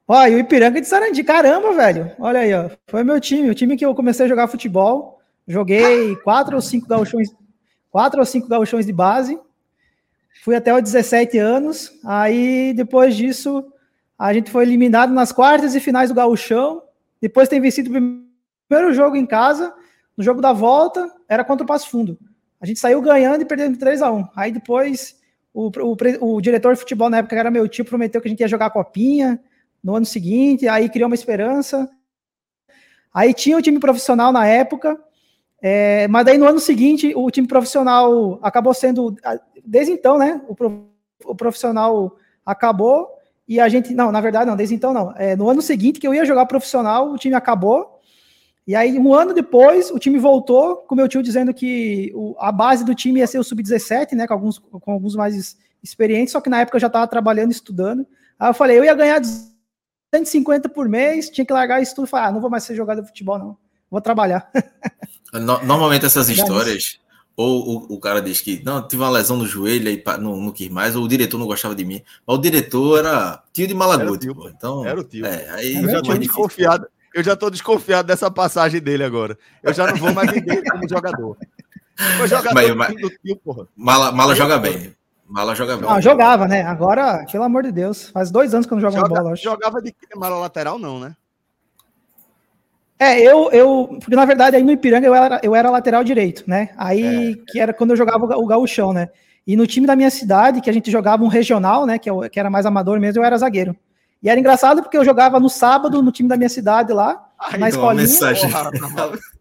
E 0.10 0.36
o 0.36 0.40
Ipiranga 0.40 0.80
de 0.80 0.88
Sarandi, 0.88 1.22
caramba, 1.22 1.74
velho. 1.74 2.12
Olha 2.18 2.40
aí, 2.40 2.54
ó. 2.54 2.70
Foi 2.88 3.04
meu 3.04 3.20
time, 3.20 3.50
o 3.50 3.56
time 3.56 3.76
que 3.76 3.86
eu 3.86 3.94
comecei 3.94 4.26
a 4.26 4.30
jogar 4.30 4.48
futebol. 4.48 5.20
Joguei 5.46 6.16
quatro 6.18 6.56
ou 6.56 6.62
cinco 6.62 6.88
gauchões, 6.88 7.30
quatro 7.92 8.20
ou 8.20 8.26
cinco 8.26 8.48
gauchões 8.48 8.86
de 8.86 8.94
base. 8.94 9.38
Fui 10.44 10.56
até 10.56 10.74
os 10.74 10.82
17 10.82 11.38
anos. 11.38 11.92
Aí, 12.06 12.74
depois 12.74 13.16
disso, 13.16 13.66
a 14.18 14.34
gente 14.34 14.50
foi 14.50 14.64
eliminado 14.64 15.14
nas 15.14 15.32
quartas 15.32 15.76
e 15.76 15.80
finais 15.80 16.10
do 16.10 16.16
Gauchão. 16.16 16.82
Depois 17.22 17.50
tem 17.50 17.60
vencido 17.60 17.90
o 17.90 17.94
primeiro 17.94 18.94
jogo 18.94 19.16
em 19.16 19.26
casa. 19.26 19.74
No 20.16 20.24
jogo 20.24 20.42
da 20.42 20.54
volta, 20.54 21.12
era 21.30 21.44
contra 21.44 21.64
o 21.64 21.68
Passo 21.68 21.90
Fundo. 21.90 22.18
A 22.60 22.66
gente 22.66 22.80
saiu 22.80 23.02
ganhando 23.02 23.42
e 23.44 23.46
perdendo 23.46 23.78
3 23.78 24.02
a 24.02 24.12
1 24.12 24.30
Aí 24.36 24.52
depois, 24.52 25.16
o, 25.54 25.70
o, 25.70 26.36
o 26.36 26.42
diretor 26.42 26.74
de 26.74 26.80
futebol 26.80 27.10
na 27.10 27.18
época, 27.18 27.36
que 27.36 27.40
era 27.40 27.52
meu 27.52 27.68
tio, 27.68 27.86
prometeu 27.86 28.20
que 28.20 28.28
a 28.28 28.32
gente 28.32 28.40
ia 28.40 28.48
jogar 28.48 28.68
a 28.68 28.72
copinha 28.72 29.40
no 29.84 29.96
ano 29.96 30.06
seguinte. 30.06 30.68
Aí 30.68 30.90
criou 30.90 31.08
uma 31.08 31.16
esperança. 31.16 31.90
Aí 33.14 33.34
tinha 33.34 33.58
o 33.58 33.62
time 33.62 33.80
profissional 33.80 34.32
na 34.32 34.48
época. 34.48 35.00
É, 35.62 36.08
mas 36.08 36.26
daí 36.26 36.38
no 36.38 36.48
ano 36.48 36.60
seguinte, 36.60 37.14
o 37.16 37.30
time 37.32 37.48
profissional 37.48 38.40
acabou 38.42 38.74
sendo. 38.74 39.16
Desde 39.68 39.92
então, 39.92 40.18
né? 40.18 40.42
O, 41.26 41.36
profissional 41.36 42.16
acabou 42.46 43.10
e 43.46 43.60
a 43.60 43.68
gente. 43.68 43.94
Não, 43.94 44.12
na 44.12 44.22
verdade, 44.22 44.50
não, 44.50 44.56
desde 44.56 44.74
então 44.74 44.94
não. 44.94 45.14
É, 45.18 45.36
no 45.36 45.50
ano 45.50 45.62
seguinte 45.62 46.00
que 46.00 46.08
eu 46.08 46.14
ia 46.14 46.26
jogar 46.26 46.46
profissional, 46.46 47.12
o 47.12 47.18
time 47.18 47.36
acabou. 47.36 48.00
E 48.66 48.76
aí, 48.76 48.98
um 48.98 49.14
ano 49.14 49.34
depois, 49.34 49.92
o 49.92 50.00
time 50.00 50.18
voltou, 50.18 50.78
com 50.78 50.96
meu 50.96 51.08
tio 51.08 51.24
dizendo 51.24 51.54
que 51.54 52.12
o, 52.16 52.36
a 52.38 52.52
base 52.52 52.84
do 52.84 52.96
time 52.96 53.20
ia 53.20 53.28
ser 53.28 53.40
o 53.40 53.44
sub-17, 53.44 54.14
né? 54.14 54.26
Com 54.26 54.34
alguns, 54.34 54.58
com 54.60 54.92
alguns 54.92 55.16
mais 55.16 55.58
experientes, 55.84 56.32
só 56.32 56.42
que 56.42 56.50
na 56.50 56.62
época 56.62 56.78
eu 56.78 56.82
já 56.82 56.88
estava 56.88 57.08
trabalhando, 57.08 57.52
estudando. 57.52 58.06
Aí 58.40 58.50
eu 58.50 58.54
falei, 58.54 58.78
eu 58.78 58.86
ia 58.86 58.94
ganhar 58.94 59.20
250 59.20 60.70
por 60.70 60.88
mês, 60.88 61.30
tinha 61.30 61.46
que 61.46 61.54
largar 61.54 61.82
isso 61.82 61.96
tudo. 61.96 62.08
Falei, 62.08 62.30
ah, 62.30 62.32
não 62.32 62.42
vou 62.42 62.50
mais 62.50 62.64
ser 62.64 62.76
jogador 62.76 63.02
de 63.02 63.08
futebol, 63.08 63.38
não. 63.38 63.58
Vou 63.90 64.02
trabalhar. 64.02 64.50
Normalmente 65.34 66.06
essas 66.06 66.30
histórias, 66.30 67.00
ou 67.38 67.88
o, 67.92 67.96
o, 67.96 68.00
cara 68.00 68.22
diz 68.22 68.42
que 68.42 68.62
não, 68.66 68.86
tive 68.86 69.04
uma 69.04 69.12
lesão 69.12 69.38
no 69.38 69.46
joelho 69.46 69.90
e 69.90 70.04
não, 70.20 70.36
não 70.38 70.52
quis 70.52 70.70
mais, 70.70 70.96
ou 70.96 71.04
o 71.04 71.08
diretor 71.08 71.38
não 71.38 71.46
gostava 71.46 71.76
de 71.76 71.86
mim. 71.86 72.02
Mas 72.26 72.38
o 72.38 72.42
diretor 72.42 73.00
era 73.00 73.42
tio 73.54 73.68
de 73.68 73.74
Malaguti, 73.74 74.34
pô. 74.34 74.50
Então, 74.50 74.84
era 74.86 75.00
o 75.00 75.04
tio. 75.04 75.26
É, 75.26 75.50
aí 75.52 75.76
eu 75.76 75.90
já 75.90 76.02
tô 76.02 76.18
desconfiado. 76.18 76.88
Eu 77.14 77.24
já 77.24 77.36
tô 77.36 77.50
desconfiado 77.50 78.08
dessa 78.08 78.30
passagem 78.30 78.82
dele 78.82 79.04
agora. 79.04 79.38
Eu 79.64 79.74
já 79.74 79.88
não 79.88 79.96
vou 79.96 80.14
mais 80.14 80.30
vender 80.30 80.62
como 80.70 80.90
jogador 80.90 81.38
mas, 82.54 82.76
mas, 82.76 83.02
do 83.02 83.10
tio, 83.10 83.36
porra. 83.38 83.68
Mala, 83.76 84.12
Mala 84.12 84.36
joga 84.36 84.58
bem. 84.58 84.96
Mala 85.28 85.56
joga 85.56 85.78
bem. 85.78 85.90
Ah, 85.90 86.00
jogava, 86.00 86.48
né? 86.48 86.62
Agora, 86.62 87.26
pelo 87.32 87.44
amor 87.44 87.64
de 87.64 87.72
Deus, 87.72 88.10
faz 88.10 88.32
dois 88.32 88.54
anos 88.54 88.66
que 88.66 88.74
eu 88.74 88.78
não 88.78 88.82
jogo 88.82 88.96
Joga, 88.96 89.10
bola. 89.10 89.34
Acho. 89.34 89.44
Jogava 89.44 89.82
de 89.82 89.94
mala 90.16 90.38
lateral, 90.38 90.80
não, 90.80 91.00
né? 91.00 91.16
É, 93.00 93.22
eu, 93.22 93.52
eu, 93.52 93.98
porque 94.00 94.16
na 94.16 94.26
verdade 94.26 94.56
aí 94.56 94.64
no 94.64 94.72
Ipiranga 94.72 95.06
eu 95.06 95.14
era, 95.14 95.40
eu 95.44 95.56
era 95.56 95.70
lateral 95.70 96.04
direito, 96.04 96.44
né? 96.48 96.70
Aí, 96.76 97.32
é. 97.32 97.52
que 97.52 97.60
era 97.60 97.74
quando 97.74 97.92
eu 97.92 97.96
jogava 97.96 98.26
o 98.26 98.46
gauchão, 98.48 98.92
né? 98.92 99.10
E 99.46 99.56
no 99.56 99.68
time 99.68 99.86
da 99.86 99.96
minha 99.96 100.10
cidade, 100.10 100.62
que 100.62 100.70
a 100.70 100.74
gente 100.74 100.90
jogava 100.90 101.24
um 101.24 101.28
regional, 101.28 101.86
né? 101.86 102.00
Que, 102.00 102.10
eu, 102.10 102.22
que 102.30 102.40
era 102.40 102.50
mais 102.50 102.66
amador 102.66 103.00
mesmo, 103.00 103.22
eu 103.22 103.26
era 103.26 103.38
zagueiro. 103.38 103.76
E 104.22 104.30
era 104.30 104.40
engraçado 104.40 104.82
porque 104.82 104.98
eu 104.98 105.06
jogava 105.06 105.40
no 105.40 105.48
sábado 105.48 106.02
no 106.02 106.12
time 106.12 106.28
da 106.28 106.36
minha 106.36 106.50
cidade 106.50 106.92
lá, 106.92 107.30
Ai, 107.40 107.60
na 107.60 107.70
escolinha. 107.70 108.02
Mensagem. 108.02 108.50
Porra, 108.50 108.72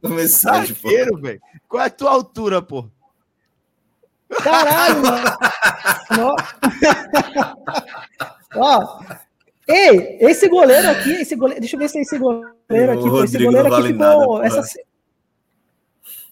uma 0.02 0.16
mensagem, 0.16 0.76
zagueiro, 0.76 1.16
velho. 1.16 1.40
Qual 1.66 1.82
é 1.82 1.86
a 1.86 1.90
tua 1.90 2.10
altura, 2.10 2.60
pô? 2.60 2.84
Caralho, 4.42 5.02
mano. 5.02 5.24
Ó, 8.54 9.00
Ei, 9.68 10.18
esse 10.20 10.48
goleiro 10.48 10.88
aqui, 10.88 11.10
esse 11.12 11.34
goleiro, 11.34 11.60
deixa 11.60 11.76
eu 11.76 11.80
ver 11.80 11.88
se 11.88 11.98
é 11.98 12.02
esse 12.02 12.16
goleiro 12.18 12.92
aqui, 12.92 13.02
pô, 13.02 13.24
esse 13.24 13.42
goleiro 13.42 13.74
aqui 13.74 13.88
ficou. 13.88 14.38
Nada, 14.38 14.46
essa... 14.46 14.80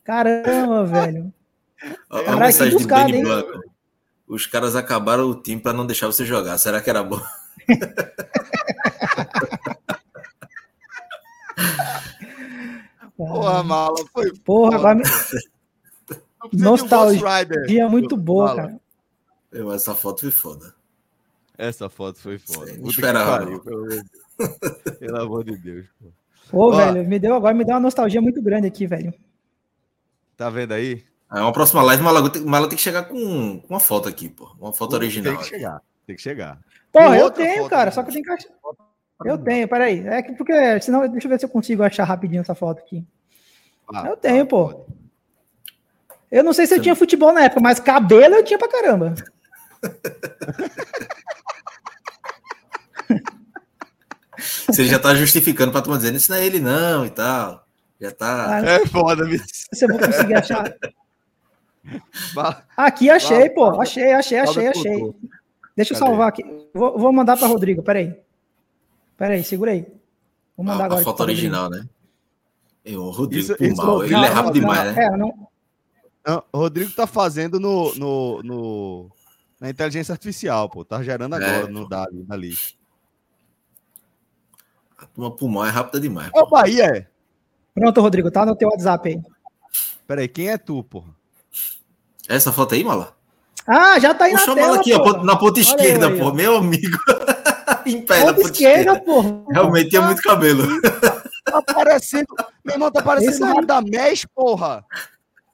Caramba, 0.04 0.84
velho. 0.84 1.34
Caralho, 2.08 2.56
que 2.56 2.70
buscada, 2.70 3.16
hein? 3.16 3.24
Os 4.26 4.46
caras 4.46 4.76
acabaram 4.76 5.28
o 5.28 5.34
time 5.34 5.60
para 5.60 5.72
não 5.72 5.86
deixar 5.86 6.06
você 6.06 6.24
jogar. 6.24 6.56
Será 6.58 6.80
que 6.80 6.88
era 6.88 7.02
bom? 7.02 7.20
Porra, 13.16 13.62
mala, 13.62 13.96
foi. 14.12 14.32
Porra, 14.38 14.76
agora. 14.76 15.02
Nostalgia 16.52 17.88
muito 17.88 18.16
boa, 18.16 18.56
cara. 18.56 18.80
Eu, 19.52 19.72
essa 19.72 19.94
foto 19.94 20.22
foi 20.22 20.30
foda. 20.30 20.74
Essa 21.56 21.88
foto 21.88 22.18
foi 22.18 22.38
foda. 22.38 22.72
Sim, 22.72 22.86
esperava. 22.86 23.46
pelo, 23.60 23.86
pelo 24.98 25.20
amor 25.20 25.44
de 25.44 25.56
Deus. 25.56 25.86
Pô, 26.50 26.66
Ô, 26.66 26.72
Ó, 26.72 26.76
velho, 26.76 27.08
me 27.08 27.18
deu, 27.18 27.34
agora 27.34 27.54
me 27.54 27.64
deu 27.64 27.74
uma 27.74 27.80
nostalgia 27.80 28.20
muito 28.20 28.42
grande 28.42 28.66
aqui, 28.66 28.86
velho. 28.86 29.14
Tá 30.36 30.50
vendo 30.50 30.72
aí? 30.72 31.04
É 31.32 31.40
uma 31.40 31.52
próxima 31.52 31.82
live, 31.82 32.02
o 32.02 32.04
Malago 32.04 32.30
tem, 32.30 32.42
Malago 32.42 32.68
tem 32.68 32.76
que 32.76 32.82
chegar 32.82 33.04
com, 33.04 33.60
com 33.60 33.74
uma 33.74 33.80
foto 33.80 34.08
aqui, 34.08 34.28
pô. 34.28 34.54
Uma 34.60 34.72
foto 34.72 34.94
original. 34.94 35.32
Tem 35.34 35.42
que 35.42 35.48
chegar, 35.48 35.80
tem 36.06 36.16
que 36.16 36.22
chegar. 36.22 36.60
Pô, 36.92 37.00
eu 37.14 37.30
tenho, 37.30 37.68
cara, 37.68 37.90
só 37.90 38.02
que 38.02 38.10
eu 38.10 38.12
tenho 38.12 38.24
que 38.24 38.30
achar. 38.30 38.50
Eu 39.24 39.38
tenho, 39.38 39.66
peraí. 39.68 40.06
É 40.06 40.22
que 40.22 40.32
porque, 40.34 40.80
senão, 40.80 41.08
deixa 41.08 41.26
eu 41.26 41.30
ver 41.30 41.38
se 41.38 41.46
eu 41.46 41.50
consigo 41.50 41.82
achar 41.82 42.04
rapidinho 42.04 42.40
essa 42.40 42.54
foto 42.54 42.78
aqui. 42.78 43.04
Ah, 43.92 44.08
eu 44.08 44.16
tenho, 44.16 44.46
pô. 44.46 44.68
Pode. 44.68 45.04
Eu 46.34 46.42
não 46.42 46.52
sei 46.52 46.66
se 46.66 46.74
eu 46.74 46.82
tinha 46.82 46.96
futebol 46.96 47.32
na 47.32 47.44
época, 47.44 47.60
mas 47.60 47.78
cabelo 47.78 48.34
eu 48.34 48.42
tinha 48.42 48.58
pra 48.58 48.68
caramba. 48.68 49.14
Você 54.66 54.84
já 54.84 54.98
tá 54.98 55.14
justificando 55.14 55.72
pra 55.72 55.82
turma 55.82 55.98
dizendo 55.98 56.16
isso 56.16 56.30
não 56.30 56.38
é 56.38 56.44
ele, 56.44 56.60
não, 56.60 57.06
e 57.06 57.10
tal. 57.10 57.64
Já 58.00 58.10
tá. 58.10 58.58
Ah, 58.58 58.60
é 58.60 58.86
foda, 58.86 59.24
bicho. 59.24 59.44
Você 59.72 59.86
vai 59.86 59.98
conseguir 59.98 60.34
achar. 60.34 60.76
Aqui 62.76 63.10
achei, 63.10 63.50
pô. 63.50 63.80
Achei, 63.80 64.12
achei, 64.12 64.38
achei, 64.38 64.68
achei. 64.68 65.14
Deixa 65.76 65.94
eu 65.94 65.98
salvar 65.98 66.28
aqui. 66.28 66.44
Vou, 66.72 66.98
vou 66.98 67.12
mandar 67.12 67.36
para 67.36 67.46
Rodrigo, 67.46 67.82
peraí. 67.82 68.14
Peraí, 69.16 69.44
segura 69.44 69.72
aí. 69.72 69.86
Vou 70.56 70.64
mandar 70.64 70.82
a, 70.82 70.86
agora. 70.86 71.00
A 71.00 71.04
foto 71.04 71.22
original, 71.22 71.70
né? 71.70 71.86
Eu, 72.84 73.02
o 73.02 73.10
Rodrigo, 73.10 73.44
isso, 73.44 73.56
isso, 73.64 73.76
mal. 73.76 74.04
Ele 74.04 74.12
não, 74.12 74.24
é 74.24 74.28
rápido 74.28 74.46
não, 74.46 74.60
demais, 74.60 74.94
né? 74.94 75.04
É, 75.04 75.16
não... 75.16 75.48
O 76.52 76.58
Rodrigo 76.58 76.90
tá 76.92 77.06
fazendo 77.06 77.60
no, 77.60 77.94
no, 77.96 78.42
no, 78.42 79.10
na 79.60 79.70
inteligência 79.70 80.12
artificial, 80.12 80.68
pô. 80.70 80.84
Tá 80.84 81.02
gerando 81.02 81.34
é, 81.34 81.38
agora 81.38 81.68
é, 81.68 81.70
no 81.70 81.88
dado 81.88 82.24
da 82.24 82.36
lista. 85.04 85.08
Uma 85.16 85.30
pulmão 85.30 85.64
é 85.64 85.70
rápida 85.70 86.00
demais. 86.00 86.30
É 86.34 86.40
o 86.40 86.48
Bahia, 86.48 86.84
é. 86.84 87.06
Pronto, 87.74 88.00
Rodrigo, 88.00 88.30
tá 88.30 88.46
no 88.46 88.56
teu 88.56 88.68
WhatsApp 88.68 89.08
aí. 89.08 89.20
Peraí, 90.06 90.28
quem 90.28 90.48
é 90.48 90.58
tu, 90.58 90.82
porra? 90.84 91.14
Essa 92.28 92.52
foto 92.52 92.74
aí, 92.74 92.84
Mala? 92.84 93.14
Ah, 93.66 93.98
já 93.98 94.14
tá 94.14 94.26
aí 94.26 94.32
Puxa 94.32 94.46
na 94.48 94.54
tela, 94.54 94.76
aqui, 94.76 94.92
ó, 94.92 95.22
na 95.22 95.36
ponta 95.36 95.58
esquerda, 95.58 96.10
pô, 96.10 96.32
meu 96.32 96.56
amigo. 96.56 96.98
em 97.86 98.02
pé, 98.02 98.20
ponta 98.20 98.40
esquerda, 98.42 99.00
pô. 99.00 99.44
Realmente 99.50 99.90
tinha 99.90 100.02
muito 100.02 100.22
cabelo. 100.22 100.64
Tá 101.44 101.60
parecendo, 101.60 102.26
meu 102.64 102.74
irmão, 102.74 102.90
tá 102.90 103.02
parecendo 103.02 103.44
Radamés, 103.44 104.24
porra. 104.34 104.82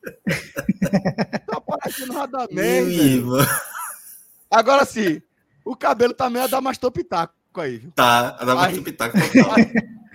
tá 1.47 1.61
parecendo 1.61 2.13
Radamés, 2.13 3.25
Agora 4.49 4.85
sim, 4.85 5.21
o 5.65 5.75
cabelo 5.75 6.15
também 6.15 6.43
é 6.43 6.49
da 6.49 6.61
Mastor 6.61 6.93
Pitaco 7.53 7.61
aí. 7.61 7.79
Tá, 7.95 8.37
aí, 8.67 8.81
pitaco. 8.81 9.17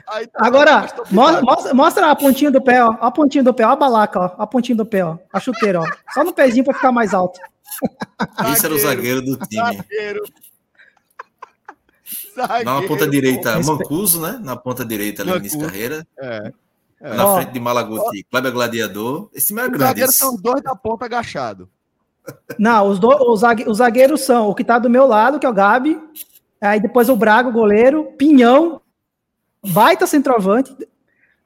Aí, 0.08 0.28
tá, 0.28 0.46
Agora, 0.46 0.88
mostra, 1.12 1.74
mostra, 1.74 2.12
a 2.12 2.16
pontinha 2.16 2.52
do 2.52 2.62
pé, 2.62 2.84
ó. 2.84 2.96
A 3.02 3.12
pontinha 3.12 3.44
do 3.44 3.54
pé, 3.54 3.66
ó, 3.66 3.72
a 3.72 3.76
balaca, 3.76 4.20
ó. 4.20 4.36
A 4.38 4.48
pontinha 4.48 4.76
do 4.76 4.86
pé, 4.86 5.04
ó. 5.04 5.18
A 5.34 5.40
chuteira, 5.40 5.82
ó. 5.82 5.86
Só 6.14 6.24
no 6.24 6.34
pezinho 6.34 6.64
para 6.64 6.74
ficar 6.74 6.92
mais 6.92 7.14
alto. 7.14 7.40
Isso 8.54 8.66
era 8.66 8.76
o 8.76 8.80
zagueiro 8.80 9.22
do 9.22 9.38
time. 9.38 9.78
Zagueiro. 9.78 10.24
zagueiro. 12.36 12.66
Na 12.66 12.88
ponta 12.88 13.08
direita, 13.08 13.60
Mancuso, 13.62 14.22
né? 14.22 14.40
Na 14.42 14.56
ponta 14.56 14.86
direita, 14.86 15.24
ali, 15.24 15.32
Mancuso. 15.32 15.60
Carreira. 15.60 16.08
É. 16.18 16.52
É. 17.02 17.14
Na 17.14 17.28
ó, 17.28 17.36
frente 17.36 17.52
de 17.52 17.60
Malaguti, 17.60 18.24
Kleber 18.30 18.52
Gladiador. 18.52 19.30
Esse 19.34 19.48
time 19.48 19.62
é 19.62 19.70
grande. 19.70 19.84
Os 19.84 19.88
zagueiros 19.88 20.16
são 20.16 20.36
dois 20.36 20.62
da 20.64 20.76
ponta 20.76 21.06
agachado. 21.06 21.70
Não, 22.58 22.90
os, 22.90 22.98
do, 22.98 23.10
os, 23.32 23.78
zagueiros 23.78 24.22
são 24.22 24.50
o 24.50 24.56
que 24.56 24.64
tá 24.64 24.80
do 24.80 24.90
meu 24.90 25.06
lado, 25.06 25.40
que 25.40 25.46
é 25.46 25.50
o 25.50 25.54
Gabi, 25.54 26.00
Aí 26.62 26.80
depois 26.80 27.10
o 27.10 27.16
Braga, 27.16 27.50
o 27.50 27.54
goleiro, 27.54 28.14
Pinhão, 28.18 28.82
baita 29.64 30.08
centroavante. 30.08 30.76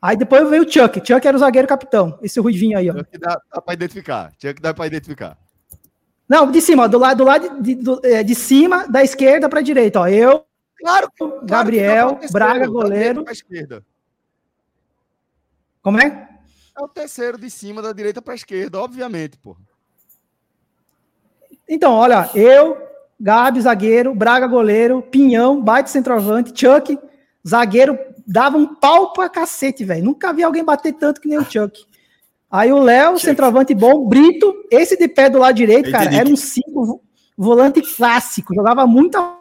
Aí 0.02 0.16
depois 0.16 0.50
veio 0.50 0.64
o 0.64 0.72
Chuck. 0.72 1.00
Chuck 1.06 1.28
era 1.28 1.36
o 1.36 1.40
zagueiro 1.40 1.68
capitão. 1.68 2.18
Esse 2.22 2.40
ruivinho 2.40 2.78
aí, 2.78 2.90
ó. 2.90 2.94
Chuck 2.98 3.18
dá, 3.18 3.42
dá 3.54 3.62
pra 3.62 3.74
identificar. 3.74 4.32
Chuck 4.40 4.62
dá 4.62 4.74
pra 4.74 4.88
identificar. 4.88 5.38
Não, 6.28 6.52
de 6.52 6.62
cima, 6.62 6.84
ó, 6.84 6.88
do 6.88 7.00
lado, 7.00 7.18
do 7.18 7.24
lado 7.24 7.62
de, 7.62 7.76
de, 7.76 7.90
é, 8.04 8.24
de 8.24 8.36
cima, 8.36 8.88
da 8.88 9.04
esquerda 9.04 9.50
pra 9.50 9.62
direita, 9.62 10.02
ó. 10.02 10.08
Eu, 10.08 10.46
claro, 10.78 11.12
Gabriel, 11.44 12.16
claro 12.16 12.32
Braga, 12.32 12.68
goleiro. 12.68 13.24
Pra 13.24 13.34
esquerda. 13.34 13.84
Como 15.82 16.00
é? 16.00 16.30
É 16.78 16.82
o 16.82 16.88
terceiro 16.88 17.38
de 17.38 17.50
cima, 17.50 17.82
da 17.82 17.92
direita 17.92 18.22
pra 18.22 18.36
esquerda, 18.36 18.80
obviamente, 18.80 19.38
pô. 19.38 19.58
Então, 21.68 21.94
olha, 21.94 22.30
eu, 22.36 22.78
Gabi, 23.20 23.62
zagueiro, 23.62 24.16
Braga, 24.16 24.48
goleiro, 24.48 25.02
Pinhão, 25.02 25.62
baita 25.62 25.90
centroavante, 25.90 26.54
Chuck, 26.58 26.98
zagueiro, 27.46 27.98
dava 28.26 28.58
um 28.58 28.76
pau 28.76 29.12
pra 29.12 29.28
cacete, 29.28 29.84
velho. 29.84 30.06
Nunca 30.06 30.32
vi 30.32 30.44
alguém 30.44 30.64
bater 30.64 30.94
tanto 30.94 31.20
que 31.20 31.28
nem 31.28 31.38
o 31.38 31.44
Chuck. 31.44 31.86
Aí 32.50 32.72
o 32.72 32.80
Léo, 32.80 33.20
centroavante 33.20 33.76
bom, 33.76 34.08
Brito, 34.08 34.54
esse 34.72 34.98
de 34.98 35.08
pé 35.08 35.30
do 35.30 35.38
lado 35.38 35.56
direito, 35.56 35.92
cara, 35.92 36.14
era 36.14 36.28
um 36.28 36.36
cinco 36.36 37.02
volante 37.38 37.82
clássico, 37.82 38.56
jogava 38.56 38.88
muita 38.88 39.36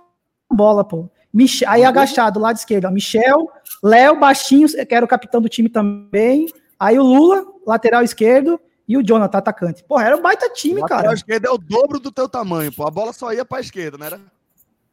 bola, 0.52 0.84
pô. 0.84 1.09
Michel, 1.32 1.68
aí 1.70 1.84
agachado, 1.84 2.38
do 2.38 2.42
lado 2.42 2.56
esquerdo, 2.56 2.86
ó, 2.86 2.90
Michel, 2.90 3.48
Léo, 3.82 4.18
baixinho, 4.18 4.68
que 4.68 4.94
era 4.94 5.05
o 5.05 5.09
capitão 5.09 5.40
do 5.40 5.48
time 5.48 5.68
também. 5.68 6.46
Aí 6.78 6.98
o 6.98 7.02
Lula, 7.02 7.44
lateral 7.66 8.02
esquerdo, 8.02 8.59
e 8.89 8.97
o 8.97 9.02
Jonathan, 9.02 9.36
atacante. 9.36 9.85
Porra, 9.85 10.05
era 10.05 10.16
um 10.16 10.23
baita 10.23 10.48
time, 10.48 10.81
o 10.81 10.86
cara. 10.86 11.10
A 11.10 11.15
esquerda 11.15 11.48
é 11.48 11.51
o 11.51 11.59
dobro 11.59 12.01
do 12.01 12.10
teu 12.10 12.27
tamanho, 12.27 12.73
pô. 12.73 12.86
A 12.86 12.90
bola 12.90 13.12
só 13.12 13.31
ia 13.35 13.44
pra 13.44 13.60
esquerda, 13.60 13.98
não 13.98 14.06
era? 14.06 14.20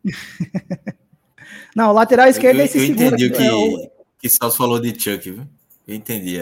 não, 1.73 1.91
o 1.91 1.93
lateral 1.93 2.27
esquerdo 2.27 2.57
eu, 2.57 2.61
é 2.63 2.65
esse 2.65 2.77
eu 2.77 2.85
entendi 2.85 3.27
o 3.27 3.31
que, 3.31 3.43
é 3.43 3.53
o... 3.53 3.89
que 4.19 4.27
Celso 4.27 4.57
falou 4.57 4.81
de 4.81 4.89
Chuck, 4.89 5.31
viu? 5.31 5.47
Eu 5.87 5.95
entendi. 5.95 6.39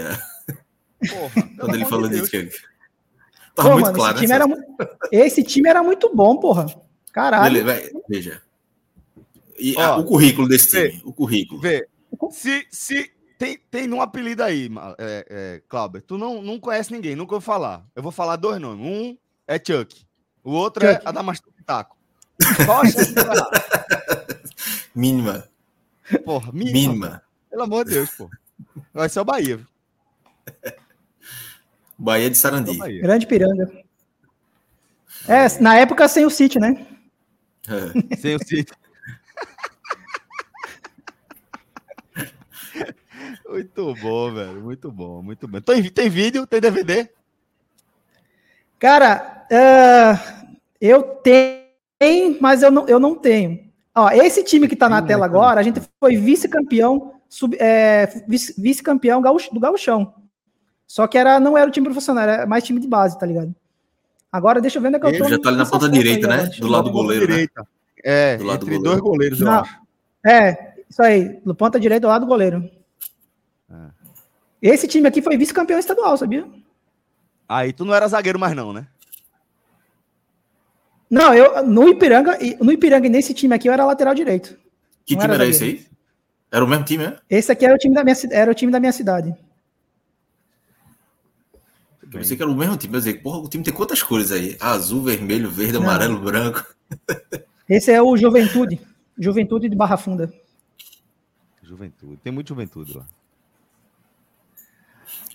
Porra, 1.08 1.50
Quando 1.60 1.76
ele 1.76 1.86
falou 1.86 2.10
disso, 2.10 2.32
que... 2.32 2.50
Tá 3.54 3.62
Pô, 3.62 3.74
muito 3.74 3.84
mano, 3.84 3.96
claro. 3.96 4.18
Esse 4.18 4.26
time, 4.26 4.34
era, 4.34 4.46
esse 5.12 5.44
time 5.44 5.70
era 5.70 5.84
muito 5.84 6.16
bom, 6.16 6.38
porra. 6.38 6.66
Caralho. 7.12 7.64
Beleza, 7.64 7.92
veja. 8.10 8.42
E, 9.60 9.76
Ó, 9.78 9.82
a, 9.82 9.98
o 9.98 10.06
currículo 10.06 10.48
desse 10.48 10.70
time. 10.70 10.90
Vê, 10.90 11.02
o 11.06 11.14
currículo. 11.14 11.62
Vê. 11.62 11.88
Se, 12.32 12.66
se 12.72 13.12
tem, 13.44 13.60
tem 13.70 13.94
um 13.94 14.02
apelido 14.02 14.41
aí, 14.41 14.70
é, 14.98 15.26
é, 15.30 15.61
Cláudio. 15.68 16.02
Tu 16.02 16.18
não, 16.18 16.41
não 16.41 16.57
conhece 16.57 16.94
ninguém, 16.94 17.14
nunca 17.15 17.32
vou 17.32 17.41
falar. 17.41 17.86
Eu 17.94 18.02
vou 18.02 18.11
falar 18.11 18.38
dois 18.38 18.60
nomes. 18.60 18.86
Um 18.86 19.18
é 19.45 19.57
Chuck. 19.57 20.06
O 20.41 20.52
outro 20.52 20.86
é 20.86 20.94
Chuck. 20.94 21.06
é 21.06 21.10
Adamastor 21.10 21.52
Pitaco. 21.52 21.98
Qual 22.65 22.82
a 22.82 22.86
chance 22.86 23.14
de 23.14 23.22
Mínima. 24.95 25.49
Porra, 26.24 26.52
mínima. 26.53 26.74
mínima. 26.74 27.24
Pelo 27.49 27.64
amor 27.64 27.86
de 27.86 27.91
Deus, 27.91 28.10
pô. 28.11 28.30
Vai 28.94 29.10
ser 29.10 29.20
o 29.20 29.26
Bahia. 29.26 29.60
Bahia 31.98 32.30
de 32.30 32.38
Sarandi. 32.38 32.78
Grande 33.02 33.26
Piranga. 33.26 33.72
É, 35.28 35.60
na 35.60 35.76
época 35.76 36.07
sem 36.07 36.26
o 36.26 36.30
City, 36.30 36.60
né? 36.60 36.86
É. 37.68 38.15
Sem 38.18 38.36
o 38.36 38.40
City. 38.45 38.72
Muito 43.54 43.96
bom, 43.96 44.34
velho. 44.34 44.62
Muito 44.62 44.92
bom, 44.92 45.22
muito 45.22 45.48
bom. 45.48 45.62
Tem, 45.62 45.84
tem 45.90 46.10
vídeo? 46.10 46.48
Tem 46.48 46.60
DVD? 46.60 47.08
Cara, 48.80 49.46
uh, 49.52 50.56
eu 50.82 51.04
tenho, 51.04 52.38
mas 52.42 52.64
eu 52.64 52.72
não, 52.72 52.88
eu 52.88 53.00
não 53.00 53.16
tenho. 53.16 53.72
Ó, 53.96 54.10
esse 54.10 54.44
time 54.44 54.68
que 54.68 54.76
tá 54.76 54.90
na 54.90 55.02
tela 55.02 55.26
agora, 55.26 55.60
a 55.60 55.64
gente 55.64 55.82
foi 56.00 56.18
vice-campeão 56.18 57.14
é, 57.60 58.08
vice-campeão 58.58 59.22
do 59.22 59.60
gauchão. 59.60 60.14
Só 60.88 61.08
que 61.08 61.18
era, 61.18 61.40
não 61.40 61.58
era 61.58 61.68
o 61.68 61.72
time 61.72 61.88
profissional, 61.88 62.24
era 62.24 62.46
mais 62.46 62.64
time 62.64 62.80
de 62.80 62.88
base, 62.88 63.18
tá 63.18 63.26
ligado? 63.26 63.56
Agora, 64.32 64.60
deixa 64.60 64.78
eu 64.78 64.82
ver 64.82 64.90
onde 64.90 64.98
é 64.98 65.00
que 65.00 65.06
eu 65.06 65.18
tô. 65.18 65.30
já 65.30 65.40
tá 65.40 65.50
ali 65.50 65.58
na 65.58 65.66
ponta 65.66 65.90
direita, 65.90 66.32
aí, 66.32 66.44
né? 66.44 66.50
Do 66.60 66.68
lado 66.68 66.86
do 66.86 66.92
goleiro. 66.92 67.28
Né? 67.28 67.32
Direita. 67.32 67.68
É, 68.04 68.38
do 68.38 68.44
lado 68.44 68.66
entre 68.66 68.78
do 68.78 68.84
dois 68.84 69.00
goleiros, 69.00 69.40
eu 69.40 69.50
acho. 69.50 69.80
É, 70.26 70.74
isso 70.90 71.02
aí, 71.02 71.40
do 71.46 71.56
ponta 71.56 71.80
direita 71.80 72.02
do 72.02 72.10
lado 72.10 72.26
do 72.26 72.28
goleiro. 72.28 72.70
É. 73.69 73.90
Esse 74.61 74.88
time 74.88 75.07
aqui 75.07 75.22
foi 75.22 75.38
vice-campeão 75.38 75.80
estadual, 75.80 76.18
sabia? 76.18 76.48
Aí 77.48 77.73
tu 77.73 77.84
não 77.85 77.94
era 77.94 78.07
zagueiro 78.07 78.40
mais 78.40 78.56
não, 78.56 78.72
né? 78.72 78.88
Não, 81.10 81.34
eu 81.34 81.64
no 81.65 81.88
Ipiranga, 81.90 82.38
no 82.60 82.72
Ipiranga 82.72 83.07
nesse 83.10 83.34
time 83.34 83.53
aqui 83.53 83.68
eu 83.68 83.73
era 83.73 83.85
lateral 83.85 84.15
direito. 84.15 84.57
Que 85.06 85.14
não 85.15 85.22
time 85.22 85.34
era, 85.34 85.44
era 85.44 85.52
esse 85.52 85.64
aí? 85.64 85.85
Era 86.52 86.64
o 86.64 86.68
mesmo 86.68 86.85
time, 86.85 87.06
né? 87.06 87.18
Esse 87.30 87.52
aqui 87.52 87.65
era 87.65 87.76
o 87.76 87.77
time 87.77 87.94
da 87.94 88.03
minha, 88.03 88.15
era 88.31 88.52
o 88.52 88.56
time 88.56 88.72
da 88.72 88.80
minha 88.80 88.91
cidade. 88.91 89.35
Eu 92.02 92.10
pensei 92.10 92.38
que 92.38 92.44
era 92.44 92.52
o 92.52 92.56
mesmo 92.56 92.77
time, 92.77 92.94
mas 92.94 93.11
porra, 93.22 93.40
o 93.40 93.49
time 93.49 93.64
tem 93.64 93.73
quantas 93.73 94.02
cores 94.02 94.31
aí? 94.31 94.56
Azul, 94.60 95.03
vermelho, 95.03 95.49
verde, 95.49 95.73
Não. 95.73 95.81
amarelo, 95.81 96.19
branco. 96.19 96.65
Esse 97.68 97.91
é 97.91 98.02
o 98.02 98.15
Juventude. 98.15 98.80
Juventude 99.18 99.69
de 99.69 99.76
Barra 99.76 99.98
Funda. 99.98 100.31
Juventude. 101.61 102.18
Tem 102.18 102.31
muito 102.31 102.49
Juventude 102.49 102.98
lá. 102.98 103.06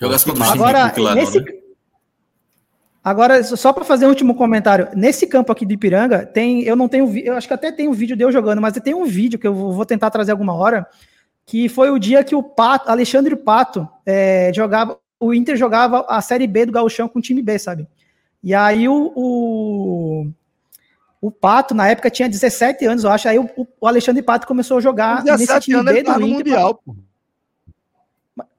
Jogasse 0.01 0.25
contra 0.25 0.45
o 0.45 0.51
Agora, 0.51 0.93
nesse... 1.15 1.41
Né? 1.41 1.59
Agora, 3.03 3.43
só 3.43 3.73
para 3.73 3.85
fazer 3.85 4.07
um 4.07 4.11
último 4.11 4.35
comentário, 4.35 4.89
nesse 4.95 5.27
campo 5.27 5.51
aqui 5.51 5.65
de 5.65 5.75
Ipiranga, 5.75 6.27
tem, 6.27 6.63
eu 6.63 6.77
não 6.77 6.89
tenho, 6.89 7.11
eu 7.19 7.35
acho 7.35 7.49
que 7.49 7.55
até 7.55 7.73
tem 7.73 7.89
um 7.89 7.93
vídeo 7.93 8.17
de 8.17 8.23
eu 8.23 8.31
jogando, 8.31 8.61
mas 8.61 8.75
tem 8.75 8.95
um 8.95 9.07
vídeo 9.07 9.39
que 9.39 9.47
eu 9.47 9.55
vou 9.55 9.87
tentar 9.87 10.11
trazer 10.11 10.33
alguma 10.33 10.55
hora, 10.55 10.87
que 11.47 11.69
foi 11.69 11.91
o 11.91 11.99
dia 11.99 12.23
que 12.23 12.35
o 12.35 12.43
Pato, 12.43 12.91
Alexandre 12.91 13.35
Pato, 13.35 13.89
é, 14.05 14.53
jogava, 14.55 14.99
o 15.19 15.33
Inter 15.33 15.57
jogava 15.57 16.05
a 16.09 16.21
Série 16.21 16.47
B 16.47 16.67
do 16.67 16.73
Gauchão 16.73 17.09
com 17.09 17.19
o 17.19 17.23
time 17.23 17.41
B, 17.41 17.59
sabe? 17.59 17.89
E 18.43 18.55
aí 18.55 18.89
o, 18.89 19.13
o, 19.17 20.31
o 21.21 21.31
Pato, 21.31 21.75
na 21.75 21.89
época, 21.89 22.11
tinha 22.11 22.29
17 22.29 22.85
anos, 22.85 23.05
eu 23.05 23.11
acho, 23.11 23.29
aí 23.29 23.39
o, 23.39 23.49
o 23.81 23.87
Alexandre 23.87 24.23
Pato 24.23 24.47
começou 24.47 24.77
a 24.77 24.81
jogar 24.83 25.25
nesse 25.25 25.61
time 25.61 25.83
B 25.83 26.03
do 26.03 26.11
Inter. 26.11 26.21
Mundial, 26.21 26.75
pô. 26.75 26.95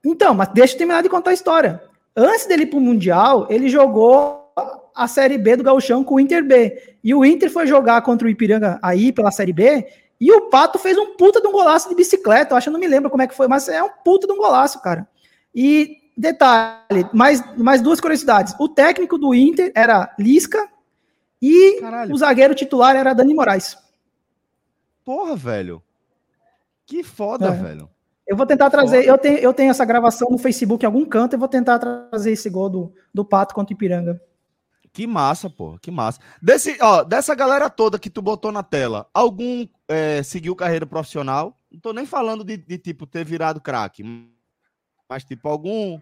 Então, 0.04 0.34
mas 0.34 0.50
deixa 0.50 0.74
eu 0.74 0.78
terminar 0.78 1.04
de 1.04 1.10
contar 1.10 1.32
a 1.32 1.34
história. 1.34 1.82
Antes 2.16 2.46
dele 2.46 2.64
ir 2.64 2.68
pro 2.68 2.80
Mundial, 2.80 3.48
ele 3.50 3.70
jogou 3.70 4.52
a 4.96 5.08
Série 5.08 5.38
B 5.38 5.56
do 5.56 5.64
Gauchão 5.64 6.04
com 6.04 6.16
o 6.16 6.20
Inter 6.20 6.44
B. 6.44 6.98
E 7.04 7.14
o 7.14 7.24
Inter 7.24 7.50
foi 7.50 7.68
jogar 7.68 8.02
contra 8.02 8.28
o 8.28 8.30
Ipiranga 8.30 8.80
aí 8.82 9.12
pela 9.12 9.32
Série 9.32 9.54
B 9.54 9.88
e 10.20 10.32
o 10.32 10.50
Pato 10.50 10.78
fez 10.78 10.98
um 10.98 11.16
puta 11.16 11.40
de 11.40 11.48
um 11.48 11.52
golaço 11.52 11.88
de 11.88 11.96
bicicleta. 11.96 12.54
Eu 12.54 12.58
acho 12.58 12.66
que 12.66 12.74
não 12.74 12.80
me 12.80 12.88
lembro 12.88 13.10
como 13.10 13.24
é 13.24 13.28
que 13.28 13.36
foi, 13.36 13.48
mas 13.48 13.70
é 13.70 13.82
um 13.82 13.90
puta 14.04 14.28
de 14.28 14.34
um 14.34 14.38
golaço, 14.38 14.82
cara. 14.82 15.08
E 15.56 16.12
detalhe, 16.18 17.08
mais, 17.14 17.42
mais 17.58 17.82
duas 17.82 18.02
curiosidades. 18.02 18.54
O 18.60 18.68
técnico 18.68 19.18
do 19.18 19.34
Inter 19.34 19.72
era 19.74 20.14
Lisca 20.20 20.70
e 21.42 21.80
Caralho. 21.80 22.14
o 22.14 22.18
zagueiro 22.18 22.54
titular 22.54 22.96
era 22.96 23.14
Dani 23.14 23.34
Moraes. 23.34 23.78
Porra, 25.06 25.36
velho. 25.38 25.82
Que 26.86 27.02
foda, 27.02 27.48
é. 27.48 27.52
velho. 27.52 27.90
Eu 28.30 28.38
vou 28.38 28.46
tentar 28.46 28.70
trazer, 28.70 29.08
eu 29.08 29.18
tenho, 29.18 29.40
eu 29.40 29.52
tenho 29.52 29.72
essa 29.72 29.84
gravação 29.84 30.30
no 30.30 30.38
Facebook 30.38 30.86
em 30.86 30.86
algum 30.86 31.04
canto, 31.04 31.34
eu 31.34 31.40
vou 31.40 31.48
tentar 31.48 31.80
trazer 31.80 32.32
esse 32.32 32.48
gol 32.48 32.70
do, 32.70 32.94
do 33.12 33.26
Pato 33.26 33.56
contra 33.56 33.74
o 33.74 33.76
Ipiranga. 33.76 34.22
Que 34.94 35.08
massa, 35.08 35.50
pô, 35.50 35.80
que 35.80 35.90
massa. 35.90 36.20
Desse, 36.40 36.78
ó, 36.80 37.04
dessa 37.04 37.34
galera 37.34 37.72
toda 37.72 37.98
que 37.98 38.08
tu 38.08 38.22
botou 38.22 38.52
na 38.52 38.62
tela, 38.62 39.10
algum 39.16 39.68
é, 39.88 40.22
seguiu 40.22 40.56
carreira 40.56 40.86
profissional? 40.86 41.58
Não 41.72 41.80
tô 41.80 41.92
nem 41.92 42.06
falando 42.06 42.44
de, 42.44 42.56
de 42.56 42.78
tipo 42.78 43.08
ter 43.08 43.26
virado 43.26 43.60
craque, 43.60 44.04
mas 45.10 45.24
tipo 45.24 45.50
algum 45.50 46.00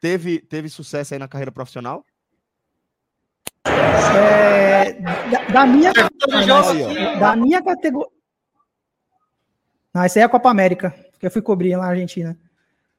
teve 0.00 0.38
teve 0.38 0.70
sucesso 0.70 1.12
aí 1.12 1.20
na 1.20 1.28
carreira 1.28 1.52
profissional? 1.52 2.02
É, 3.66 4.92
da, 4.94 5.44
da, 5.52 5.66
minha 5.66 5.92
categoria, 5.92 7.18
da 7.18 7.36
minha 7.36 7.62
categoria. 7.62 8.10
Não, 9.92 10.02
essa 10.02 10.18
aí 10.18 10.22
é 10.22 10.24
a 10.24 10.30
Copa 10.30 10.48
América, 10.48 10.94
que 11.18 11.26
eu 11.26 11.30
fui 11.30 11.42
cobrir 11.42 11.76
lá 11.76 11.84
na 11.84 11.90
Argentina. 11.90 12.36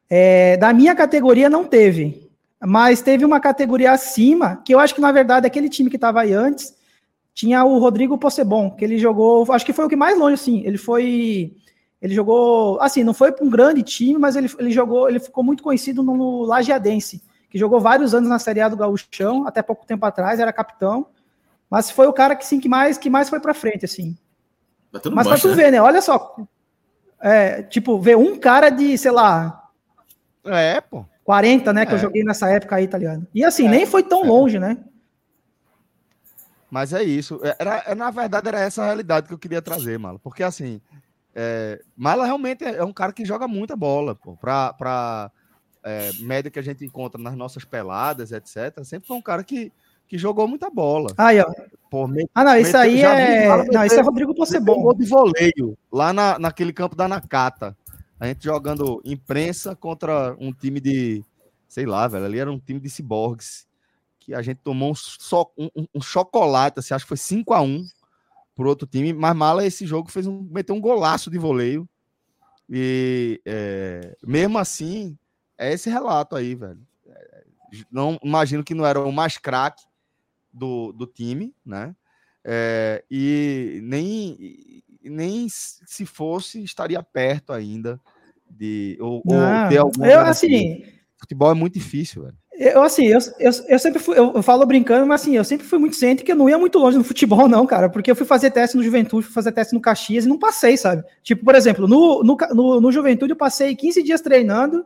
É, 0.09 0.57
da 0.57 0.73
minha 0.73 0.95
categoria 0.95 1.49
não 1.49 1.65
teve. 1.65 2.27
Mas 2.59 3.01
teve 3.01 3.23
uma 3.23 3.39
categoria 3.39 3.91
acima, 3.91 4.61
que 4.65 4.73
eu 4.73 4.79
acho 4.79 4.95
que, 4.95 5.01
na 5.01 5.11
verdade, 5.11 5.45
aquele 5.45 5.69
time 5.69 5.89
que 5.89 5.95
estava 5.95 6.21
aí 6.21 6.33
antes, 6.33 6.75
tinha 7.33 7.63
o 7.63 7.77
Rodrigo 7.77 8.17
Possebon, 8.17 8.71
que 8.71 8.83
ele 8.83 8.97
jogou, 8.97 9.45
acho 9.51 9.63
que 9.63 9.73
foi 9.73 9.85
o 9.85 9.89
que 9.89 9.95
mais 9.95 10.17
longe, 10.17 10.33
assim, 10.33 10.63
ele 10.65 10.77
foi, 10.77 11.55
ele 12.01 12.15
jogou, 12.15 12.81
assim, 12.81 13.03
não 13.03 13.13
foi 13.13 13.31
para 13.31 13.45
um 13.45 13.49
grande 13.49 13.83
time, 13.83 14.17
mas 14.17 14.35
ele, 14.35 14.49
ele 14.57 14.71
jogou, 14.71 15.07
ele 15.07 15.19
ficou 15.19 15.43
muito 15.43 15.61
conhecido 15.61 16.01
no 16.01 16.41
Lajeadense, 16.41 17.21
que 17.47 17.59
jogou 17.59 17.79
vários 17.79 18.15
anos 18.15 18.27
na 18.27 18.39
Série 18.39 18.59
A 18.59 18.69
do 18.69 18.75
Gauchão, 18.75 19.45
até 19.45 19.61
pouco 19.61 19.85
tempo 19.85 20.03
atrás, 20.03 20.39
era 20.39 20.51
capitão, 20.51 21.05
mas 21.69 21.91
foi 21.91 22.07
o 22.07 22.13
cara 22.13 22.35
que, 22.35 22.43
sim, 22.43 22.59
que 22.59 22.67
mais, 22.67 22.97
que 22.97 23.09
mais 23.09 23.29
foi 23.29 23.39
para 23.39 23.53
frente, 23.53 23.85
assim. 23.85 24.17
Mas 25.13 25.27
para 25.27 25.37
tu 25.37 25.49
né? 25.49 25.53
ver, 25.53 25.71
né, 25.71 25.79
olha 25.79 26.01
só, 26.01 26.35
é, 27.21 27.63
tipo, 27.63 27.99
ver 27.99 28.17
um 28.17 28.39
cara 28.39 28.69
de, 28.69 28.97
sei 28.97 29.11
lá... 29.11 29.69
É, 30.45 30.79
pô 30.79 31.05
40, 31.27 31.73
né? 31.73 31.85
Que 31.85 31.91
é. 31.91 31.95
eu 31.95 31.99
joguei 31.99 32.23
nessa 32.23 32.49
época 32.49 32.77
aí, 32.77 32.87
tá 32.87 32.97
ligado? 32.97 33.27
E 33.35 33.43
assim, 33.43 33.67
é. 33.67 33.69
nem 33.69 33.85
foi 33.85 34.01
tão 34.01 34.23
é. 34.23 34.27
longe, 34.27 34.57
né? 34.57 34.77
Mas 36.71 36.93
é 36.93 37.03
isso. 37.03 37.37
É, 37.43 37.53
era, 37.59 37.83
é, 37.85 37.93
na 37.93 38.09
verdade, 38.09 38.47
era 38.47 38.61
essa 38.61 38.81
a 38.81 38.85
realidade 38.85 39.27
que 39.27 39.33
eu 39.33 39.37
queria 39.37 39.61
trazer, 39.61 39.99
Mala. 39.99 40.17
Porque 40.19 40.41
assim, 40.41 40.79
é, 41.35 41.81
Mala 41.97 42.25
realmente 42.25 42.63
é 42.63 42.81
um 42.81 42.93
cara 42.93 43.11
que 43.11 43.25
joga 43.25 43.45
muita 43.45 43.75
bola, 43.75 44.15
pô. 44.15 44.37
Pra, 44.37 44.71
pra 44.71 45.29
é, 45.83 46.11
média 46.21 46.49
que 46.49 46.59
a 46.59 46.63
gente 46.63 46.85
encontra 46.85 47.21
nas 47.21 47.35
nossas 47.35 47.65
peladas, 47.65 48.31
etc. 48.31 48.81
Sempre 48.85 49.09
foi 49.09 49.17
um 49.17 49.21
cara 49.21 49.43
que, 49.43 49.73
que 50.07 50.17
jogou 50.17 50.47
muita 50.47 50.69
bola. 50.69 51.13
Aí, 51.17 51.39
ó. 51.39 51.51
Pô, 51.89 52.07
me, 52.07 52.27
ah, 52.35 52.43
não, 52.43 52.57
isso 52.57 52.75
aí 52.75 53.01
é. 53.01 53.65
não, 53.71 53.85
isso 53.85 53.95
é 53.95 54.01
Rodrigo 54.01 54.35
Possebon. 54.35 54.93
de 54.93 55.05
voleio 55.05 55.77
lá 55.91 56.11
na, 56.11 56.37
naquele 56.37 56.73
campo 56.73 56.95
da 56.95 57.07
Nakata. 57.07 57.77
A 58.19 58.27
gente 58.27 58.43
jogando 58.43 59.01
imprensa 59.05 59.75
contra 59.75 60.35
um 60.39 60.51
time 60.51 60.81
de, 60.81 61.23
sei 61.67 61.85
lá, 61.85 62.07
velho, 62.07 62.25
ali 62.25 62.39
era 62.39 62.51
um 62.51 62.59
time 62.59 62.79
de 62.79 62.89
ciborgues, 62.89 63.67
que 64.19 64.33
a 64.33 64.41
gente 64.41 64.57
tomou 64.57 64.91
um, 64.91 64.95
so, 64.95 65.49
um, 65.57 65.69
um 65.95 66.01
chocolate, 66.01 66.79
assim, 66.79 66.93
acho 66.93 67.05
que 67.05 67.09
foi 67.09 67.17
5 67.17 67.53
a 67.53 67.61
1 67.61 67.85
por 68.55 68.67
outro 68.67 68.87
time, 68.87 69.13
mas 69.13 69.35
Mala 69.35 69.65
esse 69.65 69.85
jogo 69.85 70.09
fez 70.09 70.25
um, 70.25 70.45
meteu 70.51 70.75
um 70.75 70.81
golaço 70.81 71.29
de 71.29 71.37
voleio, 71.37 71.87
e 72.69 73.39
é, 73.45 74.17
mesmo 74.25 74.57
assim, 74.57 75.17
é 75.57 75.71
esse 75.71 75.89
relato 75.89 76.35
aí, 76.35 76.55
velho. 76.55 76.79
Não 77.91 78.17
imagino 78.23 78.63
que 78.63 78.73
não 78.73 78.85
era 78.85 78.99
o 78.99 79.11
mais 79.11 79.37
craque 79.37 79.86
do, 80.51 80.91
do 80.91 81.05
time, 81.05 81.53
né? 81.65 81.95
É, 82.43 83.03
e 83.11 83.79
nem 83.83 84.81
nem 85.03 85.47
se 85.49 86.05
fosse 86.05 86.63
estaria 86.63 87.01
perto 87.03 87.51
ainda 87.51 87.99
de 88.49 88.97
ou, 89.01 89.21
ou 89.25 89.69
ter 89.69 89.77
algum 89.77 90.05
eu 90.05 90.21
assim 90.21 90.81
futebol 91.19 91.51
é 91.51 91.53
muito 91.53 91.73
difícil 91.73 92.23
velho. 92.23 92.37
eu 92.53 92.81
assim 92.81 93.07
eu, 93.07 93.19
eu, 93.37 93.51
eu 93.67 93.79
sempre 93.79 93.99
fui 93.99 94.17
eu, 94.17 94.31
eu, 94.33 94.41
falo 94.41 94.65
brincando 94.65 95.05
mas 95.05 95.21
assim 95.21 95.35
eu 95.35 95.43
sempre 95.43 95.67
fui 95.67 95.77
muito 95.77 95.97
ciente 95.97 96.23
que 96.23 96.31
eu 96.31 96.37
não 96.37 96.47
ia 96.47 96.57
muito 96.57 96.79
longe 96.79 96.97
no 96.97 97.03
futebol 97.03 97.47
não 97.49 97.67
cara 97.67 97.89
porque 97.89 98.11
eu 98.11 98.15
fui 98.15 98.25
fazer 98.25 98.51
teste 98.51 98.77
no 98.77 98.83
Juventude 98.83 99.25
fui 99.25 99.33
fazer 99.33 99.51
teste 99.51 99.73
no 99.73 99.81
Caxias 99.81 100.23
e 100.23 100.29
não 100.29 100.39
passei 100.39 100.77
sabe 100.77 101.03
tipo 101.21 101.43
por 101.43 101.55
exemplo 101.55 101.85
no, 101.85 102.23
no, 102.23 102.37
no, 102.53 102.79
no 102.79 102.91
Juventude 102.93 103.33
eu 103.33 103.37
passei 103.37 103.75
15 103.75 104.03
dias 104.03 104.21
treinando 104.21 104.85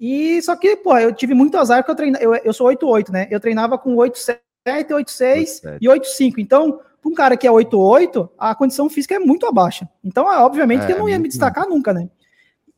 E 0.00 0.40
só 0.42 0.54
que, 0.54 0.76
pô, 0.76 0.96
eu 0.96 1.12
tive 1.12 1.34
muito 1.34 1.58
azar 1.58 1.84
que 1.84 1.90
eu 1.90 1.94
treinava. 1.94 2.24
Eu, 2.24 2.34
eu 2.36 2.52
sou 2.52 2.68
8-8, 2.68 3.10
né? 3.10 3.26
Eu 3.30 3.40
treinava 3.40 3.76
com 3.76 3.96
8-7, 3.96 4.38
8-6 4.66 5.78
e 5.80 5.86
8-5. 5.86 6.34
Então, 6.38 6.80
para 7.00 7.10
um 7.10 7.14
cara 7.14 7.36
que 7.36 7.46
é 7.46 7.50
8-8, 7.50 8.28
a 8.38 8.54
condição 8.54 8.88
física 8.88 9.14
é 9.14 9.18
muito 9.18 9.46
abaixo. 9.46 9.86
Então, 10.04 10.30
é, 10.32 10.38
obviamente, 10.38 10.82
é, 10.82 10.86
que 10.86 10.92
eu 10.92 10.98
não 10.98 11.08
ia 11.08 11.18
me 11.18 11.28
destacar 11.28 11.64
não. 11.64 11.76
nunca, 11.76 11.92
né? 11.92 12.08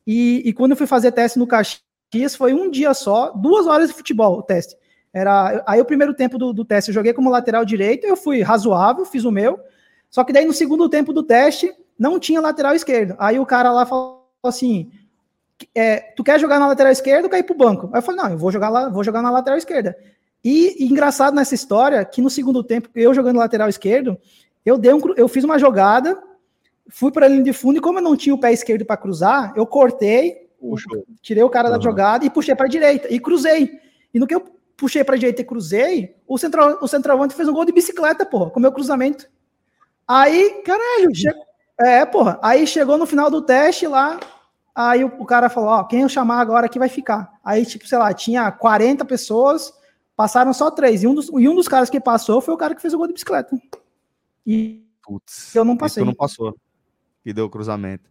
E, 0.05 0.41
e, 0.45 0.53
quando 0.53 0.71
eu 0.71 0.77
fui 0.77 0.87
fazer 0.87 1.11
teste 1.11 1.37
no 1.37 1.47
Caxias, 1.47 2.35
foi 2.35 2.53
um 2.53 2.69
dia 2.69 2.93
só, 2.93 3.31
duas 3.31 3.67
horas 3.67 3.89
de 3.89 3.95
futebol 3.95 4.39
o 4.39 4.43
teste. 4.43 4.75
Era, 5.13 5.63
aí 5.67 5.81
o 5.81 5.85
primeiro 5.85 6.13
tempo 6.13 6.37
do, 6.37 6.53
do 6.53 6.63
teste 6.63 6.89
eu 6.89 6.95
joguei 6.95 7.13
como 7.13 7.29
lateral 7.29 7.65
direito, 7.65 8.05
eu 8.05 8.15
fui 8.15 8.41
razoável, 8.41 9.05
fiz 9.05 9.25
o 9.25 9.31
meu. 9.31 9.59
Só 10.09 10.23
que 10.23 10.33
daí 10.33 10.45
no 10.45 10.53
segundo 10.53 10.89
tempo 10.89 11.13
do 11.13 11.23
teste 11.23 11.73
não 11.97 12.19
tinha 12.19 12.41
lateral 12.41 12.73
esquerdo. 12.73 13.15
Aí 13.19 13.39
o 13.39 13.45
cara 13.45 13.71
lá 13.71 13.85
falou 13.85 14.25
assim: 14.43 14.91
é, 15.75 15.99
tu 16.15 16.23
quer 16.23 16.39
jogar 16.39 16.59
na 16.59 16.67
lateral 16.67 16.91
esquerda 16.91 17.23
ou 17.23 17.29
quer 17.29 17.39
ir 17.39 17.43
pro 17.43 17.55
banco? 17.55 17.89
Aí 17.93 17.99
eu 17.99 18.01
falei, 18.01 18.21
não, 18.21 18.31
eu 18.31 18.37
vou 18.37 18.51
jogar 18.51 18.69
lá, 18.69 18.89
vou 18.89 19.03
jogar 19.03 19.21
na 19.21 19.29
lateral 19.29 19.57
esquerda. 19.57 19.95
E, 20.43 20.83
e 20.83 20.87
engraçado 20.91 21.35
nessa 21.35 21.53
história 21.53 22.03
que 22.03 22.21
no 22.21 22.29
segundo 22.29 22.63
tempo, 22.63 22.89
eu 22.95 23.13
jogando 23.13 23.37
lateral 23.37 23.69
esquerdo, 23.69 24.17
eu 24.65 24.77
dei 24.77 24.93
um, 24.93 24.99
eu 25.15 25.27
fiz 25.27 25.43
uma 25.43 25.59
jogada, 25.59 26.21
fui 26.89 27.11
para 27.11 27.25
a 27.25 27.29
linha 27.29 27.43
de 27.43 27.53
fundo 27.53 27.77
e 27.77 27.81
como 27.81 27.99
eu 27.99 28.03
não 28.03 28.15
tinha 28.15 28.33
o 28.33 28.39
pé 28.39 28.51
esquerdo 28.51 28.85
para 28.85 28.97
cruzar, 28.97 29.53
eu 29.55 29.65
cortei, 29.65 30.49
o, 30.59 30.75
tirei 31.21 31.43
o 31.43 31.49
cara 31.49 31.69
uhum. 31.69 31.77
da 31.77 31.83
jogada 31.83 32.25
e 32.25 32.29
puxei 32.29 32.55
para 32.55 32.65
a 32.65 32.69
direita 32.69 33.07
e 33.13 33.19
cruzei. 33.19 33.79
E 34.13 34.19
no 34.19 34.27
que 34.27 34.35
eu 34.35 34.43
puxei 34.75 35.03
para 35.03 35.15
a 35.15 35.17
direita 35.17 35.41
e 35.41 35.45
cruzei, 35.45 36.15
o 36.27 36.37
central, 36.37 36.79
o 36.81 36.87
centroavante 36.87 37.35
fez 37.35 37.47
um 37.47 37.53
gol 37.53 37.65
de 37.65 37.71
bicicleta, 37.71 38.25
porra, 38.25 38.49
com 38.49 38.59
o 38.59 38.61
meu 38.61 38.71
cruzamento. 38.71 39.29
Aí, 40.07 40.61
caralho, 40.65 41.15
che... 41.15 41.29
é, 41.79 42.05
porra. 42.05 42.39
Aí 42.41 42.65
chegou 42.65 42.97
no 42.97 43.05
final 43.05 43.29
do 43.29 43.41
teste 43.41 43.87
lá, 43.87 44.19
Aí 44.73 45.03
o, 45.03 45.07
o 45.19 45.25
cara 45.25 45.49
falou: 45.49 45.69
Ó, 45.69 45.83
quem 45.83 46.01
eu 46.01 46.09
chamar 46.09 46.39
agora 46.39 46.65
aqui 46.65 46.79
vai 46.79 46.89
ficar. 46.89 47.33
Aí, 47.43 47.65
tipo, 47.65 47.87
sei 47.87 47.97
lá, 47.97 48.13
tinha 48.13 48.51
40 48.51 49.03
pessoas, 49.05 49.73
passaram 50.21 50.53
só 50.53 50.69
três. 50.69 51.01
E 51.01 51.07
um 51.07 51.15
dos, 51.15 51.29
e 51.29 51.49
um 51.49 51.55
dos 51.55 51.67
caras 51.67 51.89
que 51.89 51.99
passou 51.99 52.39
foi 52.41 52.53
o 52.53 52.57
cara 52.57 52.75
que 52.75 52.81
fez 52.81 52.93
o 52.93 52.97
gol 52.97 53.07
de 53.07 53.13
bicicleta. 53.13 53.59
E 54.45 54.85
Putz, 55.01 55.55
eu 55.55 55.65
não 55.65 55.75
passei. 55.75 56.03
não 56.03 56.13
passou. 56.13 56.55
Que 57.23 57.33
deu 57.33 57.45
o 57.45 57.49
cruzamento. 57.49 58.07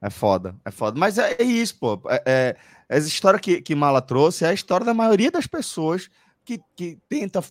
É 0.00 0.08
foda, 0.08 0.54
é 0.64 0.70
foda. 0.70 0.96
Mas 0.96 1.18
é, 1.18 1.32
é 1.32 1.42
isso, 1.42 1.76
pô. 1.76 2.00
É, 2.08 2.22
é, 2.24 2.56
essa 2.88 3.08
história 3.08 3.40
que, 3.40 3.60
que 3.60 3.74
Mala 3.74 4.00
trouxe 4.00 4.44
é 4.44 4.48
a 4.48 4.52
história 4.52 4.86
da 4.86 4.94
maioria 4.94 5.28
das 5.28 5.48
pessoas 5.48 6.08
que, 6.44 6.60
que 6.76 7.00
tenta 7.08 7.42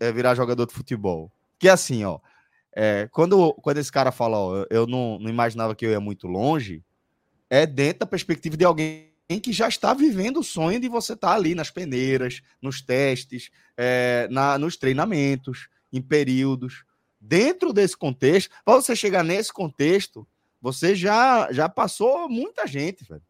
é, 0.00 0.10
virar 0.10 0.34
jogador 0.34 0.64
de 0.64 0.72
futebol. 0.72 1.30
Que 1.58 1.68
é 1.68 1.72
assim, 1.72 2.04
ó. 2.04 2.18
É, 2.74 3.06
quando, 3.12 3.52
quando 3.54 3.76
esse 3.76 3.92
cara 3.92 4.10
fala, 4.10 4.38
ó, 4.38 4.64
eu 4.70 4.86
não, 4.86 5.18
não 5.18 5.28
imaginava 5.28 5.74
que 5.74 5.84
eu 5.84 5.90
ia 5.90 6.00
muito 6.00 6.26
longe, 6.26 6.82
é 7.50 7.66
dentro 7.66 8.00
da 8.00 8.06
perspectiva 8.06 8.56
de 8.56 8.64
alguém 8.64 9.12
que 9.38 9.52
já 9.52 9.68
está 9.68 9.92
vivendo 9.92 10.40
o 10.40 10.44
sonho 10.44 10.80
de 10.80 10.88
você 10.88 11.12
estar 11.12 11.34
ali 11.34 11.54
nas 11.54 11.70
peneiras, 11.70 12.40
nos 12.62 12.80
testes, 12.80 13.50
é, 13.76 14.26
na, 14.30 14.56
nos 14.58 14.76
treinamentos, 14.76 15.68
em 15.92 16.00
períodos. 16.00 16.84
Dentro 17.20 17.72
desse 17.72 17.96
contexto, 17.96 18.50
para 18.64 18.74
você 18.74 18.96
chegar 18.96 19.22
nesse 19.22 19.52
contexto, 19.52 20.26
você 20.62 20.94
já, 20.94 21.52
já 21.52 21.68
passou 21.68 22.28
muita 22.28 22.66
gente, 22.66 23.04
velho. 23.04 23.22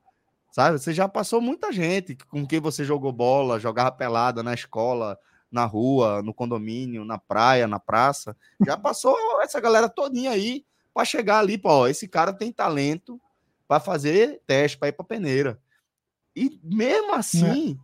Sabe? 0.52 0.78
Você 0.78 0.92
já 0.92 1.08
passou 1.08 1.40
muita 1.40 1.72
gente 1.72 2.16
com 2.28 2.46
quem 2.46 2.60
você 2.60 2.84
jogou 2.84 3.12
bola, 3.12 3.58
jogava 3.58 3.90
pelada 3.90 4.42
na 4.42 4.54
escola, 4.54 5.18
na 5.50 5.64
rua, 5.64 6.22
no 6.22 6.32
condomínio, 6.32 7.04
na 7.04 7.18
praia, 7.18 7.66
na 7.66 7.80
praça. 7.80 8.36
Já 8.64 8.76
passou 8.78 9.16
essa 9.42 9.60
galera 9.60 9.88
todinha 9.88 10.30
aí 10.30 10.64
para 10.94 11.04
chegar 11.04 11.38
ali, 11.38 11.58
pô, 11.58 11.86
esse 11.86 12.06
cara 12.06 12.32
tem 12.32 12.52
talento, 12.52 13.20
para 13.66 13.80
fazer 13.80 14.40
teste 14.46 14.78
para 14.78 14.88
ir 14.88 14.92
para 14.92 15.04
peneira. 15.04 15.60
E 16.38 16.60
mesmo 16.62 17.14
assim, 17.14 17.78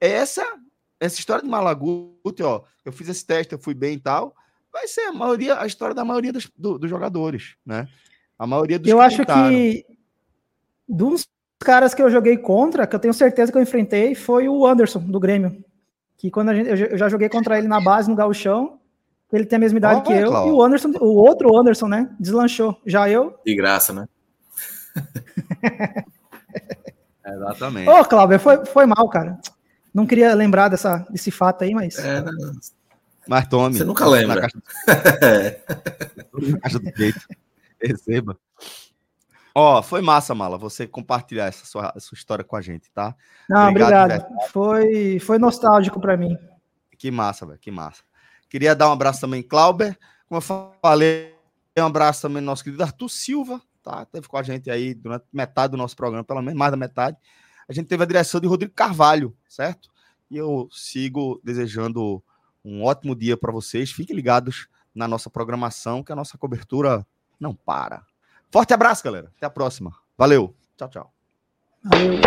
é. 0.00 0.10
essa 0.10 0.44
essa 0.98 1.18
história 1.18 1.42
de 1.42 1.48
Malaguti, 1.48 2.42
ó, 2.42 2.62
eu 2.84 2.92
fiz 2.92 3.08
esse 3.08 3.24
teste, 3.24 3.54
eu 3.54 3.58
fui 3.58 3.72
bem 3.72 3.94
e 3.94 4.00
tal, 4.00 4.34
vai 4.70 4.86
ser 4.86 5.00
a 5.02 5.12
maioria, 5.12 5.58
a 5.58 5.66
história 5.66 5.94
da 5.94 6.04
maioria 6.04 6.32
dos, 6.32 6.50
do, 6.56 6.78
dos 6.78 6.90
jogadores, 6.90 7.54
né? 7.64 7.88
A 8.38 8.46
maioria 8.46 8.78
dos 8.78 8.88
Eu 8.88 8.98
que 8.98 9.02
acho 9.02 9.16
tentaram. 9.16 9.48
que 9.48 9.86
dos 10.86 11.26
caras 11.58 11.94
que 11.94 12.02
eu 12.02 12.10
joguei 12.10 12.36
contra, 12.36 12.86
que 12.86 12.94
eu 12.94 13.00
tenho 13.00 13.14
certeza 13.14 13.50
que 13.50 13.56
eu 13.56 13.62
enfrentei, 13.62 14.14
foi 14.14 14.46
o 14.48 14.66
Anderson 14.66 14.98
do 15.00 15.18
Grêmio. 15.18 15.64
Que 16.18 16.30
quando 16.30 16.50
a 16.50 16.54
gente, 16.54 16.68
eu 16.68 16.98
já 16.98 17.08
joguei 17.08 17.30
contra 17.30 17.58
ele 17.58 17.66
na 17.66 17.80
base 17.80 18.10
no 18.10 18.16
Gauchão, 18.16 18.78
ele 19.32 19.46
tem 19.46 19.56
a 19.56 19.60
mesma 19.60 19.78
idade 19.78 20.00
oh, 20.00 20.02
que 20.02 20.12
eu, 20.12 20.32
e 20.48 20.50
o 20.50 20.62
Anderson, 20.62 20.92
o 21.00 21.14
outro 21.14 21.56
Anderson, 21.56 21.88
né, 21.88 22.14
deslanchou. 22.18 22.78
Já 22.84 23.08
eu. 23.08 23.38
De 23.44 23.54
graça, 23.54 23.92
né? 23.92 24.08
Exatamente. 27.34 27.88
Ô, 27.88 28.04
Cláudio, 28.04 28.38
foi, 28.38 28.64
foi 28.64 28.86
mal, 28.86 29.08
cara. 29.08 29.38
Não 29.92 30.06
queria 30.06 30.34
lembrar 30.34 30.68
dessa, 30.68 30.98
desse 31.10 31.30
fato 31.30 31.64
aí, 31.64 31.74
mas. 31.74 31.98
É, 31.98 32.24
mas 33.26 33.46
tome. 33.48 33.76
Você 33.76 33.84
nunca 33.84 34.06
lembra. 34.06 34.36
Na 34.36 34.40
caixa, 34.40 34.58
na 36.52 36.60
caixa 36.60 36.78
do 36.78 36.92
peito. 36.92 37.20
Receba. 37.82 38.38
Ó, 39.54 39.82
foi 39.82 40.00
massa, 40.00 40.34
Mala, 40.34 40.56
você 40.56 40.86
compartilhar 40.86 41.46
essa 41.46 41.64
sua, 41.66 41.92
sua 41.98 42.14
história 42.14 42.44
com 42.44 42.56
a 42.56 42.60
gente, 42.60 42.90
tá? 42.92 43.14
Não, 43.48 43.68
obrigado. 43.68 44.12
obrigado. 44.12 44.50
Foi, 44.50 45.18
foi 45.18 45.38
nostálgico 45.38 46.00
para 46.00 46.16
mim. 46.16 46.36
Que 46.96 47.10
massa, 47.10 47.46
velho, 47.46 47.58
que 47.58 47.70
massa. 47.70 48.02
Queria 48.48 48.74
dar 48.74 48.88
um 48.88 48.92
abraço 48.92 49.20
também, 49.20 49.42
Clauber. 49.42 49.98
Como 50.28 50.38
eu 50.38 50.74
falei, 50.80 51.34
um 51.78 51.86
abraço 51.86 52.22
também 52.22 52.42
nosso 52.42 52.62
querido 52.62 52.82
Arthur 52.82 53.08
Silva, 53.08 53.60
tá? 53.82 54.04
Teve 54.06 54.28
com 54.28 54.36
a 54.36 54.42
gente 54.42 54.70
aí 54.70 54.94
durante 54.94 55.24
metade 55.32 55.72
do 55.72 55.76
nosso 55.76 55.96
programa, 55.96 56.24
pelo 56.24 56.42
menos 56.42 56.58
mais 56.58 56.70
da 56.70 56.76
metade. 56.76 57.16
A 57.68 57.72
gente 57.72 57.86
teve 57.86 58.02
a 58.02 58.06
direção 58.06 58.40
de 58.40 58.46
Rodrigo 58.46 58.72
Carvalho, 58.74 59.36
certo? 59.48 59.90
E 60.30 60.36
eu 60.36 60.68
sigo 60.70 61.40
desejando 61.44 62.22
um 62.64 62.84
ótimo 62.84 63.14
dia 63.14 63.36
para 63.36 63.52
vocês. 63.52 63.90
Fiquem 63.90 64.14
ligados 64.14 64.68
na 64.94 65.06
nossa 65.06 65.30
programação, 65.30 66.02
que 66.02 66.12
a 66.12 66.16
nossa 66.16 66.36
cobertura 66.36 67.06
não 67.38 67.54
para. 67.54 68.04
Forte 68.50 68.74
abraço, 68.74 69.04
galera. 69.04 69.32
Até 69.36 69.46
a 69.46 69.50
próxima. 69.50 69.94
Valeu. 70.16 70.54
Tchau, 70.76 70.88
tchau. 70.88 71.12
Valeu. 71.84 72.20